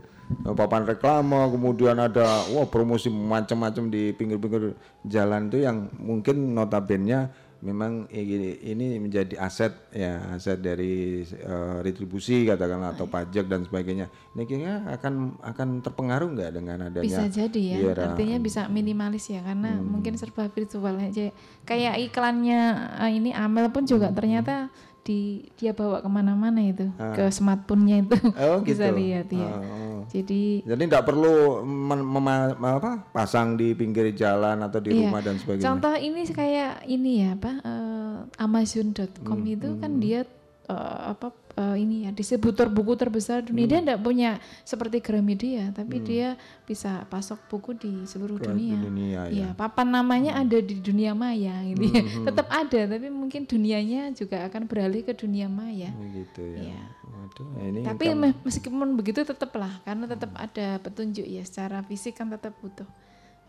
Oh, 0.45 0.53
Papan 0.53 0.85
reklame, 0.85 1.49
kemudian 1.49 1.97
ada 1.97 2.45
wah 2.53 2.65
promosi 2.69 3.09
macam-macam 3.09 3.89
di 3.89 4.13
pinggir-pinggir 4.13 4.77
jalan 5.01 5.49
itu 5.49 5.65
yang 5.65 5.89
mungkin 5.97 6.53
notabene 6.53 7.29
memang 7.59 8.07
ini, 8.07 8.55
ini 8.63 8.95
menjadi 8.97 9.35
aset 9.35 9.75
ya 9.91 10.31
aset 10.31 10.55
dari 10.57 11.21
eh, 11.21 11.77
retribusi 11.79 12.43
katakanlah 12.43 12.93
atau 12.93 13.03
pajak 13.03 13.45
dan 13.45 13.63
sebagainya. 13.63 14.07
Ini 14.31 14.43
kira 14.43 14.87
akan 14.89 15.13
akan 15.39 15.67
terpengaruh 15.79 16.29
nggak 16.31 16.51
dengan 16.53 16.77
adanya 16.85 17.03
bisa 17.03 17.27
jadi 17.27 17.61
ya 17.61 17.75
di 17.75 17.85
era- 17.85 18.05
artinya 18.09 18.37
bisa 18.37 18.61
minimalis 18.65 19.27
ya 19.27 19.41
karena 19.41 19.75
Hmm. 19.75 19.85
mungkin 19.85 20.15
serba 20.15 20.47
virtual 20.47 20.95
aja 20.95 21.35
kayak 21.63 21.99
iklannya 22.01 22.61
eh, 22.97 23.11
ini 23.13 23.31
Amel 23.31 23.67
pun 23.69 23.83
juga 23.83 24.07
ternyata 24.09 24.71
di 25.09 25.21
dia 25.57 25.73
bawa 25.73 25.99
ke 25.99 26.07
mana-mana 26.07 26.61
itu 26.61 26.85
Hmm. 26.93 27.01
Ah. 27.01 27.13
ke 27.17 27.25
smartphone-nya 27.27 28.05
itu 28.05 28.17
Oh, 28.37 28.61
bisa 28.67 28.85
gitu. 28.85 28.95
lihat 28.95 29.27
ya 29.27 29.49
Oh. 29.49 30.05
jadi 30.05 30.61
Jadi 30.63 30.83
tidak 30.85 31.03
perlu 31.03 31.33
men- 31.63 32.05
mema- 32.05 32.53
apa, 32.53 33.09
pasang 33.09 33.57
di 33.57 33.73
pinggir 33.73 34.13
jalan 34.13 34.61
atau 34.61 34.77
di 34.77 34.93
Iya. 34.93 35.01
rumah 35.03 35.21
dan 35.21 35.35
sebagainya. 35.35 35.65
Contoh 35.65 35.93
ini 35.95 36.21
kayak 36.25 36.85
ini 36.85 37.11
ya 37.19 37.29
apa 37.33 37.51
eh, 37.59 37.77
eh, 37.79 38.17
Amazon.com 38.37 39.39
itu 39.43 39.69
kan 39.77 39.91
dia 39.97 40.21
eh, 40.67 40.97
apa 41.09 41.33
eh, 41.59 41.75
ini 41.83 42.07
ya 42.07 42.15
distributor 42.15 42.71
buku 42.71 42.95
terbesar 42.95 43.43
dunia. 43.43 43.67
Dia 43.67 43.79
tidak 43.83 43.99
punya 43.99 44.39
seperti 44.63 45.03
Gramedia, 45.03 45.75
tapi 45.75 45.99
dia 45.99 46.27
bisa 46.63 47.03
pasok 47.11 47.35
buku 47.51 47.75
di 47.75 47.91
seluruh 48.07 48.39
dunia. 48.39 48.79
dunia, 48.79 49.19
ya. 49.27 49.31
Iya, 49.31 49.49
papan 49.59 49.91
namanya 49.91 50.39
ada 50.39 50.55
di 50.63 50.79
dunia 50.79 51.11
maya 51.11 51.59
gitu 51.67 51.83
ya. 51.83 51.99
Hmm. 51.99 52.25
Tetap 52.31 52.47
ada, 52.47 52.81
tapi 52.95 53.07
mungkin 53.11 53.43
dunianya 53.43 54.15
juga 54.15 54.47
akan 54.47 54.71
beralih 54.71 55.03
ke 55.03 55.11
dunia 55.11 55.51
maya. 55.51 55.91
gitu 56.15 56.43
ya. 56.55 56.79
Waduh, 57.09 57.49
ini 57.67 57.79
Tapi 57.83 58.05
me- 58.15 58.37
meskipun 58.47 58.95
begitu 58.95 59.27
tetaplah 59.27 59.81
karena 59.83 60.07
tetap 60.07 60.31
ada 60.39 60.79
petunjuk 60.79 61.27
ya 61.27 61.43
secara 61.43 61.83
fisik 61.83 62.15
kan 62.15 62.31
tetap 62.31 62.55
butuh 62.63 62.87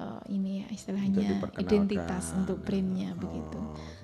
eh, 0.00 0.20
ini 0.32 0.64
ya 0.64 0.66
istilahnya 0.72 1.44
identitas 1.60 2.32
untuk 2.32 2.64
printnya 2.64 3.12
begitu. 3.20 3.60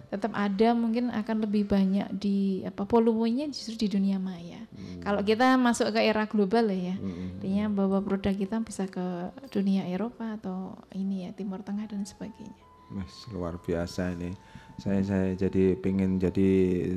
Tetap 0.06 0.30
ada 0.36 0.70
mungkin 0.76 1.10
akan 1.10 1.48
lebih 1.48 1.66
banyak 1.66 2.12
di 2.14 2.62
apa 2.62 2.86
volumenya 2.86 3.50
justru 3.50 3.74
di 3.74 3.88
dunia 3.90 4.20
maya. 4.20 4.62
Kalau 5.02 5.24
kita 5.24 5.56
masuk 5.56 5.96
ke 5.96 6.00
era 6.04 6.28
global 6.28 6.68
ya, 6.70 6.94
artinya 7.40 7.66
bahwa 7.72 7.98
produk 8.04 8.34
kita 8.36 8.60
bisa 8.62 8.84
ke 8.86 9.32
dunia 9.50 9.88
Eropa 9.88 10.36
atau 10.36 10.78
ini 10.94 11.26
ya 11.26 11.30
Timur 11.34 11.64
Tengah 11.64 11.88
dan 11.90 12.04
sebagainya. 12.06 12.60
Mas 12.92 13.26
luar 13.34 13.58
biasa 13.58 14.14
ini. 14.14 14.30
Saya 14.76 15.00
saya 15.00 15.32
jadi 15.32 15.72
pengen 15.80 16.20
jadi 16.20 16.48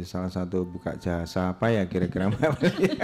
salah 0.04 0.28
satu 0.28 0.68
buka 0.68 1.00
jasa 1.00 1.56
apa 1.56 1.72
ya 1.72 1.88
kira-kira? 1.88 2.28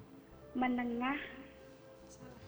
menengah 0.56 1.20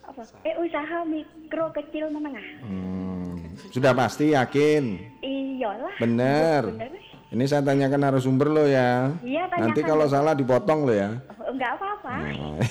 apa? 0.02 0.24
Eh 0.42 0.56
usaha 0.58 0.98
mikro 1.04 1.70
kecil 1.70 2.10
menengah. 2.10 2.48
Hmm, 2.64 3.36
Sudah 3.70 3.92
pasti 3.92 4.32
yakin. 4.32 4.98
Iyalah. 5.20 5.94
Bener. 6.00 6.64
Bener. 6.72 6.92
Ini 7.30 7.44
saya 7.46 7.62
tanyakan 7.62 8.02
narasumber 8.02 8.48
lo 8.50 8.66
ya. 8.66 9.14
Iya, 9.22 9.46
Nanti 9.54 9.86
kalau 9.86 10.10
salah 10.10 10.34
dipotong 10.34 10.90
lo 10.90 10.94
ya. 10.96 11.14
Oh, 11.38 11.54
Enggak 11.54 11.78
apa-apa. 11.78 12.14
Oh. 12.40 12.58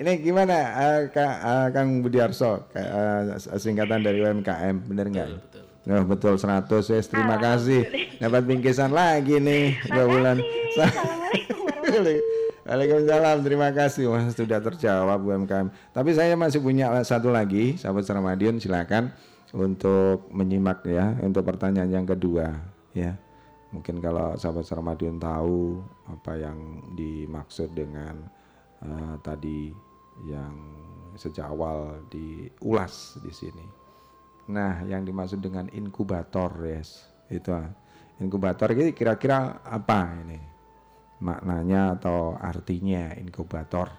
Ini 0.00 0.16
gimana 0.16 0.56
eh, 0.56 1.00
Kak, 1.12 1.34
eh, 1.44 1.66
Kang 1.76 2.00
Budiarso 2.00 2.72
Ka- 2.72 3.36
eh, 3.36 3.60
singkatan 3.60 4.00
dari 4.00 4.18
UMKM 4.18 4.88
bener 4.88 5.06
nggak? 5.12 5.28
Betul, 5.28 5.64
betul. 6.08 6.08
betul 6.08 6.34
100 6.40 6.88
yes, 6.88 7.06
terima 7.08 7.36
kasih. 7.36 7.84
Dapat 8.16 8.42
bingkisan 8.48 8.92
lagi 8.92 9.36
nih 9.36 9.76
dua 9.86 10.04
bulan. 10.08 10.36
Waalaikumsalam, 12.64 13.40
terima 13.40 13.72
kasih. 13.72 14.12
Wah, 14.12 14.28
sudah 14.28 14.60
terjawab 14.60 15.24
UMKM. 15.24 15.72
Tapi 15.96 16.10
saya 16.12 16.36
masih 16.36 16.60
punya 16.60 16.92
satu 17.00 17.32
lagi, 17.32 17.80
sahabat 17.80 18.04
Ramadion 18.04 18.60
silakan 18.60 19.08
untuk 19.56 20.30
menyimak 20.30 20.86
ya 20.86 21.18
untuk 21.24 21.42
pertanyaan 21.42 21.90
yang 21.90 22.06
kedua 22.06 22.54
ya. 22.92 23.16
Mungkin 23.70 24.02
kalau 24.02 24.34
sahabat 24.36 24.66
Ramadion 24.68 25.16
tahu 25.16 25.80
apa 26.10 26.36
yang 26.36 26.90
dimaksud 26.92 27.72
dengan 27.72 28.28
eh, 28.82 29.14
tadi 29.22 29.70
yang 30.28 30.52
sejak 31.16 31.48
awal 31.48 32.04
diulas 32.12 33.16
di 33.24 33.32
sini. 33.32 33.66
Nah, 34.50 34.82
yang 34.84 35.06
dimaksud 35.06 35.38
dengan 35.38 35.70
inkubator, 35.70 36.50
yes, 36.66 37.06
itu 37.30 37.54
ah. 37.54 37.70
inkubator 38.18 38.74
ini 38.74 38.90
kira-kira 38.90 39.62
apa 39.62 40.10
ini? 40.26 40.49
Maknanya 41.20 42.00
atau 42.00 42.36
artinya 42.40 43.12
inkubator 43.16 43.92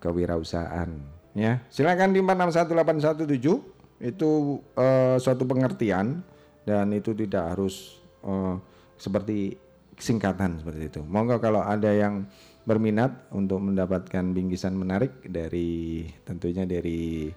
kewirausahaan, 0.00 0.92
ya. 1.36 1.60
Silakan 1.68 2.12
di 2.12 2.20
461817 2.24 4.00
itu 4.00 4.30
eh, 4.76 5.16
suatu 5.20 5.44
pengertian 5.44 6.24
dan 6.64 6.86
itu 6.92 7.12
tidak 7.12 7.56
harus 7.56 8.00
eh, 8.24 8.56
seperti 8.96 9.56
singkatan 10.00 10.60
seperti 10.60 10.88
itu. 10.88 11.00
Monggo 11.04 11.36
kalau 11.40 11.60
ada 11.60 11.92
yang 11.92 12.24
berminat 12.64 13.28
untuk 13.32 13.60
mendapatkan 13.60 14.24
bingkisan 14.32 14.76
menarik 14.76 15.24
dari 15.24 16.04
tentunya 16.24 16.64
dari 16.64 17.28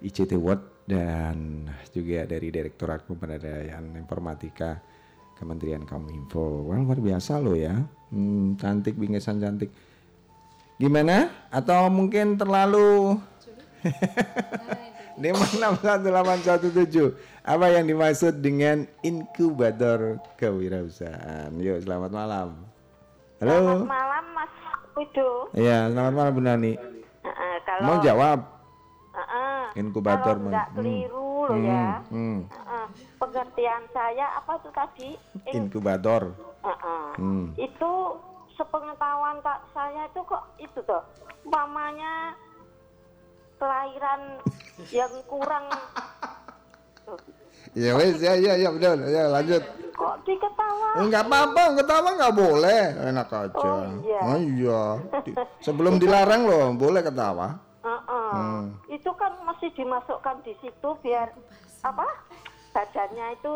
ICT 0.00 0.32
World 0.40 0.86
dan 0.88 1.68
juga 1.92 2.24
dari 2.24 2.48
Direktorat 2.48 3.04
Pemberdayaan 3.04 3.96
Informatika 4.00 4.80
Kementerian 5.36 5.84
Kominfo. 5.84 6.68
Wah 6.68 6.80
luar 6.80 7.00
biasa 7.00 7.40
loh 7.44 7.56
ya, 7.56 7.76
hmm, 8.12 8.60
cantik 8.60 8.94
bingkisan 8.98 9.40
cantik. 9.40 9.72
Gimana? 10.78 11.32
Atau 11.50 11.90
mungkin 11.90 12.38
terlalu 12.38 13.18
di 15.22 15.34
61817 15.34 17.42
apa 17.42 17.66
yang 17.74 17.88
dimaksud 17.88 18.38
dengan 18.38 18.86
inkubator 19.02 20.22
kewirausahaan? 20.38 21.50
Yuk 21.58 21.82
selamat 21.82 22.10
malam. 22.14 22.48
Halo. 23.38 23.54
Selamat 23.54 23.86
malam 23.86 24.24
Mas 24.34 24.52
Wido. 24.98 25.30
Iya, 25.54 25.78
selamat 25.94 26.14
malam 26.14 26.32
Bu 26.34 26.42
Nani. 26.42 26.72
Heeh, 26.74 27.54
kalau 27.66 27.82
Mau 27.86 27.96
jawab? 28.02 28.57
Heeh. 29.18 29.62
Inkubator, 29.74 30.34
Kalau 30.36 30.44
Bang. 30.44 30.52
nggak 30.54 30.68
Hmm. 30.68 30.76
keliru 30.76 31.26
loh 31.44 31.50
Hmm, 31.50 31.64
ya. 31.64 31.86
hmm. 32.08 32.38
Heeh. 32.46 32.84
Pengertian 33.18 33.82
saya 33.90 34.26
apa 34.38 34.52
tuh 34.58 34.70
tadi? 34.70 35.10
In- 35.48 35.66
Inkubator. 35.66 36.22
Heeh. 36.62 37.04
Hmm. 37.18 37.46
Itu 37.54 37.92
sepengetahuan 38.54 39.38
tak 39.40 39.66
saya 39.70 40.06
itu 40.06 40.20
kok 40.20 40.42
itu 40.56 40.78
tuh 40.82 41.02
umpamanya 41.44 42.34
kelahiran 43.56 44.38
yang 44.94 45.10
kurang 45.26 45.66
Ya 47.72 47.94
wes, 47.94 48.18
ya 48.18 48.34
ya 48.34 48.54
ya 48.54 48.68
betul. 48.68 49.00
Ya 49.06 49.24
lanjut. 49.28 49.62
kok 49.92 50.14
diketawa 50.22 50.88
Enggak 50.98 51.26
apa-apa, 51.26 51.62
ketawa 51.74 52.08
nggak 52.14 52.34
boleh. 52.36 52.82
Enak 53.04 53.28
aja. 53.28 53.58
Oh, 53.58 53.82
iya. 54.00 54.20
Oh, 54.20 54.38
iya. 54.38 54.82
Sebelum 55.66 55.98
dilarang 55.98 56.46
loh, 56.46 56.70
boleh 56.72 57.02
ketawa. 57.02 57.58
Heeh. 57.88 58.32
Hmm. 58.34 58.64
itu 58.86 59.10
kan 59.14 59.32
mesti 59.42 59.68
dimasukkan 59.72 60.36
di 60.42 60.52
situ 60.58 60.88
biar 61.00 61.32
apa 61.80 62.04
badannya 62.70 63.32
itu 63.34 63.54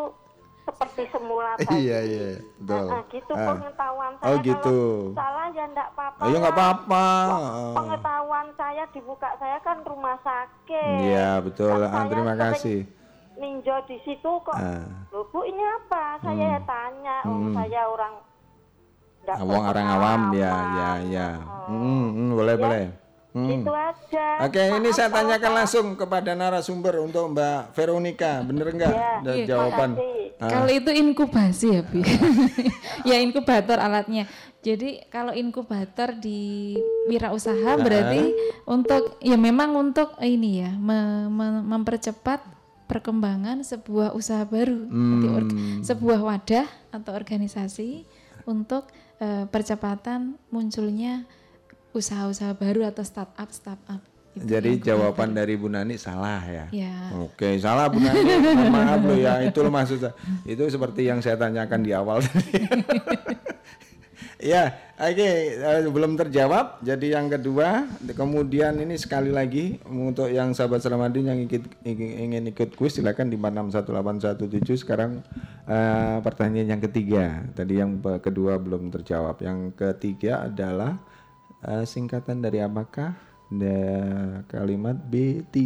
seperti 0.63 1.11
semula 1.11 1.53
tadi. 1.59 1.75
Iya 1.83 1.99
iya, 2.01 2.29
betul. 2.57 2.87
Heeh, 2.87 3.03
gitu 3.11 3.33
Ah. 3.35 3.47
pengetahuan 3.51 4.13
saya 4.17 4.29
Oh 4.29 4.37
gitu. 4.41 4.79
kalau 5.05 5.19
salah 5.19 5.47
ya 5.51 5.65
enggak 5.67 5.89
apa-apa 5.91 6.23
Ayo 6.23 6.37
nggak 6.39 6.49
lah. 6.49 6.57
apa-apa. 6.57 7.05
pengetahuan 7.75 8.47
saya 8.55 8.83
dibuka 8.89 9.29
saya 9.37 9.59
kan 9.61 9.77
rumah 9.83 10.17
sakit 10.23 10.99
Iya 11.05 11.31
betul. 11.41 11.77
Kan 11.83 11.93
Ah, 11.93 12.07
terima 12.07 12.35
kasih. 12.37 12.87
ninjau 13.35 13.81
di 13.85 13.97
situ 14.01 14.31
kok 14.39 14.55
Ah. 14.55 14.87
loh 15.11 15.27
bu 15.27 15.43
ini 15.43 15.61
apa 15.61 16.21
saya 16.21 16.57
Hmm. 16.57 16.65
tanya 16.65 17.17
oh 17.27 17.37
Hmm. 17.43 17.55
saya 17.55 17.81
orang 17.85 18.15
enggak 19.19 19.37
Awang 19.39 19.65
orang 19.67 19.87
awam 19.89 20.21
ya 20.33 20.53
ya 20.71 20.91
ya. 21.05 21.29
Hmm, 21.65 22.07
hmm, 22.09 22.31
boleh 22.33 22.55
Ya. 22.55 22.61
boleh. 22.61 22.85
Hmm. 23.33 23.49
Gitu 23.49 23.73
aja. 23.73 24.45
Oke, 24.45 24.61
ini 24.61 24.93
Maaf 24.93 24.97
saya 24.97 25.09
tanyakan 25.09 25.53
langsung 25.57 25.87
kepada 25.97 26.37
narasumber 26.37 27.01
untuk 27.01 27.33
Mbak 27.33 27.73
Veronica, 27.73 28.45
bener 28.45 28.67
nggak? 28.69 28.93
Ya, 28.93 29.13
Dan 29.25 29.35
iya, 29.35 29.47
jawaban. 29.49 29.91
Ah. 30.37 30.49
Kalau 30.53 30.69
itu 30.69 30.91
inkubasi 30.93 31.67
ya, 31.73 31.81
Bi. 31.81 32.05
ya 33.09 33.17
inkubator 33.19 33.81
alatnya. 33.81 34.29
Jadi 34.61 35.01
kalau 35.09 35.33
inkubator 35.33 36.15
di 36.15 36.77
wirausaha 37.09 37.75
berarti 37.75 38.31
untuk 38.63 39.19
ya 39.19 39.35
memang 39.35 39.75
untuk 39.75 40.15
ini 40.23 40.63
ya 40.63 40.71
me- 40.71 41.27
me- 41.27 41.65
mempercepat 41.67 42.45
perkembangan 42.87 43.65
sebuah 43.65 44.13
usaha 44.13 44.45
baru, 44.45 44.87
Hmm. 44.87 45.81
sebuah 45.81 46.21
wadah 46.21 46.69
atau 46.93 47.13
organisasi 47.17 48.05
untuk 48.45 48.87
eh, 49.19 49.47
percepatan 49.47 50.35
munculnya 50.51 51.23
usaha-usaha 51.93 52.57
baru 52.57 52.89
atau 52.89 53.05
startup 53.05 53.49
startup. 53.53 54.01
Itu 54.33 54.49
Jadi 54.49 54.81
jawaban 54.81 55.37
dari 55.37 55.61
Bu 55.61 55.69
Nani 55.69 56.01
salah 56.01 56.41
ya. 56.49 56.65
Ya. 56.73 57.13
Oke, 57.21 57.53
salah 57.61 57.93
Bu 57.93 58.01
Nani. 58.01 58.25
Maaf 58.73 59.05
loh 59.05 59.19
ya, 59.21 59.45
itu 59.45 59.61
loh 59.61 59.69
maksud 59.69 60.01
saya. 60.01 60.17
Itu 60.49 60.65
seperti 60.73 61.05
yang 61.05 61.21
saya 61.21 61.37
tanyakan 61.37 61.85
di 61.85 61.93
awal 61.93 62.25
tadi. 62.25 62.65
ya, 64.41 64.73
oke, 64.97 65.31
eh, 65.53 65.85
belum 65.85 66.17
terjawab. 66.17 66.81
Jadi 66.81 67.13
yang 67.13 67.29
kedua, 67.29 67.85
kemudian 68.17 68.73
ini 68.81 68.97
sekali 68.97 69.29
lagi 69.29 69.77
untuk 69.85 70.33
yang 70.33 70.57
sahabat 70.57 70.81
Selamadin 70.81 71.29
yang 71.29 71.41
ikut, 71.45 71.85
ingin, 71.85 72.11
ingin 72.33 72.45
ikut 72.57 72.73
kuis 72.73 72.97
silakan 72.97 73.29
di 73.29 73.37
461817 73.37 74.81
sekarang 74.81 75.21
eh, 75.69 76.17
pertanyaan 76.25 76.81
yang 76.81 76.83
ketiga. 76.89 77.45
Tadi 77.53 77.85
yang 77.85 78.01
kedua 78.01 78.57
belum 78.57 78.89
terjawab. 78.89 79.45
Yang 79.45 79.77
ketiga 79.77 80.49
adalah 80.49 80.97
eh, 81.67 81.85
singkatan 81.87 82.43
dari 82.43 82.61
apakah? 82.63 83.15
Da, 83.53 83.77
kalimat 84.49 84.97
B3. 85.13 85.61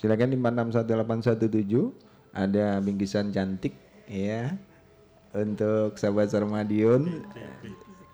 Silakan 0.00 0.32
di 0.32 0.38
461817 0.40 1.92
ada 2.34 2.82
bingkisan 2.82 3.30
cantik 3.30 3.78
ya 4.10 4.58
untuk 5.34 5.98
sahabat 5.98 6.30
Sarmadion 6.30 7.26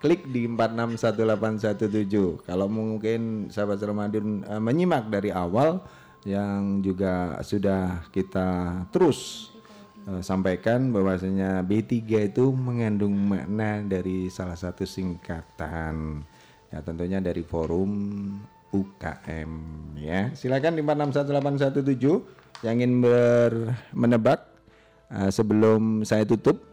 klik 0.01 0.25
di 0.33 0.49
461817 0.49 2.49
kalau 2.49 2.65
mungkin 2.65 3.53
sahabat 3.53 3.77
Sarmadion 3.77 4.41
eh, 4.45 4.61
menyimak 4.61 5.09
dari 5.09 5.29
awal 5.29 5.81
yang 6.25 6.81
juga 6.85 7.37
sudah 7.41 8.05
kita 8.13 8.81
terus 8.89 9.49
eh, 10.09 10.21
sampaikan 10.25 10.89
bahwasanya 10.89 11.61
B3 11.61 12.33
itu 12.33 12.49
mengandung 12.53 13.13
makna 13.13 13.85
dari 13.85 14.29
salah 14.33 14.57
satu 14.57 14.85
singkatan 14.85 16.25
ya 16.71 16.79
tentunya 16.79 17.19
dari 17.19 17.43
forum 17.43 17.91
UKM 18.71 19.51
ya. 19.99 20.31
Silakan 20.31 20.79
di 20.79 20.81
461817 20.81 22.63
yang 22.63 22.79
ingin 22.79 23.03
ber- 23.03 23.75
menebak 23.91 24.47
eh, 25.11 25.29
sebelum 25.29 26.07
saya 26.07 26.23
tutup 26.23 26.63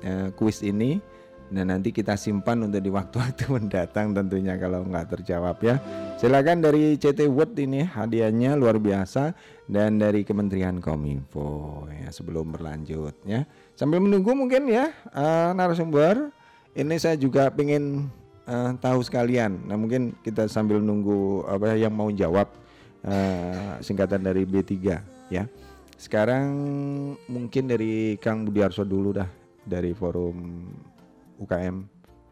eh, 0.00 0.30
kuis 0.38 0.62
ini. 0.62 1.02
Dan 1.44 1.70
nanti 1.70 1.92
kita 1.92 2.16
simpan 2.18 2.66
untuk 2.66 2.80
di 2.82 2.88
waktu-waktu 2.88 3.46
mendatang 3.60 4.16
tentunya 4.16 4.56
kalau 4.56 4.82
nggak 4.86 5.12
terjawab 5.12 5.60
ya. 5.60 5.76
Silakan 6.16 6.64
dari 6.64 6.96
CT 6.96 7.28
Word 7.28 7.54
ini 7.60 7.84
hadiahnya 7.84 8.56
luar 8.56 8.80
biasa. 8.80 9.34
Dan 9.64 9.96
dari 10.00 10.24
Kementerian 10.24 10.80
Kominfo 10.80 11.84
ya 11.88 12.08
sebelum 12.14 12.52
berlanjut 12.54 13.16
ya. 13.28 13.44
Sambil 13.76 14.00
menunggu 14.00 14.32
mungkin 14.32 14.70
ya 14.70 14.88
eh, 14.94 15.50
narasumber 15.52 16.30
ini 16.74 16.98
saya 16.98 17.14
juga 17.14 17.50
pengen 17.54 18.10
eh, 18.48 18.70
tahu 18.80 19.00
sekalian. 19.04 19.68
Nah 19.68 19.76
mungkin 19.76 20.16
kita 20.20 20.48
sambil 20.48 20.80
nunggu 20.80 21.44
apa 21.48 21.76
yang 21.76 21.92
mau 21.92 22.08
jawab 22.12 22.48
eh, 23.04 23.80
singkatan 23.80 24.24
dari 24.24 24.44
B3 24.44 24.72
ya. 25.32 25.44
Sekarang 25.94 26.50
mungkin 27.30 27.70
dari 27.70 28.18
Kang 28.18 28.44
Budiarso 28.44 28.82
dulu 28.82 29.14
dah 29.14 29.28
dari 29.64 29.96
forum 29.96 30.68
UKM 31.40 31.76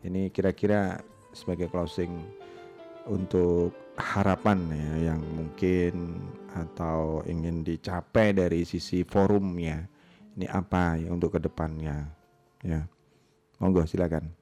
ini 0.04 0.28
kira-kira 0.34 1.00
sebagai 1.32 1.70
closing 1.72 2.12
untuk 3.08 3.72
harapan 3.96 4.58
ya 4.68 5.12
yang 5.12 5.20
mungkin 5.32 6.20
atau 6.52 7.24
ingin 7.24 7.64
dicapai 7.64 8.36
dari 8.36 8.66
sisi 8.68 9.06
forumnya. 9.06 9.88
Ini 10.32 10.48
apa 10.48 10.96
ya 10.96 11.12
untuk 11.12 11.36
ke 11.36 11.40
depannya 11.44 12.08
ya. 12.64 12.82
Monggo 13.60 13.84
silakan 13.86 14.41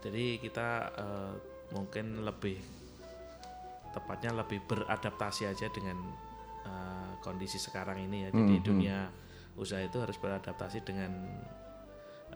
Jadi 0.00 0.40
kita 0.40 0.68
eh, 0.96 1.32
mungkin 1.70 2.24
lebih 2.24 2.56
tepatnya 3.90 4.30
lebih 4.34 4.62
beradaptasi 4.64 5.46
aja 5.46 5.66
dengan 5.68 5.98
eh, 6.64 7.12
kondisi 7.20 7.58
sekarang 7.58 8.00
ini 8.00 8.26
ya. 8.26 8.30
Jadi 8.32 8.54
Hmm, 8.56 8.64
dunia 8.64 8.98
usaha 9.58 9.82
itu 9.82 9.98
harus 10.00 10.16
beradaptasi 10.16 10.80
dengan 10.82 11.10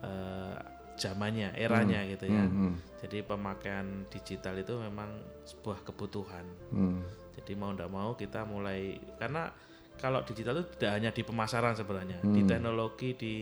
eh, 0.01 0.57
zamannya, 0.95 1.51
eranya 1.55 2.03
Hmm, 2.03 2.11
gitu 2.15 2.25
ya. 2.29 2.43
hmm, 2.43 2.51
hmm. 2.55 2.73
Jadi 3.03 3.17
pemakaian 3.21 3.87
digital 4.07 4.55
itu 4.55 4.73
memang 4.79 5.09
sebuah 5.43 5.83
kebutuhan. 5.83 6.45
Hmm. 6.71 7.03
Jadi 7.35 7.51
mau 7.53 7.75
tidak 7.75 7.91
mau 7.91 8.15
kita 8.15 8.47
mulai 8.47 8.95
karena 9.19 9.51
kalau 9.95 10.23
digital 10.23 10.59
itu 10.59 10.75
tidak 10.75 10.91
hanya 10.95 11.09
di 11.11 11.23
pemasaran 11.23 11.75
sebenarnya, 11.75 12.19
di 12.23 12.41
Hmm. 12.43 12.47
teknologi, 12.47 13.09
di 13.15 13.33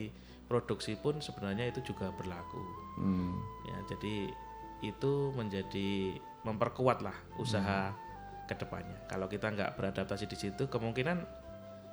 produksi 0.46 0.96
pun 0.96 1.18
sebenarnya 1.18 1.68
itu 1.68 1.82
juga 1.84 2.12
berlaku. 2.12 2.62
Hmm. 2.96 3.36
Ya, 3.66 3.78
jadi 3.90 4.30
itu 4.82 5.12
menjadi 5.34 6.20
memperkuat 6.44 7.00
lah 7.00 7.16
usaha 7.36 7.90
Hmm. 7.90 8.00
ke 8.44 8.56
depannya. 8.56 9.00
Kalau 9.08 9.26
kita 9.26 9.48
nggak 9.48 9.74
beradaptasi 9.74 10.26
di 10.26 10.36
situ, 10.36 10.68
kemungkinan 10.68 11.24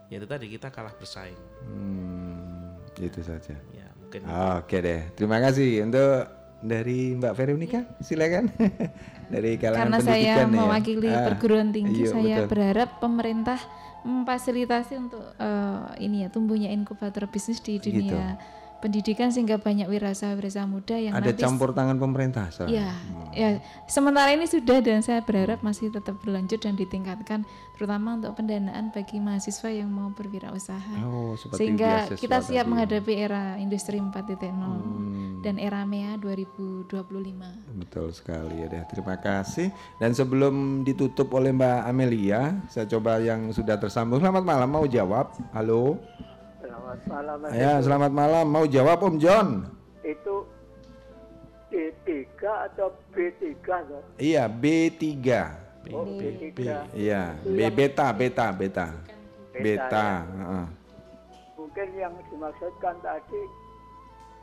ya 0.09 0.19
itu 0.19 0.27
tadi 0.27 0.47
kita 0.47 0.69
kalah 0.69 0.91
bersaing. 0.93 1.39
Hmm, 1.63 2.75
itu 2.97 3.23
saja. 3.23 3.55
Ya, 3.71 3.87
mungkin 3.95 4.27
Oke 4.59 4.77
deh, 4.79 5.01
terima 5.15 5.39
kasih 5.39 5.87
untuk 5.87 6.27
dari 6.61 7.15
Mbak 7.15 7.33
Veronica, 7.33 7.81
silakan. 8.01 8.51
dari 9.33 9.55
kalangan 9.57 9.87
Karena 9.87 9.99
saya 10.03 10.11
pendidikan 10.13 10.43
ya. 10.45 10.59
mewakili 10.59 11.09
Ah, 11.09 11.23
perguruan 11.25 11.69
tinggi, 11.71 12.03
iya, 12.03 12.11
saya 12.11 12.37
betul. 12.43 12.49
berharap 12.51 12.91
pemerintah 12.99 13.61
memfasilitasi 14.05 14.95
untuk 14.97 15.25
eh, 15.37 16.05
ini 16.05 16.25
ya 16.25 16.29
tumbuhnya 16.33 16.73
inkubator 16.73 17.29
bisnis 17.29 17.61
di 17.61 17.79
Gitu. 17.81 18.60
Pendidikan 18.81 19.29
sehingga 19.29 19.57
banyak 19.57 19.87
wirausaha-wirausaha 19.87 20.65
muda 20.65 20.97
yang 20.97 21.13
ada 21.13 21.29
nanti 21.29 21.39
campur 21.39 21.71
tangan 21.71 21.97
pemerintah. 21.97 22.49
soalnya. 22.49 22.73
Ya, 22.75 22.91
ya. 23.31 23.49
Sementara 23.85 24.33
ini 24.33 24.45
sudah 24.45 24.81
dan 24.81 25.01
saya 25.01 25.21
berharap 25.21 25.61
masih 25.61 25.89
tetap 25.89 26.19
berlanjut 26.19 26.59
dan 26.59 26.75
ditingkatkan, 26.75 27.45
terutama 27.75 28.17
untuk 28.17 28.35
pendanaan 28.35 28.89
bagi 28.91 29.17
mahasiswa 29.17 29.69
yang 29.69 29.87
mau 29.87 30.11
berwirausaha. 30.11 30.97
Oh, 31.03 31.37
Sehingga 31.53 32.09
kita 32.11 32.41
siap 32.41 32.65
tadi. 32.65 32.71
menghadapi 32.71 33.13
era 33.15 33.57
industri 33.57 33.97
4.0 33.97 34.49
Hmm. 34.51 35.41
dan 35.41 35.57
era 35.57 35.85
MEA 35.85 36.17
2025. 36.17 37.49
Betul 37.77 38.11
sekali 38.11 38.61
ya 38.61 38.67
deh. 38.67 38.85
Terima 38.87 39.17
kasih. 39.17 39.69
Dan 39.97 40.13
sebelum 40.13 40.55
ditutup 40.83 41.33
oleh 41.33 41.51
Mbak 41.51 41.81
Amelia, 41.85 42.41
saya 42.67 42.85
coba 42.87 43.19
yang 43.19 43.49
sudah 43.51 43.77
tersambung. 43.77 44.19
Selamat 44.19 44.43
malam, 44.43 44.69
mau 44.69 44.85
jawab? 44.85 45.33
Halo. 45.51 46.01
Selamat 47.07 47.49
Ya, 47.55 47.79
selamat 47.79 48.11
malam. 48.11 48.47
Mau 48.51 48.67
jawab 48.67 48.99
Om 49.07 49.17
John? 49.23 49.63
Itu 50.03 50.43
D3 51.71 52.27
atau 52.43 52.91
B3 53.15 53.47
toh? 53.63 54.03
Iya, 54.19 54.51
B3. 54.51 55.07
Oh, 55.95 56.03
B3. 56.03 56.59
Iya, 56.91 57.39
B 57.47 57.61
beta, 57.71 58.11
beta, 58.11 58.51
beta. 58.51 58.87
Beta, 59.55 60.27
heeh. 60.27 60.67
Mungkin 61.55 61.89
yang 61.95 62.15
dimaksudkan 62.33 62.99
tadi 63.05 63.43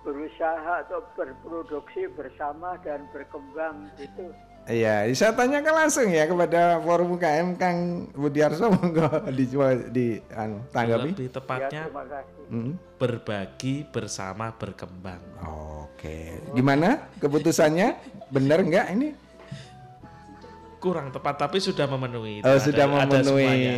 berusaha 0.07 0.87
atau 0.87 1.03
berproduksi 1.19 2.07
bersama 2.15 2.79
dan 2.85 3.03
berkembang 3.11 3.91
itu. 3.99 4.31
Iya, 4.67 5.07
saya 5.15 5.31
tanyakan 5.31 5.73
langsung 5.77 6.11
ya 6.11 6.27
kepada 6.27 6.83
forum 6.83 7.15
UKM 7.15 7.55
Kang 7.55 7.77
Budiarso 8.11 8.67
monggo 8.75 9.07
di 9.29 9.47
di 9.87 10.05
anu, 10.29 10.59
tanggapi. 10.69 11.15
lebih 11.15 11.27
tepatnya 11.31 11.87
Ya. 11.87 12.21
Hmm. 12.47 12.75
berbagi 12.95 13.83
bersama 13.85 14.51
berkembang. 14.51 15.23
Oke, 15.87 16.43
gimana 16.51 17.07
keputusannya? 17.15 17.95
Benar 18.27 18.59
nggak 18.61 18.87
ini? 18.91 19.15
Kurang 20.77 21.09
tepat 21.09 21.39
tapi 21.39 21.57
sudah 21.57 21.87
memenuhi. 21.87 22.43
Oh, 22.43 22.55
sudah 22.57 22.85
ada- 22.85 23.01
ada 23.01 23.23
memenuhi. 23.23 23.47
semuanya. 23.47 23.73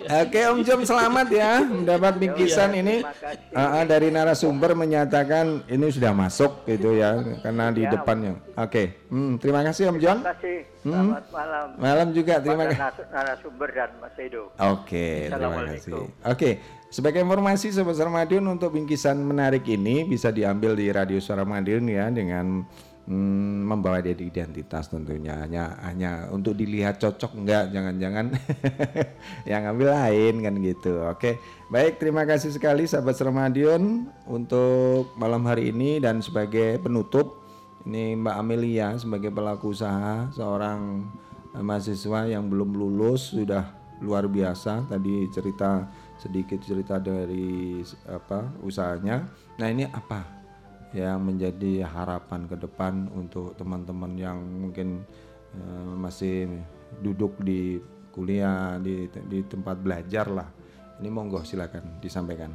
Oke 0.00 0.40
Om 0.40 0.64
Jom 0.64 0.80
selamat 0.82 1.28
ya 1.28 1.60
mendapat 1.60 2.16
bingkisan 2.16 2.72
ini 2.72 3.04
ah, 3.52 3.84
dari 3.84 4.08
narasumber 4.08 4.72
menyatakan 4.72 5.60
ini 5.66 5.86
sudah 5.86 6.10
masuk 6.10 6.64
gitu 6.64 6.96
ya 6.96 7.20
karena 7.40 7.68
di 7.68 7.82
Ya. 7.82 7.92
depannya. 7.92 8.32
Oke, 8.54 8.96
hmm, 9.08 9.36
terima 9.36 9.60
kasih 9.60 9.88
Om 9.88 9.98
John. 9.98 10.18
Terima 10.20 10.32
kasih. 10.32 10.58
Hmm. 10.80 10.92
Selamat 11.12 11.24
malam. 11.28 11.66
Malam 11.76 12.08
juga 12.10 12.34
terima 12.38 12.64
kasih. 12.66 12.80
narasumber 13.10 13.68
dan 13.70 13.90
Mas 13.98 14.16
Edo. 14.16 14.42
Oke, 14.56 15.06
terima 15.26 15.36
Assalamualaikum. 15.36 16.06
kasih. 16.08 16.24
Oke, 16.24 16.50
sebagai 16.88 17.20
informasi 17.20 17.66
Sobat 17.68 17.94
Suara 17.94 18.08
Madiun 18.10 18.44
untuk 18.46 18.72
bingkisan 18.72 19.16
menarik 19.16 19.64
ini 19.64 20.04
bisa 20.04 20.28
diambil 20.28 20.72
di 20.72 20.88
Radio 20.88 21.20
Suara 21.20 21.44
Madiun 21.44 21.84
ya 21.84 22.08
dengan 22.08 22.64
mm, 23.10 23.66
membawa 23.66 23.98
dia 23.98 24.14
di 24.14 24.30
identitas 24.30 24.86
tentunya. 24.86 25.42
Hanya 25.42 25.74
hanya 25.82 26.30
untuk 26.30 26.54
dilihat 26.54 27.02
cocok 27.02 27.34
enggak 27.34 27.74
jangan-jangan 27.74 28.30
yang 29.50 29.66
ambil 29.66 29.90
lain 29.90 30.34
kan 30.46 30.54
gitu. 30.62 31.02
Oke 31.10 31.42
baik 31.74 31.98
terima 31.98 32.22
kasih 32.22 32.54
sekali 32.54 32.86
sahabat 32.86 33.18
Sermadion 33.18 34.06
untuk 34.30 35.10
malam 35.18 35.42
hari 35.42 35.74
ini. 35.74 35.98
Dan 35.98 36.22
sebagai 36.22 36.78
penutup 36.78 37.42
ini 37.84 38.14
Mbak 38.14 38.36
Amelia 38.38 38.94
sebagai 38.94 39.34
pelaku 39.34 39.74
usaha 39.74 40.30
seorang 40.30 41.10
eh, 41.58 41.64
mahasiswa 41.64 42.30
yang 42.30 42.46
belum 42.46 42.78
lulus 42.78 43.34
sudah 43.34 43.74
luar 43.98 44.30
biasa. 44.30 44.86
Tadi 44.86 45.26
cerita 45.34 45.90
sedikit 46.20 46.62
cerita 46.62 47.02
dari 47.02 47.80
apa 48.06 48.54
usahanya. 48.62 49.28
Nah 49.56 49.68
ini 49.68 49.88
apa 49.88 50.39
yang 50.90 51.22
menjadi 51.22 51.86
harapan 51.86 52.50
ke 52.50 52.56
depan 52.58 53.06
untuk 53.14 53.54
teman-teman 53.54 54.12
yang 54.18 54.38
mungkin 54.42 55.06
eh, 55.54 55.92
masih 55.98 56.50
duduk 57.02 57.38
di 57.42 57.78
kuliah 58.10 58.74
di 58.82 59.06
di 59.30 59.38
tempat 59.46 59.78
belajar 59.78 60.26
lah. 60.26 60.48
Ini 61.00 61.08
monggo 61.08 61.46
silakan 61.46 62.02
disampaikan. 62.02 62.52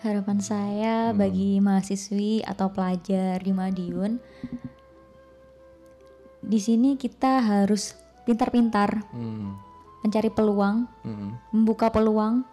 Harapan 0.00 0.40
saya 0.40 1.12
Hmm. 1.12 1.20
bagi 1.20 1.60
mahasiswi 1.60 2.40
atau 2.40 2.72
pelajar 2.72 3.36
di 3.44 3.52
Madiun, 3.52 4.16
di 6.40 6.58
sini 6.58 6.96
kita 6.96 7.44
harus 7.44 7.92
pintar-pintar 8.24 9.04
Hmm. 9.12 9.60
mencari 10.00 10.32
peluang, 10.32 10.88
Hmm. 11.04 11.36
membuka 11.52 11.92
peluang 11.92 12.48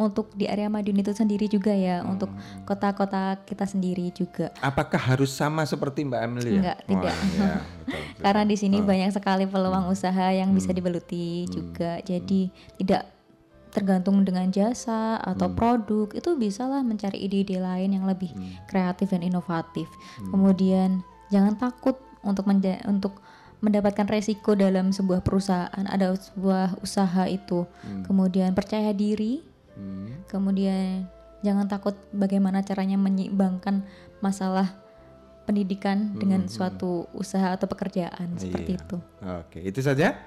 untuk 0.00 0.32
di 0.32 0.48
area 0.48 0.66
Madiun 0.66 0.96
itu 0.98 1.12
sendiri 1.12 1.44
juga 1.44 1.70
ya, 1.70 2.00
Hmm. 2.00 2.16
untuk 2.16 2.32
kota-kota 2.64 3.36
kita 3.44 3.68
sendiri 3.68 4.08
juga. 4.10 4.48
Apakah 4.58 4.96
harus 4.96 5.28
sama 5.28 5.60
seperti 5.62 6.02
Mbak 6.02 6.20
Amelia? 6.24 6.52
Enggak, 6.56 6.78
tidak. 6.88 7.12
Oh, 7.12 7.28
iya, 7.28 7.44
betul, 7.52 7.60
betul. 7.84 8.00
Karena 8.24 8.42
di 8.42 8.56
sini 8.56 8.76
Oh. 8.78 8.86
banyak 8.88 9.10
sekali 9.12 9.44
peluang 9.44 9.86
usaha 9.86 10.26
yang 10.30 10.50
bisa 10.50 10.72
Hmm. 10.72 10.78
digeluti 10.80 11.44
juga. 11.46 12.00
Jadi 12.00 12.48
tidak 12.76 13.02
tergantung 13.70 14.24
dengan 14.24 14.48
jasa 14.48 15.14
atau 15.16 15.46
Hmm. 15.46 15.54
produk, 15.54 16.08
itu 16.10 16.30
bisalah 16.34 16.80
mencari 16.80 17.20
ide-ide 17.20 17.60
lain 17.60 17.92
yang 17.92 18.02
lebih 18.02 18.32
kreatif 18.66 19.12
dan 19.12 19.20
inovatif. 19.20 19.86
Hmm. 20.16 20.32
Kemudian 20.32 20.90
jangan 21.28 21.54
takut 21.54 21.94
untuk 22.20 22.48
menja- 22.48 22.82
untuk 22.84 23.20
mendapatkan 23.60 24.08
resiko 24.08 24.56
dalam 24.56 24.88
sebuah 24.88 25.20
perusahaan, 25.20 25.84
ada 25.84 26.16
sebuah 26.16 26.80
usaha 26.80 27.28
itu. 27.28 27.68
Hmm. 27.84 28.02
Kemudian 28.02 28.56
percaya 28.56 28.90
diri. 28.90 29.44
Hmm. 29.80 30.20
Kemudian 30.28 31.08
jangan 31.40 31.64
takut 31.66 31.96
bagaimana 32.12 32.60
caranya 32.60 33.00
menyeimbangkan 33.00 33.80
masalah 34.20 34.76
pendidikan 35.48 36.12
dengan 36.14 36.44
Hmm, 36.44 36.48
hmm. 36.48 36.54
suatu 36.54 37.08
usaha 37.10 37.56
atau 37.56 37.66
pekerjaan 37.66 38.36
seperti 38.36 38.76
Iya. 38.76 38.80
itu. 38.84 38.96
Oke, 39.40 39.58
itu 39.64 39.80
saja. 39.80 40.20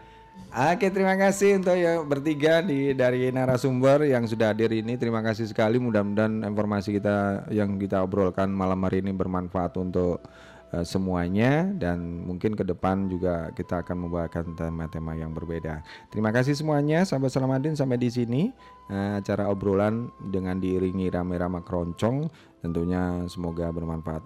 Oke, 0.49 0.89
terima 0.89 1.13
kasih 1.13 1.61
untuk 1.61 1.77
yang 1.77 2.09
bertiga 2.09 2.65
di 2.65 2.97
dari 2.97 3.29
narasumber 3.29 4.09
yang 4.09 4.25
sudah 4.25 4.49
hadir 4.49 4.73
ini. 4.73 4.97
Terima 4.97 5.21
kasih 5.21 5.45
sekali. 5.45 5.77
Mudah-mudahan 5.77 6.41
informasi 6.41 6.97
kita 6.97 7.45
yang 7.53 7.77
kita 7.77 8.01
obrolkan 8.01 8.49
malam 8.49 8.81
hari 8.81 9.05
ini 9.05 9.13
bermanfaat 9.13 9.77
untuk 9.77 10.25
eh, 10.73 10.85
semuanya 10.85 11.69
dan 11.77 12.25
mungkin 12.25 12.57
ke 12.57 12.65
depan 12.65 13.05
juga 13.05 13.53
kita 13.53 13.85
akan 13.85 14.09
membawakan 14.09 14.57
tema-tema 14.57 15.13
yang 15.13 15.29
berbeda. 15.31 15.85
Terima 16.09 16.33
kasih 16.33 16.57
semuanya, 16.57 17.05
sahabat 17.05 17.29
Salamadin 17.29 17.77
sampai 17.77 18.01
di 18.01 18.09
sini 18.09 18.49
eh, 18.89 19.21
acara 19.21 19.47
obrolan 19.53 20.09
dengan 20.19 20.57
diiringi 20.57 21.13
rame-rame 21.13 21.61
keroncong. 21.61 22.27
Tentunya 22.65 23.29
semoga 23.29 23.69
bermanfaat 23.69 24.23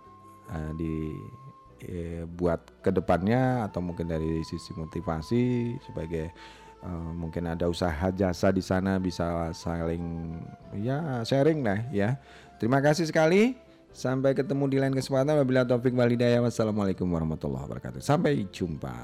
eh, 0.56 0.72
di 0.80 0.95
eh, 1.84 2.24
buat 2.26 2.82
ke 2.82 2.90
depannya 2.90 3.68
atau 3.68 3.84
mungkin 3.84 4.10
dari 4.10 4.41
sisi 4.41 4.74
motivasi 4.74 5.78
sebagai 5.84 6.32
eh, 6.82 7.11
mungkin 7.14 7.52
ada 7.52 7.68
usaha 7.68 8.10
jasa 8.15 8.49
di 8.49 8.64
sana 8.64 8.98
bisa 8.98 9.52
saling 9.53 10.38
ya 10.80 11.22
sharing 11.28 11.60
lah 11.61 11.80
ya. 11.91 12.18
Terima 12.57 12.82
kasih 12.82 13.06
sekali. 13.06 13.66
Sampai 13.93 14.38
ketemu 14.38 14.64
di 14.69 14.77
lain 14.77 14.93
kesempatan. 14.93 15.38
Wabillahi 15.41 15.68
taufik 15.69 15.93
hidayah. 15.93 16.43
Wassalamualaikum 16.43 17.07
warahmatullahi 17.09 17.65
wabarakatuh. 17.65 18.01
Sampai 18.03 18.45
jumpa. 18.49 18.95